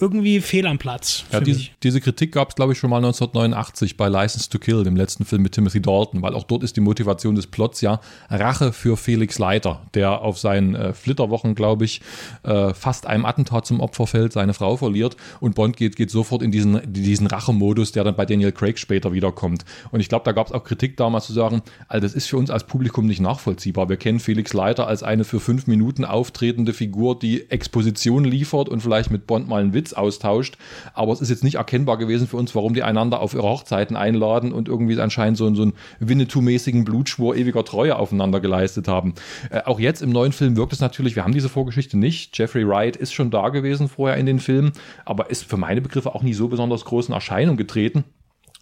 irgendwie 0.00 0.40
fehl 0.40 0.66
am 0.66 0.78
Platz. 0.78 1.24
Ja, 1.32 1.40
diese, 1.40 1.68
diese, 1.82 2.00
Kritik 2.00 2.32
gab 2.32 2.50
es, 2.50 2.54
glaube 2.54 2.72
ich, 2.72 2.78
schon 2.78 2.90
mal 2.90 2.98
1989 2.98 3.96
bei 3.96 4.08
License 4.08 4.48
to 4.50 4.58
Kill, 4.58 4.84
dem 4.84 4.96
letzten 4.96 5.24
Film 5.24 5.42
mit 5.42 5.52
Timothy 5.52 5.80
Dalton, 5.80 6.22
weil 6.22 6.34
auch 6.34 6.44
dort 6.44 6.62
ist 6.62 6.76
die 6.76 6.80
Motivation 6.80 7.34
des 7.34 7.46
Plots 7.46 7.80
ja 7.80 8.00
Rache 8.28 8.72
für 8.72 8.96
Felix 8.96 9.38
Leiter, 9.38 9.82
der 9.94 10.20
auf 10.20 10.38
seinen 10.38 10.74
äh, 10.74 10.92
Flitterwochen, 10.92 11.54
glaube 11.54 11.84
ich, 11.84 12.02
äh, 12.42 12.74
fast 12.74 13.06
einem 13.06 13.24
Attentat 13.24 13.66
zum 13.66 13.80
Opfer 13.80 14.06
fällt, 14.06 14.32
seine 14.32 14.54
Frau 14.54 14.76
verliert 14.76 15.16
und 15.40 15.54
Bond 15.54 15.76
geht, 15.76 15.96
geht 15.96 16.10
sofort 16.10 16.42
in 16.42 16.52
diesen, 16.52 16.80
diesen 16.92 17.26
Rachemodus, 17.26 17.92
der 17.92 18.04
dann 18.04 18.16
bei 18.16 18.26
Daniel 18.26 18.52
Craig 18.52 18.78
später 18.78 19.12
wiederkommt. 19.12 19.64
Und 19.90 20.00
ich 20.00 20.08
glaube, 20.08 20.24
da 20.24 20.32
gab 20.32 20.48
es 20.48 20.52
auch 20.52 20.64
Kritik 20.64 20.96
damals 20.96 21.26
zu 21.26 21.32
sagen, 21.32 21.62
also 21.88 22.06
das 22.06 22.14
ist 22.14 22.26
für 22.26 22.36
uns 22.36 22.50
als 22.50 22.64
Publikum 22.64 23.06
nicht 23.06 23.20
nachvollziehbar. 23.20 23.88
Wir 23.88 23.96
kennen 23.96 24.20
Felix 24.20 24.52
Leiter 24.52 24.86
als 24.86 25.02
eine 25.02 25.24
für 25.24 25.40
fünf 25.40 25.66
Minuten 25.66 26.04
auftretende 26.04 26.74
Figur, 26.74 27.18
die 27.18 27.50
Exposition 27.50 28.24
liefert 28.24 28.68
und 28.68 28.80
vielleicht 28.80 29.10
mit 29.10 29.26
Bond 29.26 29.48
mal 29.48 29.60
einen 29.60 29.77
Witz 29.78 29.92
austauscht. 29.92 30.58
Aber 30.92 31.12
es 31.12 31.20
ist 31.20 31.30
jetzt 31.30 31.44
nicht 31.44 31.54
erkennbar 31.54 31.96
gewesen 31.96 32.26
für 32.26 32.36
uns, 32.36 32.54
warum 32.54 32.74
die 32.74 32.82
einander 32.82 33.20
auf 33.20 33.32
ihre 33.32 33.48
Hochzeiten 33.48 33.96
einladen 33.96 34.52
und 34.52 34.68
irgendwie 34.68 35.00
anscheinend 35.00 35.38
so, 35.38 35.54
so 35.54 35.62
einen 35.62 35.72
Winnetou-mäßigen 36.00 36.84
Blutschwur 36.84 37.36
ewiger 37.36 37.64
Treue 37.64 37.96
aufeinander 37.96 38.40
geleistet 38.40 38.88
haben. 38.88 39.14
Äh, 39.50 39.62
auch 39.64 39.80
jetzt 39.80 40.02
im 40.02 40.10
neuen 40.10 40.32
Film 40.32 40.56
wirkt 40.56 40.72
es 40.72 40.80
natürlich, 40.80 41.16
wir 41.16 41.24
haben 41.24 41.32
diese 41.32 41.48
Vorgeschichte 41.48 41.96
nicht. 41.96 42.36
Jeffrey 42.36 42.66
Wright 42.68 42.96
ist 42.96 43.14
schon 43.14 43.30
da 43.30 43.48
gewesen 43.48 43.88
vorher 43.88 44.18
in 44.18 44.26
den 44.26 44.40
Filmen, 44.40 44.72
aber 45.04 45.30
ist 45.30 45.44
für 45.44 45.56
meine 45.56 45.80
Begriffe 45.80 46.14
auch 46.14 46.22
nie 46.22 46.34
so 46.34 46.48
besonders 46.48 46.84
großen 46.84 47.14
Erscheinung 47.14 47.56
getreten. 47.56 48.04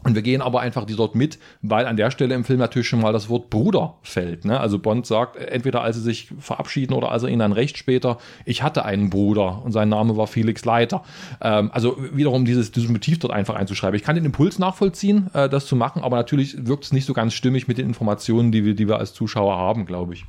Und 0.07 0.15
wir 0.15 0.23
gehen 0.23 0.41
aber 0.41 0.61
einfach 0.61 0.85
die 0.85 0.95
dort 0.95 1.16
mit, 1.16 1.41
weil 1.62 1.85
an 1.85 1.97
der 1.97 2.12
Stelle 2.12 2.37
im 2.37 2.45
Film 2.45 2.61
natürlich 2.61 2.87
schon 2.87 3.01
mal 3.01 3.12
das 3.12 3.28
Wort 3.28 3.51
Bruder 3.51 3.97
fällt. 4.03 4.45
Ne? 4.45 4.61
Also 4.61 4.78
Bond 4.78 5.05
sagt, 5.05 5.35
entweder 5.35 5.83
als 5.83 5.97
sie 5.97 6.03
sich 6.03 6.31
verabschieden 6.39 6.95
oder 6.95 7.11
als 7.11 7.24
er 7.24 7.28
ihnen 7.28 7.41
dann 7.41 7.51
recht 7.51 7.77
später, 7.77 8.19
ich 8.45 8.62
hatte 8.62 8.85
einen 8.85 9.11
Bruder 9.11 9.62
und 9.65 9.73
sein 9.73 9.89
Name 9.89 10.16
war 10.16 10.28
Felix 10.28 10.65
Leiter. 10.65 11.03
Ähm, 11.41 11.73
also 11.73 11.97
wiederum 12.12 12.45
dieses, 12.45 12.70
dieses 12.70 12.89
Motiv 12.89 13.19
dort 13.19 13.33
einfach 13.33 13.57
einzuschreiben. 13.57 13.97
Ich 13.97 14.05
kann 14.05 14.15
den 14.15 14.24
Impuls 14.24 14.61
nachvollziehen, 14.61 15.28
äh, 15.35 15.49
das 15.49 15.66
zu 15.66 15.74
machen, 15.74 16.05
aber 16.05 16.15
natürlich 16.15 16.69
wirkt 16.69 16.85
es 16.85 16.93
nicht 16.93 17.05
so 17.05 17.12
ganz 17.12 17.35
stimmig 17.35 17.66
mit 17.66 17.78
den 17.78 17.87
Informationen, 17.87 18.53
die 18.53 18.65
wir, 18.65 18.77
die 18.77 18.87
wir 18.87 18.99
als 18.99 19.12
Zuschauer 19.12 19.57
haben, 19.57 19.87
glaube 19.87 20.15
ich. 20.15 20.24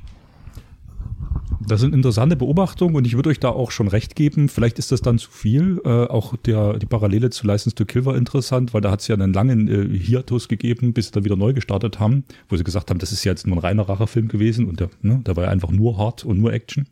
Das 1.66 1.80
sind 1.80 1.94
interessante 1.94 2.36
Beobachtungen 2.36 2.94
und 2.94 3.06
ich 3.06 3.14
würde 3.16 3.30
euch 3.30 3.40
da 3.40 3.48
auch 3.48 3.70
schon 3.70 3.88
recht 3.88 4.14
geben. 4.14 4.48
Vielleicht 4.48 4.78
ist 4.78 4.92
das 4.92 5.02
dann 5.02 5.18
zu 5.18 5.30
viel. 5.30 5.80
Äh, 5.84 5.88
auch 5.88 6.36
der, 6.36 6.78
die 6.78 6.86
Parallele 6.86 7.30
zu 7.30 7.46
License 7.46 7.74
to 7.74 7.84
Kill 7.84 8.04
war 8.04 8.16
interessant, 8.16 8.72
weil 8.74 8.80
da 8.80 8.90
hat 8.90 9.00
es 9.00 9.08
ja 9.08 9.16
einen 9.16 9.32
langen 9.32 9.68
äh, 9.68 9.98
Hiatus 9.98 10.48
gegeben, 10.48 10.92
bis 10.92 11.06
sie 11.06 11.12
dann 11.12 11.24
wieder 11.24 11.36
neu 11.36 11.52
gestartet 11.52 11.98
haben, 11.98 12.24
wo 12.48 12.56
sie 12.56 12.64
gesagt 12.64 12.90
haben, 12.90 12.98
das 12.98 13.12
ist 13.12 13.24
ja 13.24 13.32
jetzt 13.32 13.46
nur 13.46 13.56
ein 13.56 13.60
reiner 13.60 13.88
Racherfilm 13.88 14.28
gewesen 14.28 14.66
und 14.66 14.78
der, 14.78 14.90
ne, 15.02 15.20
der 15.26 15.36
war 15.36 15.44
ja 15.44 15.50
einfach 15.50 15.70
nur 15.70 15.98
hart 15.98 16.24
und 16.24 16.38
nur 16.38 16.52
Action. 16.52 16.86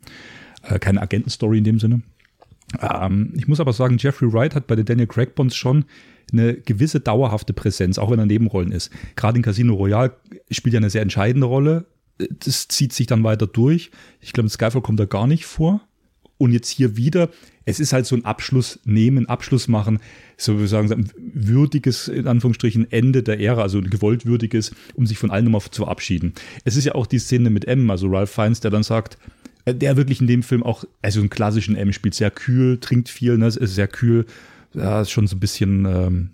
Äh, 0.63 0.79
keine 0.79 1.01
Agentenstory 1.01 1.59
in 1.59 1.63
dem 1.63 1.79
Sinne. 1.79 2.01
Ähm, 2.81 3.33
ich 3.35 3.47
muss 3.47 3.61
aber 3.61 3.71
sagen, 3.71 3.97
Jeffrey 3.97 4.31
Wright 4.31 4.53
hat 4.53 4.67
bei 4.67 4.75
den 4.75 4.85
Daniel 4.85 5.07
Craig 5.07 5.33
Bonds 5.35 5.55
schon 5.55 5.85
eine 6.33 6.55
gewisse 6.55 6.99
dauerhafte 6.99 7.53
Präsenz, 7.53 7.97
auch 7.97 8.11
wenn 8.11 8.19
er 8.19 8.25
Nebenrollen 8.25 8.73
ist. 8.73 8.91
Gerade 9.15 9.37
in 9.37 9.43
Casino 9.43 9.75
Royale 9.75 10.11
spielt 10.51 10.75
er 10.75 10.79
eine 10.79 10.89
sehr 10.89 11.01
entscheidende 11.01 11.47
Rolle 11.47 11.85
das 12.17 12.67
zieht 12.67 12.93
sich 12.93 13.07
dann 13.07 13.23
weiter 13.23 13.47
durch. 13.47 13.91
Ich 14.21 14.33
glaube, 14.33 14.49
Skyfall 14.49 14.81
kommt 14.81 14.99
da 14.99 15.05
gar 15.05 15.27
nicht 15.27 15.45
vor. 15.45 15.81
Und 16.39 16.51
jetzt 16.51 16.69
hier 16.69 16.97
wieder, 16.97 17.29
es 17.65 17.79
ist 17.79 17.93
halt 17.93 18.05
so 18.05 18.15
ein 18.15 18.23
Abschluss 18.23 18.79
nehmen, 18.85 19.27
Abschluss 19.27 19.67
machen, 19.67 19.99
so 20.37 20.59
wir 20.59 20.67
sagen, 20.67 20.91
ein 20.91 21.11
würdiges, 21.17 22.07
in 22.07 22.27
Anführungsstrichen, 22.27 22.91
Ende 22.91 23.23
der 23.23 23.39
Ära, 23.39 23.63
also 23.63 23.79
ein 23.79 23.89
gewollt 23.89 24.27
würdiges, 24.27 24.71
um 24.93 25.07
sich 25.07 25.17
von 25.17 25.31
allen 25.31 25.45
nochmal 25.45 25.61
zu 25.71 25.83
verabschieden. 25.83 26.33
Es 26.63 26.75
ist 26.75 26.85
ja 26.85 26.93
auch 26.93 27.07
die 27.07 27.17
Szene 27.17 27.49
mit 27.49 27.65
M, 27.65 27.89
also 27.89 28.07
Ralph 28.07 28.29
Fiennes, 28.29 28.59
der 28.59 28.69
dann 28.69 28.83
sagt, 28.83 29.17
äh, 29.65 29.73
der 29.73 29.97
wirklich 29.97 30.21
in 30.21 30.27
dem 30.27 30.43
Film 30.43 30.63
auch, 30.63 30.85
also 31.01 31.19
einen 31.19 31.29
klassischen 31.29 31.75
M 31.75 31.91
spielt, 31.91 32.13
sehr 32.13 32.31
kühl, 32.31 32.79
trinkt 32.79 33.09
viel, 33.09 33.37
ne, 33.37 33.47
ist 33.47 33.57
sehr 33.57 33.87
kühl, 33.87 34.25
ja, 34.73 35.01
ist 35.01 35.11
schon 35.11 35.27
so 35.27 35.35
ein 35.35 35.39
bisschen, 35.39 35.85
ähm, 35.85 36.29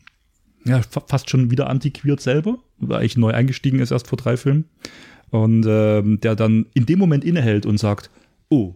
ja, 0.66 0.82
fast 1.08 1.30
schon 1.30 1.50
wieder 1.50 1.70
antiquiert 1.70 2.22
selber, 2.22 2.58
weil 2.78 3.06
ich 3.06 3.18
neu 3.18 3.32
eingestiegen 3.32 3.80
ist 3.80 3.92
erst 3.92 4.08
vor 4.08 4.18
drei 4.18 4.38
Filmen. 4.38 4.66
Und 5.34 5.66
ähm, 5.68 6.20
der 6.22 6.36
dann 6.36 6.68
in 6.76 6.86
dem 6.86 7.00
Moment 7.00 7.26
innehält 7.26 7.66
und 7.66 7.80
sagt, 7.80 8.12
oh, 8.50 8.76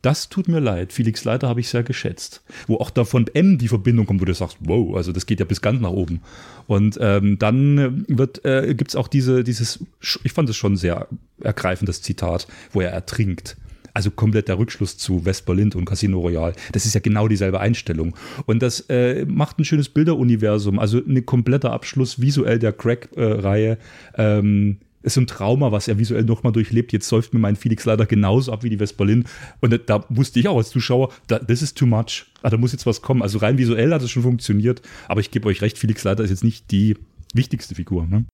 das 0.00 0.30
tut 0.30 0.48
mir 0.48 0.58
leid. 0.58 0.94
Felix 0.94 1.24
Leiter 1.24 1.46
habe 1.46 1.60
ich 1.60 1.68
sehr 1.68 1.82
geschätzt. 1.82 2.42
Wo 2.66 2.76
auch 2.76 2.88
da 2.88 3.04
von 3.04 3.26
M 3.34 3.58
die 3.58 3.68
Verbindung 3.68 4.06
kommt, 4.06 4.22
wo 4.22 4.24
du 4.24 4.32
sagst, 4.32 4.56
wow, 4.60 4.96
also 4.96 5.12
das 5.12 5.26
geht 5.26 5.40
ja 5.40 5.44
bis 5.44 5.60
ganz 5.60 5.78
nach 5.82 5.90
oben. 5.90 6.22
Und 6.66 6.96
ähm, 7.02 7.38
dann 7.38 8.06
wird, 8.08 8.42
äh, 8.46 8.74
gibt 8.74 8.92
es 8.92 8.96
auch 8.96 9.08
diese, 9.08 9.44
dieses, 9.44 9.84
ich 10.24 10.32
fand 10.32 10.48
es 10.48 10.56
schon 10.56 10.78
sehr 10.78 11.06
ergreifendes 11.38 12.00
Zitat, 12.00 12.48
wo 12.72 12.80
er 12.80 12.92
ertrinkt. 12.92 13.58
Also 13.92 14.10
komplett 14.10 14.48
der 14.48 14.58
Rückschluss 14.58 14.96
zu 14.96 15.26
West-Berlin 15.26 15.74
und 15.74 15.84
Casino 15.84 16.20
Royale. 16.20 16.54
Das 16.72 16.86
ist 16.86 16.94
ja 16.94 17.00
genau 17.00 17.28
dieselbe 17.28 17.60
Einstellung. 17.60 18.16
Und 18.46 18.62
das 18.62 18.86
äh, 18.88 19.26
macht 19.26 19.58
ein 19.58 19.66
schönes 19.66 19.90
Bilderuniversum. 19.90 20.78
Also 20.78 20.96
ein 20.96 21.26
kompletter 21.26 21.72
Abschluss 21.72 22.22
visuell 22.22 22.58
der 22.58 22.72
Crack-Reihe. 22.72 23.76
Äh, 24.14 24.38
ähm, 24.38 24.78
ist 25.02 25.16
ein 25.16 25.26
Trauma, 25.26 25.72
was 25.72 25.88
er 25.88 25.98
visuell 25.98 26.24
nochmal 26.24 26.52
durchlebt. 26.52 26.92
Jetzt 26.92 27.08
säuft 27.08 27.32
mir 27.32 27.40
mein 27.40 27.56
Felix 27.56 27.84
leider 27.84 28.06
genauso 28.06 28.52
ab 28.52 28.62
wie 28.62 28.70
die 28.70 28.80
West-Berlin. 28.80 29.24
Und 29.60 29.80
da 29.86 30.04
wusste 30.08 30.40
ich 30.40 30.48
auch 30.48 30.56
als 30.56 30.70
Zuschauer, 30.70 31.12
das 31.26 31.62
ist 31.62 31.76
too 31.76 31.86
much. 31.86 32.26
Ah, 32.42 32.50
da 32.50 32.56
muss 32.56 32.72
jetzt 32.72 32.86
was 32.86 33.02
kommen. 33.02 33.22
Also 33.22 33.38
rein 33.38 33.58
visuell 33.58 33.92
hat 33.92 34.02
es 34.02 34.10
schon 34.10 34.22
funktioniert. 34.22 34.82
Aber 35.08 35.20
ich 35.20 35.30
gebe 35.30 35.48
euch 35.48 35.62
recht, 35.62 35.78
Felix 35.78 36.04
leider 36.04 36.24
ist 36.24 36.30
jetzt 36.30 36.44
nicht 36.44 36.70
die 36.70 36.96
wichtigste 37.34 37.74
Figur. 37.74 38.06
Ne? 38.06 38.26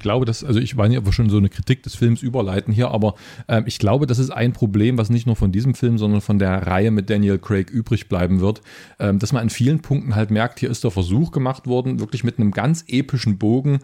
Ich 0.00 0.02
glaube, 0.02 0.24
dass, 0.24 0.42
also 0.42 0.60
ich 0.60 0.74
weiß 0.74 0.88
nicht, 0.88 0.96
ob 0.96 1.12
schon 1.12 1.28
so 1.28 1.36
eine 1.36 1.50
Kritik 1.50 1.82
des 1.82 1.94
Films 1.94 2.22
überleiten 2.22 2.72
hier, 2.72 2.88
aber 2.88 3.16
äh, 3.48 3.62
ich 3.66 3.78
glaube, 3.78 4.06
das 4.06 4.18
ist 4.18 4.30
ein 4.30 4.54
Problem, 4.54 4.96
was 4.96 5.10
nicht 5.10 5.26
nur 5.26 5.36
von 5.36 5.52
diesem 5.52 5.74
Film, 5.74 5.98
sondern 5.98 6.22
von 6.22 6.38
der 6.38 6.66
Reihe 6.66 6.90
mit 6.90 7.10
Daniel 7.10 7.38
Craig 7.38 7.68
übrig 7.70 8.08
bleiben 8.08 8.40
wird, 8.40 8.62
ähm, 8.98 9.18
dass 9.18 9.34
man 9.34 9.42
an 9.42 9.50
vielen 9.50 9.80
Punkten 9.80 10.14
halt 10.14 10.30
merkt, 10.30 10.58
hier 10.58 10.70
ist 10.70 10.84
der 10.84 10.90
Versuch 10.90 11.32
gemacht 11.32 11.66
worden, 11.66 12.00
wirklich 12.00 12.24
mit 12.24 12.38
einem 12.38 12.50
ganz 12.50 12.82
epischen 12.88 13.36
Bogen 13.36 13.80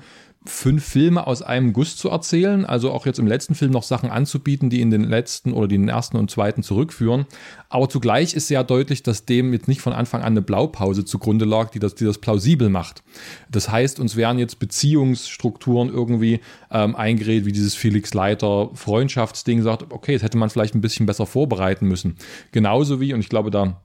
fünf 0.46 0.84
Filme 0.84 1.26
aus 1.26 1.42
einem 1.42 1.72
Guss 1.72 1.96
zu 1.96 2.08
erzählen, 2.08 2.64
also 2.64 2.92
auch 2.92 3.06
jetzt 3.06 3.18
im 3.18 3.26
letzten 3.26 3.54
Film 3.54 3.70
noch 3.70 3.82
Sachen 3.82 4.10
anzubieten, 4.10 4.70
die 4.70 4.80
in 4.80 4.90
den 4.90 5.04
letzten 5.04 5.52
oder 5.52 5.68
den 5.68 5.88
ersten 5.88 6.16
und 6.16 6.30
zweiten 6.30 6.62
zurückführen. 6.62 7.26
Aber 7.68 7.88
zugleich 7.88 8.34
ist 8.34 8.48
sehr 8.48 8.64
deutlich, 8.64 9.02
dass 9.02 9.24
dem 9.24 9.52
jetzt 9.52 9.68
nicht 9.68 9.80
von 9.80 9.92
Anfang 9.92 10.22
an 10.22 10.28
eine 10.28 10.42
Blaupause 10.42 11.04
zugrunde 11.04 11.44
lag, 11.44 11.70
die 11.70 11.78
das, 11.78 11.94
die 11.94 12.04
das 12.04 12.18
plausibel 12.18 12.68
macht. 12.68 13.02
Das 13.50 13.70
heißt, 13.70 14.00
uns 14.00 14.16
wären 14.16 14.38
jetzt 14.38 14.58
Beziehungsstrukturen 14.58 15.88
irgendwie 15.88 16.40
ähm, 16.70 16.96
eingeredet, 16.96 17.46
wie 17.46 17.52
dieses 17.52 17.74
Felix 17.74 18.14
Leiter 18.14 18.70
Freundschaftsding 18.74 19.62
sagt, 19.62 19.92
okay, 19.92 20.14
das 20.14 20.22
hätte 20.22 20.38
man 20.38 20.50
vielleicht 20.50 20.74
ein 20.74 20.80
bisschen 20.80 21.06
besser 21.06 21.26
vorbereiten 21.26 21.86
müssen. 21.86 22.16
Genauso 22.52 23.00
wie, 23.00 23.14
und 23.14 23.20
ich 23.20 23.28
glaube, 23.28 23.50
da 23.50 23.82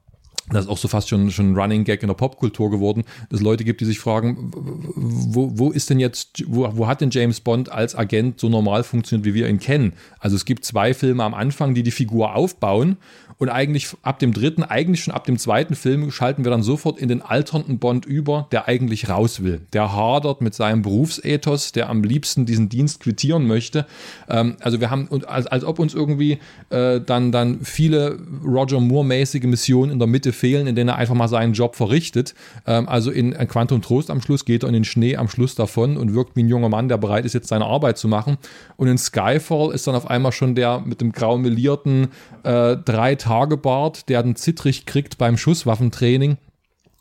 das 0.49 0.65
ist 0.65 0.69
auch 0.69 0.77
so 0.77 0.87
fast 0.87 1.09
schon, 1.09 1.27
ein 1.27 1.55
Running 1.55 1.83
Gag 1.83 2.01
in 2.01 2.07
der 2.07 2.15
Popkultur 2.15 2.71
geworden, 2.71 3.03
dass 3.29 3.39
es 3.39 3.43
Leute 3.43 3.63
gibt, 3.63 3.81
die 3.81 3.85
sich 3.85 3.99
fragen, 3.99 4.51
wo, 4.55 5.51
wo 5.53 5.71
ist 5.71 5.89
denn 5.89 5.99
jetzt, 5.99 6.43
wo, 6.47 6.69
wo 6.75 6.87
hat 6.87 7.01
denn 7.01 7.11
James 7.11 7.39
Bond 7.39 7.71
als 7.71 7.95
Agent 7.95 8.39
so 8.39 8.49
normal 8.49 8.83
funktioniert, 8.83 9.25
wie 9.25 9.33
wir 9.33 9.47
ihn 9.47 9.59
kennen? 9.59 9.93
Also 10.19 10.35
es 10.35 10.45
gibt 10.45 10.65
zwei 10.65 10.93
Filme 10.93 11.23
am 11.23 11.33
Anfang, 11.33 11.73
die 11.73 11.83
die 11.83 11.91
Figur 11.91 12.35
aufbauen 12.35 12.97
und 13.41 13.49
eigentlich 13.49 13.87
ab 14.03 14.19
dem 14.19 14.33
dritten, 14.33 14.61
eigentlich 14.61 15.03
schon 15.03 15.15
ab 15.15 15.23
dem 15.23 15.39
zweiten 15.39 15.73
Film 15.73 16.11
schalten 16.11 16.43
wir 16.43 16.51
dann 16.51 16.61
sofort 16.61 16.99
in 16.99 17.09
den 17.09 17.23
alternden 17.23 17.79
Bond 17.79 18.05
über, 18.05 18.47
der 18.51 18.67
eigentlich 18.67 19.09
raus 19.09 19.41
will. 19.41 19.61
Der 19.73 19.95
hadert 19.95 20.41
mit 20.41 20.53
seinem 20.53 20.83
Berufsethos, 20.83 21.71
der 21.71 21.89
am 21.89 22.03
liebsten 22.03 22.45
diesen 22.45 22.69
Dienst 22.69 22.99
quittieren 22.99 23.47
möchte. 23.47 23.87
Ähm, 24.29 24.57
also 24.59 24.79
wir 24.79 24.91
haben, 24.91 25.09
als, 25.25 25.47
als 25.47 25.63
ob 25.63 25.79
uns 25.79 25.95
irgendwie 25.95 26.37
äh, 26.69 27.01
dann, 27.01 27.31
dann 27.31 27.61
viele 27.63 28.19
Roger 28.45 28.79
Moore-mäßige 28.79 29.45
Missionen 29.45 29.93
in 29.93 29.97
der 29.97 30.07
Mitte 30.07 30.33
fehlen, 30.33 30.67
in 30.67 30.75
denen 30.75 30.89
er 30.89 30.97
einfach 30.97 31.15
mal 31.15 31.27
seinen 31.27 31.53
Job 31.53 31.75
verrichtet. 31.75 32.35
Ähm, 32.67 32.87
also 32.87 33.09
in 33.09 33.33
Quantum 33.47 33.81
Trost 33.81 34.11
am 34.11 34.21
Schluss 34.21 34.45
geht 34.45 34.61
er 34.61 34.67
in 34.67 34.73
den 34.73 34.85
Schnee 34.85 35.15
am 35.17 35.27
Schluss 35.27 35.55
davon 35.55 35.97
und 35.97 36.13
wirkt 36.13 36.35
wie 36.35 36.43
ein 36.43 36.47
junger 36.47 36.69
Mann, 36.69 36.89
der 36.89 36.97
bereit 36.97 37.25
ist, 37.25 37.33
jetzt 37.33 37.47
seine 37.47 37.65
Arbeit 37.65 37.97
zu 37.97 38.07
machen. 38.07 38.37
Und 38.77 38.87
in 38.87 38.99
Skyfall 38.99 39.71
ist 39.73 39.87
dann 39.87 39.95
auf 39.95 40.07
einmal 40.07 40.31
schon 40.31 40.53
der 40.53 40.83
mit 40.85 41.01
dem 41.01 41.11
graumelierten 41.11 42.09
äh, 42.43 42.77
drei 42.77 43.15
Tagebart, 43.31 44.09
der 44.09 44.21
dann 44.23 44.35
zittrig 44.35 44.85
kriegt 44.85 45.17
beim 45.17 45.37
Schusswaffentraining 45.37 46.35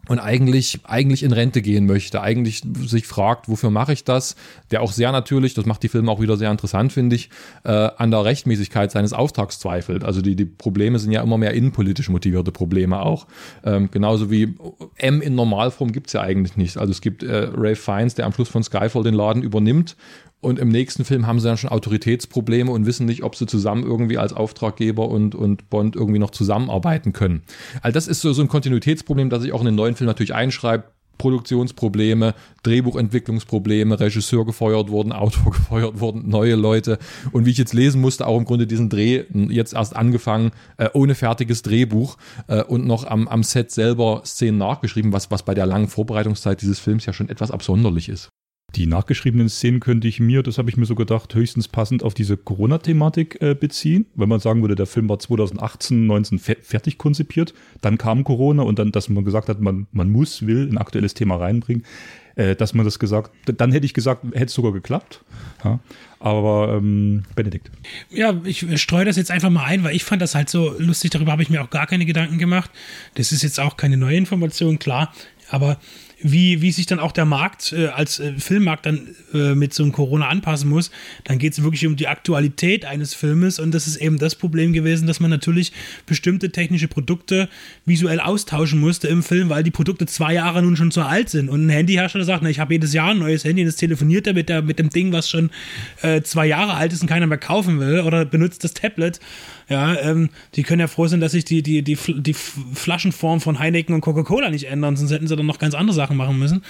und 0.07 0.21
eigentlich, 0.21 0.79
eigentlich 0.85 1.25
in 1.25 1.33
Rente 1.33 1.61
gehen 1.61 1.87
möchte, 1.87 2.21
eigentlich 2.21 2.63
sich 2.87 3.09
fragt, 3.09 3.49
wofür 3.49 3.71
mache 3.71 3.93
ich 3.93 4.05
das? 4.05 4.37
Der 4.71 4.81
auch 4.81 4.93
sehr 4.93 5.11
natürlich, 5.11 5.55
das 5.55 5.67
macht 5.67 5.83
die 5.83 5.89
Filme 5.89 6.09
auch 6.09 6.21
wieder 6.21 6.37
sehr 6.37 6.53
interessant, 6.53 6.93
finde 6.93 7.17
ich, 7.17 7.31
äh, 7.65 7.71
an 7.71 8.13
der 8.13 8.25
Rechtmäßigkeit 8.25 8.93
seines 8.93 9.13
Auftrags 9.13 9.59
zweifelt. 9.59 10.05
Also 10.05 10.23
die, 10.23 10.37
die 10.37 10.45
Probleme 10.45 11.01
sind 11.01 11.11
ja 11.11 11.21
immer 11.21 11.37
mehr 11.37 11.53
innenpolitisch 11.53 12.09
motivierte 12.09 12.53
Probleme 12.53 13.03
auch. 13.03 13.27
Ähm, 13.65 13.91
genauso 13.91 14.31
wie 14.31 14.55
M 14.99 15.21
in 15.21 15.35
Normalform 15.35 15.91
gibt 15.91 16.07
es 16.07 16.13
ja 16.13 16.21
eigentlich 16.21 16.57
nicht. 16.57 16.77
Also 16.77 16.93
es 16.93 17.01
gibt 17.01 17.25
äh, 17.25 17.49
Ray 17.57 17.75
Fiennes, 17.75 18.15
der 18.15 18.27
am 18.27 18.33
Schluss 18.33 18.49
von 18.49 18.63
Skyfall 18.63 19.03
den 19.03 19.15
Laden 19.15 19.43
übernimmt 19.43 19.97
und 20.41 20.59
im 20.59 20.69
nächsten 20.69 21.05
Film 21.05 21.27
haben 21.27 21.39
sie 21.39 21.49
dann 21.49 21.59
schon 21.59 21.71
Autoritätsprobleme 21.71 22.71
und 22.71 22.87
wissen 22.87 23.07
nicht, 23.07 23.23
ob 23.23 23.37
sie 23.37 23.47
zusammen 23.47 23.85
irgendwie 23.85 24.19
als 24.19 24.33
Auftraggeber 24.33 25.09
und, 25.09 25.35
und 25.35 25.69
Bond 25.69 25.97
irgendwie 25.97 26.19
noch 26.19 26.31
zusammenarbeiten 26.31 27.13
können. 27.13 27.43
Also 27.83 27.95
das 27.95 28.09
ist 28.09 28.21
so, 28.21 28.33
so 28.33 28.43
ein 28.43 28.49
Kontinuitätsproblem, 28.49 29.29
das 29.31 29.43
sich 29.43 29.53
auch 29.53 29.61
in 29.61 29.67
den 29.67 29.75
neuen 29.75 29.97
Film 29.97 30.07
natürlich 30.07 30.35
einschreibt. 30.35 30.91
Produktionsprobleme, 31.19 32.35
Drehbuchentwicklungsprobleme, 32.63 34.01
Regisseur 34.01 34.47
gefeuert 34.47 34.91
worden, 34.91 35.13
Autor 35.13 35.53
gefeuert 35.53 36.01
worden, 36.01 36.27
neue 36.27 36.55
Leute. 36.55 36.99
Und 37.33 37.45
wie 37.45 37.51
ich 37.51 37.59
jetzt 37.59 37.75
lesen 37.75 38.01
musste, 38.01 38.27
auch 38.27 38.39
im 38.39 38.47
Grunde 38.47 38.67
diesen 38.67 38.89
Dreh 38.89 39.25
jetzt 39.51 39.75
erst 39.75 39.95
angefangen, 39.95 40.53
äh, 40.79 40.89
ohne 40.95 41.15
fertiges 41.15 41.61
Drehbuch 41.61 42.17
äh, 42.49 42.63
und 42.63 42.87
noch 42.87 43.05
am, 43.05 43.29
am 43.29 43.43
Set 43.43 43.71
selber 43.71 44.23
Szenen 44.25 44.57
nachgeschrieben, 44.57 45.13
was, 45.13 45.31
was 45.31 45.43
bei 45.43 45.53
der 45.53 45.67
langen 45.67 45.89
Vorbereitungszeit 45.89 46.63
dieses 46.63 46.79
Films 46.79 47.05
ja 47.05 47.13
schon 47.13 47.29
etwas 47.29 47.51
absonderlich 47.51 48.09
ist. 48.09 48.31
Die 48.77 48.87
nachgeschriebenen 48.87 49.49
Szenen 49.49 49.81
könnte 49.81 50.07
ich 50.07 50.21
mir, 50.21 50.43
das 50.43 50.59
habe 50.59 50.71
ich 50.71 50.77
mir 50.77 50.87
so 50.87 50.95
gedacht, 50.95 51.35
höchstens 51.35 51.69
passend 51.69 52.03
auf 52.03 52.15
diese 52.15 52.37
Corona-Thematik 52.37 53.41
äh, 53.41 53.55
beziehen. 53.55 54.07
Wenn 54.15 54.29
man 54.29 54.41
sagen 54.41 54.63
würde, 54.63 54.77
der 54.77 54.87
Film 54.87 55.09
war 55.09 55.19
2018, 55.19 56.07
19 56.07 56.39
fe 56.39 56.57
fertig 56.63 56.99
konzipiert, 56.99 57.53
dann 57.81 57.99
kam 57.99 58.23
Corona 58.25 58.63
und 58.63 58.79
dann, 58.79 58.93
dass 58.93 59.09
man 59.09 59.25
gesagt 59.25 59.49
hat, 59.49 59.61
man, 59.61 59.87
man 59.93 60.11
muss, 60.11 60.47
will 60.47 60.69
ein 60.71 60.79
aktuelles 60.79 61.15
Thema 61.15 61.37
reinbringen, 61.37 61.85
äh, 62.37 62.55
dass 62.55 62.75
man 62.75 62.85
das 62.85 62.99
gesagt, 62.99 63.33
dann 63.47 63.73
hätte 63.73 63.87
ich 63.87 63.95
gesagt, 63.95 64.25
hätte 64.33 64.47
es 64.47 64.55
sogar 64.55 64.73
geklappt. 64.73 65.25
Ja. 65.65 65.81
Aber 66.21 66.75
ähm, 66.77 67.25
Benedikt. 67.35 67.71
Ja, 68.11 68.41
ich 68.45 68.65
streue 68.81 69.05
das 69.05 69.17
jetzt 69.17 69.31
einfach 69.31 69.51
mal 69.51 69.65
ein, 69.65 69.83
weil 69.83 69.97
ich 69.97 70.05
fand 70.05 70.23
das 70.23 70.35
halt 70.35 70.49
so 70.49 70.75
lustig, 70.79 71.11
darüber 71.11 71.33
habe 71.33 71.43
ich 71.43 71.51
mir 71.51 71.63
auch 71.63 71.71
gar 71.71 71.87
keine 71.87 72.07
Gedanken 72.07 72.39
gemacht. 72.39 72.71
Das 73.15 73.33
ist 73.33 73.43
jetzt 73.43 73.59
auch 73.59 73.77
keine 73.77 73.97
neue 73.97 74.17
Information, 74.17 74.79
klar, 74.79 75.13
aber 75.49 75.79
wie, 76.23 76.61
wie 76.63 76.73
sich 76.73 76.87
dann 76.87 76.99
auch 76.99 77.13
der 77.13 77.25
Markt 77.25 77.73
äh, 77.73 77.89
als 77.89 78.21
äh, 78.21 78.33
Filmmarkt 78.39 78.87
dann 78.87 79.09
äh, 79.33 79.55
mit 79.55 79.75
so 79.75 79.83
einem 79.83 79.93
Corona 79.93 80.29
anpassen 80.29 80.69
muss, 80.69 80.91
dann 81.25 81.39
geht 81.39 81.53
es 81.53 81.63
wirklich 81.63 81.87
um 81.87 81.97
die 81.97 82.09
Aktualität 82.09 82.85
eines 82.85 83.15
Filmes. 83.15 83.59
Und 83.59 83.73
das 83.73 83.87
ist 83.87 83.97
eben 83.97 84.19
das 84.19 84.35
Problem 84.35 84.73
gewesen, 84.73 85.07
dass 85.07 85.21
man 85.21 85.31
natürlich 85.31 85.73
bestimmte 86.07 86.51
technische 86.51 86.89
Produkte 86.89 87.49
visuell 87.87 88.21
austauschen 88.21 88.81
musste 88.81 89.09
im 89.09 89.23
Film, 89.23 89.49
weil 89.49 89.63
die 89.63 89.71
Produkte 89.71 90.07
zwei 90.07 90.35
Jahre 90.35 90.63
nun 90.63 90.77
schon 90.77 90.91
zu 90.91 91.03
alt 91.03 91.31
sind. 91.31 91.49
Und 91.49 91.67
ein 91.67 91.71
Handyhersteller 91.71 92.25
sagt, 92.25 92.43
na, 92.43 92.51
ich 92.51 92.61
habe 92.61 92.75
jedes 92.75 92.93
Jahr 92.93 93.11
ein 93.11 93.19
neues 93.19 93.45
Handy, 93.45 93.65
das 93.65 93.77
telefoniert 93.77 94.27
er 94.27 94.35
mit, 94.35 94.49
der, 94.49 94.63
mit 94.63 94.79
dem 94.79 94.91
Ding, 94.91 95.13
was 95.13 95.29
schon 95.29 95.51
äh, 96.03 96.23
zwei 96.23 96.47
Jahre 96.47 96.75
alt 96.75 96.93
ist 96.93 97.03
und 97.03 97.09
keiner 97.09 97.27
mehr 97.27 97.39
kaufen 97.39 97.81
will 97.81 98.01
oder 98.01 98.25
benutzt 98.25 98.65
das 98.65 98.75
Tablet 98.75 99.21
ja, 99.71 99.99
ähm, 100.01 100.31
die 100.57 100.65
können 100.65 100.81
ja 100.81 100.89
froh 100.89 101.07
sein, 101.07 101.21
dass 101.21 101.31
sich 101.33 101.45
die, 101.45 101.63
die, 101.63 101.83
die, 101.83 101.97
die 101.97 102.35
Flaschenform 102.35 103.41
von 103.41 103.61
Heineken 103.61 103.95
und 103.95 104.01
Coca-Cola 104.01 104.51
nicht 104.51 104.65
ändern, 104.65 104.97
sonst 104.97 105.13
hätten 105.13 105.29
sie 105.29 105.37
dann 105.37 105.47
noch 105.47 105.61
ganz 105.61 105.75
andere 105.75 105.95
Sachen 105.95 106.17
machen 106.17 106.41
müssen. 106.41 106.65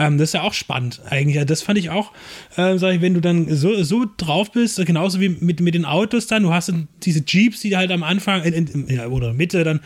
Ähm, 0.00 0.18
das 0.18 0.30
ist 0.30 0.32
ja 0.34 0.42
auch 0.42 0.52
spannend 0.52 1.00
eigentlich. 1.08 1.42
Das 1.46 1.62
fand 1.62 1.78
ich 1.78 1.90
auch, 1.90 2.12
äh, 2.56 2.76
sag 2.76 2.94
ich, 2.94 3.00
wenn 3.00 3.14
du 3.14 3.20
dann 3.20 3.54
so, 3.54 3.80
so 3.84 4.04
drauf 4.16 4.50
bist, 4.50 4.84
genauso 4.84 5.20
wie 5.20 5.28
mit, 5.28 5.60
mit 5.60 5.74
den 5.74 5.84
Autos 5.84 6.26
dann, 6.26 6.42
du 6.42 6.52
hast 6.52 6.72
diese 7.04 7.22
Jeeps, 7.24 7.60
die 7.60 7.76
halt 7.76 7.92
am 7.92 8.02
Anfang 8.02 8.42
in, 8.42 8.66
in, 8.66 9.00
oder 9.06 9.32
Mitte 9.32 9.62
dann 9.62 9.78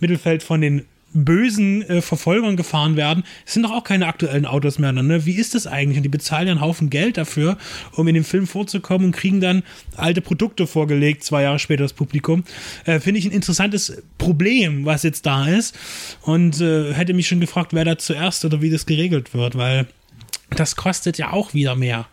Mittelfeld 0.00 0.42
von 0.42 0.62
den 0.62 0.86
bösen 1.16 1.82
äh, 1.82 2.02
Verfolgern 2.02 2.56
gefahren 2.56 2.96
werden, 2.96 3.24
es 3.44 3.54
sind 3.54 3.62
doch 3.62 3.72
auch 3.72 3.84
keine 3.84 4.06
aktuellen 4.06 4.46
Autos 4.46 4.78
mehr. 4.78 4.92
Ne? 4.92 5.26
Wie 5.26 5.34
ist 5.34 5.54
das 5.54 5.66
eigentlich? 5.66 5.96
Und 5.96 6.02
die 6.02 6.08
bezahlen 6.08 6.46
ja 6.46 6.52
einen 6.52 6.60
Haufen 6.60 6.90
Geld 6.90 7.16
dafür, 7.16 7.56
um 7.92 8.06
in 8.08 8.14
dem 8.14 8.24
Film 8.24 8.46
vorzukommen 8.46 9.06
und 9.06 9.12
kriegen 9.12 9.40
dann 9.40 9.62
alte 9.96 10.20
Produkte 10.20 10.66
vorgelegt, 10.66 11.24
zwei 11.24 11.42
Jahre 11.42 11.58
später 11.58 11.84
das 11.84 11.92
Publikum. 11.92 12.44
Äh, 12.84 13.00
Finde 13.00 13.18
ich 13.18 13.26
ein 13.26 13.32
interessantes 13.32 14.02
Problem, 14.18 14.84
was 14.84 15.02
jetzt 15.02 15.26
da 15.26 15.46
ist. 15.46 15.76
Und 16.22 16.60
äh, 16.60 16.92
hätte 16.92 17.14
mich 17.14 17.28
schon 17.28 17.40
gefragt, 17.40 17.72
wer 17.72 17.84
da 17.84 17.98
zuerst 17.98 18.44
oder 18.44 18.60
wie 18.60 18.70
das 18.70 18.86
geregelt 18.86 19.34
wird, 19.34 19.56
weil 19.56 19.86
das 20.50 20.76
kostet 20.76 21.18
ja 21.18 21.32
auch 21.32 21.54
wieder 21.54 21.74
mehr. 21.74 22.06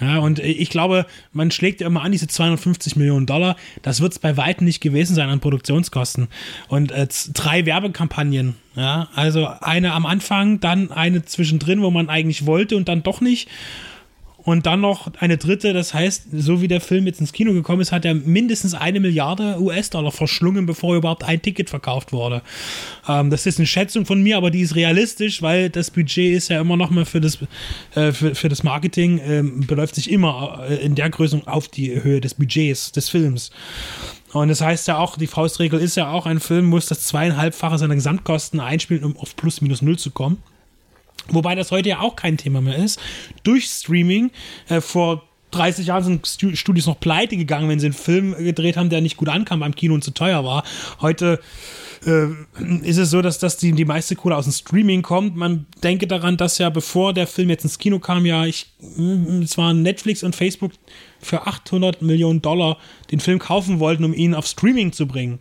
Ja, 0.00 0.18
und 0.18 0.38
ich 0.38 0.70
glaube, 0.70 1.06
man 1.32 1.50
schlägt 1.50 1.80
ja 1.80 1.86
immer 1.88 2.02
an, 2.02 2.12
diese 2.12 2.28
250 2.28 2.96
Millionen 2.96 3.26
Dollar, 3.26 3.56
das 3.82 4.00
wird 4.00 4.12
es 4.12 4.18
bei 4.18 4.36
weitem 4.36 4.66
nicht 4.66 4.80
gewesen 4.80 5.14
sein 5.14 5.28
an 5.28 5.40
Produktionskosten. 5.40 6.28
Und 6.68 6.92
äh, 6.92 7.08
drei 7.34 7.66
Werbekampagnen, 7.66 8.54
ja, 8.76 9.08
also 9.14 9.48
eine 9.60 9.92
am 9.92 10.06
Anfang, 10.06 10.60
dann 10.60 10.92
eine 10.92 11.24
zwischendrin, 11.24 11.82
wo 11.82 11.90
man 11.90 12.08
eigentlich 12.08 12.46
wollte 12.46 12.76
und 12.76 12.88
dann 12.88 13.02
doch 13.02 13.20
nicht 13.20 13.48
und 14.44 14.66
dann 14.66 14.80
noch 14.80 15.12
eine 15.20 15.36
dritte, 15.36 15.72
das 15.72 15.94
heißt, 15.94 16.28
so 16.32 16.60
wie 16.60 16.68
der 16.68 16.80
Film 16.80 17.06
jetzt 17.06 17.20
ins 17.20 17.32
Kino 17.32 17.52
gekommen 17.52 17.80
ist, 17.80 17.92
hat 17.92 18.04
er 18.04 18.14
mindestens 18.14 18.74
eine 18.74 18.98
Milliarde 18.98 19.60
US-Dollar 19.60 20.10
verschlungen, 20.10 20.66
bevor 20.66 20.96
überhaupt 20.96 21.22
ein 21.22 21.40
Ticket 21.40 21.70
verkauft 21.70 22.12
wurde. 22.12 22.42
Ähm, 23.08 23.30
das 23.30 23.46
ist 23.46 23.58
eine 23.58 23.66
Schätzung 23.66 24.04
von 24.04 24.22
mir, 24.22 24.36
aber 24.36 24.50
die 24.50 24.60
ist 24.60 24.74
realistisch, 24.74 25.42
weil 25.42 25.70
das 25.70 25.90
Budget 25.90 26.34
ist 26.34 26.48
ja 26.48 26.60
immer 26.60 26.76
noch 26.76 26.90
mal 26.90 27.04
für 27.04 27.20
das, 27.20 27.38
äh, 27.94 28.12
für, 28.12 28.34
für 28.34 28.48
das 28.48 28.64
Marketing, 28.64 29.20
ähm, 29.24 29.66
beläuft 29.66 29.94
sich 29.94 30.10
immer 30.10 30.64
äh, 30.68 30.74
in 30.76 30.96
der 30.96 31.10
Größe 31.10 31.42
auf 31.46 31.68
die 31.68 32.02
Höhe 32.02 32.20
des 32.20 32.34
Budgets 32.34 32.90
des 32.92 33.08
Films. 33.08 33.50
Und 34.32 34.48
das 34.48 34.60
heißt 34.60 34.88
ja 34.88 34.98
auch, 34.98 35.18
die 35.18 35.26
Faustregel 35.26 35.78
ist 35.78 35.96
ja 35.96 36.10
auch, 36.10 36.26
ein 36.26 36.40
Film 36.40 36.64
muss 36.66 36.86
das 36.86 37.02
zweieinhalbfache 37.06 37.78
seiner 37.78 37.94
Gesamtkosten 37.94 38.60
einspielen, 38.60 39.04
um 39.04 39.16
auf 39.18 39.36
plus 39.36 39.60
minus 39.60 39.82
null 39.82 39.98
zu 39.98 40.10
kommen. 40.10 40.38
Wobei 41.28 41.54
das 41.54 41.70
heute 41.70 41.90
ja 41.90 42.00
auch 42.00 42.16
kein 42.16 42.36
Thema 42.36 42.60
mehr 42.60 42.76
ist. 42.76 43.00
Durch 43.42 43.66
Streaming 43.66 44.30
äh, 44.68 44.80
vor 44.80 45.24
30 45.52 45.86
Jahren 45.86 46.02
sind 46.02 46.56
Studios 46.56 46.86
noch 46.86 46.98
pleite 46.98 47.36
gegangen, 47.36 47.68
wenn 47.68 47.78
sie 47.78 47.86
einen 47.86 47.94
Film 47.94 48.34
gedreht 48.36 48.76
haben, 48.76 48.88
der 48.88 49.00
nicht 49.00 49.16
gut 49.16 49.28
ankam 49.28 49.60
beim 49.60 49.74
Kino 49.74 49.94
und 49.94 50.02
zu 50.02 50.12
teuer 50.12 50.44
war. 50.44 50.64
Heute 51.00 51.40
äh, 52.06 52.28
ist 52.82 52.96
es 52.96 53.10
so, 53.10 53.22
dass 53.22 53.38
das 53.38 53.58
die, 53.58 53.72
die 53.72 53.84
meiste 53.84 54.16
Kohle 54.16 54.36
aus 54.36 54.44
dem 54.44 54.52
Streaming 54.52 55.02
kommt. 55.02 55.36
Man 55.36 55.66
denke 55.82 56.06
daran, 56.06 56.36
dass 56.36 56.58
ja 56.58 56.70
bevor 56.70 57.12
der 57.12 57.26
Film 57.26 57.50
jetzt 57.50 57.64
ins 57.64 57.78
Kino 57.78 57.98
kam, 57.98 58.24
ja, 58.26 58.46
ich, 58.46 58.66
hm, 58.96 59.42
es 59.42 59.58
waren 59.58 59.82
Netflix 59.82 60.22
und 60.22 60.34
Facebook 60.34 60.72
für 61.20 61.46
800 61.46 62.02
Millionen 62.02 62.42
Dollar 62.42 62.78
den 63.10 63.20
Film 63.20 63.38
kaufen 63.38 63.78
wollten, 63.78 64.04
um 64.04 64.14
ihn 64.14 64.34
auf 64.34 64.46
Streaming 64.46 64.92
zu 64.92 65.06
bringen 65.06 65.38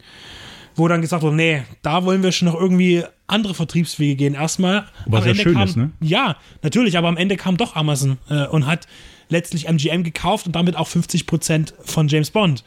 wo 0.76 0.88
dann 0.88 1.02
gesagt 1.02 1.24
wurde, 1.24 1.36
nee, 1.36 1.64
da 1.82 2.06
wollen 2.06 2.24
wir 2.24 2.32
schon 2.32 2.48
noch 2.48 2.60
irgendwie 2.60 3.04
andere 3.28 3.54
Vertriebswege 3.54 4.16
gehen. 4.16 4.34
Erstmal. 4.34 4.86
Was 5.06 5.26
ja 5.26 5.36
schön 5.36 5.54
kam, 5.54 5.64
ist, 5.64 5.78
ne? 5.78 5.92
Ja, 6.02 6.38
natürlich, 6.62 6.98
aber 6.98 7.08
am 7.08 7.18
Ende 7.18 7.38
kam 7.38 7.58
doch 7.58 7.76
Amazon 7.76 8.18
äh, 8.30 8.48
und 8.48 8.66
hat 8.68 8.88
letztlich 9.30 9.68
MGM 9.68 10.04
gekauft 10.04 10.46
und 10.46 10.56
damit 10.56 10.76
auch 10.76 10.88
50 10.88 11.26
Prozent 11.26 11.74
von 11.84 12.08
James 12.08 12.32
Bond. 12.32 12.64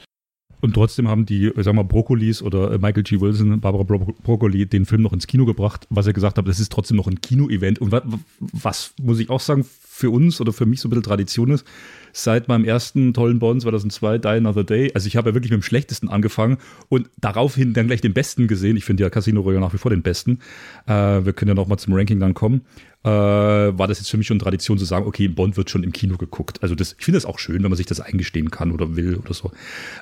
Und 0.64 0.72
trotzdem 0.72 1.08
haben 1.08 1.26
die, 1.26 1.52
sagen 1.56 1.76
wir, 1.76 1.84
Brokkolis 1.84 2.40
oder 2.40 2.72
äh, 2.72 2.78
Michael 2.78 3.02
G. 3.02 3.20
Wilson, 3.20 3.60
Barbara 3.60 3.82
Bro 3.82 4.14
Broccoli 4.22 4.64
den 4.64 4.86
Film 4.86 5.02
noch 5.02 5.12
ins 5.12 5.26
Kino 5.26 5.44
gebracht, 5.44 5.86
was 5.90 6.06
er 6.06 6.14
gesagt 6.14 6.38
hat, 6.38 6.48
das 6.48 6.58
ist 6.58 6.72
trotzdem 6.72 6.96
noch 6.96 7.06
ein 7.06 7.20
Kino-Event. 7.20 7.80
Und 7.80 7.92
was, 7.92 8.02
was, 8.40 8.94
muss 9.02 9.18
ich 9.18 9.28
auch 9.28 9.40
sagen, 9.40 9.66
für 9.86 10.08
uns 10.08 10.40
oder 10.40 10.54
für 10.54 10.64
mich 10.64 10.80
so 10.80 10.88
ein 10.88 10.90
bisschen 10.90 11.04
Tradition 11.04 11.50
ist, 11.50 11.66
seit 12.14 12.48
meinem 12.48 12.64
ersten 12.64 13.12
tollen 13.12 13.40
Bond 13.40 13.60
2002, 13.62 14.18
Die 14.18 14.28
Another 14.28 14.62
Day. 14.64 14.92
Also 14.94 15.08
ich 15.08 15.16
habe 15.16 15.30
ja 15.30 15.34
wirklich 15.34 15.50
mit 15.50 15.60
dem 15.60 15.64
schlechtesten 15.64 16.08
angefangen 16.08 16.58
und 16.88 17.10
daraufhin 17.18 17.74
dann 17.74 17.88
gleich 17.88 18.00
den 18.00 18.14
besten 18.14 18.46
gesehen. 18.46 18.76
Ich 18.76 18.84
finde 18.84 19.02
ja 19.02 19.10
Casino 19.10 19.40
Royale 19.40 19.58
nach 19.60 19.74
wie 19.74 19.78
vor 19.78 19.90
den 19.90 20.02
besten. 20.02 20.38
Äh, 20.86 21.24
wir 21.24 21.32
können 21.32 21.48
ja 21.48 21.54
noch 21.54 21.66
mal 21.66 21.76
zum 21.76 21.92
Ranking 21.92 22.20
dann 22.20 22.34
kommen. 22.34 22.60
Äh, 23.02 23.08
war 23.08 23.88
das 23.88 23.98
jetzt 23.98 24.10
für 24.10 24.16
mich 24.16 24.28
schon 24.28 24.38
Tradition 24.38 24.78
zu 24.78 24.84
sagen, 24.84 25.06
okay, 25.06 25.26
Bond 25.28 25.56
wird 25.56 25.70
schon 25.70 25.82
im 25.82 25.90
Kino 25.92 26.16
geguckt. 26.16 26.62
Also 26.62 26.76
das, 26.76 26.94
ich 26.98 27.04
finde 27.04 27.16
das 27.16 27.26
auch 27.26 27.40
schön, 27.40 27.64
wenn 27.64 27.70
man 27.70 27.76
sich 27.76 27.86
das 27.86 27.98
eingestehen 28.00 28.52
kann 28.52 28.70
oder 28.70 28.94
will 28.96 29.16
oder 29.16 29.34
so. 29.34 29.50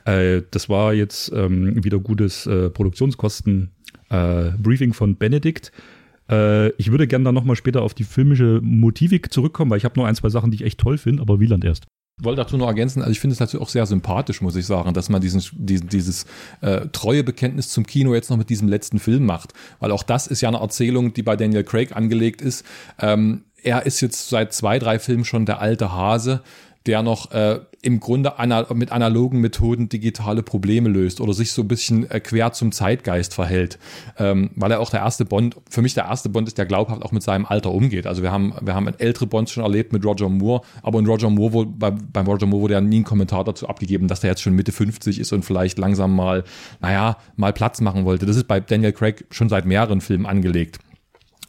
Äh, 0.05 0.43
das 0.51 0.69
war 0.69 0.93
jetzt 0.93 1.33
ähm, 1.35 1.83
wieder 1.83 1.99
gutes 1.99 2.47
äh, 2.47 2.69
Produktionskosten-Briefing 2.69 4.91
äh, 4.91 4.95
von 4.95 5.17
Benedikt. 5.17 5.73
Äh, 6.31 6.73
ich 6.73 6.91
würde 6.91 7.09
gerne 7.09 7.25
dann 7.25 7.35
nochmal 7.35 7.57
später 7.57 7.81
auf 7.81 7.95
die 7.95 8.05
filmische 8.05 8.61
Motivik 8.63 9.33
zurückkommen, 9.33 9.71
weil 9.71 9.79
ich 9.79 9.87
habe 9.87 9.99
noch 9.99 10.05
ein, 10.07 10.15
zwei 10.15 10.29
Sachen, 10.29 10.51
die 10.51 10.57
ich 10.57 10.65
echt 10.65 10.79
toll 10.79 10.99
finde, 10.99 11.23
aber 11.23 11.41
Wieland 11.41 11.65
erst 11.65 11.87
wollte 12.19 12.43
dazu 12.43 12.57
noch 12.57 12.67
ergänzen, 12.67 13.01
also 13.01 13.11
ich 13.11 13.21
finde 13.21 13.35
es 13.35 13.41
natürlich 13.41 13.65
auch 13.65 13.71
sehr 13.71 13.87
sympathisch, 13.87 14.41
muss 14.41 14.57
ich 14.57 14.67
sagen, 14.67 14.95
dass 14.95 15.09
man 15.09 15.21
diesen, 15.21 15.43
diesen, 15.53 15.89
dieses 15.89 16.27
äh, 16.61 16.87
treue 16.93 17.25
Bekenntnis 17.25 17.69
zum 17.69 17.87
Kino 17.87 18.15
jetzt 18.15 18.31
noch 18.31 18.37
mit 18.37 18.51
diesem 18.51 18.69
letzten 18.69 18.99
Film 18.99 19.27
macht. 19.27 19.53
Weil 19.81 19.91
auch 19.91 20.03
das 20.03 20.27
ist 20.27 20.41
ja 20.41 20.49
eine 20.49 20.59
Erzählung, 20.59 21.15
die 21.15 21.23
bei 21.23 21.37
Daniel 21.37 21.65
Craig 21.65 21.97
angelegt 21.97 22.43
ist. 22.43 22.65
Ähm, 23.01 23.45
er 23.63 23.87
ist 23.87 24.01
jetzt 24.01 24.29
seit 24.29 24.53
zwei, 24.53 24.79
drei 24.79 24.99
Filmen 24.99 25.25
schon 25.25 25.47
der 25.47 25.61
alte 25.61 25.93
Hase, 25.93 26.43
der 26.87 27.03
noch 27.03 27.31
äh, 27.33 27.61
im 27.83 27.99
Grunde 27.99 28.39
ana 28.39 28.67
mit 28.73 28.93
analogen 28.93 29.41
Methoden 29.41 29.89
digitale 29.89 30.43
Probleme 30.43 30.89
löst 30.89 31.21
oder 31.21 31.35
sich 31.35 31.53
so 31.53 31.63
ein 31.63 31.69
bisschen 31.69 32.09
äh, 32.11 32.21
quer 32.21 32.53
zum 32.53 32.73
Zeitgeist 32.73 33.35
verhält, 33.35 33.79
ähm, 34.19 34.51
weil 34.55 34.71
er 34.71 34.81
auch 34.81 34.91
der 34.91 35.01
erste 35.01 35.25
Bond, 35.25 35.57
für 35.69 35.83
mich 35.83 35.95
der 35.95 36.05
erste 36.05 36.29
Bond 36.29 36.49
ist, 36.49 36.59
der 36.59 36.67
glaubhaft 36.67 37.03
auch 37.03 37.13
mit 37.13 37.23
seinem 37.23 37.45
Alter 37.45 37.73
umgeht. 37.73 38.07
Also 38.07 38.23
wir 38.23 38.31
haben, 38.31 38.55
wir 38.61 38.75
haben 38.75 38.89
ältere 38.99 39.27
Bonds 39.27 39.51
schon 39.51 39.65
erlebt 39.65 39.93
mit 39.93 40.05
Roger 40.05 40.29
Moore, 40.29 40.63
aber 40.83 41.01
in 41.01 41.07
Roger 41.07 41.29
Moore, 41.29 41.53
wo, 41.53 41.65
bei, 41.67 41.91
beim 41.91 42.27
Roger 42.27 42.47
Moore 42.47 42.63
wurde 42.63 42.75
ja 42.75 42.81
nie 42.81 43.01
ein 43.01 43.05
Kommentar 43.05 43.45
dazu 43.45 43.69
abgegeben, 43.69 44.07
dass 44.07 44.21
der 44.21 44.31
jetzt 44.31 44.43
schon 44.43 44.55
Mitte 44.55 44.73
50 44.73 45.19
ist 45.19 45.33
und 45.33 45.45
vielleicht 45.45 45.79
langsam 45.79 46.15
mal, 46.15 46.45
naja, 46.81 47.17
mal 47.37 47.53
Platz 47.53 47.81
machen 47.81 48.05
wollte. 48.05 48.27
Das 48.27 48.37
ist 48.37 48.47
bei 48.47 48.61
Daniel 48.61 48.93
Craig 48.93 49.25
schon 49.31 49.49
seit 49.49 49.67
mehreren 49.67 50.01
Filmen 50.01 50.27
angelegt. 50.27 50.79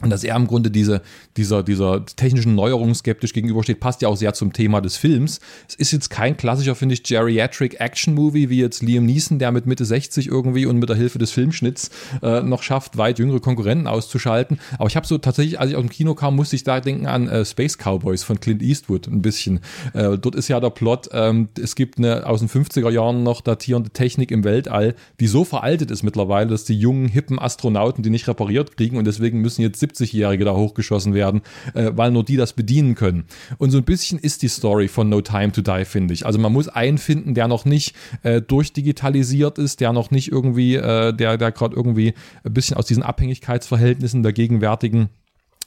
Und 0.03 0.09
dass 0.09 0.25
er 0.25 0.35
im 0.35 0.47
Grunde 0.47 0.69
diese, 0.69 1.01
dieser, 1.37 1.63
dieser 1.63 2.05
technischen 2.05 2.55
Neuerung 2.55 2.93
skeptisch 2.93 3.31
gegenübersteht, 3.31 3.79
passt 3.79 4.01
ja 4.01 4.09
auch 4.09 4.17
sehr 4.17 4.33
zum 4.33 4.51
Thema 4.51 4.81
des 4.81 4.97
Films. 4.97 5.39
Es 5.67 5.75
ist 5.75 5.93
jetzt 5.93 6.09
kein 6.09 6.35
klassischer, 6.35 6.75
finde 6.75 6.93
ich, 6.93 7.03
Geriatric 7.03 7.79
Action-Movie, 7.79 8.49
wie 8.49 8.59
jetzt 8.59 8.83
Liam 8.83 9.05
Neeson, 9.05 9.39
der 9.39 9.53
mit 9.53 9.65
Mitte 9.65 9.85
60 9.85 10.27
irgendwie 10.27 10.65
und 10.65 10.77
mit 10.77 10.89
der 10.89 10.97
Hilfe 10.97 11.19
des 11.19 11.31
Filmschnitts 11.31 11.89
äh, 12.21 12.41
noch 12.41 12.63
schafft, 12.63 12.97
weit 12.97 13.17
jüngere 13.17 13.39
Konkurrenten 13.39 13.87
auszuschalten. 13.87 14.59
Aber 14.77 14.87
ich 14.87 14.97
habe 14.97 15.07
so 15.07 15.17
tatsächlich, 15.17 15.61
als 15.61 15.71
ich 15.71 15.77
aus 15.77 15.83
dem 15.83 15.89
Kino 15.89 16.15
kam, 16.15 16.35
musste 16.35 16.57
ich 16.57 16.65
da 16.65 16.81
denken 16.81 17.07
an 17.07 17.29
äh, 17.29 17.45
Space 17.45 17.77
Cowboys 17.77 18.23
von 18.23 18.41
Clint 18.41 18.61
Eastwood 18.61 19.07
ein 19.07 19.21
bisschen. 19.21 19.61
Äh, 19.93 20.17
dort 20.17 20.35
ist 20.35 20.49
ja 20.49 20.59
der 20.59 20.71
Plot, 20.71 21.11
ähm, 21.13 21.47
es 21.57 21.75
gibt 21.75 21.97
eine 21.97 22.25
aus 22.27 22.41
den 22.41 22.49
50er 22.49 22.89
Jahren 22.89 23.23
noch 23.23 23.39
datierende 23.39 23.91
Technik 23.91 24.31
im 24.31 24.43
Weltall, 24.43 24.95
die 25.21 25.27
so 25.27 25.45
veraltet 25.45 25.91
ist 25.91 26.03
mittlerweile, 26.03 26.49
dass 26.49 26.65
die 26.65 26.77
jungen, 26.77 27.07
hippen 27.07 27.39
Astronauten 27.39 28.03
die 28.03 28.09
nicht 28.09 28.27
repariert 28.27 28.75
kriegen 28.75 28.97
und 28.97 29.05
deswegen 29.05 29.39
müssen 29.39 29.61
jetzt 29.61 29.79
70-Jährige 29.93 30.45
da 30.45 30.53
hochgeschossen 30.53 31.13
werden, 31.13 31.41
äh, 31.73 31.91
weil 31.93 32.11
nur 32.11 32.23
die 32.23 32.37
das 32.37 32.53
bedienen 32.53 32.95
können. 32.95 33.25
Und 33.57 33.71
so 33.71 33.77
ein 33.77 33.83
bisschen 33.83 34.19
ist 34.19 34.41
die 34.41 34.47
Story 34.47 34.87
von 34.87 35.09
No 35.09 35.21
Time 35.21 35.51
to 35.51 35.61
Die, 35.61 35.85
finde 35.85 36.13
ich. 36.13 36.25
Also 36.25 36.39
man 36.39 36.51
muss 36.51 36.67
einen 36.67 36.97
finden, 36.97 37.33
der 37.33 37.47
noch 37.47 37.65
nicht 37.65 37.95
äh, 38.23 38.41
durchdigitalisiert 38.41 39.57
ist, 39.57 39.79
der 39.81 39.93
noch 39.93 40.11
nicht 40.11 40.31
irgendwie, 40.31 40.75
äh, 40.75 41.13
der, 41.13 41.37
der 41.37 41.51
gerade 41.51 41.75
irgendwie 41.75 42.13
ein 42.43 42.53
bisschen 42.53 42.77
aus 42.77 42.85
diesen 42.85 43.03
Abhängigkeitsverhältnissen 43.03 44.23
der 44.23 44.33
gegenwärtigen 44.33 45.09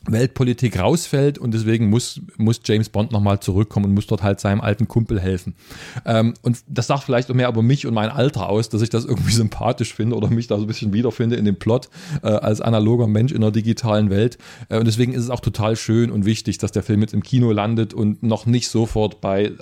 Weltpolitik 0.09 0.78
rausfällt 0.78 1.39
und 1.39 1.53
deswegen 1.53 1.91
muss, 1.91 2.20
muss 2.37 2.61
James 2.65 2.89
Bond 2.89 3.12
nochmal 3.12 3.41
zurückkommen 3.41 3.87
und 3.87 3.95
muss 3.95 4.07
dort 4.07 4.23
halt 4.23 4.41
seinem 4.41 4.61
alten 4.61 4.89
Kumpel 4.89 5.20
helfen. 5.20 5.55
Ähm, 6.05 6.35
und 6.43 6.59
das 6.69 6.87
sagt 6.87 7.05
vielleicht 7.05 7.31
auch 7.31 7.35
mehr 7.35 7.49
über 7.49 7.62
mich 7.62 7.87
und 7.87 7.95
mein 7.95 8.11
Alter 8.11 8.49
aus, 8.49 8.69
dass 8.69 8.83
ich 8.83 8.91
das 8.91 9.05
irgendwie 9.05 9.33
sympathisch 9.35 9.95
finde 9.95 10.16
oder 10.16 10.28
mich 10.28 10.47
da 10.47 10.57
so 10.57 10.65
ein 10.65 10.66
bisschen 10.66 10.93
wiederfinde 10.93 11.37
in 11.37 11.45
dem 11.45 11.57
Plot 11.57 11.89
äh, 12.23 12.28
als 12.28 12.61
analoger 12.61 13.07
Mensch 13.07 13.33
in 13.33 13.39
einer 13.39 13.53
digitalen 13.53 14.11
Welt. 14.11 14.39
Äh, 14.69 14.78
und 14.78 14.87
deswegen 14.87 15.12
ist 15.12 15.23
es 15.23 15.31
auch 15.31 15.41
total 15.41 15.77
schön 15.77 16.11
und 16.11 16.24
wichtig, 16.24 16.59
dass 16.59 16.73
der 16.73 16.83
Film 16.83 17.01
jetzt 17.01 17.15
im 17.15 17.23
Kino 17.23 17.53
landet 17.53 17.95
und 17.95 18.23
noch 18.23 18.47
nicht 18.47 18.69
sofort 18.69 19.20
bei, 19.20 19.53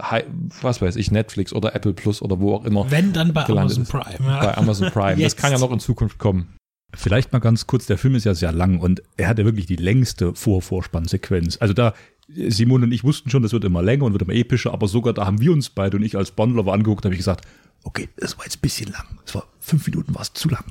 was 0.61 0.81
weiß 0.81 0.97
ich, 0.97 1.11
Netflix 1.11 1.53
oder 1.53 1.75
Apple 1.75 1.93
Plus 1.95 2.23
oder 2.23 2.41
wo 2.41 2.55
auch 2.55 2.65
immer. 2.65 2.91
Wenn 2.91 3.13
dann 3.13 3.33
bei 3.33 3.45
Amazon 3.47 3.83
ist. 3.83 3.91
Prime. 3.91 4.19
Ja. 4.21 4.41
Bei 4.41 4.57
Amazon 4.57 4.91
Prime. 4.91 5.17
das 5.23 5.37
kann 5.37 5.53
ja 5.53 5.59
noch 5.59 5.73
in 5.73 5.81
Zukunft 5.81 6.19
kommen. 6.19 6.49
Vielleicht 6.97 7.33
mal 7.33 7.39
ganz 7.39 7.67
kurz, 7.67 7.87
der 7.87 7.99
Film 7.99 8.15
ist 8.15 8.25
ja 8.25 8.35
sehr 8.35 8.53
lang 8.53 8.79
und 8.79 9.03
er 9.17 9.29
hat 9.29 9.39
ja 9.39 9.45
wirklich 9.45 9.67
die 9.67 9.77
längste 9.77 10.35
Vor-Vorspannsequenz. 10.35 11.59
Also 11.61 11.75
da, 11.75 11.95
Simon 12.29 12.85
und 12.85 12.93
ich 12.93 13.05
wussten 13.05 13.31
schon, 13.31 13.43
das 13.43 13.53
wird 13.53 13.65
immer 13.65 13.83
länger 13.83 14.05
und 14.05 14.13
wird 14.13 14.23
immer 14.23 14.35
epischer, 14.35 14.73
aber 14.73 14.89
sogar 14.89 15.13
da 15.13 15.27
haben 15.27 15.41
wir 15.41 15.53
uns 15.53 15.71
beide 15.71 15.97
und 15.97 16.03
ich 16.03 16.17
als 16.17 16.31
Bondler 16.31 16.73
angeguckt, 16.73 17.05
habe 17.05 17.15
ich 17.15 17.19
gesagt, 17.19 17.47
okay, 17.85 18.09
das 18.17 18.39
war 18.39 18.45
jetzt 18.45 18.57
ein 18.57 18.63
bisschen 18.63 18.91
lang. 18.91 19.05
Es 19.27 19.35
war 19.35 19.47
fünf 19.61 19.87
Minuten, 19.87 20.15
war 20.15 20.23
es 20.23 20.33
zu 20.33 20.49
lang. 20.49 20.65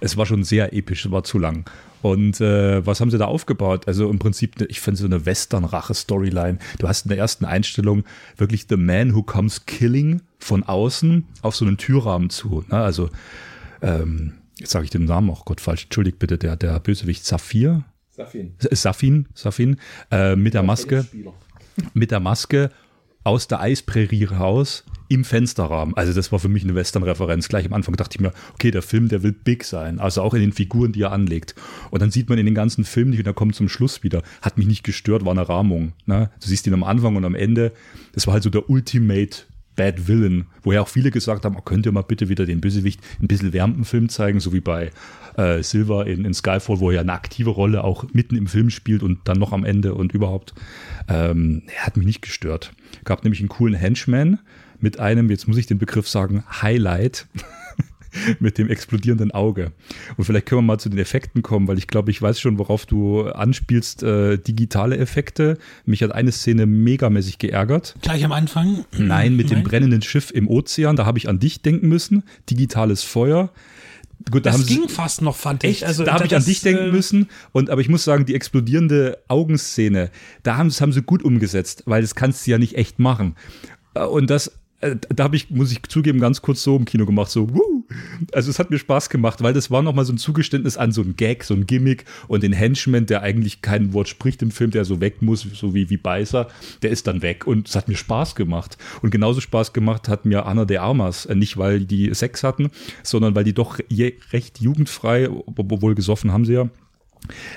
Es 0.00 0.16
war 0.16 0.26
schon 0.26 0.42
sehr 0.42 0.72
episch, 0.72 1.06
es 1.06 1.12
war 1.12 1.22
zu 1.22 1.38
lang. 1.38 1.64
Und 2.02 2.40
äh, 2.40 2.84
was 2.84 3.00
haben 3.00 3.10
sie 3.10 3.18
da 3.18 3.26
aufgebaut? 3.26 3.86
Also 3.86 4.10
im 4.10 4.18
Prinzip, 4.18 4.60
ich 4.68 4.80
finde 4.80 5.00
so 5.00 5.06
eine 5.06 5.24
Western-Rache-Storyline. 5.24 6.58
Du 6.78 6.88
hast 6.88 7.06
in 7.06 7.10
der 7.10 7.18
ersten 7.18 7.44
Einstellung 7.44 8.04
wirklich 8.36 8.66
The 8.68 8.76
Man 8.76 9.14
Who 9.14 9.22
Comes 9.22 9.66
Killing 9.66 10.22
von 10.38 10.64
außen 10.64 11.24
auf 11.42 11.56
so 11.56 11.64
einen 11.64 11.76
Türrahmen 11.76 12.30
zu. 12.30 12.64
Ne? 12.68 12.76
Also 12.76 13.10
ähm, 13.80 14.34
jetzt 14.58 14.70
sage 14.70 14.84
ich 14.84 14.90
den 14.90 15.04
Namen 15.04 15.30
auch 15.30 15.44
Gott 15.44 15.60
falsch, 15.60 15.84
entschuldigt 15.84 16.18
bitte, 16.18 16.38
der, 16.38 16.56
der 16.56 16.78
Bösewicht 16.80 17.24
Saphir. 17.24 17.84
Safin. 18.10 18.54
Safin, 18.70 19.28
Safin, 19.34 19.76
äh, 20.10 20.36
mit 20.36 20.54
der 20.54 20.62
Maske, 20.62 21.06
mit 21.92 22.10
der 22.10 22.20
Maske 22.20 22.70
aus 23.24 23.48
der 23.48 23.60
Eisprärie 23.60 24.24
raus 24.24 24.84
im 25.08 25.24
Fensterrahmen. 25.24 25.96
Also 25.96 26.12
das 26.12 26.32
war 26.32 26.38
für 26.38 26.48
mich 26.48 26.62
eine 26.62 26.74
Western-Referenz. 26.74 27.48
Gleich 27.48 27.66
am 27.66 27.72
Anfang 27.72 27.96
dachte 27.96 28.16
ich 28.16 28.20
mir, 28.20 28.32
okay, 28.54 28.70
der 28.70 28.82
Film, 28.82 29.08
der 29.08 29.22
will 29.22 29.32
big 29.32 29.64
sein. 29.64 29.98
Also 29.98 30.22
auch 30.22 30.32
in 30.32 30.40
den 30.40 30.52
Figuren, 30.52 30.92
die 30.92 31.02
er 31.02 31.12
anlegt. 31.12 31.54
Und 31.90 32.00
dann 32.00 32.10
sieht 32.10 32.28
man 32.28 32.38
in 32.38 32.46
den 32.46 32.54
ganzen 32.54 32.84
Film 32.84 33.10
nicht 33.10 33.18
und 33.18 33.26
er 33.26 33.34
kommt 33.34 33.54
zum 33.54 33.68
Schluss 33.68 34.02
wieder. 34.02 34.22
Hat 34.42 34.58
mich 34.58 34.66
nicht 34.66 34.84
gestört, 34.84 35.24
war 35.24 35.32
eine 35.32 35.48
Rahmung. 35.48 35.92
Ne? 36.06 36.30
Du 36.40 36.48
siehst 36.48 36.66
ihn 36.66 36.74
am 36.74 36.84
Anfang 36.84 37.16
und 37.16 37.24
am 37.24 37.34
Ende. 37.34 37.72
Das 38.12 38.26
war 38.26 38.34
halt 38.34 38.44
so 38.44 38.50
der 38.50 38.70
Ultimate 38.70 39.42
Bad 39.76 40.08
Villain, 40.08 40.46
wo 40.62 40.72
ja 40.72 40.80
auch 40.80 40.88
viele 40.88 41.10
gesagt 41.10 41.44
haben, 41.44 41.56
oh, 41.56 41.62
könnt 41.62 41.86
ihr 41.86 41.92
mal 41.92 42.02
bitte 42.02 42.28
wieder 42.28 42.46
den 42.46 42.60
Bösewicht 42.60 43.00
ein 43.20 43.28
bisschen 43.28 43.52
wärmten 43.52 43.84
Film 43.84 44.08
zeigen, 44.08 44.40
so 44.40 44.52
wie 44.52 44.60
bei 44.60 44.90
äh, 45.36 45.62
Silver 45.62 46.06
in, 46.06 46.24
in 46.24 46.34
Skyfall, 46.34 46.80
wo 46.80 46.90
er 46.90 47.00
eine 47.00 47.12
aktive 47.12 47.50
Rolle 47.50 47.84
auch 47.84 48.04
mitten 48.12 48.36
im 48.36 48.46
Film 48.46 48.70
spielt 48.70 49.02
und 49.02 49.20
dann 49.24 49.38
noch 49.38 49.52
am 49.52 49.64
Ende 49.64 49.94
und 49.94 50.12
überhaupt. 50.12 50.54
Ähm, 51.08 51.62
er 51.76 51.86
hat 51.86 51.96
mich 51.96 52.06
nicht 52.06 52.22
gestört. 52.22 52.72
Gab 53.04 53.22
nämlich 53.22 53.40
einen 53.40 53.48
coolen 53.48 53.74
Henchman 53.74 54.38
mit 54.80 54.98
einem, 54.98 55.30
jetzt 55.30 55.46
muss 55.46 55.58
ich 55.58 55.66
den 55.66 55.78
Begriff 55.78 56.08
sagen, 56.08 56.44
Highlight. 56.62 57.26
mit 58.40 58.58
dem 58.58 58.68
explodierenden 58.68 59.30
Auge. 59.30 59.72
Und 60.16 60.24
vielleicht 60.24 60.46
können 60.46 60.60
wir 60.60 60.66
mal 60.66 60.78
zu 60.78 60.88
den 60.88 60.98
Effekten 60.98 61.42
kommen, 61.42 61.68
weil 61.68 61.78
ich 61.78 61.86
glaube, 61.86 62.10
ich 62.10 62.20
weiß 62.20 62.40
schon, 62.40 62.58
worauf 62.58 62.86
du 62.86 63.28
anspielst. 63.28 64.02
Äh, 64.02 64.38
digitale 64.38 64.96
Effekte. 64.98 65.58
Mich 65.84 66.02
hat 66.02 66.12
eine 66.12 66.32
Szene 66.32 66.66
megamäßig 66.66 67.38
geärgert. 67.38 67.96
Gleich 68.02 68.24
am 68.24 68.32
Anfang? 68.32 68.84
Nein, 68.96 69.36
mit 69.36 69.50
Nein. 69.50 69.60
dem 69.60 69.64
brennenden 69.64 70.02
Schiff 70.02 70.30
im 70.30 70.48
Ozean. 70.48 70.96
Da 70.96 71.06
habe 71.06 71.18
ich 71.18 71.28
an 71.28 71.38
dich 71.38 71.62
denken 71.62 71.88
müssen. 71.88 72.24
Digitales 72.48 73.02
Feuer. 73.02 73.50
Gut, 74.30 74.46
da 74.46 74.52
das 74.52 74.66
ging 74.66 74.88
fast 74.88 75.22
noch, 75.22 75.36
fand 75.36 75.62
echt, 75.62 75.82
ich. 75.82 75.86
Also, 75.86 76.04
da 76.04 76.14
habe 76.14 76.26
ich 76.26 76.34
an 76.34 76.44
dich 76.44 76.60
denken 76.60 76.88
äh, 76.88 76.92
müssen. 76.92 77.28
Und 77.52 77.70
aber 77.70 77.80
ich 77.80 77.88
muss 77.88 78.02
sagen, 78.02 78.24
die 78.24 78.34
explodierende 78.34 79.18
Augenszene, 79.28 80.10
da 80.42 80.56
haben, 80.56 80.70
haben 80.70 80.92
sie 80.92 81.02
gut 81.02 81.22
umgesetzt, 81.22 81.82
weil 81.86 82.02
das 82.02 82.14
kannst 82.14 82.46
du 82.46 82.50
ja 82.50 82.58
nicht 82.58 82.76
echt 82.76 82.98
machen. 82.98 83.36
Äh, 83.94 84.04
und 84.04 84.30
das 84.30 84.52
da 84.80 85.24
habe 85.24 85.36
ich, 85.36 85.50
muss 85.50 85.72
ich 85.72 85.82
zugeben, 85.84 86.20
ganz 86.20 86.42
kurz 86.42 86.62
so 86.62 86.76
im 86.76 86.84
Kino 86.84 87.06
gemacht, 87.06 87.30
so, 87.30 87.52
wuh. 87.54 87.84
Also 88.32 88.50
es 88.50 88.58
hat 88.58 88.70
mir 88.70 88.78
Spaß 88.78 89.08
gemacht, 89.10 89.42
weil 89.42 89.54
das 89.54 89.70
war 89.70 89.82
nochmal 89.82 90.04
so 90.04 90.12
ein 90.12 90.18
Zugeständnis 90.18 90.76
an 90.76 90.92
so 90.92 91.02
ein 91.02 91.16
Gag, 91.16 91.44
so 91.44 91.54
ein 91.54 91.66
Gimmick 91.66 92.04
und 92.28 92.42
den 92.42 92.52
Henchman, 92.52 93.06
der 93.06 93.22
eigentlich 93.22 93.62
kein 93.62 93.92
Wort 93.92 94.08
spricht 94.08 94.42
im 94.42 94.50
Film, 94.50 94.72
der 94.72 94.84
so 94.84 95.00
weg 95.00 95.22
muss, 95.22 95.46
so 95.54 95.74
wie, 95.74 95.88
wie 95.88 95.96
Beißer, 95.96 96.48
der 96.82 96.90
ist 96.90 97.06
dann 97.06 97.22
weg 97.22 97.46
und 97.46 97.68
es 97.68 97.76
hat 97.76 97.88
mir 97.88 97.96
Spaß 97.96 98.34
gemacht. 98.34 98.76
Und 99.02 99.10
genauso 99.10 99.40
Spaß 99.40 99.72
gemacht 99.72 100.08
hat 100.08 100.24
mir 100.26 100.46
Anna 100.46 100.64
de 100.64 100.78
Armas, 100.78 101.26
äh, 101.26 101.34
nicht 101.34 101.56
weil 101.56 101.80
die 101.84 102.12
Sex 102.14 102.42
hatten, 102.42 102.70
sondern 103.02 103.34
weil 103.34 103.44
die 103.44 103.54
doch 103.54 103.78
recht 104.32 104.60
jugendfrei, 104.60 105.28
obwohl 105.30 105.94
gesoffen 105.94 106.32
haben 106.32 106.44
sie 106.44 106.54
ja, 106.54 106.68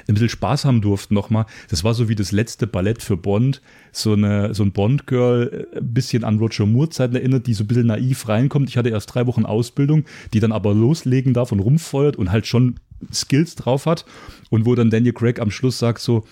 ein 0.07 0.14
bisschen 0.14 0.30
Spaß 0.30 0.65
haben 0.65 0.81
durften 0.81 1.14
nochmal. 1.14 1.45
Das 1.69 1.84
war 1.84 1.94
so 1.94 2.10
wie 2.10 2.15
das 2.15 2.31
letzte 2.31 2.68
Ballett 2.68 3.02
für 3.02 3.18
Bond. 3.18 3.61
So, 3.91 4.14
eine, 4.14 4.53
so 4.53 4.64
ein 4.64 4.72
Bond-Girl, 4.72 5.68
ein 5.72 5.77
äh, 5.77 5.81
bisschen 5.81 6.23
an 6.23 6.40
Roger 6.40 6.65
Moore-Zeiten 6.65 7.15
erinnert, 7.15 7.48
die 7.48 7.53
so 7.53 7.64
ein 7.64 7.68
bisschen 7.68 7.88
naiv 7.88 8.27
reinkommt. 8.27 8.69
Ich 8.69 8.77
hatte 8.77 8.90
erst 8.90 9.14
drei 9.14 9.27
Wochen 9.27 9.45
Ausbildung, 9.45 10.06
die 10.34 10.40
dann 10.40 10.52
aber 10.52 10.73
loslegen 10.73 11.34
darf 11.34 11.52
und 11.52 11.60
rumfeuert 11.60 12.15
und 12.15 12.31
halt 12.31 12.48
schon 12.48 12.80
Skills 13.11 13.56
drauf 13.56 13.86
hat. 13.86 14.06
Und 14.49 14.65
wo 14.65 14.76
dann 14.76 14.90
Daniel 14.90 15.14
Craig 15.14 15.40
am 15.40 15.52
Schluss 15.52 15.80
sagt 15.80 15.99
so, 15.99 16.26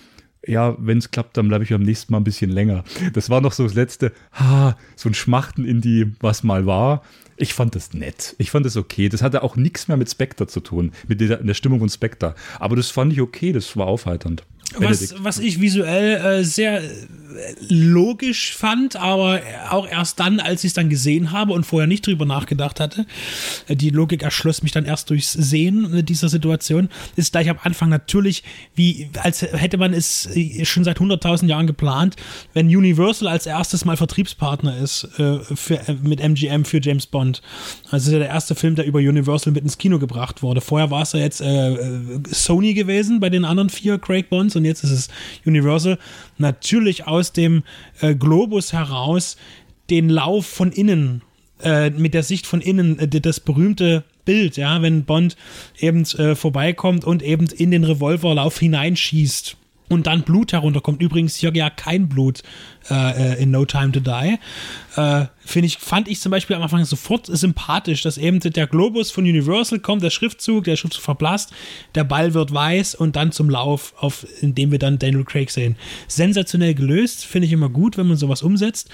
ja, 0.48 0.76
wenn 0.78 0.98
es 0.98 1.10
klappt, 1.10 1.36
dann 1.36 1.48
bleibe 1.48 1.64
ich 1.64 1.70
beim 1.70 1.82
nächsten 1.82 2.12
Mal 2.12 2.18
ein 2.18 2.24
bisschen 2.24 2.50
länger. 2.50 2.84
Das 3.12 3.30
war 3.30 3.40
noch 3.40 3.52
so 3.52 3.62
das 3.64 3.74
letzte, 3.74 4.12
ha, 4.32 4.76
so 4.96 5.08
ein 5.08 5.14
Schmachten 5.14 5.64
in 5.64 5.80
die, 5.80 6.12
was 6.20 6.42
mal 6.42 6.66
war. 6.66 7.02
Ich 7.36 7.54
fand 7.54 7.74
das 7.74 7.92
nett. 7.92 8.34
Ich 8.38 8.50
fand 8.50 8.66
das 8.66 8.76
okay. 8.76 9.08
Das 9.08 9.22
hatte 9.22 9.42
auch 9.42 9.56
nichts 9.56 9.86
mehr 9.86 9.96
mit 9.96 10.10
Spectre 10.10 10.46
zu 10.46 10.60
tun, 10.60 10.92
mit 11.06 11.20
der, 11.20 11.36
der 11.36 11.54
Stimmung 11.54 11.78
von 11.78 11.88
Spectre. 11.88 12.34
Aber 12.58 12.74
das 12.74 12.90
fand 12.90 13.12
ich 13.12 13.20
okay, 13.20 13.52
das 13.52 13.76
war 13.76 13.86
aufheiternd. 13.86 14.42
Was, 14.76 15.14
was 15.22 15.38
ich 15.38 15.60
visuell 15.60 16.40
äh, 16.40 16.44
sehr 16.44 16.82
logisch 17.68 18.54
fand, 18.54 18.96
aber 18.96 19.40
auch 19.70 19.88
erst 19.88 20.20
dann, 20.20 20.40
als 20.40 20.64
ich 20.64 20.68
es 20.68 20.74
dann 20.74 20.88
gesehen 20.88 21.32
habe 21.32 21.52
und 21.52 21.64
vorher 21.64 21.86
nicht 21.86 22.06
drüber 22.06 22.24
nachgedacht 22.24 22.80
hatte. 22.80 23.06
Die 23.68 23.90
Logik 23.90 24.22
erschloss 24.22 24.62
mich 24.62 24.72
dann 24.72 24.84
erst 24.84 25.10
durchs 25.10 25.32
Sehen 25.32 26.04
dieser 26.04 26.28
Situation. 26.28 26.88
Ist 27.16 27.32
gleich 27.32 27.48
am 27.48 27.58
Anfang 27.62 27.88
natürlich, 27.88 28.42
wie 28.74 29.10
als 29.22 29.42
hätte 29.42 29.78
man 29.78 29.92
es 29.92 30.28
schon 30.64 30.84
seit 30.84 30.98
100.000 30.98 31.46
Jahren 31.46 31.66
geplant, 31.66 32.16
wenn 32.54 32.66
Universal 32.66 33.28
als 33.28 33.46
erstes 33.46 33.84
mal 33.84 33.96
Vertriebspartner 33.96 34.76
ist 34.76 35.04
äh, 35.18 35.38
für, 35.54 35.76
äh, 35.88 35.94
mit 36.02 36.20
MGM 36.20 36.64
für 36.64 36.80
James 36.80 37.06
Bond. 37.06 37.42
Also 37.90 38.08
ist 38.08 38.12
ja 38.12 38.18
der 38.18 38.28
erste 38.28 38.54
Film, 38.54 38.74
der 38.74 38.86
über 38.86 38.98
Universal 38.98 39.52
mit 39.52 39.62
ins 39.62 39.78
Kino 39.78 39.98
gebracht 39.98 40.42
wurde. 40.42 40.60
Vorher 40.60 40.90
war 40.90 41.02
es 41.02 41.12
ja 41.12 41.20
jetzt 41.20 41.40
äh, 41.40 41.74
äh, 41.74 42.00
Sony 42.30 42.74
gewesen 42.74 43.20
bei 43.20 43.30
den 43.30 43.44
anderen 43.44 43.70
vier 43.70 43.98
Craig 43.98 44.28
Bonds 44.28 44.56
und 44.56 44.64
jetzt 44.64 44.84
ist 44.84 44.90
es 44.90 45.08
Universal. 45.44 45.98
Natürlich 46.38 47.06
aus 47.06 47.27
aus 47.28 47.32
dem 47.32 47.62
äh, 48.00 48.14
Globus 48.14 48.72
heraus 48.72 49.36
den 49.90 50.08
Lauf 50.08 50.46
von 50.46 50.72
innen, 50.72 51.22
äh, 51.62 51.90
mit 51.90 52.14
der 52.14 52.22
Sicht 52.22 52.46
von 52.46 52.60
innen, 52.60 52.98
äh, 52.98 53.08
das 53.08 53.40
berühmte 53.40 54.04
Bild, 54.24 54.56
ja, 54.56 54.80
wenn 54.82 55.04
Bond 55.04 55.36
eben 55.78 56.04
äh, 56.04 56.34
vorbeikommt 56.34 57.04
und 57.04 57.22
eben 57.22 57.46
in 57.46 57.70
den 57.70 57.84
Revolverlauf 57.84 58.58
hineinschießt 58.58 59.56
und 59.88 60.06
dann 60.06 60.22
Blut 60.22 60.52
herunterkommt. 60.52 61.02
Übrigens 61.02 61.36
hier 61.36 61.54
ja 61.54 61.70
kein 61.70 62.08
Blut 62.08 62.42
äh, 62.90 63.34
äh, 63.34 63.42
in 63.42 63.50
No 63.50 63.64
Time 63.64 63.92
to 63.92 64.00
Die. 64.00 64.38
Äh, 64.96 65.26
Finde 65.44 65.66
ich, 65.66 65.78
fand 65.78 66.08
ich 66.08 66.20
zum 66.20 66.30
Beispiel 66.30 66.56
am 66.56 66.62
Anfang 66.62 66.84
sofort 66.84 67.26
sympathisch, 67.26 68.02
dass 68.02 68.18
eben 68.18 68.38
der 68.40 68.66
Globus 68.66 69.10
von 69.10 69.24
Universal 69.24 69.78
kommt, 69.78 70.02
der 70.02 70.10
Schriftzug, 70.10 70.64
der 70.64 70.76
Schriftzug 70.76 71.02
verblasst, 71.02 71.52
der 71.94 72.04
Ball 72.04 72.34
wird 72.34 72.52
weiß 72.52 72.94
und 72.94 73.16
dann 73.16 73.32
zum 73.32 73.48
Lauf, 73.48 73.94
auf, 73.98 74.26
in 74.42 74.54
dem 74.54 74.72
wir 74.72 74.78
dann 74.78 74.98
Daniel 74.98 75.24
Craig 75.24 75.50
sehen. 75.50 75.76
Sensationell 76.06 76.74
gelöst, 76.74 77.24
finde 77.24 77.46
ich 77.46 77.52
immer 77.52 77.70
gut, 77.70 77.96
wenn 77.96 78.08
man 78.08 78.18
sowas 78.18 78.42
umsetzt. 78.42 78.90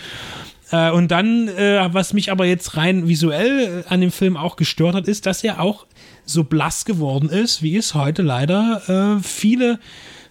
Äh, 0.70 0.90
und 0.90 1.10
dann, 1.10 1.48
äh, 1.48 1.88
was 1.92 2.12
mich 2.12 2.30
aber 2.30 2.46
jetzt 2.46 2.76
rein 2.76 3.08
visuell 3.08 3.84
an 3.88 4.00
dem 4.00 4.10
Film 4.10 4.36
auch 4.36 4.56
gestört 4.56 4.94
hat, 4.94 5.08
ist, 5.08 5.26
dass 5.26 5.44
er 5.44 5.60
auch 5.60 5.86
so 6.24 6.44
blass 6.44 6.84
geworden 6.84 7.28
ist, 7.28 7.62
wie 7.62 7.76
es 7.76 7.94
heute 7.94 8.22
leider 8.22 9.18
äh, 9.18 9.22
viele 9.22 9.78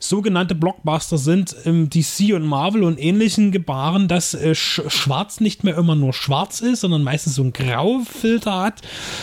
sogenannte 0.08 0.56
Blockbuster 0.56 1.18
sind, 1.18 1.56
im 1.66 1.90
DC 1.90 2.34
und 2.34 2.46
Marvel 2.46 2.84
und 2.84 3.00
ähnlichen 3.00 3.52
Gebaren, 3.52 4.08
dass 4.08 4.34
äh, 4.34 4.56
Sch 4.56 4.82
Schwarz 4.88 5.40
nicht 5.40 5.64
mehr 5.64 5.78
immer 5.78 5.96
nur 5.96 6.14
schwarz 6.14 6.62
ist, 6.62 6.82
sondern 6.82 7.04
meistens 7.04 7.36
so 7.36 7.44
ein 7.44 7.54
Graufilter 7.54 8.60
hat, 8.60 8.82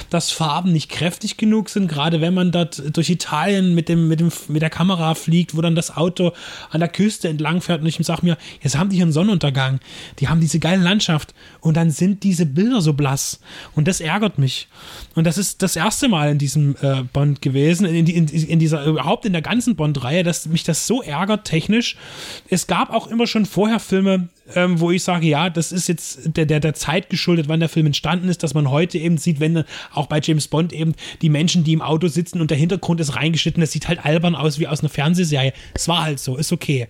dass 0.09 0.31
Farben 0.31 0.73
nicht 0.73 0.91
kräftig 0.91 1.37
genug 1.37 1.69
sind, 1.69 1.89
gerade 1.89 2.21
wenn 2.21 2.35
man 2.35 2.53
dort 2.53 2.97
durch 2.97 3.11
Italien 3.11 3.75
mit, 3.75 3.89
dem, 3.89 4.09
mit, 4.09 4.21
dem, 4.21 4.31
mit 4.49 4.63
der 4.63 4.71
Kamera 4.71 5.15
fliegt, 5.15 5.57
wo 5.57 5.61
dann 5.61 5.75
das 5.75 5.97
Auto 5.97 6.33
an 6.71 6.81
der 6.81 6.89
Küste 6.89 7.29
entlang 7.29 7.61
fährt 7.61 7.83
und 7.83 7.87
ich 7.87 7.99
sage 8.01 8.25
mir, 8.25 8.37
jetzt 8.63 8.79
haben 8.79 8.91
die 8.91 8.97
hier 8.97 9.05
einen 9.05 9.13
Sonnenuntergang, 9.13 9.81
die 10.19 10.29
haben 10.29 10.41
diese 10.41 10.59
geile 10.59 10.83
Landschaft. 10.83 11.35
Und 11.61 11.77
dann 11.77 11.91
sind 11.91 12.23
diese 12.23 12.47
Bilder 12.47 12.81
so 12.81 12.95
blass. 12.95 13.41
Und 13.75 13.87
das 13.89 14.01
ärgert 14.01 14.39
mich. 14.39 14.69
Und 15.15 15.25
das 15.25 15.39
ist 15.39 15.63
das 15.63 15.77
erste 15.77 16.09
Mal 16.09 16.31
in 16.31 16.39
diesem 16.39 16.77
äh, 16.81 17.03
Bond 17.13 17.43
gewesen, 17.43 17.87
in, 17.87 18.07
in, 18.07 18.29
in 18.29 18.59
dieser, 18.59 18.85
überhaupt 18.85 19.25
in 19.27 19.33
der 19.33 19.43
ganzen 19.43 19.77
Bond-Reihe, 19.77 20.23
dass 20.23 20.47
mich 20.47 20.65
das 20.65 20.70
so 20.75 21.03
ärgert 21.03 21.45
technisch. 21.45 21.97
Es 22.49 22.67
gab 22.67 22.91
auch 22.91 23.07
immer 23.07 23.27
schon 23.27 23.47
vorher 23.47 23.81
Filme, 23.81 24.29
ähm, 24.55 24.81
wo 24.81 24.91
ich 24.91 25.03
sage, 25.03 25.27
ja, 25.27 25.51
das 25.51 25.73
ist 25.73 25.89
jetzt 25.89 26.37
der, 26.37 26.47
der, 26.47 26.61
der 26.61 26.75
Zeit 26.75 27.11
geschuldet, 27.11 27.49
wann 27.49 27.61
der 27.61 27.69
Film 27.69 27.87
entstanden 27.87 28.29
ist, 28.29 28.43
dass 28.43 28.55
man 28.55 28.71
heute 28.71 28.99
eben 28.99 29.19
sieht, 29.19 29.41
wenn 29.41 29.65
auch 29.93 30.07
bei 30.07 30.21
James 30.21 30.49
Bond 30.49 30.73
eben 30.73 30.95
die 31.23 31.29
Menschen, 31.29 31.65
die 31.65 31.73
im 31.73 31.83
Auto 31.83 32.09
sitzen 32.09 32.41
und 32.41 32.51
der 32.51 32.59
Hintergrund 32.59 33.01
ist 33.01 33.17
reingeschnitten, 33.17 33.61
das 33.61 33.73
sieht 33.73 33.89
halt 33.89 34.05
albern 34.05 34.35
aus 34.35 34.59
wie 34.59 34.67
aus 34.67 34.81
einer 34.81 34.89
Fernsehserie. 34.89 35.53
Es 35.75 35.89
war 35.89 36.03
halt 36.03 36.19
so, 36.19 36.37
ist 36.37 36.53
okay. 36.53 36.89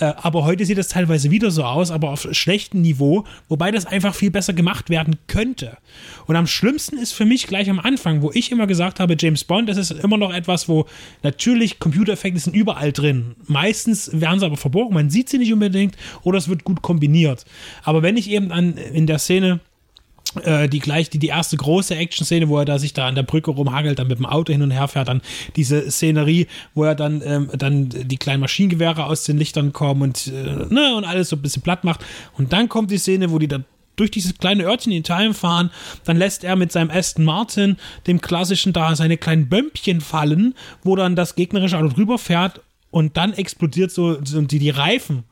Äh, 0.00 0.12
aber 0.16 0.44
heute 0.44 0.64
sieht 0.64 0.78
das 0.78 0.88
teilweise 0.88 1.30
wieder 1.30 1.50
so 1.50 1.64
aus, 1.64 1.90
aber 1.90 2.10
auf 2.10 2.28
schlechtem 2.32 2.82
Niveau, 2.82 3.24
wobei 3.48 3.70
das 3.70 3.86
einfach 3.86 4.14
viel 4.14 4.30
besser 4.30 4.52
gemacht 4.52 4.90
werden 4.90 5.16
könnte. 5.26 5.78
Und 6.26 6.36
am 6.36 6.46
schlimmsten 6.46 6.98
ist 6.98 7.12
für 7.12 7.24
mich 7.24 7.46
gleich 7.46 7.70
am 7.70 7.80
Anfang, 7.80 8.22
wo 8.22 8.30
ich 8.32 8.52
immer 8.52 8.66
gesagt 8.66 9.00
habe, 9.00 9.16
James 9.18 9.44
Bond, 9.44 9.68
das 9.68 9.76
ist 9.76 9.90
immer 9.90 10.18
noch 10.18 10.32
etwas, 10.32 10.68
wo 10.68 10.86
natürlich 11.22 11.78
Computereffekte 11.78 12.40
sind 12.40 12.54
überall 12.54 12.92
drin. 12.92 13.07
Meistens 13.46 14.10
werden 14.12 14.40
sie 14.40 14.46
aber 14.46 14.56
verborgen, 14.56 14.94
man 14.94 15.10
sieht 15.10 15.28
sie 15.28 15.38
nicht 15.38 15.52
unbedingt 15.52 15.96
oder 16.22 16.38
es 16.38 16.48
wird 16.48 16.64
gut 16.64 16.82
kombiniert. 16.82 17.44
Aber 17.82 18.02
wenn 18.02 18.16
ich 18.16 18.30
eben 18.30 18.52
an, 18.52 18.76
in 18.76 19.06
der 19.06 19.18
Szene 19.18 19.60
äh, 20.42 20.68
die 20.68 20.78
gleich 20.78 21.08
die, 21.10 21.18
die 21.18 21.28
erste 21.28 21.56
große 21.56 21.94
Action-Szene, 21.94 22.48
wo 22.48 22.58
er 22.58 22.64
da 22.64 22.78
sich 22.78 22.92
da 22.92 23.06
an 23.06 23.14
der 23.14 23.22
Brücke 23.22 23.50
rumhagelt, 23.50 23.98
dann 23.98 24.08
mit 24.08 24.18
dem 24.18 24.26
Auto 24.26 24.52
hin 24.52 24.62
und 24.62 24.70
her 24.70 24.88
fährt, 24.88 25.08
dann 25.08 25.22
diese 25.56 25.90
Szenerie, 25.90 26.46
wo 26.74 26.84
er 26.84 26.94
dann, 26.94 27.22
ähm, 27.24 27.50
dann 27.56 27.88
die 27.88 28.16
kleinen 28.18 28.40
Maschinengewehre 28.40 29.04
aus 29.04 29.24
den 29.24 29.38
Lichtern 29.38 29.72
kommen 29.72 30.02
und, 30.02 30.26
äh, 30.26 30.66
ne, 30.68 30.94
und 30.96 31.04
alles 31.04 31.30
so 31.30 31.36
ein 31.36 31.42
bisschen 31.42 31.62
platt 31.62 31.84
macht. 31.84 32.04
Und 32.36 32.52
dann 32.52 32.68
kommt 32.68 32.90
die 32.90 32.98
Szene, 32.98 33.30
wo 33.30 33.38
die 33.38 33.48
dann 33.48 33.64
durch 33.96 34.10
dieses 34.10 34.38
kleine 34.38 34.64
Örtchen 34.64 34.92
in 34.92 34.98
Italien 34.98 35.34
fahren, 35.34 35.70
dann 36.04 36.16
lässt 36.16 36.44
er 36.44 36.56
mit 36.56 36.70
seinem 36.70 36.90
Aston 36.90 37.24
Martin, 37.24 37.76
dem 38.06 38.20
klassischen 38.20 38.72
da, 38.72 38.94
seine 38.94 39.16
kleinen 39.16 39.48
Bömpchen 39.48 40.00
fallen, 40.00 40.54
wo 40.84 40.94
dann 40.94 41.16
das 41.16 41.34
gegnerische 41.34 41.78
Auto 41.78 41.88
drüber 41.88 42.18
fährt 42.18 42.60
und 42.90 43.16
dann 43.16 43.32
explodiert 43.32 43.90
so, 43.90 44.24
so 44.24 44.40
die, 44.40 44.58
die 44.58 44.70
Reifen 44.70 45.24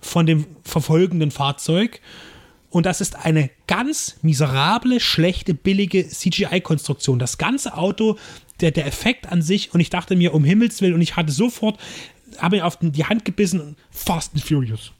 von 0.00 0.26
dem 0.26 0.46
verfolgenden 0.62 1.30
Fahrzeug. 1.30 2.00
Und 2.70 2.86
das 2.86 3.00
ist 3.00 3.16
eine 3.24 3.50
ganz 3.66 4.16
miserable, 4.22 4.98
schlechte, 4.98 5.54
billige 5.54 6.08
CGI-Konstruktion. 6.08 7.18
Das 7.18 7.38
ganze 7.38 7.76
Auto, 7.76 8.18
der, 8.60 8.72
der 8.72 8.86
Effekt 8.86 9.30
an 9.30 9.42
sich, 9.42 9.72
und 9.72 9.80
ich 9.80 9.90
dachte 9.90 10.16
mir, 10.16 10.34
um 10.34 10.44
Himmels 10.44 10.82
Willen, 10.82 10.94
und 10.94 11.00
ich 11.00 11.16
hatte 11.16 11.32
sofort, 11.32 11.78
habe 12.38 12.56
mir 12.56 12.66
auf 12.66 12.78
die 12.80 13.04
Hand 13.04 13.24
gebissen, 13.24 13.76
Fast 13.90 14.34
and 14.34 14.42
Furious. 14.42 14.92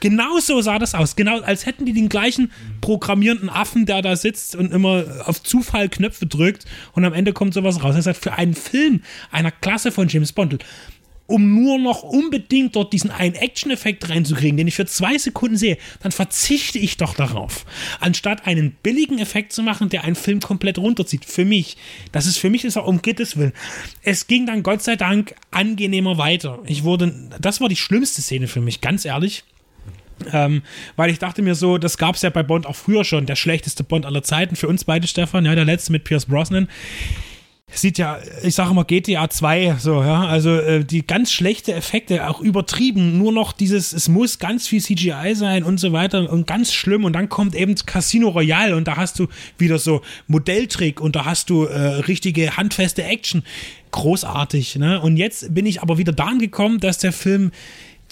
Genau 0.00 0.38
so 0.38 0.60
sah 0.60 0.78
das 0.78 0.94
aus. 0.94 1.16
Genau, 1.16 1.40
als 1.40 1.66
hätten 1.66 1.86
die 1.86 1.92
den 1.92 2.08
gleichen 2.08 2.52
programmierenden 2.80 3.48
Affen, 3.48 3.86
der 3.86 4.02
da 4.02 4.14
sitzt 4.16 4.54
und 4.54 4.72
immer 4.72 5.04
auf 5.24 5.42
Zufall 5.42 5.88
Knöpfe 5.88 6.26
drückt 6.26 6.66
und 6.92 7.04
am 7.04 7.12
Ende 7.12 7.32
kommt 7.32 7.54
sowas 7.54 7.82
raus. 7.82 7.96
Das 7.96 8.06
heißt, 8.06 8.22
für 8.22 8.34
einen 8.34 8.54
Film 8.54 9.02
einer 9.30 9.50
Klasse 9.50 9.90
von 9.90 10.08
James 10.08 10.32
Bond 10.32 10.64
um 11.32 11.54
nur 11.54 11.78
noch 11.78 12.02
unbedingt 12.02 12.76
dort 12.76 12.92
diesen 12.92 13.10
einen 13.10 13.34
Action-Effekt 13.34 14.10
reinzukriegen, 14.10 14.58
den 14.58 14.68
ich 14.68 14.74
für 14.74 14.84
zwei 14.84 15.16
Sekunden 15.16 15.56
sehe, 15.56 15.78
dann 16.02 16.12
verzichte 16.12 16.78
ich 16.78 16.98
doch 16.98 17.14
darauf. 17.14 17.64
Anstatt 18.00 18.46
einen 18.46 18.72
billigen 18.82 19.18
Effekt 19.18 19.54
zu 19.54 19.62
machen, 19.62 19.88
der 19.88 20.04
einen 20.04 20.14
Film 20.14 20.40
komplett 20.40 20.76
runterzieht. 20.76 21.24
Für 21.24 21.46
mich. 21.46 21.78
Das 22.12 22.26
ist 22.26 22.36
für 22.36 22.50
mich 22.50 22.66
ist 22.66 22.76
auch 22.76 22.86
um 22.86 23.00
Gottes 23.00 23.38
Willen. 23.38 23.54
Es 24.02 24.26
ging 24.26 24.44
dann 24.44 24.62
Gott 24.62 24.82
sei 24.82 24.96
Dank 24.96 25.34
angenehmer 25.50 26.18
weiter. 26.18 26.58
Ich 26.66 26.84
wurde, 26.84 27.30
das 27.40 27.62
war 27.62 27.70
die 27.70 27.76
schlimmste 27.76 28.20
Szene 28.20 28.46
für 28.46 28.60
mich, 28.60 28.82
ganz 28.82 29.06
ehrlich. 29.06 29.44
Ähm, 30.32 30.62
weil 30.96 31.10
ich 31.10 31.18
dachte 31.18 31.40
mir 31.40 31.54
so, 31.54 31.78
das 31.78 31.96
gab 31.96 32.16
es 32.16 32.22
ja 32.22 32.28
bei 32.28 32.42
Bond 32.42 32.66
auch 32.66 32.76
früher 32.76 33.04
schon, 33.04 33.24
der 33.24 33.36
schlechteste 33.36 33.84
Bond 33.84 34.04
aller 34.04 34.22
Zeiten. 34.22 34.54
Für 34.54 34.68
uns 34.68 34.84
beide, 34.84 35.06
Stefan, 35.06 35.46
ja, 35.46 35.54
der 35.54 35.64
letzte 35.64 35.92
mit 35.92 36.04
Pierce 36.04 36.26
Brosnan 36.26 36.68
sieht 37.74 37.98
ja, 37.98 38.18
ich 38.42 38.54
sage 38.54 38.70
immer 38.70 38.84
GTA 38.84 39.28
2, 39.28 39.76
so, 39.78 40.02
ja, 40.02 40.24
also 40.24 40.50
äh, 40.56 40.84
die 40.84 41.06
ganz 41.06 41.32
schlechte 41.32 41.72
Effekte, 41.72 42.28
auch 42.28 42.40
übertrieben, 42.40 43.18
nur 43.18 43.32
noch 43.32 43.52
dieses, 43.52 43.92
es 43.92 44.08
muss 44.08 44.38
ganz 44.38 44.68
viel 44.68 44.82
CGI 44.82 45.34
sein 45.34 45.64
und 45.64 45.78
so 45.78 45.92
weiter 45.92 46.30
und 46.30 46.46
ganz 46.46 46.72
schlimm 46.72 47.04
und 47.04 47.14
dann 47.14 47.28
kommt 47.28 47.54
eben 47.54 47.74
Casino 47.74 48.28
Royale 48.28 48.76
und 48.76 48.88
da 48.88 48.96
hast 48.96 49.18
du 49.18 49.28
wieder 49.58 49.78
so 49.78 50.02
Modelltrick 50.26 51.00
und 51.00 51.16
da 51.16 51.24
hast 51.24 51.50
du 51.50 51.64
äh, 51.64 51.78
richtige 51.78 52.56
handfeste 52.56 53.04
Action. 53.04 53.42
Großartig, 53.90 54.76
ne? 54.76 55.02
Und 55.02 55.18
jetzt 55.18 55.54
bin 55.54 55.66
ich 55.66 55.82
aber 55.82 55.98
wieder 55.98 56.12
da 56.12 56.24
angekommen, 56.24 56.80
dass 56.80 56.96
der 56.96 57.12
Film 57.12 57.50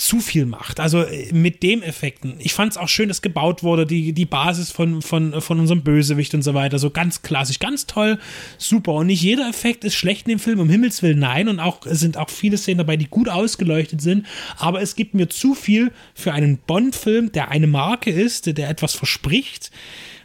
zu 0.01 0.21
viel 0.21 0.47
macht. 0.47 0.81
Also 0.81 1.03
äh, 1.03 1.33
mit 1.33 1.63
dem 1.63 1.83
Effekten. 1.83 2.35
Ich 2.39 2.53
fand 2.53 2.73
es 2.73 2.79
auch 2.79 2.89
schön, 2.89 3.09
dass 3.09 3.23
gebaut 3.23 3.63
wurde, 3.63 3.87
die, 3.87 4.13
die 4.13 4.27
Basis 4.27 4.71
von, 4.71 5.03
von, 5.03 5.41
von 5.41 5.61
unserem 5.61 5.83
Bösewicht 5.83 6.35
und 6.35 6.43
so 6.43 6.55
weiter. 6.55 6.79
So 6.79 6.91
ganz 6.91 7.23
klassisch, 7.23 7.59
ganz 7.59 7.87
toll, 7.87 8.19
super. 8.59 8.93
Und 8.95 9.07
nicht 9.09 9.23
jeder 9.23 9.49
Effekt 9.49 9.85
ist 9.85 9.95
schlecht 9.95 10.27
in 10.27 10.33
dem 10.35 10.39
Film, 10.39 10.61
um 10.61 10.69
Himmels 10.69 11.03
Willen, 11.03 11.19
nein. 11.19 11.49
Und 11.49 11.61
auch 11.61 11.81
sind 11.85 12.17
auch 12.17 12.31
viele 12.31 12.59
Szenen 12.59 12.79
dabei, 12.79 12.97
die 12.97 13.09
gut 13.09 13.29
ausgeleuchtet 13.29 14.01
sind. 14.01 14.27
Aber 14.57 14.81
es 14.81 14.97
gibt 14.97 15.15
mir 15.15 15.29
zu 15.29 15.55
viel 15.55 15.93
für 16.15 16.33
einen 16.33 16.59
Bond-Film, 16.59 17.33
der 17.33 17.51
eine 17.51 17.67
Marke 17.67 18.11
ist, 18.11 18.47
der 18.57 18.69
etwas 18.69 18.95
verspricht 18.95 19.71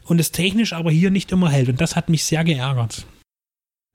und 0.05 0.19
es 0.19 0.31
technisch 0.31 0.73
aber 0.73 0.91
hier 0.91 1.11
nicht 1.11 1.31
immer 1.31 1.49
hält. 1.49 1.69
Und 1.69 1.81
das 1.81 1.95
hat 1.95 2.09
mich 2.09 2.23
sehr 2.23 2.43
geärgert. 2.43 3.05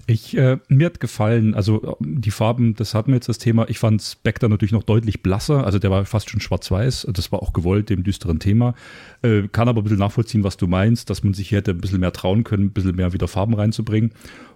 Ich, 0.06 0.36
äh, 0.36 0.58
mir 0.68 0.86
hat 0.86 1.00
gefallen, 1.00 1.54
also 1.54 1.96
die 2.00 2.30
Farben, 2.30 2.74
das 2.74 2.94
hatten 2.94 3.08
wir 3.08 3.16
jetzt 3.16 3.28
das 3.28 3.38
Thema. 3.38 3.68
Ich 3.68 3.78
fand 3.78 4.02
Spectre 4.02 4.48
natürlich 4.48 4.72
noch 4.72 4.82
deutlich 4.82 5.22
blasser, 5.22 5.64
also 5.64 5.78
der 5.78 5.90
war 5.90 6.04
fast 6.04 6.30
schon 6.30 6.40
schwarz-weiß. 6.40 7.06
Das 7.12 7.30
war 7.32 7.42
auch 7.42 7.52
gewollt, 7.52 7.90
dem 7.90 8.02
düsteren 8.02 8.40
Thema. 8.40 8.74
Äh, 9.22 9.48
kann 9.48 9.68
aber 9.68 9.80
ein 9.80 9.84
bisschen 9.84 9.98
nachvollziehen, 9.98 10.44
was 10.44 10.56
du 10.56 10.66
meinst, 10.66 11.10
dass 11.10 11.22
man 11.22 11.34
sich 11.34 11.48
hier 11.48 11.58
hätte 11.58 11.72
ein 11.72 11.80
bisschen 11.80 12.00
mehr 12.00 12.12
trauen 12.12 12.44
können, 12.44 12.66
ein 12.66 12.72
bisschen 12.72 12.96
mehr 12.96 13.12
wieder 13.12 13.28
Farben 13.28 13.54
reinzubringen. 13.54 14.12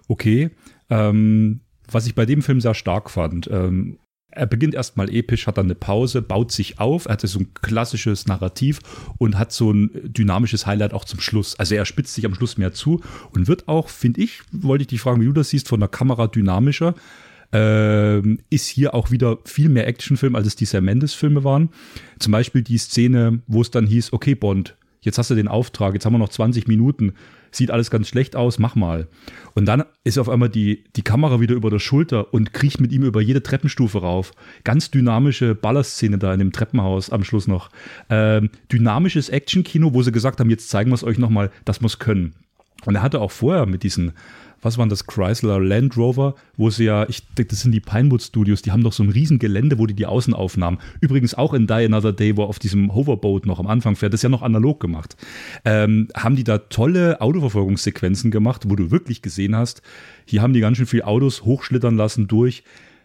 Okay. 0.07 0.51
Ähm, 0.89 1.61
was 1.91 2.07
ich 2.07 2.15
bei 2.15 2.25
dem 2.25 2.41
Film 2.41 2.61
sehr 2.61 2.73
stark 2.73 3.09
fand, 3.09 3.47
ähm, 3.51 3.99
er 4.35 4.45
beginnt 4.45 4.75
erstmal 4.75 5.09
episch, 5.09 5.47
hat 5.47 5.57
dann 5.57 5.67
eine 5.67 5.75
Pause, 5.75 6.21
baut 6.21 6.51
sich 6.51 6.79
auf, 6.79 7.05
er 7.05 7.13
hat 7.13 7.21
so 7.21 7.39
ein 7.39 7.53
klassisches 7.53 8.27
Narrativ 8.27 8.79
und 9.17 9.37
hat 9.37 9.51
so 9.51 9.71
ein 9.71 9.89
dynamisches 10.03 10.65
Highlight 10.65 10.93
auch 10.93 11.05
zum 11.05 11.19
Schluss. 11.19 11.57
Also 11.57 11.75
er 11.75 11.85
spitzt 11.85 12.13
sich 12.13 12.25
am 12.25 12.35
Schluss 12.35 12.57
mehr 12.57 12.73
zu 12.73 13.01
und 13.31 13.47
wird 13.47 13.67
auch, 13.67 13.89
finde 13.89 14.21
ich, 14.21 14.41
wollte 14.51 14.83
ich 14.83 14.87
dich 14.87 15.01
fragen, 15.01 15.21
wie 15.21 15.25
du 15.25 15.33
das 15.33 15.49
siehst, 15.49 15.67
von 15.67 15.79
der 15.79 15.89
Kamera 15.89 16.27
dynamischer. 16.27 16.95
Ähm, 17.51 18.39
ist 18.49 18.67
hier 18.67 18.93
auch 18.93 19.11
wieder 19.11 19.37
viel 19.45 19.69
mehr 19.69 19.87
Actionfilm, 19.87 20.35
als 20.35 20.47
es 20.47 20.55
die 20.55 20.65
Sam 20.65 20.85
Mendes-Filme 20.85 21.43
waren. 21.43 21.69
Zum 22.19 22.31
Beispiel 22.31 22.63
die 22.63 22.77
Szene, 22.77 23.39
wo 23.47 23.61
es 23.61 23.71
dann 23.71 23.87
hieß, 23.87 24.13
okay, 24.13 24.35
Bond, 24.35 24.75
jetzt 25.05 25.17
hast 25.17 25.29
du 25.29 25.35
den 25.35 25.47
Auftrag, 25.47 25.93
jetzt 25.93 26.05
haben 26.05 26.13
wir 26.13 26.19
noch 26.19 26.29
20 26.29 26.67
Minuten, 26.67 27.13
sieht 27.51 27.71
alles 27.71 27.89
ganz 27.89 28.07
schlecht 28.07 28.35
aus, 28.35 28.59
mach 28.59 28.75
mal. 28.75 29.07
Und 29.53 29.65
dann 29.65 29.83
ist 30.03 30.17
auf 30.17 30.29
einmal 30.29 30.49
die, 30.49 30.83
die 30.95 31.01
Kamera 31.01 31.39
wieder 31.39 31.55
über 31.55 31.69
der 31.69 31.79
Schulter 31.79 32.33
und 32.33 32.53
kriecht 32.53 32.81
mit 32.81 32.91
ihm 32.91 33.03
über 33.03 33.21
jede 33.21 33.41
Treppenstufe 33.41 33.99
rauf. 33.99 34.33
Ganz 34.63 34.91
dynamische 34.91 35.55
Ballerszene 35.55 36.17
da 36.17 36.33
in 36.33 36.39
dem 36.39 36.51
Treppenhaus 36.51 37.09
am 37.09 37.23
Schluss 37.23 37.47
noch. 37.47 37.69
Ähm, 38.09 38.49
dynamisches 38.71 39.29
Actionkino, 39.29 39.93
wo 39.93 40.03
sie 40.03 40.11
gesagt 40.11 40.39
haben, 40.39 40.49
jetzt 40.49 40.69
zeigen 40.69 40.91
wir 40.91 40.95
es 40.95 41.03
euch 41.03 41.17
nochmal, 41.17 41.51
dass 41.63 41.81
wir 41.81 41.87
es 41.87 41.99
können. 41.99 42.33
Und 42.85 42.95
er 42.95 43.01
hatte 43.01 43.21
auch 43.21 43.31
vorher 43.31 43.65
mit 43.65 43.83
diesen 43.83 44.13
was 44.65 44.77
waren 44.77 44.89
das, 44.89 45.05
Chrysler 45.05 45.59
Land 45.59 45.95
Rover, 45.95 46.35
wo 46.57 46.69
sie 46.69 46.85
ja, 46.85 47.07
ich 47.07 47.25
denke, 47.37 47.51
das 47.51 47.61
sind 47.61 47.71
die 47.71 47.79
Pinewood 47.79 48.21
Studios, 48.21 48.61
die 48.61 48.71
haben 48.71 48.83
doch 48.83 48.93
so 48.93 49.03
ein 49.03 49.09
riesen 49.09 49.39
Gelände, 49.39 49.77
wo 49.77 49.85
die 49.85 49.93
die 49.93 50.05
Außenaufnahmen, 50.07 50.79
übrigens 51.01 51.35
auch 51.35 51.53
in 51.53 51.67
Die 51.67 51.73
Another 51.73 52.11
Day, 52.11 52.35
wo 52.35 52.43
auf 52.43 52.59
diesem 52.59 52.93
Hoverboat 52.93 53.45
noch 53.45 53.59
am 53.59 53.67
Anfang 53.67 53.95
fährt, 53.95 54.13
das 54.13 54.19
ist 54.19 54.23
ja 54.23 54.29
noch 54.29 54.41
analog 54.41 54.79
gemacht, 54.79 55.15
ähm, 55.63 56.07
haben 56.15 56.35
die 56.35 56.43
da 56.43 56.57
tolle 56.57 57.21
Autoverfolgungssequenzen 57.21 58.31
gemacht, 58.31 58.63
wo 58.67 58.75
du 58.75 58.91
wirklich 58.91 59.21
gesehen 59.21 59.55
hast, 59.55 59.81
hier 60.25 60.41
haben 60.41 60.53
die 60.53 60.59
ganz 60.61 60.77
schön 60.77 60.87
viel 60.87 61.03
Autos 61.03 61.45
hochschlittern 61.45 61.95
lassen 61.95 62.27
durch, 62.27 62.63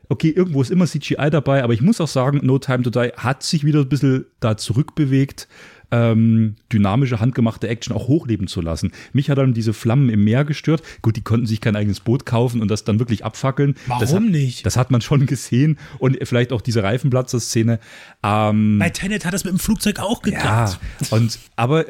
okay, 0.09 0.31
irgendwo 0.31 0.61
ist 0.61 0.71
immer 0.71 0.87
CGI 0.87 1.31
dabei, 1.31 1.63
aber 1.63 1.73
ich 1.73 1.83
muss 1.83 2.01
auch 2.01 2.09
sagen, 2.09 2.41
No 2.43 2.59
Time 2.59 2.83
to 2.83 2.91
Die 2.91 3.13
hat 3.17 3.43
sich 3.43 3.65
wieder 3.65 3.81
ein 3.81 3.89
bisschen 3.89 4.27
da 4.41 4.57
zurückbewegt 4.57 5.47
ähm, 5.91 6.57
dynamische, 6.73 7.21
handgemachte 7.21 7.69
Action 7.69 7.95
auch 7.95 8.09
hochleben 8.09 8.47
zu 8.47 8.61
lassen. 8.61 8.93
Mich 9.13 9.31
hat 9.31 9.39
dann 9.39 9.55
diese 9.55 9.73
Flammen 9.73 10.09
im 10.09 10.25
Meer 10.25 10.45
gestört. 10.45 10.83
Gut, 11.03 11.17
die 11.17 11.23
konnten 11.23 11.47
sich 11.47 11.61
kein 11.61 11.77
eigenes 11.77 12.01
Boot 12.01 12.27
kaufen 12.27 12.61
und 12.61 12.71
das 12.71 12.85
dann 12.85 12.99
wirklich 12.99 13.25
abfackeln. 13.25 13.75
Warum 13.87 14.01
das 14.01 14.15
hat, 14.15 14.23
nicht? 14.23 14.67
Das 14.67 14.77
hat 14.77 14.91
man 14.91 15.01
schon 15.01 15.27
gesehen 15.27 15.79
und 15.99 16.19
vielleicht 16.23 16.53
auch 16.53 16.61
diese 16.61 16.83
Reifenplatzer-Szene. 16.83 17.81
Ähm, 18.23 18.79
Bei 18.79 18.91
Tenet 18.91 19.25
hat 19.25 19.35
das 19.35 19.45
mit 19.45 19.53
dem 19.53 19.59
Flugzeug 19.59 19.99
auch 19.99 20.25
ja, 20.27 20.31
geklappt. 20.31 20.81
und 21.11 21.39
aber 21.57 21.87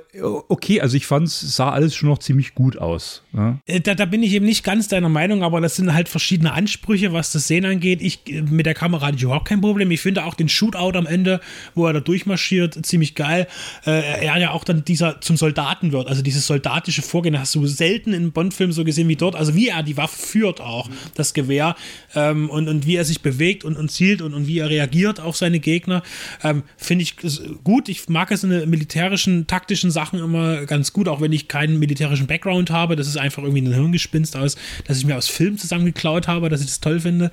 okay, 0.48 0.80
also 0.80 0.96
ich 0.96 1.06
fand 1.06 1.26
es 1.28 1.56
sah 1.56 1.70
alles 1.70 1.94
schon 1.94 2.08
noch 2.08 2.18
ziemlich 2.18 2.54
gut 2.54 2.76
aus. 2.78 3.22
Ja? 3.32 3.58
Äh, 3.66 3.80
Da, 3.80 3.94
da 3.94 4.04
bin 4.04 4.22
ich 4.22 4.32
eben 4.32 4.46
nicht 4.46 4.64
ganz 4.64 4.88
deiner 4.88 5.08
Meinung, 5.08 5.42
aber 5.42 5.60
das 5.60 5.76
sind 5.76 5.92
halt 5.92 6.08
verschiedene 6.08 6.52
Ansprüche, 6.52 7.12
was 7.12 7.32
das 7.32 7.46
Sehen 7.48 7.64
angeht. 7.64 8.00
Ich 8.02 8.20
äh, 8.26 8.42
mit 8.42 8.66
der 8.66 8.74
Kamera 8.74 9.06
hatte 9.06 9.16
ich 9.16 9.22
überhaupt 9.22 9.48
kein 9.48 9.60
Problem. 9.60 9.90
Ich 9.90 10.00
finde 10.00 10.24
auch 10.24 10.34
den 10.34 10.48
Shootout 10.48 10.96
am 10.96 11.06
Ende, 11.06 11.40
wo 11.74 11.86
er 11.86 11.92
da 11.92 12.00
durchmarschiert, 12.00 12.84
ziemlich 12.86 13.14
geil. 13.14 13.46
Äh, 13.84 13.89
er 13.90 14.38
ja 14.38 14.50
auch 14.50 14.64
dann 14.64 14.84
dieser 14.84 15.20
zum 15.20 15.36
Soldaten 15.36 15.92
wird, 15.92 16.08
also 16.08 16.22
dieses 16.22 16.46
soldatische 16.46 17.02
Vorgehen, 17.02 17.38
hast 17.38 17.54
du 17.54 17.66
selten 17.66 18.12
in 18.12 18.32
Bond-Filmen 18.32 18.72
so 18.72 18.84
gesehen 18.84 19.08
wie 19.08 19.16
dort. 19.16 19.34
Also 19.36 19.54
wie 19.54 19.68
er 19.68 19.82
die 19.82 19.96
Waffe 19.96 20.18
führt 20.18 20.60
auch, 20.60 20.88
das 21.14 21.34
Gewehr 21.34 21.76
ähm, 22.14 22.50
und, 22.50 22.68
und 22.68 22.86
wie 22.86 22.96
er 22.96 23.04
sich 23.04 23.22
bewegt 23.22 23.64
und, 23.64 23.76
und 23.76 23.90
zielt 23.90 24.22
und, 24.22 24.34
und 24.34 24.46
wie 24.46 24.58
er 24.58 24.70
reagiert 24.70 25.20
auf 25.20 25.36
seine 25.36 25.60
Gegner, 25.60 26.02
ähm, 26.42 26.62
finde 26.76 27.02
ich 27.02 27.16
gut. 27.64 27.88
Ich 27.88 28.08
mag 28.08 28.30
es 28.30 28.44
in 28.44 28.50
militärischen, 28.68 29.46
taktischen 29.46 29.90
Sachen 29.90 30.18
immer 30.18 30.66
ganz 30.66 30.92
gut, 30.92 31.08
auch 31.08 31.20
wenn 31.20 31.32
ich 31.32 31.48
keinen 31.48 31.78
militärischen 31.78 32.26
Background 32.26 32.70
habe. 32.70 32.96
Das 32.96 33.06
ist 33.06 33.16
einfach 33.16 33.42
irgendwie 33.42 33.62
ein 33.62 33.72
Hirngespinst 33.72 34.36
aus, 34.36 34.56
dass 34.86 34.98
ich 34.98 35.06
mir 35.06 35.16
aus 35.16 35.28
Filmen 35.28 35.58
zusammengeklaut 35.58 36.28
habe, 36.28 36.48
dass 36.48 36.60
ich 36.60 36.66
das 36.66 36.80
toll 36.80 37.00
finde. 37.00 37.30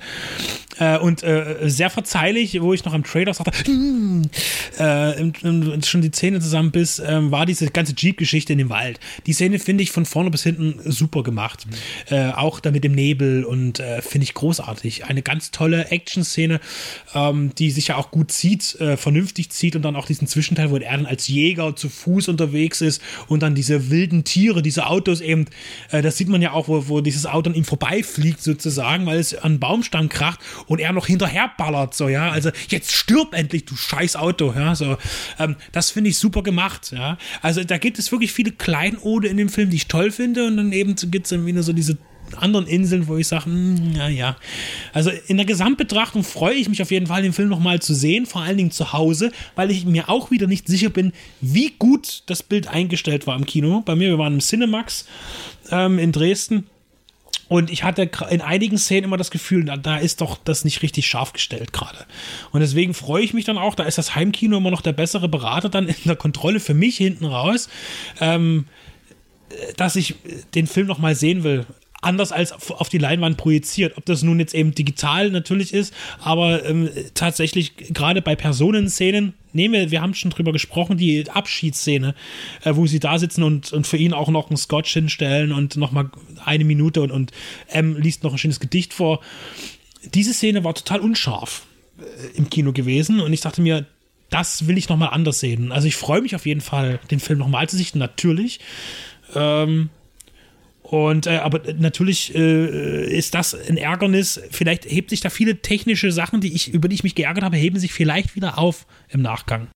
Äh, 0.78 0.98
und 0.98 1.22
äh, 1.22 1.56
sehr 1.68 1.90
verzeihlich, 1.90 2.60
wo 2.60 2.72
ich 2.72 2.84
noch 2.84 2.94
am 2.94 3.04
Trailer 3.04 3.34
sagte, 3.34 3.52
"Hm", 3.66 4.22
äh, 4.78 5.82
schon 5.84 6.02
die 6.02 6.10
Zähne 6.48 6.58
zusammenbiss, 6.58 7.02
ähm, 7.04 7.30
war 7.30 7.46
diese 7.46 7.70
ganze 7.70 7.94
Jeep-Geschichte 7.96 8.52
in 8.52 8.58
dem 8.58 8.70
Wald. 8.70 8.98
Die 9.26 9.32
Szene 9.32 9.58
finde 9.58 9.82
ich 9.82 9.92
von 9.92 10.06
vorne 10.06 10.30
bis 10.30 10.42
hinten 10.42 10.80
super 10.90 11.22
gemacht. 11.22 11.66
Äh, 12.08 12.30
auch 12.30 12.60
da 12.60 12.70
mit 12.70 12.84
dem 12.84 12.92
Nebel 12.92 13.44
und 13.44 13.80
äh, 13.80 14.02
finde 14.02 14.24
ich 14.24 14.34
großartig. 14.34 15.04
Eine 15.04 15.22
ganz 15.22 15.50
tolle 15.50 15.90
Action-Szene, 15.90 16.60
ähm, 17.14 17.52
die 17.56 17.70
sich 17.70 17.88
ja 17.88 17.96
auch 17.96 18.10
gut 18.10 18.32
zieht, 18.32 18.74
äh, 18.80 18.96
vernünftig 18.96 19.50
zieht 19.50 19.76
und 19.76 19.82
dann 19.82 19.96
auch 19.96 20.06
diesen 20.06 20.26
Zwischenteil, 20.26 20.70
wo 20.70 20.76
er 20.76 20.90
dann 20.90 21.06
als 21.06 21.28
Jäger 21.28 21.76
zu 21.76 21.88
Fuß 21.88 22.28
unterwegs 22.28 22.80
ist 22.80 23.02
und 23.28 23.42
dann 23.42 23.54
diese 23.54 23.90
wilden 23.90 24.24
Tiere, 24.24 24.62
diese 24.62 24.86
Autos 24.86 25.20
eben, 25.20 25.46
äh, 25.90 26.02
das 26.02 26.16
sieht 26.16 26.28
man 26.28 26.42
ja 26.42 26.52
auch, 26.52 26.68
wo, 26.68 26.88
wo 26.88 27.00
dieses 27.00 27.26
Auto 27.26 27.50
an 27.50 27.56
ihm 27.56 27.64
vorbeifliegt 27.64 28.42
sozusagen, 28.42 29.06
weil 29.06 29.18
es 29.18 29.34
an 29.34 29.52
einen 29.52 29.60
Baumstamm 29.60 30.08
kracht 30.08 30.40
und 30.66 30.80
er 30.80 30.92
noch 30.92 31.06
hinterher 31.06 31.50
ballert, 31.56 31.94
so, 31.94 32.08
ja, 32.08 32.30
also 32.30 32.50
jetzt 32.68 32.92
stirb 32.92 33.34
endlich, 33.34 33.64
du 33.64 33.76
scheiß 33.76 34.16
Auto, 34.16 34.52
ja, 34.54 34.74
so, 34.74 34.96
ähm, 35.38 35.56
das 35.72 35.90
finde 35.90 36.10
ich 36.10 36.18
super 36.18 36.37
gemacht, 36.42 36.92
ja, 36.92 37.18
also 37.42 37.64
da 37.64 37.78
gibt 37.78 37.98
es 37.98 38.12
wirklich 38.12 38.32
viele 38.32 38.52
Kleinode 38.52 39.28
in 39.28 39.36
dem 39.36 39.48
Film, 39.48 39.70
die 39.70 39.76
ich 39.76 39.88
toll 39.88 40.10
finde 40.10 40.46
und 40.46 40.56
dann 40.56 40.72
eben 40.72 40.94
gibt 41.10 41.26
es 41.26 41.30
dann 41.30 41.46
wieder 41.46 41.62
so 41.62 41.72
diese 41.72 41.98
anderen 42.36 42.66
Inseln, 42.66 43.08
wo 43.08 43.16
ich 43.16 43.26
sage, 43.26 43.50
ja, 43.96 44.08
ja. 44.08 44.36
Also 44.92 45.10
in 45.28 45.36
der 45.36 45.46
Gesamtbetrachtung 45.46 46.24
freue 46.24 46.54
ich 46.54 46.68
mich 46.68 46.82
auf 46.82 46.90
jeden 46.90 47.06
Fall, 47.06 47.22
den 47.22 47.32
Film 47.32 47.48
nochmal 47.48 47.80
zu 47.80 47.94
sehen, 47.94 48.26
vor 48.26 48.42
allen 48.42 48.56
Dingen 48.56 48.70
zu 48.70 48.92
Hause, 48.92 49.32
weil 49.54 49.70
ich 49.70 49.84
mir 49.84 50.08
auch 50.08 50.30
wieder 50.30 50.46
nicht 50.46 50.68
sicher 50.68 50.90
bin, 50.90 51.12
wie 51.40 51.72
gut 51.78 52.22
das 52.26 52.42
Bild 52.42 52.68
eingestellt 52.68 53.26
war 53.26 53.36
im 53.36 53.46
Kino. 53.46 53.82
Bei 53.84 53.94
mir, 53.94 54.08
wir 54.08 54.18
waren 54.18 54.34
im 54.34 54.40
Cinemax 54.40 55.06
ähm, 55.70 55.98
in 55.98 56.12
Dresden. 56.12 56.66
Und 57.48 57.70
ich 57.70 57.82
hatte 57.82 58.10
in 58.30 58.40
einigen 58.40 58.78
Szenen 58.78 59.04
immer 59.04 59.16
das 59.16 59.30
Gefühl, 59.30 59.64
da, 59.64 59.96
ist 59.96 60.20
doch 60.20 60.38
das 60.44 60.64
nicht 60.64 60.82
richtig 60.82 61.06
scharf 61.06 61.32
gestellt 61.32 61.72
gerade. 61.72 61.98
Und 62.52 62.60
deswegen 62.60 62.94
freue 62.94 63.22
ich 63.22 63.34
mich 63.34 63.44
dann 63.44 63.58
auch, 63.58 63.74
da 63.74 63.84
ist 63.84 63.98
das 63.98 64.14
Heimkino 64.14 64.58
immer 64.58 64.70
noch 64.70 64.82
der 64.82 64.92
bessere 64.92 65.28
Berater 65.28 65.68
dann 65.68 65.88
in 65.88 65.96
der 66.04 66.16
Kontrolle 66.16 66.60
für 66.60 66.74
mich 66.74 66.98
hinten 66.98 67.24
raus, 67.24 67.68
ähm, 68.20 68.66
dass 69.76 69.96
ich 69.96 70.14
den 70.54 70.66
Film 70.66 70.86
noch 70.86 70.98
mal 70.98 71.14
sehen 71.14 71.42
will 71.42 71.64
anders 72.00 72.32
als 72.32 72.52
auf 72.70 72.88
die 72.88 72.98
Leinwand 72.98 73.36
projiziert. 73.36 73.96
Ob 73.96 74.04
das 74.04 74.22
nun 74.22 74.38
jetzt 74.38 74.54
eben 74.54 74.74
digital 74.74 75.30
natürlich 75.30 75.74
ist, 75.74 75.92
aber 76.20 76.64
ähm, 76.64 76.88
tatsächlich 77.14 77.76
gerade 77.76 78.22
bei 78.22 78.36
Personenszenen, 78.36 79.34
nehmen 79.58 79.74
wir, 79.74 79.90
wir 79.90 80.00
haben 80.00 80.14
schon 80.14 80.30
drüber 80.30 80.52
gesprochen, 80.52 80.96
die 80.96 81.28
Abschiedsszene, 81.28 82.14
äh, 82.64 82.74
wo 82.74 82.86
sie 82.86 83.00
da 83.00 83.18
sitzen 83.18 83.42
und, 83.42 83.72
und 83.72 83.86
für 83.86 83.98
ihn 83.98 84.14
auch 84.14 84.30
noch 84.30 84.48
einen 84.48 84.56
Scotch 84.56 84.92
hinstellen 84.92 85.52
und 85.52 85.76
nochmal 85.76 86.10
eine 86.44 86.64
Minute 86.64 87.02
und, 87.02 87.10
und 87.10 87.32
M 87.66 87.96
liest 87.96 88.24
noch 88.24 88.32
ein 88.32 88.38
schönes 88.38 88.60
Gedicht 88.60 88.94
vor. 88.94 89.20
Diese 90.14 90.32
Szene 90.32 90.64
war 90.64 90.74
total 90.74 91.00
unscharf 91.00 91.66
äh, 91.98 92.36
im 92.38 92.48
Kino 92.48 92.72
gewesen 92.72 93.20
und 93.20 93.32
ich 93.32 93.42
dachte 93.42 93.60
mir, 93.60 93.84
das 94.30 94.66
will 94.66 94.78
ich 94.78 94.88
nochmal 94.88 95.10
anders 95.10 95.40
sehen. 95.40 95.72
Also 95.72 95.88
ich 95.88 95.96
freue 95.96 96.20
mich 96.20 96.34
auf 96.34 96.46
jeden 96.46 96.60
Fall, 96.60 97.00
den 97.10 97.20
Film 97.20 97.38
nochmal 97.38 97.68
zu 97.68 97.76
sichten, 97.76 97.98
natürlich. 97.98 98.60
Ähm, 99.34 99.90
und 100.90 101.26
äh, 101.26 101.36
aber 101.36 101.60
natürlich 101.74 102.34
äh, 102.34 103.04
ist 103.14 103.34
das 103.34 103.54
ein 103.54 103.76
Ärgernis. 103.76 104.40
Vielleicht 104.50 104.90
hebt 104.90 105.10
sich 105.10 105.20
da 105.20 105.28
viele 105.28 105.60
technische 105.60 106.10
Sachen, 106.12 106.40
die 106.40 106.54
ich, 106.54 106.72
über 106.72 106.88
die 106.88 106.94
ich 106.94 107.02
mich 107.02 107.14
geärgert 107.14 107.44
habe, 107.44 107.58
heben 107.58 107.78
sich 107.78 107.92
vielleicht 107.92 108.34
wieder 108.36 108.58
auf 108.58 108.86
im 109.10 109.20
Nachgang. 109.20 109.68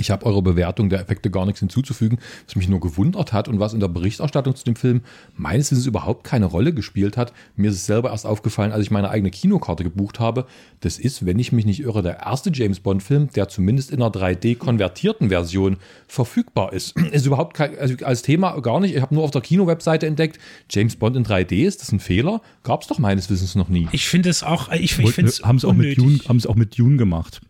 Ich 0.00 0.10
habe 0.10 0.26
eurer 0.26 0.42
Bewertung 0.42 0.88
der 0.88 1.00
Effekte 1.00 1.30
gar 1.30 1.46
nichts 1.46 1.60
hinzuzufügen, 1.60 2.18
was 2.46 2.56
mich 2.56 2.68
nur 2.68 2.80
gewundert 2.80 3.32
hat 3.32 3.48
und 3.48 3.60
was 3.60 3.74
in 3.74 3.80
der 3.80 3.88
Berichterstattung 3.88 4.56
zu 4.56 4.64
dem 4.64 4.76
Film 4.76 5.02
meines 5.36 5.70
Wissens 5.70 5.86
überhaupt 5.86 6.24
keine 6.24 6.46
Rolle 6.46 6.72
gespielt 6.72 7.16
hat. 7.16 7.32
Mir 7.56 7.70
ist 7.70 7.76
es 7.76 7.86
selber 7.86 8.10
erst 8.10 8.26
aufgefallen, 8.26 8.72
als 8.72 8.82
ich 8.82 8.90
meine 8.90 9.10
eigene 9.10 9.30
Kinokarte 9.30 9.84
gebucht 9.84 10.18
habe. 10.18 10.46
Das 10.80 10.98
ist, 10.98 11.26
wenn 11.26 11.38
ich 11.38 11.52
mich 11.52 11.66
nicht 11.66 11.80
irre, 11.80 12.02
der 12.02 12.20
erste 12.20 12.50
James 12.52 12.80
Bond-Film, 12.80 13.28
der 13.34 13.48
zumindest 13.48 13.90
in 13.90 14.00
einer 14.00 14.10
3D-konvertierten 14.10 15.28
Version 15.28 15.76
verfügbar 16.08 16.72
ist. 16.72 16.98
Ist 17.10 17.26
überhaupt 17.26 17.54
kein, 17.54 17.78
also 17.78 17.94
als 18.04 18.22
Thema 18.22 18.58
gar 18.60 18.80
nicht. 18.80 18.94
Ich 18.94 19.02
habe 19.02 19.14
nur 19.14 19.24
auf 19.24 19.30
der 19.30 19.40
Kino-Webseite 19.40 20.06
entdeckt, 20.06 20.38
James 20.70 20.96
Bond 20.96 21.16
in 21.16 21.24
3D, 21.24 21.66
ist 21.66 21.82
das 21.82 21.92
ein 21.92 22.00
Fehler? 22.00 22.40
Gab 22.62 22.82
es 22.82 22.88
doch 22.88 22.98
meines 22.98 23.28
Wissens 23.30 23.54
noch 23.54 23.68
nie. 23.68 23.88
Ich 23.92 24.08
finde 24.08 24.30
es 24.30 24.42
auch, 24.42 24.70
ich, 24.72 24.98
ich 24.98 25.12
finde 25.12 25.30
es 25.30 25.42
haben 25.42 25.58
sie 25.58 25.66
auch 25.66 25.74
mit 25.74 25.98
Dune, 25.98 26.20
haben 26.28 26.40
sie 26.40 26.48
auch 26.48 26.54
mit 26.54 26.78
Dune 26.78 26.96
gemacht. 26.96 27.40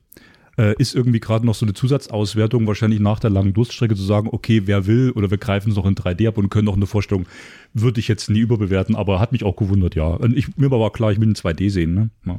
Äh, 0.59 0.75
ist 0.79 0.95
irgendwie 0.95 1.21
gerade 1.21 1.47
noch 1.47 1.55
so 1.55 1.65
eine 1.65 1.75
Zusatzauswertung, 1.75 2.67
wahrscheinlich 2.67 3.01
nach 3.01 3.21
der 3.21 3.31
langen 3.31 3.55
Durststrecke 3.55 3.95
zu 3.95 4.03
sagen, 4.03 4.29
okay, 4.31 4.63
wer 4.65 4.87
will 4.87 5.13
oder 5.13 5.31
wir 5.31 5.39
greifen 5.39 5.71
es 5.71 5.77
noch 5.77 5.87
in 5.87 5.95
3D 5.95 6.29
ab 6.29 6.39
und 6.39 6.51
können 6.51 6.69
auch 6.69 6.77
eine 6.77 6.87
Vorstellung, 6.87 7.27
würde 7.73 8.01
ich 8.01 8.09
jetzt 8.09 8.29
nie 8.31 8.41
überbewerten, 8.41 8.97
aber 8.97 9.21
hat 9.21 9.33
mich 9.33 9.45
auch 9.45 9.57
gewundert, 9.57 9.95
ja. 9.95 10.09
Und 10.09 10.37
ich, 10.37 10.57
mir 10.57 10.71
war 10.71 10.93
klar, 10.93 11.13
ich 11.13 11.21
will 11.21 11.29
in 11.29 11.35
2D 11.35 11.71
sehen, 11.71 11.95
ne? 11.95 12.11
Ja. 12.27 12.39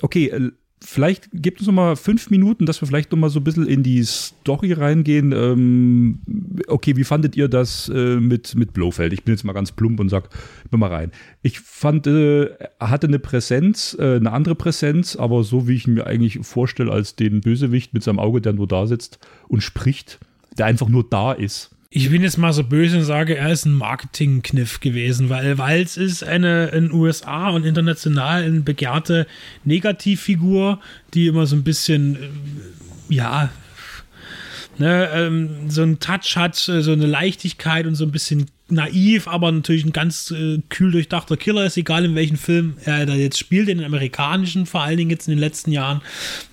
Okay, 0.00 0.28
äh, 0.28 0.52
vielleicht 0.82 1.28
gibt 1.32 1.60
es 1.60 1.66
noch 1.66 1.74
mal 1.74 1.96
fünf 1.96 2.30
Minuten, 2.30 2.66
dass 2.66 2.80
wir 2.80 2.86
vielleicht 2.86 3.10
noch 3.10 3.18
mal 3.18 3.30
so 3.30 3.40
ein 3.40 3.44
bisschen 3.44 3.66
in 3.66 3.82
die 3.82 4.02
Story 4.04 4.72
reingehen. 4.72 5.32
Ähm, 5.32 6.20
okay, 6.68 6.96
wie 6.96 7.04
fandet 7.04 7.36
ihr 7.36 7.48
das 7.48 7.88
äh, 7.88 8.16
mit, 8.16 8.54
mit 8.54 8.72
Blofeld? 8.72 9.12
Ich 9.12 9.24
bin 9.24 9.34
jetzt 9.34 9.44
mal 9.44 9.52
ganz 9.52 9.72
plump 9.72 10.00
und 10.00 10.08
sag, 10.08 10.28
bin 10.70 10.80
mal 10.80 10.90
rein. 10.90 11.12
Ich 11.42 11.60
fand, 11.60 12.06
äh, 12.06 12.44
er 12.78 12.90
hatte 12.90 13.06
eine 13.06 13.18
Präsenz, 13.18 13.96
äh, 13.98 14.16
eine 14.16 14.32
andere 14.32 14.54
Präsenz, 14.54 15.16
aber 15.16 15.42
so 15.44 15.66
wie 15.68 15.74
ich 15.74 15.86
ihn 15.86 15.94
mir 15.94 16.06
eigentlich 16.06 16.38
vorstelle 16.42 16.92
als 16.92 17.16
den 17.16 17.40
Bösewicht 17.40 17.94
mit 17.94 18.02
seinem 18.02 18.18
Auge, 18.18 18.40
der 18.40 18.52
nur 18.52 18.68
da 18.68 18.86
sitzt 18.86 19.18
und 19.48 19.62
spricht, 19.62 20.18
der 20.58 20.66
einfach 20.66 20.88
nur 20.88 21.08
da 21.08 21.32
ist. 21.32 21.73
Ich 21.96 22.10
bin 22.10 22.22
jetzt 22.24 22.38
mal 22.38 22.52
so 22.52 22.64
böse 22.64 22.96
und 22.98 23.04
sage, 23.04 23.36
er 23.36 23.52
ist 23.52 23.66
ein 23.66 23.72
Marketingkniff 23.72 24.80
gewesen, 24.80 25.28
weil 25.28 25.58
Walz 25.58 25.96
ist 25.96 26.24
eine 26.24 26.66
in 26.70 26.90
USA 26.90 27.50
und 27.50 27.64
international 27.64 28.42
eine 28.42 28.62
begehrte 28.62 29.28
Negativfigur, 29.62 30.80
die 31.14 31.28
immer 31.28 31.46
so 31.46 31.54
ein 31.54 31.62
bisschen, 31.62 32.16
äh, 32.16 33.14
ja, 33.14 33.48
ne, 34.76 35.08
ähm, 35.14 35.70
so 35.70 35.82
einen 35.82 36.00
Touch 36.00 36.36
hat, 36.36 36.68
äh, 36.68 36.82
so 36.82 36.90
eine 36.90 37.06
Leichtigkeit 37.06 37.86
und 37.86 37.94
so 37.94 38.04
ein 38.04 38.10
bisschen 38.10 38.46
naiv, 38.68 39.28
aber 39.28 39.52
natürlich 39.52 39.84
ein 39.84 39.92
ganz 39.92 40.32
äh, 40.32 40.58
kühl 40.70 40.90
durchdachter 40.90 41.36
Killer 41.36 41.64
ist, 41.64 41.76
egal 41.76 42.04
in 42.04 42.16
welchem 42.16 42.38
Film 42.38 42.76
er 42.82 43.06
da 43.06 43.14
jetzt 43.14 43.38
spielt, 43.38 43.68
in 43.68 43.78
den 43.78 43.86
amerikanischen, 43.86 44.66
vor 44.66 44.82
allen 44.82 44.96
Dingen 44.96 45.10
jetzt 45.10 45.28
in 45.28 45.34
den 45.34 45.40
letzten 45.40 45.70
Jahren 45.70 46.02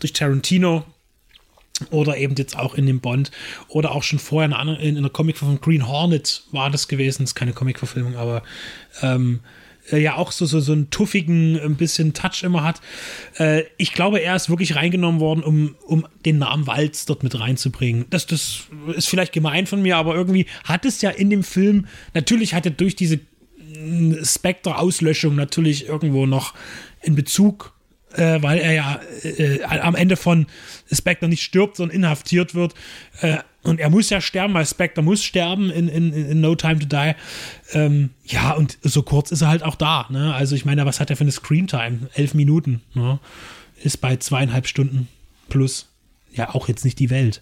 durch 0.01 0.13
Tarantino 0.13 0.85
oder 1.89 2.17
eben 2.17 2.35
jetzt 2.35 2.57
auch 2.57 2.75
in 2.75 2.85
dem 2.85 2.99
Bond 2.99 3.31
oder 3.67 3.91
auch 3.91 4.03
schon 4.03 4.19
vorher 4.19 4.47
in 4.47 4.53
einer, 4.53 4.79
in 4.79 4.97
einer 4.97 5.09
Comicverfilmung 5.09 5.61
Green 5.61 5.87
Hornet 5.87 6.43
war 6.51 6.69
das 6.69 6.87
gewesen, 6.87 7.23
das 7.23 7.31
ist 7.31 7.35
keine 7.35 7.53
Comicverfilmung, 7.53 8.15
aber 8.15 8.43
ähm, 9.01 9.39
äh, 9.91 9.97
ja 9.97 10.15
auch 10.15 10.31
so, 10.31 10.45
so, 10.45 10.59
so 10.59 10.73
einen 10.73 10.89
tuffigen, 10.89 11.59
ein 11.59 11.75
bisschen 11.75 12.13
Touch 12.13 12.43
immer 12.43 12.63
hat. 12.63 12.81
Äh, 13.37 13.63
ich 13.77 13.93
glaube, 13.93 14.19
er 14.19 14.35
ist 14.35 14.49
wirklich 14.49 14.75
reingenommen 14.75 15.19
worden, 15.19 15.43
um, 15.43 15.75
um 15.85 16.07
den 16.25 16.37
Namen 16.37 16.67
Walz 16.67 17.05
dort 17.05 17.23
mit 17.23 17.39
reinzubringen. 17.39 18.05
Das, 18.09 18.27
das 18.27 18.67
ist 18.95 19.07
vielleicht 19.07 19.33
gemein 19.33 19.67
von 19.67 19.81
mir, 19.81 19.97
aber 19.97 20.15
irgendwie 20.15 20.45
hat 20.63 20.85
es 20.85 21.01
ja 21.01 21.09
in 21.09 21.29
dem 21.29 21.43
Film, 21.43 21.87
natürlich 22.13 22.53
hat 22.53 22.65
er 22.65 22.71
durch 22.71 22.95
diese 22.95 23.19
Spectre-Auslöschung 24.23 25.35
natürlich 25.35 25.87
irgendwo 25.87 26.25
noch 26.25 26.53
in 27.01 27.15
Bezug 27.15 27.73
äh, 28.13 28.41
weil 28.41 28.59
er 28.59 28.73
ja 28.73 28.99
äh, 29.23 29.63
am 29.63 29.95
Ende 29.95 30.15
von 30.15 30.47
Spectre 30.91 31.27
nicht 31.27 31.43
stirbt, 31.43 31.77
sondern 31.77 31.95
inhaftiert 31.95 32.55
wird. 32.55 32.73
Äh, 33.21 33.37
und 33.63 33.79
er 33.79 33.89
muss 33.89 34.09
ja 34.09 34.21
sterben, 34.21 34.53
weil 34.53 34.65
Spectre 34.65 35.03
muss 35.03 35.23
sterben 35.23 35.69
in, 35.69 35.87
in, 35.87 36.13
in 36.13 36.41
No 36.41 36.55
Time 36.55 36.79
to 36.79 36.87
Die. 36.87 37.13
Ähm, 37.73 38.09
ja, 38.25 38.53
und 38.53 38.77
so 38.81 39.03
kurz 39.03 39.31
ist 39.31 39.41
er 39.41 39.49
halt 39.49 39.63
auch 39.63 39.75
da. 39.75 40.07
Ne? 40.09 40.33
Also 40.33 40.55
ich 40.55 40.65
meine, 40.65 40.85
was 40.85 40.99
hat 40.99 41.09
er 41.09 41.15
für 41.15 41.21
eine 41.21 41.31
Screentime? 41.31 42.09
Elf 42.15 42.33
Minuten. 42.33 42.81
Ne? 42.93 43.19
Ist 43.83 44.01
bei 44.01 44.15
zweieinhalb 44.15 44.67
Stunden 44.67 45.07
plus. 45.49 45.89
Ja, 46.33 46.55
auch 46.55 46.69
jetzt 46.69 46.85
nicht 46.85 46.97
die 46.97 47.09
Welt. 47.09 47.41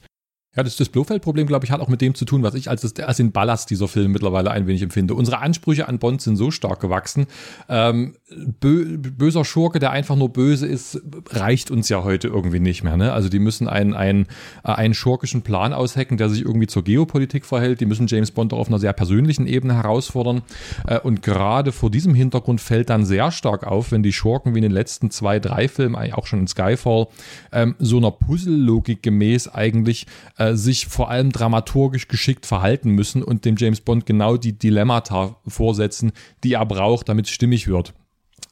Ja, 0.55 0.63
das, 0.63 0.77
das 0.77 0.89
Blofeld-Problem, 0.89 1.45
glaube 1.45 1.65
ich, 1.65 1.71
hat 1.71 1.79
auch 1.79 1.89
mit 1.89 2.01
dem 2.01 2.15
zu 2.15 2.25
tun, 2.25 2.41
was 2.41 2.55
ich 2.55 2.71
als, 2.71 2.81
das, 2.81 2.95
als 3.05 3.17
den 3.17 3.31
Ballast 3.31 3.69
dieser 3.69 3.87
Film 3.87 4.11
mittlerweile 4.11 4.49
ein 4.49 4.65
wenig 4.65 4.81
empfinde. 4.81 5.13
Unsere 5.13 5.41
Ansprüche 5.41 5.87
an 5.87 5.99
Bond 5.99 6.23
sind 6.23 6.37
so 6.37 6.49
stark 6.49 6.79
gewachsen. 6.79 7.27
Ähm, 7.69 8.15
bö 8.59 8.97
böser 8.97 9.45
Schurke, 9.45 9.77
der 9.77 9.91
einfach 9.91 10.15
nur 10.15 10.29
böse 10.29 10.65
ist, 10.65 11.03
reicht 11.29 11.69
uns 11.69 11.87
ja 11.89 12.03
heute 12.03 12.29
irgendwie 12.29 12.59
nicht 12.59 12.83
mehr. 12.83 12.97
Ne? 12.97 13.13
Also 13.13 13.29
die 13.29 13.37
müssen 13.37 13.67
einen, 13.67 13.93
einen, 13.93 14.25
äh, 14.63 14.71
einen 14.71 14.95
schurkischen 14.95 15.43
Plan 15.43 15.71
aushecken, 15.71 16.17
der 16.17 16.29
sich 16.29 16.41
irgendwie 16.41 16.65
zur 16.65 16.83
Geopolitik 16.83 17.45
verhält. 17.45 17.79
Die 17.79 17.85
müssen 17.85 18.07
James 18.07 18.31
Bond 18.31 18.51
auf 18.51 18.69
einer 18.69 18.79
sehr 18.79 18.93
persönlichen 18.93 19.45
Ebene 19.45 19.75
herausfordern. 19.75 20.41
Äh, 20.87 20.99
und 20.99 21.21
gerade 21.21 21.71
vor 21.71 21.91
diesem 21.91 22.15
Hintergrund 22.15 22.59
fällt 22.59 22.89
dann 22.89 23.05
sehr 23.05 23.29
stark 23.31 23.67
auf, 23.67 23.91
wenn 23.91 24.01
die 24.01 24.13
Schurken 24.13 24.55
wie 24.55 24.59
in 24.59 24.63
den 24.63 24.71
letzten 24.71 25.11
zwei, 25.11 25.39
drei 25.39 25.67
Filmen, 25.67 25.95
auch 26.13 26.25
schon 26.25 26.39
in 26.39 26.47
Skyfall, 26.47 27.05
ähm, 27.51 27.75
so 27.77 27.97
einer 27.97 28.09
Puzzle-Logik 28.09 29.03
gemäß 29.03 29.47
eigentlich 29.47 30.07
äh, 30.39 30.55
sich 30.55 30.87
vor 30.87 31.09
allem 31.09 31.31
dramaturgisch 31.31 32.07
geschickt 32.07 32.45
verhalten 32.45 32.91
müssen 32.91 33.23
und 33.23 33.45
dem 33.45 33.55
James 33.57 33.81
Bond 33.81 34.05
genau 34.05 34.37
die 34.37 34.53
Dilemmata 34.53 35.35
vorsetzen, 35.47 36.11
die 36.43 36.53
er 36.53 36.65
braucht, 36.65 37.09
damit 37.09 37.27
es 37.27 37.31
stimmig 37.31 37.67
wird 37.67 37.93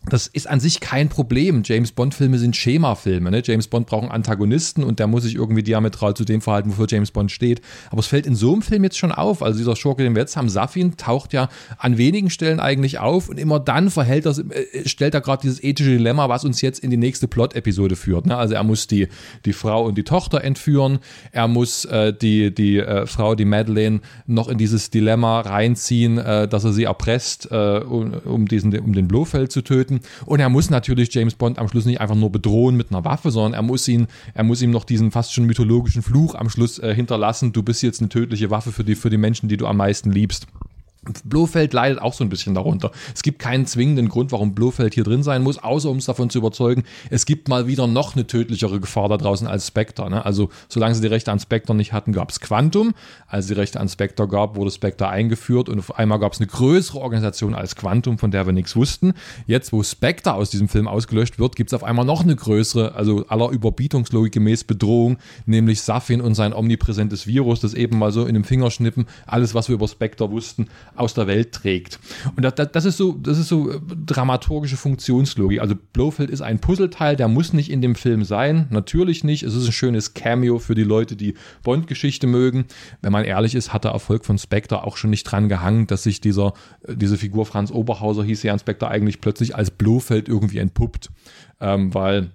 das 0.10 0.28
ist 0.28 0.48
an 0.48 0.60
sich 0.60 0.80
kein 0.80 1.10
Problem. 1.10 1.64
James 1.66 1.92
Bond-Filme 1.92 2.38
sind 2.38 2.56
Schemafilme. 2.56 3.32
Ne? 3.32 3.42
James 3.44 3.68
Bond 3.68 3.88
braucht 3.88 4.04
einen 4.04 4.12
Antagonisten 4.12 4.84
und 4.84 5.00
der 5.00 5.08
muss 5.08 5.24
sich 5.24 5.36
irgendwie 5.36 5.64
diametral 5.64 6.14
zu 6.14 6.24
dem 6.24 6.42
verhalten, 6.42 6.70
wofür 6.70 6.88
James 6.90 7.12
Bond 7.12 7.32
steht. 7.32 7.62
Aber 7.90 8.00
es 8.00 8.08
fällt 8.08 8.26
in 8.26 8.36
so 8.36 8.54
einem 8.54 8.62
Film 8.62 8.84
jetzt 8.84 8.98
schon 8.98 9.12
auf. 9.12 9.44
Also 9.44 9.58
dieser 9.58 9.76
Schurke, 9.76 10.04
den 10.04 10.16
wir 10.16 10.22
jetzt 10.22 10.38
haben, 10.38 10.50
Safin, 10.50 10.98
taucht 10.98 11.34
ja 11.34 11.50
an 11.78 11.98
wenigen 11.98 12.30
Stellen 12.30 12.60
eigentlich 12.60 13.00
auf 13.00 13.30
und 13.30 13.38
immer 13.38 13.60
dann 13.60 13.90
verhält 13.90 14.26
er, 14.26 14.38
äh, 14.38 14.88
stellt 14.88 15.14
er 15.14 15.22
gerade 15.22 15.42
dieses 15.42 15.64
ethische 15.64 15.92
Dilemma, 15.92 16.30
was 16.30 16.46
uns 16.46 16.62
jetzt 16.62 16.80
in 16.80 16.90
die 16.90 16.98
nächste 16.98 17.28
Plot-Episode 17.28 17.96
führt. 17.96 18.26
Ne? 18.26 18.38
Also 18.38 18.54
er 18.54 18.64
muss 18.64 18.88
die, 18.88 19.08
die 19.46 19.54
Frau 19.54 19.86
und 19.86 19.98
die 19.98 20.04
Tochter 20.04 20.44
entführen. 20.44 21.00
Er 21.32 21.48
muss 21.48 21.86
äh, 21.86 22.14
die, 22.14 22.54
die 22.54 22.78
äh, 22.78 23.06
Frau, 23.06 23.36
die 23.36 23.46
Madeleine, 23.46 24.02
noch 24.26 24.48
in 24.48 24.58
dieses 24.58 24.90
Dilemma 24.90 25.42
reinziehen, 25.42 26.18
äh, 26.18 26.48
dass 26.48 26.64
er 26.64 26.74
sie 26.74 26.86
erpresst, 26.86 27.50
äh, 27.52 27.80
um, 27.80 28.14
um, 28.14 28.48
diesen, 28.48 28.78
um 28.80 28.94
den 28.94 29.08
Blofeld 29.08 29.52
zu 29.52 29.62
töten. 29.62 29.97
Und 30.26 30.40
er 30.40 30.50
muss 30.50 30.70
natürlich 30.70 31.14
James 31.14 31.36
Bond 31.36 31.60
am 31.60 31.68
Schluss 31.68 31.86
nicht 31.86 32.02
einfach 32.02 32.16
nur 32.16 32.32
bedrohen 32.32 32.76
mit 32.76 32.92
einer 32.92 33.06
Waffe, 33.06 33.32
sondern 33.32 33.54
er 33.54 33.62
muss 33.62 33.88
ihn, 33.88 34.08
er 34.34 34.44
muss 34.44 34.62
ihm 34.62 34.72
noch 34.72 34.84
diesen 34.84 35.12
fast 35.12 35.34
schon 35.34 35.46
mythologischen 35.46 36.02
Fluch 36.02 36.36
am 36.36 36.50
Schluss 36.50 36.80
äh, 36.80 36.94
hinterlassen. 36.94 37.54
Du 37.54 37.64
bist 37.64 37.82
jetzt 37.84 38.02
eine 38.02 38.10
tödliche 38.10 38.50
Waffe 38.50 38.72
für 38.72 38.84
die, 38.84 38.96
für 38.96 39.10
die 39.10 39.18
Menschen, 39.18 39.50
die 39.50 39.58
du 39.58 39.68
am 39.68 39.78
meisten 39.78 40.12
liebst. 40.12 40.48
Blofeld 41.24 41.74
leidet 41.74 42.02
auch 42.02 42.14
so 42.14 42.24
ein 42.24 42.30
bisschen 42.30 42.54
darunter. 42.54 42.92
Es 43.14 43.24
gibt 43.24 43.40
keinen 43.40 43.66
zwingenden 43.66 44.10
Grund, 44.10 44.32
warum 44.32 44.56
Blofeld 44.56 44.94
hier 44.94 45.04
drin 45.04 45.24
sein 45.24 45.44
muss, 45.44 45.58
außer 45.58 45.90
um 45.90 45.98
es 45.98 46.06
davon 46.06 46.30
zu 46.30 46.38
überzeugen, 46.40 46.84
es 47.10 47.26
gibt 47.26 47.48
mal 47.48 47.68
wieder 47.68 47.88
noch 47.88 48.16
eine 48.16 48.28
tödlichere 48.28 48.80
Gefahr 48.80 49.10
da 49.10 49.18
draußen 49.18 49.48
als 49.48 49.68
Spectre. 49.68 50.10
Ne? 50.10 50.26
Also, 50.26 50.50
solange 50.70 50.96
sie 50.96 51.02
die 51.02 51.08
Rechte 51.08 51.32
an 51.32 51.40
Spectre 51.40 51.76
nicht 51.76 51.94
hatten, 51.94 52.14
gab 52.14 52.32
es 52.32 52.40
Quantum. 52.40 52.94
Als 53.28 53.48
die 53.48 53.54
Rechte 53.54 53.80
an 53.80 53.90
Spectre 53.90 54.28
gab, 54.28 54.56
wurde 54.56 54.72
Spectre 54.72 55.10
eingeführt 55.10 55.70
und 55.70 55.80
auf 55.80 55.98
einmal 55.98 56.20
gab 56.20 56.34
es 56.34 56.40
eine 56.40 56.48
größere 56.48 57.00
Organisation 57.00 57.54
als 57.54 57.76
Quantum, 57.76 58.18
von 58.18 58.32
der 58.32 58.46
wir 58.46 58.54
nichts 58.54 58.76
wussten. 58.76 59.14
Jetzt, 59.46 59.74
wo 59.74 59.84
Spectre 59.84 60.34
aus 60.34 60.50
diesem 60.50 60.68
Film 60.68 60.88
ausgelöscht 60.88 61.40
wird, 61.40 61.56
gibt 61.56 61.70
es 61.70 61.74
auf 61.74 61.84
einmal 61.84 62.06
noch 62.06 62.24
eine 62.24 62.36
größere, 62.36 62.96
also 62.96 63.26
aller 63.28 63.50
Überbietungslogik 63.50 64.34
gemäß 64.34 64.64
Bedrohung, 64.64 65.18
nämlich 65.46 65.82
Safin 65.82 66.22
und 66.22 66.36
sein 66.36 66.54
omnipräsentes 66.54 67.28
Virus, 67.28 67.60
das 67.60 67.74
eben 67.74 67.98
mal 67.98 68.12
so 68.12 68.26
in 68.26 68.34
dem 68.34 68.44
Fingerschnippen 68.44 69.08
alles, 69.26 69.54
was 69.54 69.70
wir 69.70 69.76
über 69.76 69.88
Spectre 69.88 70.32
wussten, 70.32 70.68
aus 71.00 71.14
der 71.14 71.28
Welt 71.28 71.52
trägt. 71.52 72.00
Und 72.36 72.44
das, 72.44 72.54
das, 72.72 72.86
ist 72.86 72.98
so, 72.98 73.14
das 73.14 73.38
ist 73.38 73.48
so 73.48 73.72
äh, 73.72 73.80
dramaturgische 74.06 74.78
Funktionslogik. 74.78 75.62
Also 75.62 75.76
Blofeld 75.94 76.30
ist 76.30 76.42
ein 76.42 76.60
Puzzleteil, 76.60 77.16
der 77.16 77.28
muss 77.28 77.54
nicht 77.54 77.72
in 77.72 77.82
dem 77.82 77.96
Film 77.96 78.24
sein. 78.24 78.68
Natürlich 78.70 79.24
nicht. 79.24 79.44
Es 79.44 79.56
ist 79.56 79.68
ein 79.68 79.72
schönes 79.72 80.14
Cameo 80.14 80.60
für 80.60 80.76
die 80.76 80.84
Leute, 80.84 81.16
die 81.16 81.36
Bond-Geschichte 81.64 82.28
mögen. 82.28 82.66
Wenn 83.02 83.12
man 83.12 83.26
ehrlich 83.26 83.56
ist, 83.56 83.74
hat 83.74 83.84
der 83.84 83.92
Erfolg 83.92 84.26
von 84.26 84.38
Spectre 84.38 84.84
auch 84.84 84.98
schon 84.98 85.10
nicht 85.10 85.24
dran 85.24 85.50
gehangen, 85.50 85.88
dass 85.88 86.04
sich 86.04 86.22
dieser, 86.22 86.54
äh, 86.88 86.96
diese 86.96 87.18
Figur 87.18 87.46
Franz 87.46 87.72
Oberhauser 87.72 88.24
hieß 88.24 88.44
ja 88.44 88.58
Spectre 88.58 88.88
eigentlich 88.88 89.22
plötzlich 89.22 89.56
als 89.56 89.72
Blofeld 89.72 90.28
irgendwie 90.28 90.58
entpuppt. 90.58 91.10
Ähm, 91.60 91.94
weil 91.94 92.32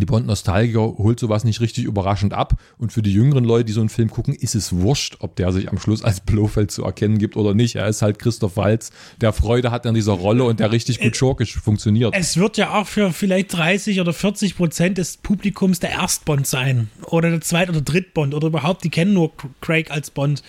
die 0.00 0.06
Bond-Nostalgiker 0.06 0.80
holt 0.98 1.20
sowas 1.20 1.44
nicht 1.44 1.60
richtig 1.60 1.84
überraschend 1.84 2.32
ab. 2.32 2.54
Und 2.78 2.92
für 2.92 3.02
die 3.02 3.12
jüngeren 3.12 3.44
Leute, 3.44 3.66
die 3.66 3.72
so 3.72 3.80
einen 3.80 3.88
Film 3.88 4.10
gucken, 4.10 4.34
ist 4.34 4.54
es 4.54 4.72
wurscht, 4.72 5.16
ob 5.20 5.36
der 5.36 5.52
sich 5.52 5.70
am 5.70 5.78
Schluss 5.78 6.02
als 6.02 6.20
Blofeld 6.20 6.70
zu 6.70 6.84
erkennen 6.84 7.18
gibt 7.18 7.36
oder 7.36 7.54
nicht. 7.54 7.76
Er 7.76 7.88
ist 7.88 8.02
halt 8.02 8.18
Christoph 8.18 8.56
Walz, 8.56 8.90
der 9.20 9.32
Freude 9.32 9.70
hat 9.70 9.86
an 9.86 9.94
dieser 9.94 10.12
Rolle 10.12 10.44
und 10.44 10.60
der 10.60 10.72
richtig 10.72 11.00
gut 11.00 11.16
schurkisch 11.16 11.56
funktioniert. 11.56 12.14
Es 12.16 12.36
wird 12.36 12.56
ja 12.56 12.74
auch 12.74 12.86
für 12.86 13.12
vielleicht 13.12 13.52
30 13.52 14.00
oder 14.00 14.12
40 14.12 14.56
Prozent 14.56 14.98
des 14.98 15.16
Publikums 15.16 15.80
der 15.80 15.90
Erstbond 15.90 16.46
sein. 16.46 16.88
Oder 17.06 17.30
der 17.30 17.40
Zweit- 17.40 17.68
oder 17.68 17.80
Drittbond. 17.80 18.34
Oder 18.34 18.48
überhaupt, 18.48 18.84
die 18.84 18.90
kennen 18.90 19.14
nur 19.14 19.32
Craig 19.60 19.90
als 19.90 20.10
Bond. 20.10 20.42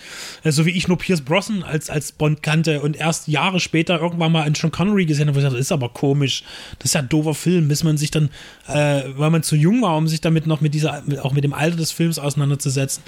Äh, 0.44 0.52
so 0.52 0.66
wie 0.66 0.70
ich 0.70 0.88
nur 0.88 0.98
Pierce 0.98 1.20
Brosnan 1.20 1.62
als, 1.62 1.90
als 1.90 2.12
Bond 2.12 2.42
kannte 2.42 2.80
und 2.80 2.96
erst 2.96 3.28
Jahre 3.28 3.60
später 3.60 4.00
irgendwann 4.00 4.32
mal 4.32 4.46
in 4.46 4.54
Sean 4.54 4.70
Connery 4.70 5.06
gesehen 5.06 5.28
habe, 5.28 5.36
wo 5.36 5.38
ich 5.40 5.44
dachte, 5.44 5.56
das 5.56 5.66
ist 5.66 5.72
aber 5.72 5.88
komisch. 5.88 6.44
Das 6.78 6.86
ist 6.86 6.94
ja 6.94 7.00
ein 7.00 7.08
doofer 7.08 7.34
Film, 7.34 7.68
bis 7.68 7.84
man 7.84 7.96
sich 7.96 8.10
dann, 8.10 8.30
äh, 8.68 9.02
weil 9.16 9.30
man 9.30 9.35
man 9.36 9.42
zu 9.42 9.56
jung 9.56 9.82
war, 9.82 9.96
um 9.96 10.08
sich 10.08 10.20
damit 10.20 10.46
noch 10.46 10.60
mit 10.60 10.74
dieser, 10.74 11.02
auch 11.22 11.32
mit 11.32 11.44
dem 11.44 11.52
Alter 11.52 11.76
des 11.76 11.92
Films 11.92 12.18
auseinanderzusetzen, 12.18 13.02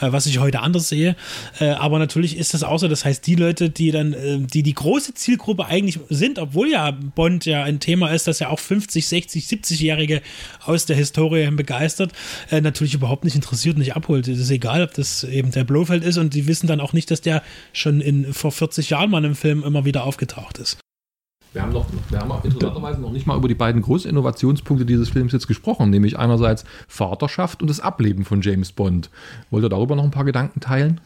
äh, 0.00 0.12
was 0.12 0.26
ich 0.26 0.38
heute 0.38 0.60
anders 0.60 0.88
sehe. 0.88 1.16
Äh, 1.58 1.70
aber 1.70 1.98
natürlich 1.98 2.36
ist 2.36 2.54
das 2.54 2.62
auch 2.62 2.78
so. 2.78 2.88
Das 2.88 3.04
heißt, 3.04 3.26
die 3.26 3.34
Leute, 3.34 3.70
die 3.70 3.90
dann, 3.90 4.12
äh, 4.12 4.38
die 4.38 4.62
die 4.62 4.74
große 4.74 5.14
Zielgruppe 5.14 5.66
eigentlich 5.66 5.98
sind, 6.08 6.38
obwohl 6.38 6.70
ja 6.70 6.90
Bond 6.90 7.44
ja 7.44 7.64
ein 7.64 7.80
Thema 7.80 8.08
ist, 8.08 8.26
das 8.26 8.38
ja 8.38 8.48
auch 8.48 8.60
50, 8.60 9.06
60, 9.06 9.44
70-Jährige 9.44 10.22
aus 10.64 10.86
der 10.86 10.96
Historie 10.96 11.50
begeistert, 11.50 12.12
äh, 12.50 12.60
natürlich 12.60 12.94
überhaupt 12.94 13.24
nicht 13.24 13.34
interessiert, 13.34 13.76
nicht 13.76 13.96
abholt. 13.96 14.28
Es 14.28 14.38
ist 14.38 14.50
egal, 14.50 14.82
ob 14.82 14.94
das 14.94 15.24
eben 15.24 15.50
der 15.50 15.64
Blofeld 15.64 16.04
ist 16.04 16.18
und 16.18 16.34
die 16.34 16.46
wissen 16.46 16.66
dann 16.66 16.80
auch 16.80 16.92
nicht, 16.92 17.10
dass 17.10 17.20
der 17.20 17.42
schon 17.72 18.00
in, 18.00 18.32
vor 18.32 18.52
40 18.52 18.90
Jahren 18.90 19.10
mal 19.10 19.24
im 19.24 19.34
Film 19.34 19.64
immer 19.64 19.84
wieder 19.84 20.04
aufgetaucht 20.04 20.58
ist. 20.58 20.81
Wir 21.52 21.62
haben, 21.62 21.72
noch, 21.72 21.86
wir 22.08 22.18
haben 22.18 22.32
interessanterweise 22.44 23.00
noch 23.00 23.12
nicht 23.12 23.26
mal 23.26 23.36
über 23.36 23.48
die 23.48 23.54
beiden 23.54 23.82
großen 23.82 24.08
Innovationspunkte 24.08 24.86
dieses 24.86 25.10
Films 25.10 25.32
jetzt 25.32 25.46
gesprochen, 25.46 25.90
nämlich 25.90 26.18
einerseits 26.18 26.64
Vaterschaft 26.88 27.60
und 27.60 27.68
das 27.68 27.80
Ableben 27.80 28.24
von 28.24 28.40
James 28.40 28.72
Bond. 28.72 29.10
Wollt 29.50 29.64
ihr 29.64 29.68
darüber 29.68 29.94
noch 29.94 30.04
ein 30.04 30.10
paar 30.10 30.24
Gedanken 30.24 30.60
teilen? 30.60 31.00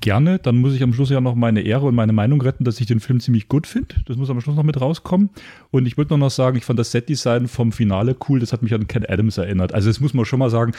Gerne, 0.00 0.40
dann 0.40 0.56
muss 0.56 0.74
ich 0.74 0.82
am 0.82 0.92
Schluss 0.92 1.10
ja 1.10 1.20
noch 1.20 1.36
meine 1.36 1.60
Ehre 1.60 1.86
und 1.86 1.94
meine 1.94 2.12
Meinung 2.12 2.40
retten, 2.40 2.64
dass 2.64 2.80
ich 2.80 2.86
den 2.86 2.98
Film 2.98 3.20
ziemlich 3.20 3.46
gut 3.46 3.68
finde. 3.68 3.94
Das 4.06 4.16
muss 4.16 4.30
am 4.30 4.40
Schluss 4.40 4.56
noch 4.56 4.64
mit 4.64 4.80
rauskommen. 4.80 5.30
Und 5.70 5.86
ich 5.86 5.96
würde 5.96 6.18
noch 6.18 6.30
sagen, 6.30 6.56
ich 6.56 6.64
fand 6.64 6.80
das 6.80 6.90
Setdesign 6.90 7.46
vom 7.46 7.70
Finale 7.70 8.16
cool, 8.28 8.40
das 8.40 8.52
hat 8.52 8.62
mich 8.62 8.74
an 8.74 8.88
Ken 8.88 9.06
Adams 9.06 9.38
erinnert. 9.38 9.72
Also 9.72 9.88
das 9.88 10.00
muss 10.00 10.14
man 10.14 10.24
schon 10.24 10.40
mal 10.40 10.50
sagen, 10.50 10.72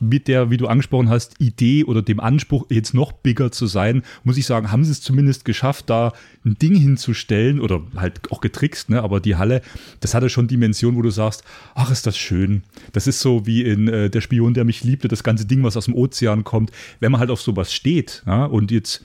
mit 0.00 0.28
der, 0.28 0.50
wie 0.50 0.56
du 0.56 0.66
angesprochen 0.66 1.10
hast, 1.10 1.34
Idee 1.38 1.84
oder 1.84 2.00
dem 2.00 2.20
Anspruch, 2.20 2.66
jetzt 2.70 2.94
noch 2.94 3.12
bigger 3.12 3.52
zu 3.52 3.66
sein, 3.66 4.02
muss 4.24 4.38
ich 4.38 4.46
sagen, 4.46 4.72
haben 4.72 4.82
sie 4.82 4.92
es 4.92 5.02
zumindest 5.02 5.44
geschafft, 5.44 5.90
da 5.90 6.12
ein 6.44 6.56
Ding 6.58 6.74
hinzustellen 6.74 7.60
oder 7.60 7.82
halt 7.96 8.32
auch 8.32 8.40
getrickst, 8.40 8.88
ne? 8.88 9.02
aber 9.02 9.20
die 9.20 9.36
Halle, 9.36 9.60
das 10.00 10.14
hatte 10.14 10.30
schon 10.30 10.48
Dimension, 10.48 10.96
wo 10.96 11.02
du 11.02 11.10
sagst, 11.10 11.44
ach, 11.74 11.90
ist 11.90 12.06
das 12.06 12.16
schön. 12.16 12.62
Das 12.92 13.06
ist 13.06 13.20
so 13.20 13.46
wie 13.46 13.62
in 13.62 13.88
äh, 13.88 14.08
Der 14.08 14.22
Spion, 14.22 14.54
der 14.54 14.64
mich 14.64 14.82
liebte, 14.82 15.08
das 15.08 15.22
ganze 15.22 15.44
Ding, 15.44 15.62
was 15.62 15.76
aus 15.76 15.84
dem 15.84 15.94
Ozean 15.94 16.44
kommt. 16.44 16.72
Wenn 16.98 17.12
man 17.12 17.20
halt 17.20 17.30
auf 17.30 17.42
sowas 17.42 17.72
steht 17.72 18.22
ja? 18.26 18.46
und 18.46 18.70
jetzt 18.70 19.04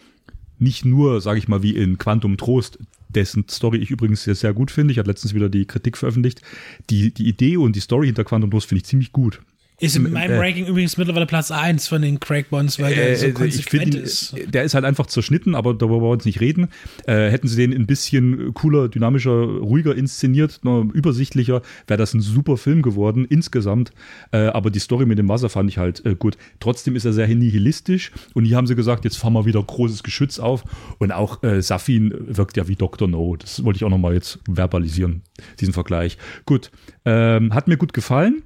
nicht 0.59 0.85
nur, 0.85 1.19
sage 1.19 1.39
ich 1.39 1.49
mal, 1.49 1.61
wie 1.61 1.75
in 1.75 1.97
Quantum 1.97 2.37
Trost, 2.37 2.79
dessen 3.09 3.45
Story 3.49 3.79
ich 3.79 3.91
übrigens 3.91 4.23
sehr, 4.23 4.35
sehr 4.35 4.53
gut 4.53 4.71
finde. 4.71 4.93
Ich 4.93 4.99
habe 4.99 5.09
letztens 5.09 5.33
wieder 5.33 5.49
die 5.49 5.65
Kritik 5.65 5.97
veröffentlicht. 5.97 6.41
Die, 6.89 7.13
die 7.13 7.27
Idee 7.27 7.57
und 7.57 7.75
die 7.75 7.81
Story 7.81 8.07
hinter 8.07 8.23
Quantum 8.23 8.51
Trost 8.51 8.67
finde 8.67 8.79
ich 8.79 8.85
ziemlich 8.85 9.11
gut. 9.11 9.41
Ist 9.77 9.97
in 9.97 10.09
meinem 10.11 10.31
äh, 10.31 10.37
Ranking 10.37 10.67
übrigens 10.67 10.95
mittlerweile 10.95 11.25
Platz 11.25 11.51
1 11.51 11.89
von 11.89 12.01
den 12.01 12.21
Craig 12.21 12.49
Bonds, 12.49 12.79
weil 12.79 12.95
der 12.95 13.11
äh, 13.11 13.15
so 13.15 13.31
konsequent 13.31 13.93
ihn, 13.93 14.01
ist. 14.01 14.33
Der 14.47 14.63
ist 14.63 14.73
halt 14.73 14.85
einfach 14.85 15.05
zerschnitten, 15.07 15.53
aber 15.53 15.73
darüber 15.73 15.95
wollen 15.95 16.03
wir 16.03 16.13
uns 16.13 16.25
nicht 16.25 16.39
reden. 16.39 16.69
Äh, 17.07 17.29
hätten 17.29 17.49
sie 17.49 17.57
den 17.57 17.73
ein 17.73 17.85
bisschen 17.85 18.53
cooler, 18.53 18.87
dynamischer, 18.87 19.33
ruhiger 19.33 19.93
inszeniert, 19.93 20.61
noch 20.63 20.85
übersichtlicher, 20.93 21.61
wäre 21.87 21.97
das 21.97 22.13
ein 22.13 22.21
super 22.21 22.55
Film 22.55 22.83
geworden 22.83 23.25
insgesamt. 23.25 23.91
Äh, 24.31 24.47
aber 24.47 24.71
die 24.71 24.79
Story 24.79 25.05
mit 25.05 25.19
dem 25.19 25.27
Wasser 25.27 25.49
fand 25.49 25.69
ich 25.69 25.77
halt 25.77 26.05
äh, 26.05 26.15
gut. 26.15 26.37
Trotzdem 26.61 26.95
ist 26.95 27.03
er 27.03 27.11
sehr 27.11 27.27
nihilistisch 27.27 28.11
und 28.33 28.45
hier 28.45 28.55
haben 28.55 28.67
sie 28.67 28.75
gesagt, 28.75 29.03
jetzt 29.03 29.17
fahren 29.17 29.33
wir 29.33 29.45
wieder 29.45 29.61
großes 29.61 30.03
Geschütz 30.03 30.39
auf. 30.39 30.63
Und 30.99 31.11
auch 31.11 31.43
äh, 31.43 31.61
Safin 31.61 32.13
wirkt 32.27 32.55
ja 32.55 32.69
wie 32.69 32.75
Dr. 32.75 33.09
No. 33.09 33.35
Das 33.35 33.61
wollte 33.65 33.75
ich 33.77 33.83
auch 33.83 33.89
nochmal 33.89 34.13
jetzt 34.13 34.39
verbalisieren, 34.49 35.23
diesen 35.59 35.73
Vergleich. 35.73 36.17
Gut, 36.45 36.71
ähm, 37.03 37.53
hat 37.53 37.67
mir 37.67 37.75
gut 37.75 37.93
gefallen. 37.93 38.43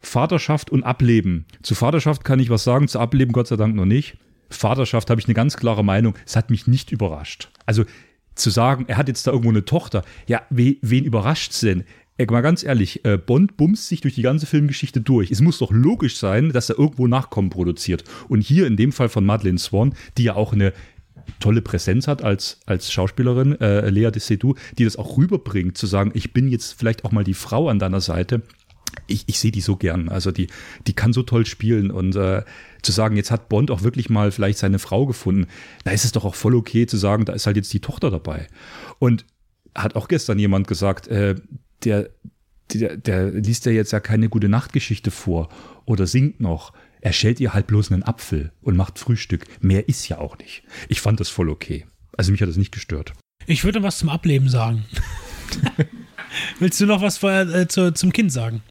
Vaterschaft 0.00 0.70
und 0.70 0.84
Ableben. 0.84 1.46
Zu 1.62 1.74
Vaterschaft 1.74 2.24
kann 2.24 2.40
ich 2.40 2.50
was 2.50 2.64
sagen, 2.64 2.88
zu 2.88 2.98
Ableben 2.98 3.32
Gott 3.32 3.48
sei 3.48 3.56
Dank 3.56 3.74
noch 3.74 3.84
nicht. 3.84 4.16
Vaterschaft 4.50 5.10
habe 5.10 5.20
ich 5.20 5.26
eine 5.26 5.34
ganz 5.34 5.56
klare 5.56 5.84
Meinung. 5.84 6.14
Es 6.26 6.36
hat 6.36 6.50
mich 6.50 6.66
nicht 6.66 6.92
überrascht. 6.92 7.50
Also 7.66 7.84
zu 8.34 8.50
sagen, 8.50 8.84
er 8.88 8.96
hat 8.96 9.08
jetzt 9.08 9.26
da 9.26 9.32
irgendwo 9.32 9.50
eine 9.50 9.64
Tochter. 9.64 10.04
Ja, 10.26 10.42
we, 10.50 10.76
wen 10.80 11.04
überrascht 11.04 11.52
es 11.52 11.60
denn? 11.60 11.84
Ey, 12.16 12.26
mal 12.26 12.40
ganz 12.40 12.64
ehrlich, 12.64 13.04
äh, 13.04 13.16
Bond 13.16 13.56
bumst 13.56 13.88
sich 13.88 14.00
durch 14.00 14.14
die 14.14 14.22
ganze 14.22 14.46
Filmgeschichte 14.46 15.00
durch. 15.00 15.30
Es 15.30 15.40
muss 15.40 15.58
doch 15.58 15.70
logisch 15.70 16.16
sein, 16.16 16.50
dass 16.50 16.68
er 16.68 16.78
irgendwo 16.78 17.06
Nachkommen 17.06 17.50
produziert. 17.50 18.04
Und 18.28 18.40
hier 18.40 18.66
in 18.66 18.76
dem 18.76 18.90
Fall 18.90 19.08
von 19.08 19.24
Madeleine 19.24 19.58
Swan, 19.58 19.94
die 20.16 20.24
ja 20.24 20.34
auch 20.34 20.52
eine 20.52 20.72
tolle 21.38 21.62
Präsenz 21.62 22.08
hat 22.08 22.22
als, 22.22 22.58
als 22.66 22.90
Schauspielerin, 22.90 23.60
äh, 23.60 23.88
Lea 23.90 24.10
de 24.10 24.20
Seydoux, 24.20 24.54
die 24.78 24.84
das 24.84 24.96
auch 24.96 25.16
rüberbringt, 25.16 25.78
zu 25.78 25.86
sagen, 25.86 26.10
ich 26.14 26.32
bin 26.32 26.48
jetzt 26.48 26.72
vielleicht 26.72 27.04
auch 27.04 27.12
mal 27.12 27.24
die 27.24 27.34
Frau 27.34 27.68
an 27.68 27.78
deiner 27.78 28.00
Seite 28.00 28.42
ich, 29.06 29.24
ich 29.26 29.38
sehe 29.38 29.50
die 29.50 29.60
so 29.60 29.76
gern. 29.76 30.08
Also 30.08 30.30
die, 30.30 30.48
die 30.86 30.92
kann 30.92 31.12
so 31.12 31.22
toll 31.22 31.46
spielen 31.46 31.90
und 31.90 32.16
äh, 32.16 32.42
zu 32.82 32.92
sagen, 32.92 33.16
jetzt 33.16 33.30
hat 33.30 33.48
Bond 33.48 33.70
auch 33.70 33.82
wirklich 33.82 34.10
mal 34.10 34.30
vielleicht 34.30 34.58
seine 34.58 34.78
Frau 34.78 35.06
gefunden, 35.06 35.46
da 35.84 35.90
ist 35.90 36.04
es 36.04 36.12
doch 36.12 36.24
auch 36.24 36.34
voll 36.34 36.54
okay 36.54 36.86
zu 36.86 36.96
sagen, 36.96 37.24
da 37.24 37.32
ist 37.32 37.46
halt 37.46 37.56
jetzt 37.56 37.72
die 37.72 37.80
Tochter 37.80 38.10
dabei. 38.10 38.48
Und 38.98 39.24
hat 39.74 39.96
auch 39.96 40.08
gestern 40.08 40.38
jemand 40.38 40.66
gesagt, 40.66 41.08
äh, 41.08 41.36
der, 41.84 42.10
der, 42.72 42.96
der 42.96 43.30
liest 43.30 43.66
ja 43.66 43.72
jetzt 43.72 43.92
ja 43.92 44.00
keine 44.00 44.28
gute 44.28 44.48
Nachtgeschichte 44.48 45.10
vor 45.10 45.48
oder 45.84 46.06
singt 46.06 46.40
noch. 46.40 46.72
Er 47.00 47.12
schält 47.12 47.38
ihr 47.40 47.54
halt 47.54 47.68
bloß 47.68 47.92
einen 47.92 48.02
Apfel 48.02 48.52
und 48.60 48.76
macht 48.76 48.98
Frühstück. 48.98 49.44
Mehr 49.60 49.88
ist 49.88 50.08
ja 50.08 50.18
auch 50.18 50.36
nicht. 50.38 50.64
Ich 50.88 51.00
fand 51.00 51.20
das 51.20 51.28
voll 51.28 51.48
okay. 51.48 51.86
Also 52.16 52.32
mich 52.32 52.42
hat 52.42 52.48
das 52.48 52.56
nicht 52.56 52.72
gestört. 52.72 53.12
Ich 53.46 53.64
würde 53.64 53.82
was 53.82 53.98
zum 53.98 54.08
Ableben 54.08 54.48
sagen. 54.48 54.84
Willst 56.58 56.80
du 56.80 56.86
noch 56.86 57.02
was 57.02 57.18
vorher 57.18 57.48
äh, 57.48 57.68
zu, 57.68 57.92
zum 57.92 58.12
Kind 58.12 58.32
sagen? 58.32 58.62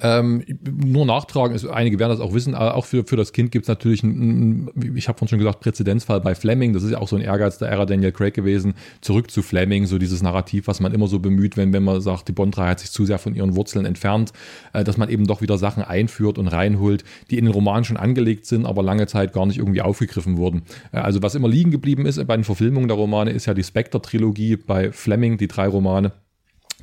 Ähm, 0.00 0.44
nur 0.64 1.04
nachtragen, 1.06 1.54
ist, 1.54 1.66
einige 1.66 1.98
werden 1.98 2.10
das 2.10 2.20
auch 2.20 2.32
wissen, 2.32 2.54
auch 2.54 2.84
für, 2.84 3.04
für 3.04 3.16
das 3.16 3.32
Kind 3.32 3.50
gibt 3.50 3.64
es 3.64 3.68
natürlich 3.68 4.02
einen, 4.02 4.70
ich 4.94 5.08
habe 5.08 5.18
vorhin 5.18 5.28
schon 5.28 5.38
gesagt, 5.38 5.60
Präzedenzfall 5.60 6.20
bei 6.20 6.34
Fleming, 6.34 6.72
das 6.72 6.82
ist 6.82 6.92
ja 6.92 6.98
auch 6.98 7.08
so 7.08 7.16
ein 7.16 7.22
Ehrgeiz 7.22 7.58
der 7.58 7.68
Ära 7.68 7.84
Daniel 7.84 8.12
Craig 8.12 8.34
gewesen, 8.34 8.74
zurück 9.00 9.30
zu 9.30 9.42
Fleming, 9.42 9.86
so 9.86 9.98
dieses 9.98 10.22
Narrativ, 10.22 10.66
was 10.66 10.80
man 10.80 10.92
immer 10.92 11.08
so 11.08 11.18
bemüht, 11.18 11.56
wenn, 11.56 11.72
wenn 11.72 11.82
man 11.82 12.00
sagt, 12.00 12.28
die 12.28 12.32
Bond-Reihe 12.32 12.70
hat 12.70 12.80
sich 12.80 12.90
zu 12.90 13.04
sehr 13.04 13.18
von 13.18 13.34
ihren 13.34 13.56
Wurzeln 13.56 13.84
entfernt, 13.84 14.32
äh, 14.72 14.84
dass 14.84 14.96
man 14.96 15.08
eben 15.08 15.26
doch 15.26 15.42
wieder 15.42 15.58
Sachen 15.58 15.82
einführt 15.82 16.38
und 16.38 16.48
reinholt, 16.48 17.04
die 17.30 17.38
in 17.38 17.44
den 17.44 17.54
Roman 17.54 17.84
schon 17.84 17.96
angelegt 17.96 18.46
sind, 18.46 18.66
aber 18.66 18.82
lange 18.82 19.06
Zeit 19.06 19.32
gar 19.32 19.46
nicht 19.46 19.58
irgendwie 19.58 19.82
aufgegriffen 19.82 20.36
wurden. 20.36 20.62
Äh, 20.92 20.98
also 20.98 21.22
was 21.22 21.34
immer 21.34 21.48
liegen 21.48 21.70
geblieben 21.70 22.06
ist 22.06 22.24
bei 22.26 22.36
den 22.36 22.44
Verfilmungen 22.44 22.88
der 22.88 22.96
Romane, 22.96 23.32
ist 23.32 23.46
ja 23.46 23.54
die 23.54 23.64
Spectre-Trilogie 23.64 24.56
bei 24.56 24.92
Fleming, 24.92 25.38
die 25.38 25.48
drei 25.48 25.66
Romane 25.66 26.12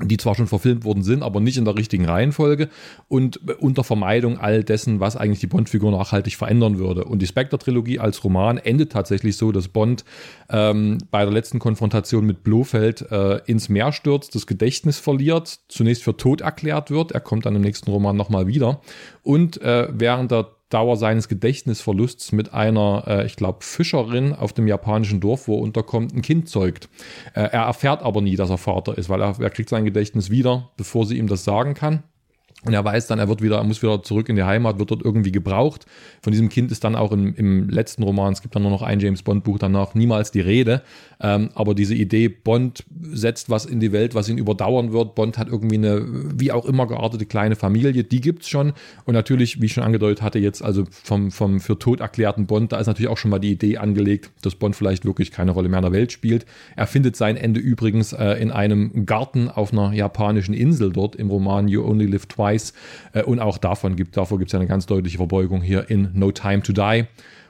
die 0.03 0.17
zwar 0.17 0.35
schon 0.35 0.47
verfilmt 0.47 0.83
worden 0.83 1.03
sind, 1.03 1.23
aber 1.23 1.39
nicht 1.39 1.57
in 1.57 1.63
der 1.63 1.77
richtigen 1.77 2.05
Reihenfolge 2.05 2.67
und 3.07 3.39
unter 3.59 3.85
Vermeidung 3.85 4.37
all 4.37 4.63
dessen, 4.63 4.99
was 4.99 5.15
eigentlich 5.15 5.39
die 5.39 5.47
Bond-Figur 5.47 5.89
nachhaltig 5.91 6.35
verändern 6.35 6.77
würde. 6.77 7.05
Und 7.05 7.21
die 7.21 7.27
Spectre-Trilogie 7.27 7.99
als 7.99 8.23
Roman 8.25 8.57
endet 8.57 8.91
tatsächlich 8.91 9.37
so, 9.37 9.53
dass 9.53 9.69
Bond 9.69 10.03
ähm, 10.49 10.97
bei 11.11 11.23
der 11.23 11.33
letzten 11.33 11.59
Konfrontation 11.59 12.25
mit 12.25 12.43
Blofeld 12.43 13.09
äh, 13.09 13.39
ins 13.45 13.69
Meer 13.69 13.93
stürzt, 13.93 14.35
das 14.35 14.47
Gedächtnis 14.47 14.99
verliert, 14.99 15.59
zunächst 15.69 16.03
für 16.03 16.17
tot 16.17 16.41
erklärt 16.41 16.91
wird, 16.91 17.13
er 17.13 17.21
kommt 17.21 17.45
dann 17.45 17.55
im 17.55 17.61
nächsten 17.61 17.89
Roman 17.89 18.17
nochmal 18.17 18.47
wieder 18.47 18.81
und 19.23 19.61
äh, 19.61 19.87
während 19.91 20.31
der 20.31 20.49
Dauer 20.75 20.97
seines 20.97 21.29
Gedächtnisverlusts 21.29 22.33
mit 22.33 22.53
einer, 22.53 23.05
äh, 23.07 23.25
ich 23.25 23.37
glaube, 23.37 23.59
Fischerin 23.61 24.33
auf 24.33 24.51
dem 24.51 24.67
japanischen 24.67 25.21
Dorf, 25.21 25.47
wo 25.47 25.55
er 25.55 25.61
unterkommt, 25.61 26.13
ein 26.13 26.21
Kind 26.21 26.49
zeugt. 26.49 26.89
Äh, 27.33 27.43
er 27.43 27.61
erfährt 27.61 28.03
aber 28.03 28.21
nie, 28.21 28.35
dass 28.35 28.49
er 28.49 28.57
Vater 28.57 28.97
ist, 28.97 29.07
weil 29.07 29.21
er, 29.21 29.39
er 29.39 29.49
kriegt 29.51 29.69
sein 29.69 29.85
Gedächtnis 29.85 30.29
wieder, 30.29 30.71
bevor 30.75 31.05
sie 31.05 31.17
ihm 31.17 31.27
das 31.27 31.45
sagen 31.45 31.75
kann. 31.75 32.03
Und 32.65 32.73
er 32.73 32.83
weiß 32.83 33.07
dann, 33.07 33.19
er 33.19 33.29
wird 33.29 33.41
wieder, 33.41 33.57
er 33.57 33.63
muss 33.63 33.81
wieder 33.81 34.03
zurück 34.03 34.27
in 34.27 34.35
die 34.35 34.43
Heimat, 34.43 34.77
wird 34.77 34.91
dort 34.91 35.05
irgendwie 35.05 35.31
gebraucht. 35.31 35.85
Von 36.21 36.31
diesem 36.31 36.49
Kind 36.49 36.73
ist 36.73 36.83
dann 36.83 36.97
auch 36.97 37.13
im, 37.13 37.33
im 37.35 37.69
letzten 37.69 38.03
Roman, 38.03 38.33
es 38.33 38.41
gibt 38.41 38.53
dann 38.55 38.63
nur 38.63 38.71
noch 38.71 38.81
ein 38.81 38.99
James 38.99 39.23
Bond 39.23 39.45
Buch 39.45 39.59
danach, 39.59 39.93
niemals 39.93 40.31
die 40.31 40.41
Rede. 40.41 40.81
Ähm, 41.19 41.49
aber 41.55 41.75
diese 41.75 41.95
Idee, 41.95 42.29
Bond 42.29 42.83
setzt 43.01 43.49
was 43.49 43.65
in 43.65 43.79
die 43.79 43.91
Welt, 43.91 44.15
was 44.15 44.29
ihn 44.29 44.37
überdauern 44.37 44.93
wird. 44.93 45.15
Bond 45.15 45.37
hat 45.37 45.47
irgendwie 45.47 45.75
eine, 45.75 46.03
wie 46.39 46.51
auch 46.51 46.65
immer 46.65 46.87
geartete 46.87 47.25
kleine 47.25 47.55
Familie, 47.55 48.03
die 48.03 48.21
gibt's 48.21 48.49
schon. 48.49 48.73
Und 49.05 49.13
natürlich, 49.13 49.61
wie 49.61 49.65
ich 49.65 49.73
schon 49.73 49.83
angedeutet 49.83 50.21
hatte, 50.21 50.39
jetzt 50.39 50.61
also 50.61 50.85
vom, 50.89 51.31
vom 51.31 51.59
für 51.59 51.79
tot 51.79 51.99
erklärten 51.99 52.45
Bond, 52.47 52.71
da 52.71 52.79
ist 52.79 52.87
natürlich 52.87 53.09
auch 53.09 53.17
schon 53.17 53.31
mal 53.31 53.39
die 53.39 53.51
Idee 53.51 53.77
angelegt, 53.77 54.31
dass 54.41 54.55
Bond 54.55 54.75
vielleicht 54.75 55.05
wirklich 55.05 55.31
keine 55.31 55.51
Rolle 55.51 55.69
mehr 55.69 55.79
in 55.79 55.85
der 55.85 55.91
Welt 55.91 56.11
spielt. 56.11 56.45
Er 56.75 56.87
findet 56.87 57.15
sein 57.15 57.37
Ende 57.37 57.59
übrigens 57.59 58.13
äh, 58.13 58.33
in 58.33 58.51
einem 58.51 59.05
Garten 59.05 59.49
auf 59.49 59.71
einer 59.71 59.93
japanischen 59.93 60.53
Insel 60.53 60.91
dort 60.91 61.15
im 61.15 61.29
Roman 61.29 61.67
You 61.67 61.85
Only 61.85 62.05
Live 62.05 62.25
Twice. 62.27 62.73
Äh, 63.13 63.23
und 63.23 63.39
auch 63.39 63.57
davon 63.57 63.95
gibt, 63.95 64.15
gibt 64.15 64.47
es 64.47 64.55
eine 64.55 64.67
ganz 64.67 64.85
deutliche 64.85 65.17
Verbeugung 65.17 65.61
hier 65.61 65.89
in 65.89 66.09
No 66.13 66.31
Time 66.31 66.61
to 66.61 66.73
Die. 66.73 67.05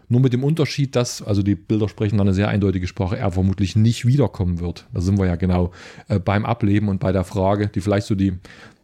Nur 0.08 0.22
mit 0.22 0.34
dem 0.34 0.44
Unterschied, 0.44 0.96
dass, 0.96 1.22
also 1.22 1.42
die 1.42 1.56
Bilder 1.56 1.90
sprechen 1.90 2.18
dann 2.18 2.28
eine 2.28 2.36
sehr 2.36 2.48
eindeutige 2.48 2.88
Sprache, 2.88 3.18
er 3.18 3.32
vermutlich 3.32 3.76
nicht 3.76 4.06
wiederkommen 4.06 4.60
wird. 4.60 4.88
Da 4.94 5.02
sind 5.02 5.18
wir 5.18 5.26
ja 5.26 5.36
genau 5.36 5.72
äh, 6.08 6.20
beim 6.20 6.46
Ableben 6.46 6.90
und 6.90 7.00
bei 7.00 7.12
der 7.12 7.24
Frage, 7.24 7.68
die 7.68 7.82
vielleicht 7.82 8.08
so 8.08 8.16
die, 8.16 8.34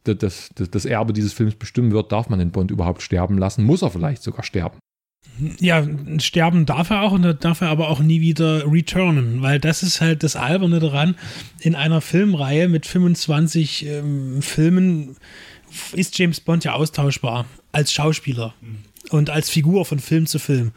das, 0.04 0.50
das, 0.56 0.70
das 0.72 0.86
Erbe 0.86 1.14
dieses 1.14 1.34
Films 1.34 1.56
bestimmen 1.56 1.92
wird, 1.92 2.12
darf 2.12 2.30
man 2.30 2.40
den 2.40 2.52
Bond 2.52 2.72
überhaupt 2.72 3.02
sterben 3.02 3.38
lassen? 3.38 3.64
Muss 3.64 3.82
er 3.82 3.92
vielleicht 3.92 4.24
sogar 4.24 4.44
sterben? 4.44 4.80
Ja, 5.60 5.88
sterben 6.20 6.66
darf 6.66 6.90
er 6.90 7.02
auch 7.02 7.14
und 7.14 7.22
da 7.22 7.34
darf 7.34 7.62
er 7.62 7.70
aber 7.70 7.90
auch 7.90 8.00
nie 8.00 8.22
wieder 8.22 8.72
returnen, 8.72 9.42
weil 9.42 9.60
das 9.60 9.82
ist 9.82 10.02
halt 10.02 10.24
das 10.24 10.36
Alberne 10.36 10.80
daran, 10.80 11.16
in 11.60 11.74
einer 11.74 12.02
Filmreihe 12.02 12.68
mit 12.68 12.86
25 12.86 13.86
ähm, 13.86 14.42
Filmen 14.42 15.16
ist 15.94 16.18
James 16.18 16.42
Bond 16.42 16.64
ja 16.64 16.74
austauschbar 16.74 17.46
als 17.72 17.94
Schauspieler. 17.94 18.54
Und 19.12 19.30
als 19.30 19.50
Figur 19.50 19.86
von 19.86 20.00
Film 20.00 20.26
zu 20.26 20.40
Film. 20.40 20.72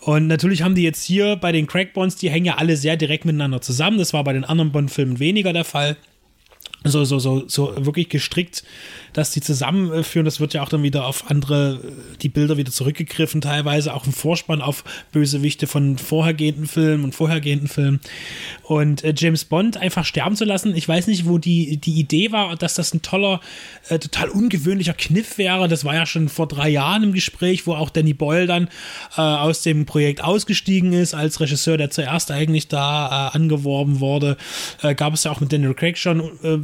Und 0.00 0.26
natürlich 0.26 0.62
haben 0.62 0.74
die 0.74 0.82
jetzt 0.82 1.04
hier 1.04 1.36
bei 1.36 1.52
den 1.52 1.66
Crack 1.66 1.94
Bonds, 1.94 2.16
die 2.16 2.30
hängen 2.30 2.46
ja 2.46 2.56
alle 2.56 2.76
sehr 2.76 2.96
direkt 2.96 3.24
miteinander 3.24 3.60
zusammen. 3.60 3.98
Das 3.98 4.12
war 4.12 4.24
bei 4.24 4.32
den 4.32 4.44
anderen 4.44 4.72
Bond-Filmen 4.72 5.20
weniger 5.20 5.52
der 5.52 5.64
Fall 5.64 5.96
so, 6.84 7.04
so, 7.04 7.18
so, 7.18 7.44
so 7.48 7.74
wirklich 7.86 8.08
gestrickt, 8.08 8.64
dass 9.16 9.30
die 9.30 9.40
zusammenführen. 9.40 10.26
Das 10.26 10.40
wird 10.40 10.52
ja 10.52 10.62
auch 10.62 10.68
dann 10.68 10.82
wieder 10.82 11.06
auf 11.06 11.30
andere, 11.30 11.80
die 12.20 12.28
Bilder 12.28 12.58
wieder 12.58 12.70
zurückgegriffen, 12.70 13.40
teilweise 13.40 13.94
auch 13.94 14.06
im 14.06 14.12
Vorspann 14.12 14.60
auf 14.60 14.84
Bösewichte 15.10 15.66
von 15.66 15.96
vorhergehenden 15.96 16.66
Filmen 16.66 17.02
und 17.02 17.14
vorhergehenden 17.14 17.66
Filmen. 17.66 18.00
Und 18.62 19.04
äh, 19.04 19.14
James 19.16 19.46
Bond 19.46 19.78
einfach 19.78 20.04
sterben 20.04 20.36
zu 20.36 20.44
lassen, 20.44 20.76
ich 20.76 20.86
weiß 20.86 21.06
nicht, 21.06 21.26
wo 21.26 21.38
die, 21.38 21.78
die 21.78 21.94
Idee 21.94 22.30
war, 22.30 22.56
dass 22.56 22.74
das 22.74 22.92
ein 22.92 23.00
toller, 23.00 23.40
äh, 23.88 23.98
total 23.98 24.28
ungewöhnlicher 24.28 24.92
Kniff 24.92 25.38
wäre. 25.38 25.66
Das 25.66 25.86
war 25.86 25.94
ja 25.94 26.04
schon 26.04 26.28
vor 26.28 26.46
drei 26.46 26.68
Jahren 26.68 27.02
im 27.02 27.12
Gespräch, 27.14 27.66
wo 27.66 27.72
auch 27.72 27.88
Danny 27.88 28.12
Boyle 28.12 28.46
dann 28.46 28.68
äh, 29.16 29.22
aus 29.22 29.62
dem 29.62 29.86
Projekt 29.86 30.22
ausgestiegen 30.22 30.92
ist, 30.92 31.14
als 31.14 31.40
Regisseur, 31.40 31.78
der 31.78 31.90
zuerst 31.90 32.30
eigentlich 32.30 32.68
da 32.68 33.30
äh, 33.32 33.36
angeworben 33.36 34.00
wurde. 34.00 34.36
Äh, 34.82 34.94
gab 34.94 35.14
es 35.14 35.24
ja 35.24 35.30
auch 35.30 35.40
mit 35.40 35.54
Daniel 35.54 35.72
Craig 35.72 35.96
schon 35.96 36.20
äh, 36.42 36.58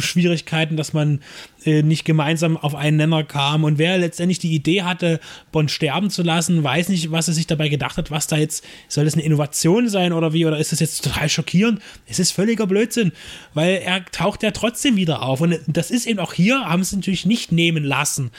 Schwierigkeiten, 0.00 0.76
dass 0.76 0.92
man 0.92 1.20
äh, 1.66 1.82
nicht 1.82 2.04
gemeinsam 2.04 2.56
auf 2.56 2.74
einen 2.74 2.96
Nenner 2.96 3.24
kam. 3.24 3.64
Und 3.64 3.78
wer 3.78 3.98
letztendlich 3.98 4.38
die 4.38 4.54
Idee 4.54 4.82
hatte, 4.82 5.20
Bond 5.52 5.70
sterben 5.70 6.10
zu 6.10 6.22
lassen, 6.22 6.62
weiß 6.62 6.88
nicht, 6.88 7.10
was 7.10 7.28
er 7.28 7.34
sich 7.34 7.46
dabei 7.46 7.68
gedacht 7.68 7.96
hat, 7.96 8.10
was 8.10 8.26
da 8.26 8.36
jetzt, 8.36 8.64
soll 8.88 9.04
das 9.04 9.14
eine 9.14 9.22
Innovation 9.22 9.88
sein 9.88 10.12
oder 10.12 10.32
wie, 10.32 10.46
oder 10.46 10.58
ist 10.58 10.72
das 10.72 10.80
jetzt 10.80 11.04
total 11.04 11.28
schockierend? 11.28 11.80
Es 12.06 12.18
ist 12.18 12.32
völliger 12.32 12.66
Blödsinn, 12.66 13.12
weil 13.54 13.82
er 13.84 14.04
taucht 14.06 14.42
ja 14.42 14.50
trotzdem 14.50 14.96
wieder 14.96 15.22
auf. 15.22 15.40
Und 15.40 15.58
das 15.66 15.90
ist 15.90 16.06
eben 16.06 16.18
auch 16.18 16.32
hier, 16.32 16.60
haben 16.60 16.84
sie 16.84 16.96
natürlich 16.96 17.26
nicht 17.26 17.52
nehmen 17.52 17.84
lassen. 17.84 18.30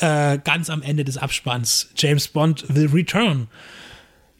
Äh, 0.00 0.38
ganz 0.44 0.70
am 0.70 0.82
Ende 0.82 1.04
des 1.04 1.18
Abspanns. 1.18 1.90
James 1.96 2.28
Bond 2.28 2.64
will 2.68 2.88
return 2.88 3.48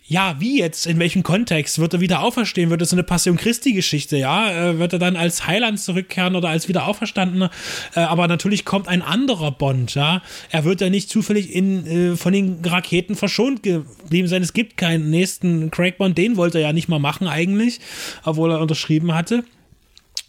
ja, 0.08 0.36
wie 0.38 0.58
jetzt, 0.58 0.86
in 0.86 0.98
welchem 0.98 1.22
Kontext? 1.22 1.78
Wird 1.78 1.92
er 1.92 2.00
wieder 2.00 2.22
auferstehen? 2.22 2.70
Wird 2.70 2.80
es 2.80 2.94
eine 2.94 3.02
Passion 3.02 3.36
Christi-Geschichte, 3.36 4.16
ja? 4.16 4.70
Äh, 4.70 4.78
wird 4.78 4.94
er 4.94 4.98
dann 4.98 5.16
als 5.16 5.46
Heiland 5.46 5.78
zurückkehren 5.78 6.34
oder 6.34 6.48
als 6.48 6.66
Wiederauferstandener? 6.66 7.50
Äh, 7.94 8.00
aber 8.00 8.26
natürlich 8.26 8.64
kommt 8.64 8.88
ein 8.88 9.02
anderer 9.02 9.52
Bond, 9.52 9.94
ja? 9.94 10.22
Er 10.50 10.64
wird 10.64 10.80
ja 10.80 10.88
nicht 10.88 11.10
zufällig 11.10 11.54
in, 11.54 11.86
äh, 11.86 12.16
von 12.16 12.32
den 12.32 12.64
Raketen 12.64 13.16
verschont 13.16 13.62
geblieben 13.62 14.28
sein. 14.28 14.42
Es 14.42 14.54
gibt 14.54 14.78
keinen 14.78 15.10
nächsten 15.10 15.70
Craig 15.70 15.98
Bond, 15.98 16.16
den 16.16 16.38
wollte 16.38 16.58
er 16.58 16.68
ja 16.68 16.72
nicht 16.72 16.88
mal 16.88 16.98
machen 16.98 17.28
eigentlich, 17.28 17.78
obwohl 18.24 18.50
er 18.50 18.60
unterschrieben 18.60 19.14
hatte 19.14 19.44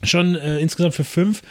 schon 0.03 0.35
äh, 0.35 0.59
insgesamt 0.59 0.95
für 0.95 1.03
fünf. 1.03 1.41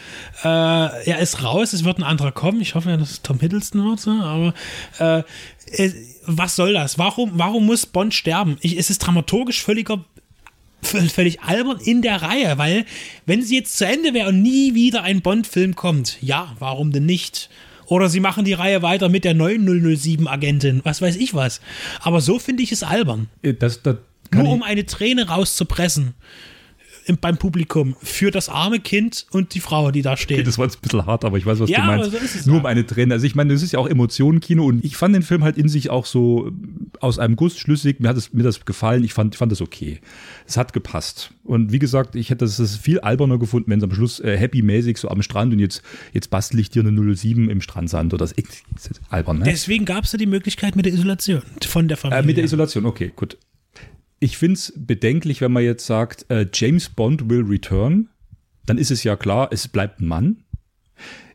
Äh, 0.43 0.49
er 0.49 1.19
ist 1.19 1.43
raus, 1.43 1.73
es 1.73 1.85
wird 1.85 1.99
ein 1.99 2.05
anderer 2.05 2.33
kommen. 2.33 2.61
Ich 2.61 2.75
hoffe 2.75 2.91
ja, 2.91 2.97
dass 2.97 3.11
es 3.11 3.23
Tom 3.23 3.41
Hiddleston 3.41 3.85
wird, 3.85 4.01
so, 4.01 4.11
aber 4.11 4.55
äh, 4.99 5.23
was 6.27 6.57
soll 6.57 6.73
das? 6.73 6.99
Warum, 6.99 7.33
warum 7.35 7.67
muss 7.67 7.87
Bond 7.87 8.15
sterben? 8.15 8.57
Ich, 8.61 8.79
es 8.79 8.91
ist 8.91 8.99
dramaturgisch 8.99 9.63
völliger 9.63 10.05
völlig 10.81 11.41
albern 11.43 11.79
in 11.83 12.03
der 12.03 12.23
Reihe, 12.23 12.57
weil 12.57 12.85
wenn 13.27 13.43
sie 13.43 13.57
jetzt 13.57 13.77
zu 13.77 13.85
Ende 13.85 14.15
wäre 14.15 14.29
und 14.29 14.43
nie 14.43 14.75
wieder 14.75 15.03
ein 15.03 15.23
Bond-Film 15.23 15.75
kommt, 15.75 16.19
ja, 16.23 16.55
warum 16.61 16.93
denn 16.93 17.05
nicht? 17.05 17.51
Oder 17.87 18.09
sie 18.09 18.21
machen 18.21 18.45
die 18.45 18.53
Reihe 18.53 18.83
weiter 18.83 19.09
mit 19.09 19.25
der 19.25 19.35
neuen 19.35 19.67
007-Agentin, 19.67 20.83
was 20.85 21.03
weiß 21.03 21.17
ich 21.17 21.35
was. 21.35 21.61
Aber 22.01 22.21
so 22.21 22.39
finde 22.39 22.63
ich 22.63 22.71
es 22.71 22.83
albern. 22.83 23.29
Äh, 23.43 23.55
das, 23.55 23.83
das 23.83 23.97
Nur 24.33 24.51
um 24.51 24.63
eine 24.63 24.87
Träne 24.87 25.29
rauszupressen 25.29 26.15
beim 27.17 27.39
Publikum 27.39 27.97
für 28.03 28.31
das 28.31 28.49
arme 28.49 28.81
Kind 28.81 29.27
und 29.31 29.55
die 29.55 29.61
Frau, 29.61 29.91
die 29.91 30.03
da 30.03 30.17
steht. 30.17 30.39
Okay, 30.39 30.45
das 30.45 30.59
war 30.59 30.67
jetzt 30.67 30.79
ein 30.79 30.83
bisschen 30.83 31.07
hart, 31.07 31.25
aber 31.25 31.39
ich 31.39 31.47
weiß, 31.47 31.61
was 31.61 31.71
ja, 31.71 31.81
du 31.81 31.87
meinst. 31.87 32.45
So 32.45 32.51
Nur 32.51 32.61
um 32.61 32.67
eine 32.67 32.87
Träne. 32.87 33.15
Also 33.15 33.27
ich 33.27 33.35
meine, 33.35 33.53
das 33.53 33.63
ist 33.63 33.73
ja 33.73 33.79
auch 33.79 33.89
Emotionenkino 33.89 34.65
und 34.65 34.85
ich 34.85 34.97
fand 34.97 35.15
den 35.15 35.23
Film 35.23 35.43
halt 35.43 35.57
in 35.57 35.69
sich 35.69 35.91
auch 35.91 36.07
so 36.07 36.51
aus 37.01 37.19
einem 37.19 37.37
Guss 37.37 37.59
schlüssig. 37.59 38.01
Mir 38.01 38.09
hat 38.09 38.17
es, 38.17 38.33
mir 38.33 38.43
das 38.43 38.65
gefallen. 38.65 39.05
Ich 39.05 39.15
fand, 39.15 39.35
ich 39.35 39.39
fand 39.39 39.51
das 39.51 39.61
okay. 39.61 40.01
Es 40.47 40.57
hat 40.57 40.73
gepasst. 40.73 41.33
Und 41.45 41.73
wie 41.73 41.79
gesagt, 41.79 42.15
ich 42.15 42.31
hätte 42.31 42.45
es 42.45 42.77
viel 42.77 43.01
alberner 43.01 43.39
gefunden, 43.39 43.71
wenn 43.71 43.79
es 43.79 43.85
am 43.85 43.95
Schluss 43.95 44.21
äh, 44.21 44.37
happy-mäßig 44.37 44.99
so 44.99 45.09
am 45.09 45.23
Strand 45.23 45.53
und 45.53 45.59
jetzt, 45.59 45.83
jetzt 46.13 46.29
bastel 46.29 46.61
ich 46.61 46.71
dir 46.71 46.87
eine 46.87 47.17
07 47.17 47.49
im 47.49 47.61
Strandsand 47.61 48.13
oder 48.13 48.25
das 48.25 48.33
ist 48.33 49.01
albern, 49.09 49.39
ne? 49.39 49.45
Deswegen 49.47 49.85
gab 49.85 50.05
es 50.05 50.13
ja 50.13 50.19
die 50.19 50.27
Möglichkeit 50.27 50.77
mit 50.77 50.85
der 50.85 50.93
Isolation 50.93 51.43
von 51.67 51.89
der 51.89 51.97
Familie. 51.97 52.23
Äh, 52.23 52.27
mit 52.27 52.37
der 52.37 52.45
Isolation, 52.45 52.85
okay, 52.85 53.13
gut 53.17 53.39
ich 54.21 54.37
finde 54.37 54.55
es 54.55 54.73
bedenklich, 54.77 55.41
wenn 55.41 55.53
man 55.53 55.63
jetzt 55.63 55.87
sagt, 55.87 56.27
äh, 56.31 56.47
James 56.53 56.89
Bond 56.89 57.29
will 57.31 57.43
return, 57.43 58.09
dann 58.67 58.79
ist 58.79 58.91
es 58.91 59.05
ja 59.05 59.17
klar, 59.17 59.49
es 59.51 59.69
bleibt 59.69 60.01
ein 60.01 60.09
Mann. 60.09 60.45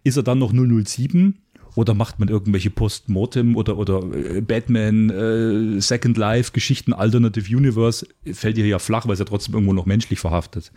Ist 0.04 0.18
er 0.18 0.24
dann 0.24 0.40
noch 0.40 0.52
007 0.52 1.40
oder 1.76 1.94
macht 1.94 2.20
man 2.20 2.28
irgendwelche 2.28 2.70
Postmortem 2.70 3.56
oder, 3.56 3.78
oder 3.78 4.04
äh, 4.14 4.42
Batman, 4.42 5.10
äh, 5.10 5.82
Second 5.82 6.18
Life, 6.18 6.52
Geschichten, 6.52 6.94
Alternative 6.94 7.56
Universe, 7.56 8.08
fällt 8.32 8.58
hier 8.58 8.68
ja 8.68 8.80
flach, 8.80 9.08
weil 9.08 9.14
es 9.14 9.20
ja 9.20 9.26
trotzdem 9.26 9.56
irgendwo 9.56 9.74
noch 9.74 9.86
menschlich 9.86 10.20
verhaftet. 10.20 10.72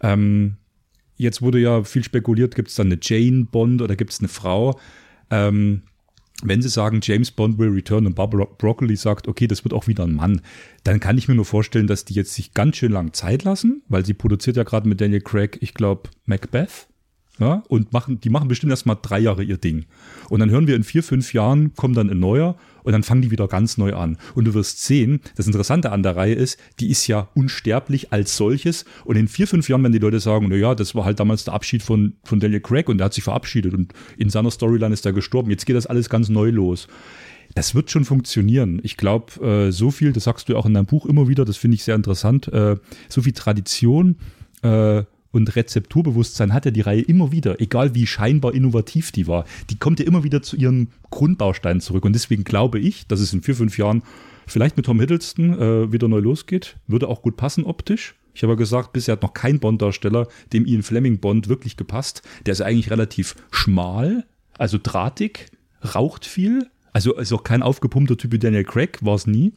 Ähm, 0.00 0.56
jetzt 1.16 1.42
wurde 1.42 1.60
ja 1.60 1.84
viel 1.84 2.02
spekuliert, 2.02 2.54
gibt 2.54 2.68
es 2.68 2.74
dann 2.74 2.86
eine 2.86 2.98
Jane 3.00 3.44
Bond 3.44 3.82
oder 3.82 3.94
gibt 3.94 4.12
es 4.12 4.18
eine 4.18 4.28
Frau? 4.28 4.80
Ähm, 5.30 5.82
wenn 6.42 6.60
sie 6.62 6.68
sagen, 6.68 7.00
James 7.02 7.30
Bond 7.30 7.58
will 7.58 7.70
return 7.70 8.06
und 8.06 8.14
Barbara 8.14 8.44
Broccoli 8.44 8.96
sagt, 8.96 9.28
okay, 9.28 9.46
das 9.46 9.64
wird 9.64 9.72
auch 9.72 9.86
wieder 9.86 10.04
ein 10.04 10.14
Mann, 10.14 10.40
dann 10.84 11.00
kann 11.00 11.16
ich 11.16 11.28
mir 11.28 11.34
nur 11.34 11.44
vorstellen, 11.44 11.86
dass 11.86 12.04
die 12.04 12.14
jetzt 12.14 12.34
sich 12.34 12.52
ganz 12.52 12.76
schön 12.76 12.92
lang 12.92 13.12
Zeit 13.12 13.44
lassen, 13.44 13.82
weil 13.88 14.04
sie 14.04 14.14
produziert 14.14 14.56
ja 14.56 14.64
gerade 14.64 14.88
mit 14.88 15.00
Daniel 15.00 15.20
Craig, 15.20 15.58
ich 15.60 15.74
glaube, 15.74 16.10
Macbeth. 16.26 16.88
Ja, 17.38 17.62
und 17.68 17.94
machen, 17.94 18.20
die 18.20 18.28
machen 18.28 18.46
bestimmt 18.46 18.70
erst 18.70 18.84
mal 18.84 18.94
drei 18.94 19.18
Jahre 19.18 19.42
ihr 19.42 19.56
Ding. 19.56 19.86
Und 20.28 20.40
dann 20.40 20.50
hören 20.50 20.66
wir 20.66 20.76
in 20.76 20.84
vier, 20.84 21.02
fünf 21.02 21.32
Jahren, 21.32 21.74
kommt 21.74 21.96
dann 21.96 22.10
ein 22.10 22.20
neuer 22.20 22.56
und 22.82 22.92
dann 22.92 23.02
fangen 23.02 23.22
die 23.22 23.30
wieder 23.30 23.48
ganz 23.48 23.78
neu 23.78 23.94
an. 23.94 24.18
Und 24.34 24.46
du 24.46 24.54
wirst 24.54 24.84
sehen, 24.84 25.20
das 25.36 25.46
Interessante 25.46 25.92
an 25.92 26.02
der 26.02 26.16
Reihe 26.16 26.34
ist, 26.34 26.58
die 26.80 26.90
ist 26.90 27.06
ja 27.06 27.28
unsterblich 27.34 28.12
als 28.12 28.36
solches. 28.36 28.84
Und 29.04 29.16
in 29.16 29.28
vier, 29.28 29.46
fünf 29.46 29.68
Jahren, 29.68 29.82
wenn 29.84 29.92
die 29.92 29.98
Leute 29.98 30.20
sagen, 30.20 30.46
na 30.48 30.56
ja, 30.56 30.74
das 30.74 30.94
war 30.94 31.04
halt 31.04 31.20
damals 31.20 31.44
der 31.44 31.54
Abschied 31.54 31.82
von, 31.82 32.14
von 32.24 32.40
Daniel 32.40 32.60
Craig 32.60 32.88
und 32.88 32.98
der 32.98 33.06
hat 33.06 33.14
sich 33.14 33.24
verabschiedet 33.24 33.74
und 33.74 33.92
in 34.16 34.30
seiner 34.30 34.50
Storyline 34.50 34.92
ist 34.92 35.06
er 35.06 35.12
gestorben. 35.12 35.50
Jetzt 35.50 35.66
geht 35.66 35.76
das 35.76 35.86
alles 35.86 36.08
ganz 36.08 36.28
neu 36.28 36.50
los. 36.50 36.88
Das 37.54 37.74
wird 37.74 37.90
schon 37.90 38.04
funktionieren. 38.04 38.80
Ich 38.82 38.96
glaube, 38.96 39.44
äh, 39.44 39.72
so 39.72 39.90
viel, 39.90 40.12
das 40.12 40.24
sagst 40.24 40.48
du 40.48 40.56
auch 40.56 40.66
in 40.66 40.74
deinem 40.74 40.86
Buch 40.86 41.06
immer 41.06 41.28
wieder, 41.28 41.44
das 41.44 41.56
finde 41.56 41.74
ich 41.74 41.84
sehr 41.84 41.94
interessant, 41.94 42.48
äh, 42.48 42.76
so 43.08 43.22
viel 43.22 43.32
Tradition, 43.32 44.16
äh, 44.62 45.02
und 45.32 45.56
Rezepturbewusstsein 45.56 46.52
hat 46.52 46.66
ja 46.66 46.70
die 46.70 46.82
Reihe 46.82 47.00
immer 47.00 47.32
wieder, 47.32 47.60
egal 47.60 47.94
wie 47.94 48.06
scheinbar 48.06 48.54
innovativ 48.54 49.12
die 49.12 49.26
war. 49.26 49.44
Die 49.70 49.78
kommt 49.78 49.98
ja 49.98 50.06
immer 50.06 50.22
wieder 50.22 50.42
zu 50.42 50.56
ihren 50.56 50.88
Grundbausteinen 51.10 51.80
zurück. 51.80 52.04
Und 52.04 52.12
deswegen 52.12 52.44
glaube 52.44 52.78
ich, 52.78 53.06
dass 53.06 53.20
es 53.20 53.32
in 53.32 53.42
vier, 53.42 53.56
fünf 53.56 53.78
Jahren 53.78 54.02
vielleicht 54.46 54.76
mit 54.76 54.86
Tom 54.86 55.00
Hiddleston 55.00 55.58
äh, 55.58 55.92
wieder 55.92 56.08
neu 56.08 56.18
losgeht. 56.18 56.76
Würde 56.86 57.08
auch 57.08 57.22
gut 57.22 57.36
passen 57.36 57.64
optisch. 57.64 58.14
Ich 58.34 58.42
habe 58.42 58.52
ja 58.52 58.56
gesagt, 58.56 58.92
bisher 58.92 59.12
hat 59.12 59.22
noch 59.22 59.34
kein 59.34 59.58
Bond-Darsteller 59.58 60.28
dem 60.52 60.66
Ian 60.66 60.82
Fleming 60.82 61.18
Bond 61.18 61.48
wirklich 61.48 61.76
gepasst. 61.76 62.22
Der 62.46 62.52
ist 62.52 62.62
eigentlich 62.62 62.90
relativ 62.90 63.34
schmal, 63.50 64.24
also 64.56 64.78
drahtig, 64.82 65.46
raucht 65.94 66.24
viel. 66.24 66.68
Also 66.92 67.14
ist 67.14 67.32
auch 67.32 67.44
kein 67.44 67.62
aufgepumpter 67.62 68.16
Typ 68.16 68.32
wie 68.32 68.38
Daniel 68.38 68.64
Craig, 68.64 68.98
war 69.00 69.14
es 69.14 69.26
nie. 69.26 69.52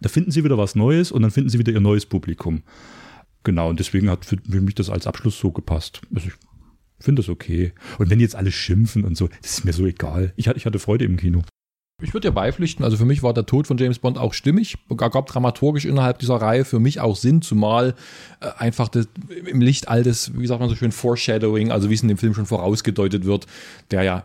Da 0.00 0.08
finden 0.08 0.30
sie 0.30 0.44
wieder 0.44 0.58
was 0.58 0.74
Neues 0.74 1.12
und 1.12 1.22
dann 1.22 1.30
finden 1.30 1.50
sie 1.50 1.58
wieder 1.58 1.72
ihr 1.72 1.80
neues 1.80 2.06
Publikum. 2.06 2.62
Genau, 3.44 3.68
und 3.68 3.78
deswegen 3.78 4.10
hat 4.10 4.24
für, 4.24 4.38
mich 4.60 4.74
das 4.74 4.90
als 4.90 5.06
Abschluss 5.06 5.38
so 5.38 5.52
gepasst. 5.52 6.00
Also 6.14 6.28
ich 6.28 6.34
finde 6.98 7.22
das 7.22 7.28
okay. 7.28 7.72
Und 7.98 8.10
wenn 8.10 8.20
jetzt 8.20 8.34
alle 8.34 8.50
schimpfen 8.50 9.04
und 9.04 9.16
so, 9.16 9.28
das 9.42 9.58
ist 9.58 9.64
mir 9.64 9.74
so 9.74 9.86
egal. 9.86 10.32
Ich, 10.36 10.46
ich 10.46 10.66
hatte 10.66 10.78
Freude 10.78 11.04
im 11.04 11.16
Kino. 11.16 11.42
Ich 12.02 12.12
würde 12.12 12.28
dir 12.28 12.34
beipflichten, 12.34 12.84
also 12.84 12.96
für 12.96 13.04
mich 13.04 13.22
war 13.22 13.32
der 13.32 13.46
Tod 13.46 13.68
von 13.68 13.78
James 13.78 14.00
Bond 14.00 14.18
auch 14.18 14.34
stimmig, 14.34 14.76
gab 14.96 15.26
dramaturgisch 15.26 15.84
innerhalb 15.84 16.18
dieser 16.18 16.36
Reihe 16.36 16.64
für 16.64 16.80
mich 16.80 17.00
auch 17.00 17.14
Sinn, 17.14 17.40
zumal 17.40 17.94
äh, 18.40 18.48
einfach 18.58 18.88
das, 18.88 19.06
im 19.46 19.60
Licht 19.60 19.86
all 19.86 20.02
des, 20.02 20.36
wie 20.36 20.46
sagt 20.48 20.58
man 20.58 20.68
so 20.68 20.74
schön, 20.74 20.90
Foreshadowing, 20.90 21.70
also 21.70 21.90
wie 21.90 21.94
es 21.94 22.02
in 22.02 22.08
dem 22.08 22.18
Film 22.18 22.34
schon 22.34 22.46
vorausgedeutet 22.46 23.24
wird, 23.24 23.46
der 23.92 24.02
ja 24.02 24.24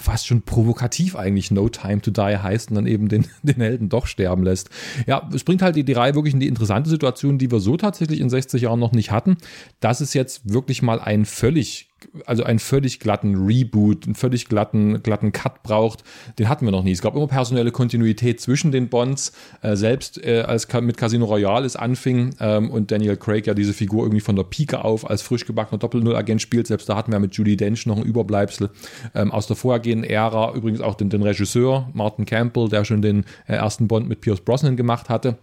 fast 0.00 0.26
schon 0.26 0.42
provokativ 0.42 1.16
eigentlich 1.16 1.50
No 1.50 1.68
Time 1.68 2.00
to 2.00 2.10
Die 2.10 2.38
heißt 2.38 2.70
und 2.70 2.76
dann 2.76 2.86
eben 2.86 3.08
den, 3.08 3.26
den 3.42 3.56
Helden 3.56 3.88
doch 3.88 4.06
sterben 4.06 4.42
lässt. 4.42 4.70
Ja, 5.06 5.28
es 5.32 5.44
bringt 5.44 5.62
halt 5.62 5.76
die, 5.76 5.84
die 5.84 5.92
Reihe 5.92 6.14
wirklich 6.14 6.34
in 6.34 6.40
die 6.40 6.48
interessante 6.48 6.90
Situation, 6.90 7.38
die 7.38 7.50
wir 7.50 7.60
so 7.60 7.76
tatsächlich 7.76 8.20
in 8.20 8.30
60 8.30 8.62
Jahren 8.62 8.80
noch 8.80 8.92
nicht 8.92 9.10
hatten, 9.10 9.36
dass 9.80 10.00
es 10.00 10.14
jetzt 10.14 10.52
wirklich 10.52 10.82
mal 10.82 11.00
ein 11.00 11.24
völlig 11.24 11.90
also 12.26 12.44
einen 12.44 12.58
völlig 12.58 13.00
glatten 13.00 13.46
Reboot, 13.46 14.04
einen 14.04 14.14
völlig 14.14 14.48
glatten, 14.48 15.02
glatten 15.02 15.32
Cut 15.32 15.62
braucht, 15.62 16.04
den 16.38 16.48
hatten 16.48 16.64
wir 16.64 16.72
noch 16.72 16.82
nie. 16.82 16.92
Es 16.92 17.02
gab 17.02 17.14
immer 17.14 17.26
personelle 17.26 17.70
Kontinuität 17.70 18.40
zwischen 18.40 18.72
den 18.72 18.88
Bonds, 18.88 19.32
äh, 19.62 19.76
selbst 19.76 20.24
äh, 20.24 20.42
als 20.42 20.68
mit 20.80 20.96
Casino 20.96 21.26
Royale 21.26 21.66
es 21.66 21.76
anfing 21.76 22.34
ähm, 22.40 22.70
und 22.70 22.90
Daniel 22.90 23.16
Craig 23.16 23.46
ja 23.46 23.54
diese 23.54 23.72
Figur 23.72 24.04
irgendwie 24.04 24.20
von 24.20 24.36
der 24.36 24.44
Pike 24.44 24.84
auf 24.84 25.08
als 25.08 25.22
frisch 25.22 25.46
gebackener 25.46 25.78
Doppel-Null-Agent 25.78 26.42
spielt. 26.42 26.66
Selbst 26.66 26.88
da 26.88 26.96
hatten 26.96 27.12
wir 27.12 27.18
mit 27.18 27.34
Judy 27.34 27.56
Dench 27.56 27.86
noch 27.86 27.96
ein 27.96 28.04
Überbleibsel 28.04 28.70
ähm, 29.14 29.32
aus 29.32 29.46
der 29.46 29.56
vorhergehenden 29.56 30.08
Ära. 30.08 30.52
Übrigens 30.54 30.80
auch 30.80 30.94
den, 30.94 31.10
den 31.10 31.22
Regisseur 31.22 31.88
Martin 31.92 32.26
Campbell, 32.26 32.68
der 32.68 32.84
schon 32.84 33.02
den 33.02 33.24
äh, 33.46 33.54
ersten 33.54 33.88
Bond 33.88 34.08
mit 34.08 34.20
Pierce 34.20 34.40
Brosnan 34.40 34.76
gemacht 34.76 35.08
hatte. 35.08 35.38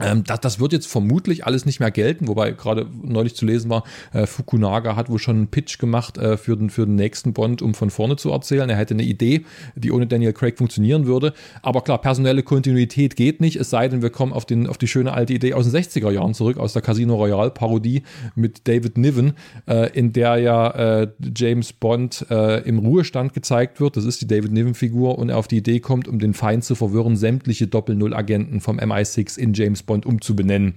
Ähm, 0.00 0.24
das, 0.24 0.40
das 0.40 0.60
wird 0.60 0.72
jetzt 0.72 0.86
vermutlich 0.86 1.46
alles 1.46 1.66
nicht 1.66 1.80
mehr 1.80 1.90
gelten, 1.90 2.28
wobei 2.28 2.52
gerade 2.52 2.86
neulich 3.02 3.34
zu 3.36 3.44
lesen 3.44 3.70
war, 3.70 3.84
äh, 4.12 4.26
Fukunaga 4.26 4.96
hat 4.96 5.10
wohl 5.10 5.18
schon 5.18 5.36
einen 5.36 5.48
Pitch 5.48 5.78
gemacht 5.78 6.18
äh, 6.18 6.36
für, 6.36 6.56
den, 6.56 6.70
für 6.70 6.86
den 6.86 6.94
nächsten 6.94 7.32
Bond, 7.32 7.62
um 7.62 7.74
von 7.74 7.90
vorne 7.90 8.16
zu 8.16 8.30
erzählen. 8.30 8.68
Er 8.70 8.76
hätte 8.76 8.94
eine 8.94 9.02
Idee, 9.02 9.44
die 9.74 9.92
ohne 9.92 10.06
Daniel 10.06 10.32
Craig 10.32 10.58
funktionieren 10.58 11.06
würde. 11.06 11.32
Aber 11.62 11.82
klar, 11.82 12.00
personelle 12.00 12.42
Kontinuität 12.42 13.16
geht 13.16 13.40
nicht, 13.40 13.56
es 13.56 13.70
sei 13.70 13.88
denn, 13.88 14.02
wir 14.02 14.10
kommen 14.10 14.32
auf, 14.32 14.44
den, 14.44 14.66
auf 14.66 14.78
die 14.78 14.88
schöne 14.88 15.12
alte 15.12 15.32
Idee 15.32 15.54
aus 15.54 15.70
den 15.70 15.80
60er 15.80 16.10
Jahren 16.10 16.34
zurück, 16.34 16.58
aus 16.58 16.72
der 16.72 16.82
Casino 16.82 17.16
Royale 17.16 17.50
Parodie 17.50 18.02
mit 18.34 18.66
David 18.66 18.96
Niven, 18.96 19.34
äh, 19.68 19.90
in 19.92 20.12
der 20.12 20.38
ja 20.38 20.70
äh, 20.70 21.08
James 21.36 21.72
Bond 21.72 22.26
äh, 22.30 22.60
im 22.62 22.78
Ruhestand 22.78 23.34
gezeigt 23.34 23.80
wird. 23.80 23.96
Das 23.96 24.04
ist 24.04 24.20
die 24.22 24.26
David 24.26 24.52
Niven-Figur 24.52 25.18
und 25.18 25.28
er 25.28 25.38
auf 25.38 25.48
die 25.48 25.58
Idee 25.58 25.80
kommt, 25.80 26.08
um 26.08 26.18
den 26.18 26.34
Feind 26.34 26.64
zu 26.64 26.74
verwirren, 26.74 27.16
sämtliche 27.16 27.66
Doppel-Null-Agenten 27.66 28.60
vom 28.60 28.78
MI6 28.78 29.38
in 29.38 29.52
James 29.52 29.82
Bond 29.82 29.89
Bond 29.90 30.06
umzubenennen. 30.06 30.74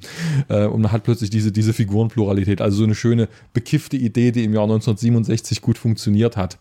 Äh, 0.50 0.66
und 0.66 0.82
man 0.82 0.92
hat 0.92 1.04
plötzlich 1.04 1.30
diese, 1.30 1.52
diese 1.52 1.72
Figurenpluralität. 1.72 2.62
Also 2.62 2.78
so 2.78 2.84
eine 2.84 2.96
schöne 2.96 3.30
bekiffte 3.54 3.96
Idee, 3.96 4.32
die 4.32 4.44
im 4.44 4.54
Jahr 4.54 4.64
1967 4.64 5.62
gut 5.62 5.78
funktioniert 5.78 6.36
hat. 6.36 6.58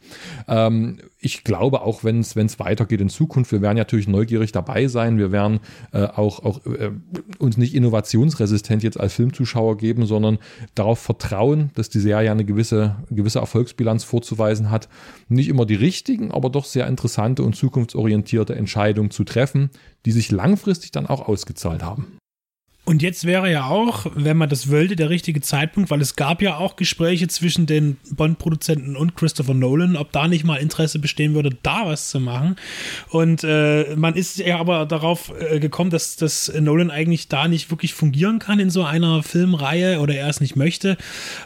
Ähm, 0.48 0.98
ich 1.18 1.44
glaube, 1.44 1.80
auch 1.80 2.04
wenn 2.04 2.20
es 2.20 2.58
weitergeht 2.58 3.00
in 3.00 3.08
Zukunft, 3.08 3.52
wir 3.52 3.62
werden 3.62 3.78
natürlich 3.78 4.06
neugierig 4.06 4.52
dabei 4.52 4.86
sein. 4.88 5.16
Wir 5.16 5.32
werden 5.32 5.60
äh, 5.92 6.02
auch, 6.02 6.44
auch 6.44 6.66
äh, 6.66 6.90
uns 7.38 7.56
nicht 7.56 7.74
innovationsresistent 7.74 8.82
jetzt 8.82 9.00
als 9.00 9.14
Filmzuschauer 9.14 9.78
geben, 9.78 10.04
sondern 10.04 10.38
darauf 10.74 10.98
vertrauen, 10.98 11.70
dass 11.74 11.88
die 11.88 12.00
Serie 12.00 12.30
eine 12.30 12.44
gewisse, 12.44 12.96
gewisse 13.08 13.38
Erfolgsbilanz 13.38 14.04
vorzuweisen 14.04 14.70
hat. 14.70 14.90
Nicht 15.28 15.48
immer 15.48 15.64
die 15.64 15.76
richtigen, 15.76 16.32
aber 16.32 16.50
doch 16.50 16.66
sehr 16.66 16.86
interessante 16.86 17.44
und 17.44 17.56
zukunftsorientierte 17.56 18.54
Entscheidungen 18.54 19.10
zu 19.10 19.24
treffen, 19.24 19.70
die 20.04 20.12
sich 20.12 20.30
langfristig 20.30 20.90
dann 20.90 21.06
auch 21.06 21.28
ausgezahlt 21.28 21.82
haben. 21.82 22.18
Und 22.84 23.00
jetzt 23.00 23.24
wäre 23.26 23.48
ja 23.48 23.66
auch, 23.66 24.06
wenn 24.16 24.36
man 24.36 24.48
das 24.48 24.68
wollte, 24.68 24.96
der 24.96 25.08
richtige 25.08 25.40
Zeitpunkt, 25.40 25.88
weil 25.90 26.00
es 26.00 26.16
gab 26.16 26.42
ja 26.42 26.56
auch 26.56 26.74
Gespräche 26.74 27.28
zwischen 27.28 27.66
den 27.66 27.96
Bond-Produzenten 28.10 28.96
und 28.96 29.14
Christopher 29.14 29.54
Nolan, 29.54 29.94
ob 29.94 30.10
da 30.10 30.26
nicht 30.26 30.44
mal 30.44 30.56
Interesse 30.56 30.98
bestehen 30.98 31.32
würde, 31.34 31.50
da 31.62 31.86
was 31.86 32.10
zu 32.10 32.18
machen. 32.18 32.56
Und 33.10 33.44
äh, 33.44 33.94
man 33.94 34.14
ist 34.14 34.38
ja 34.38 34.58
aber 34.58 34.84
darauf 34.84 35.32
äh, 35.38 35.60
gekommen, 35.60 35.90
dass, 35.90 36.16
dass 36.16 36.52
Nolan 36.58 36.90
eigentlich 36.90 37.28
da 37.28 37.46
nicht 37.46 37.70
wirklich 37.70 37.94
fungieren 37.94 38.40
kann 38.40 38.58
in 38.58 38.68
so 38.68 38.82
einer 38.82 39.22
Filmreihe 39.22 40.00
oder 40.00 40.16
er 40.16 40.28
es 40.28 40.40
nicht 40.40 40.56
möchte 40.56 40.96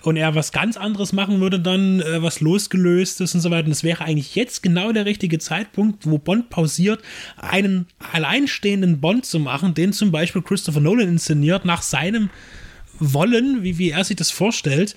und 0.02 0.16
er 0.16 0.34
was 0.34 0.52
ganz 0.52 0.78
anderes 0.78 1.12
machen 1.12 1.42
würde 1.42 1.60
dann, 1.60 2.00
äh, 2.00 2.22
was 2.22 2.40
losgelöst 2.40 3.20
ist 3.20 3.34
und 3.34 3.42
so 3.42 3.50
weiter. 3.50 3.66
Und 3.66 3.72
es 3.72 3.84
wäre 3.84 4.02
eigentlich 4.02 4.36
jetzt 4.36 4.62
genau 4.62 4.90
der 4.90 5.04
richtige 5.04 5.38
Zeitpunkt, 5.38 6.06
wo 6.06 6.16
Bond 6.16 6.48
pausiert, 6.48 7.02
einen 7.36 7.88
alleinstehenden 8.14 9.02
Bond 9.02 9.26
zu 9.26 9.38
machen, 9.38 9.74
den 9.74 9.92
zum 9.92 10.10
Beispiel 10.10 10.40
Christopher 10.40 10.80
Nolan 10.80 11.08
in 11.08 11.18
inszeniert 11.26 11.64
nach 11.64 11.82
seinem 11.82 12.30
Wollen, 12.98 13.62
wie, 13.62 13.76
wie 13.76 13.90
er 13.90 14.04
sich 14.04 14.16
das 14.16 14.30
vorstellt. 14.30 14.96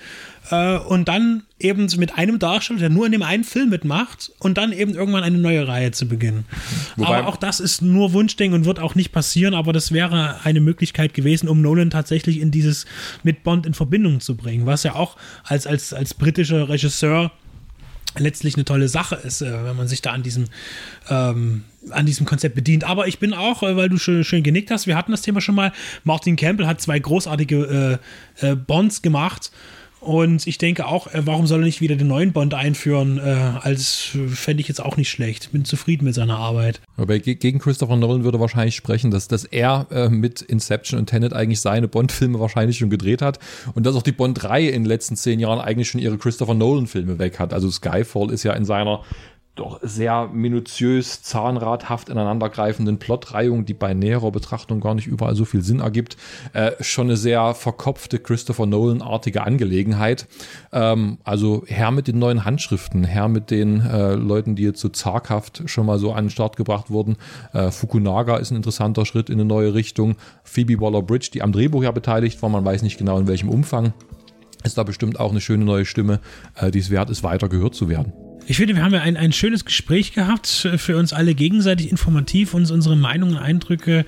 Äh, 0.52 0.78
und 0.78 1.10
dann 1.10 1.44
eben 1.60 1.90
mit 1.98 2.18
einem 2.18 2.40
Darsteller, 2.40 2.80
der 2.80 2.90
nur 2.90 3.06
in 3.06 3.12
dem 3.12 3.24
einen 3.24 3.44
Film 3.44 3.70
mitmacht 3.70 4.32
und 4.40 4.58
dann 4.58 4.72
eben 4.72 4.94
irgendwann 4.94 5.24
eine 5.24 5.38
neue 5.38 5.68
Reihe 5.68 5.92
zu 5.92 6.08
beginnen. 6.08 6.46
Wobei, 6.96 7.18
aber 7.18 7.28
auch 7.28 7.36
das 7.36 7.60
ist 7.60 7.82
nur 7.82 8.14
Wunschdenken 8.14 8.58
und 8.58 8.66
wird 8.66 8.80
auch 8.80 8.96
nicht 8.96 9.12
passieren, 9.12 9.54
aber 9.54 9.74
das 9.74 9.92
wäre 9.92 10.40
eine 10.46 10.62
Möglichkeit 10.62 11.14
gewesen, 11.14 11.50
um 11.50 11.62
Nolan 11.62 11.90
tatsächlich 11.90 12.40
in 12.40 12.52
dieses 12.52 12.86
mit 13.24 13.44
Bond 13.44 13.66
in 13.66 13.74
Verbindung 13.74 14.22
zu 14.22 14.38
bringen, 14.38 14.66
was 14.66 14.84
ja 14.84 14.96
auch 14.96 15.18
als, 15.44 15.68
als, 15.68 15.92
als 15.92 16.14
britischer 16.14 16.70
Regisseur 16.70 17.32
letztlich 18.18 18.56
eine 18.56 18.66
tolle 18.66 18.88
Sache 18.88 19.16
ist, 19.16 19.42
äh, 19.42 19.64
wenn 19.64 19.76
man 19.76 19.88
sich 19.88 20.02
da 20.02 20.12
an 20.12 20.24
diesem, 20.24 20.46
ähm, 21.10 21.64
an 21.92 22.06
diesem 22.06 22.26
Konzept 22.26 22.56
bedient. 22.56 22.84
Aber 22.84 23.08
ich 23.08 23.20
bin 23.20 23.34
auch, 23.34 23.64
äh, 23.64 23.76
weil 23.76 23.90
du 23.90 23.98
schön, 23.98 24.24
schön 24.24 24.44
genickt 24.44 24.72
hast, 24.72 24.88
wir 24.88 24.96
hatten 24.96 25.12
das 25.12 25.22
Thema 25.22 25.42
schon 25.42 25.56
mal, 25.56 25.72
Martin 26.04 26.36
Campbell 26.36 26.68
hat 26.68 26.82
zwei 26.82 27.00
großartige 27.00 28.00
äh, 28.42 28.48
äh, 28.48 28.56
Bonds 28.56 29.02
gemacht 29.02 29.52
und 30.00 30.48
ich 30.48 30.58
denke 30.58 30.86
auch, 30.86 31.08
äh, 31.08 31.26
warum 31.26 31.46
soll 31.46 31.62
er 31.62 31.66
nicht 31.66 31.82
wieder 31.82 31.96
den 31.96 32.08
neuen 32.08 32.32
Bond 32.32 32.54
einführen? 32.54 33.18
Äh, 33.18 33.22
als 33.62 34.18
fände 34.30 34.62
ich 34.62 34.68
jetzt 34.68 34.82
auch 34.82 34.98
nicht 34.98 35.10
schlecht. 35.10 35.52
Bin 35.52 35.66
zufrieden 35.66 36.06
mit 36.06 36.16
seiner 36.16 36.38
Arbeit. 36.38 36.82
Aber 36.96 37.20
gegen 37.20 37.60
Christopher 37.60 37.98
Nolan 37.98 38.24
würde 38.24 38.40
wahrscheinlich 38.40 38.76
sprechen, 38.76 39.12
dass, 39.12 39.28
dass 39.28 39.44
er 39.44 39.88
äh, 39.92 40.10
mit 40.10 40.42
Inception 40.42 41.00
und 41.00 41.08
Tenet 41.08 41.34
eigentlich 41.34 41.60
seine 41.60 41.88
Bond-Filme 41.88 42.40
wahrscheinlich 42.40 42.78
schon 42.78 42.90
gedreht 42.90 43.22
hat 43.22 43.40
und 43.74 43.86
dass 43.86 43.96
auch 43.96 44.04
die 44.04 44.12
Bond-Reihe 44.12 44.70
in 44.70 44.84
den 44.84 44.90
letzten 44.90 45.16
zehn 45.16 45.40
Jahren 45.40 45.60
eigentlich 45.60 45.90
schon 45.90 46.00
ihre 46.00 46.18
Christopher 46.18 46.54
Nolan-Filme 46.54 47.20
weg 47.20 47.40
hat. 47.40 47.54
Also 47.54 47.70
Skyfall 47.70 48.32
ist 48.32 48.44
ja 48.44 48.54
in 48.54 48.66
seiner 48.66 49.04
doch 49.60 49.80
sehr 49.82 50.28
minutiös, 50.28 51.22
zahnradhaft 51.22 52.10
ineinandergreifenden 52.10 52.98
Plotreihung, 52.98 53.66
die 53.66 53.74
bei 53.74 53.94
näherer 53.94 54.32
Betrachtung 54.32 54.80
gar 54.80 54.96
nicht 54.96 55.08
überall 55.08 55.36
so 55.36 55.46
viel 55.46 55.62
Sinn 55.62 55.82
ergibt, 55.82 56.18
äh, 56.54 56.72
schon 56.80 57.08
eine 57.08 57.18
sehr 57.18 57.54
verkopfte 57.54 58.20
Christopher 58.20 58.66
Nolan-artige 58.66 59.44
Angelegenheit. 59.44 60.28
Ähm, 60.72 61.18
also 61.24 61.64
her 61.68 61.92
mit 61.92 62.08
den 62.08 62.20
neuen 62.20 62.46
Handschriften, 62.46 63.04
her 63.04 63.28
mit 63.28 63.52
den 63.52 63.82
äh, 63.82 64.14
Leuten, 64.14 64.56
die 64.56 64.64
jetzt 64.64 64.80
so 64.80 64.90
zaghaft 64.90 65.64
schon 65.66 65.86
mal 65.86 66.00
so 66.00 66.14
an 66.14 66.26
den 66.26 66.30
Start 66.30 66.56
gebracht 66.56 66.90
wurden. 66.90 67.18
Äh, 67.54 67.72
Fukunaga 67.72 68.38
ist 68.38 68.52
ein 68.52 68.56
interessanter 68.56 69.06
Schritt 69.06 69.30
in 69.30 69.36
eine 69.36 69.46
neue 69.46 69.74
Richtung. 69.74 70.16
Phoebe 70.44 70.80
Waller-Bridge, 70.80 71.32
die 71.34 71.42
am 71.42 71.52
Drehbuch 71.52 71.84
ja 71.84 71.92
beteiligt 71.92 72.42
war, 72.42 72.50
man 72.50 72.66
weiß 72.66 72.82
nicht 72.82 72.98
genau 72.98 73.20
in 73.20 73.28
welchem 73.28 73.50
Umfang, 73.50 73.94
ist 74.64 74.78
da 74.78 74.84
bestimmt 74.84 75.20
auch 75.20 75.32
eine 75.32 75.42
schöne 75.42 75.66
neue 75.66 75.86
Stimme, 75.86 76.20
äh, 76.56 76.72
die 76.72 76.80
es 76.80 76.90
wert 76.90 77.10
ist, 77.10 77.24
weiter 77.24 77.50
gehört 77.50 77.76
zu 77.76 77.90
werden. 77.90 78.14
Ich 78.50 78.58
finde, 78.58 78.76
wir 78.76 78.84
haben 78.84 78.96
ja 78.96 79.02
ein, 79.02 79.16
ein 79.16 79.32
schönes 79.32 79.64
Gespräch 79.64 80.12
gehabt, 80.14 80.66
äh, 80.66 80.80
für 80.80 80.98
uns 80.98 81.14
alle 81.14 81.36
gegenseitig 81.36 81.92
informativ, 81.92 82.56
uns 82.56 82.72
unsere 82.72 82.96
Meinungen, 82.96 83.38
Eindrücke 83.38 84.08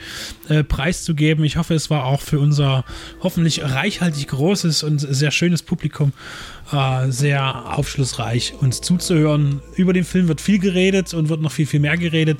äh, 0.50 0.64
preiszugeben. 0.64 1.46
Ich 1.46 1.58
hoffe, 1.58 1.76
es 1.76 1.92
war 1.92 2.06
auch 2.06 2.22
für 2.22 2.40
unser 2.40 2.84
hoffentlich 3.20 3.62
reichhaltig 3.62 4.30
großes 4.30 4.82
und 4.82 4.98
sehr 4.98 5.30
schönes 5.30 5.62
Publikum 5.62 6.12
äh, 6.72 7.12
sehr 7.12 7.78
aufschlussreich, 7.78 8.56
uns 8.60 8.82
zuzuhören. 8.82 9.62
Über 9.76 9.94
den 9.94 10.06
Film 10.06 10.28
wird 10.28 10.42
viel 10.42 10.58
geredet 10.58 11.14
und 11.14 11.30
wird 11.30 11.42
noch 11.42 11.52
viel, 11.52 11.68
viel 11.68 11.80
mehr 11.80 11.98
geredet. 11.98 12.40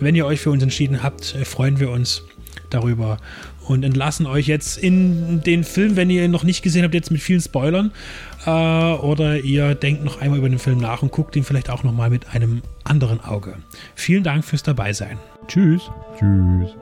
Wenn 0.00 0.16
ihr 0.16 0.26
euch 0.26 0.40
für 0.40 0.50
uns 0.50 0.64
entschieden 0.64 1.04
habt, 1.04 1.36
äh, 1.36 1.44
freuen 1.44 1.78
wir 1.78 1.90
uns 1.90 2.24
darüber 2.70 3.18
und 3.68 3.84
entlassen 3.84 4.26
euch 4.26 4.46
jetzt 4.46 4.78
in 4.78 5.42
den 5.42 5.64
Film, 5.64 5.96
wenn 5.96 6.10
ihr 6.10 6.24
ihn 6.24 6.30
noch 6.30 6.44
nicht 6.44 6.62
gesehen 6.62 6.84
habt, 6.84 6.94
jetzt 6.94 7.10
mit 7.10 7.20
vielen 7.20 7.40
Spoilern. 7.40 7.92
Äh, 8.46 8.50
oder 8.50 9.38
ihr 9.40 9.74
denkt 9.74 10.04
noch 10.04 10.20
einmal 10.20 10.38
über 10.38 10.48
den 10.48 10.58
Film 10.58 10.78
nach 10.78 11.02
und 11.02 11.12
guckt 11.12 11.36
ihn 11.36 11.44
vielleicht 11.44 11.70
auch 11.70 11.82
nochmal 11.82 12.10
mit 12.10 12.34
einem 12.34 12.62
anderen 12.84 13.20
Auge. 13.20 13.56
Vielen 13.94 14.22
Dank 14.22 14.44
fürs 14.44 14.62
Dabeisein. 14.62 15.18
Tschüss. 15.48 15.90
Tschüss. 16.18 16.76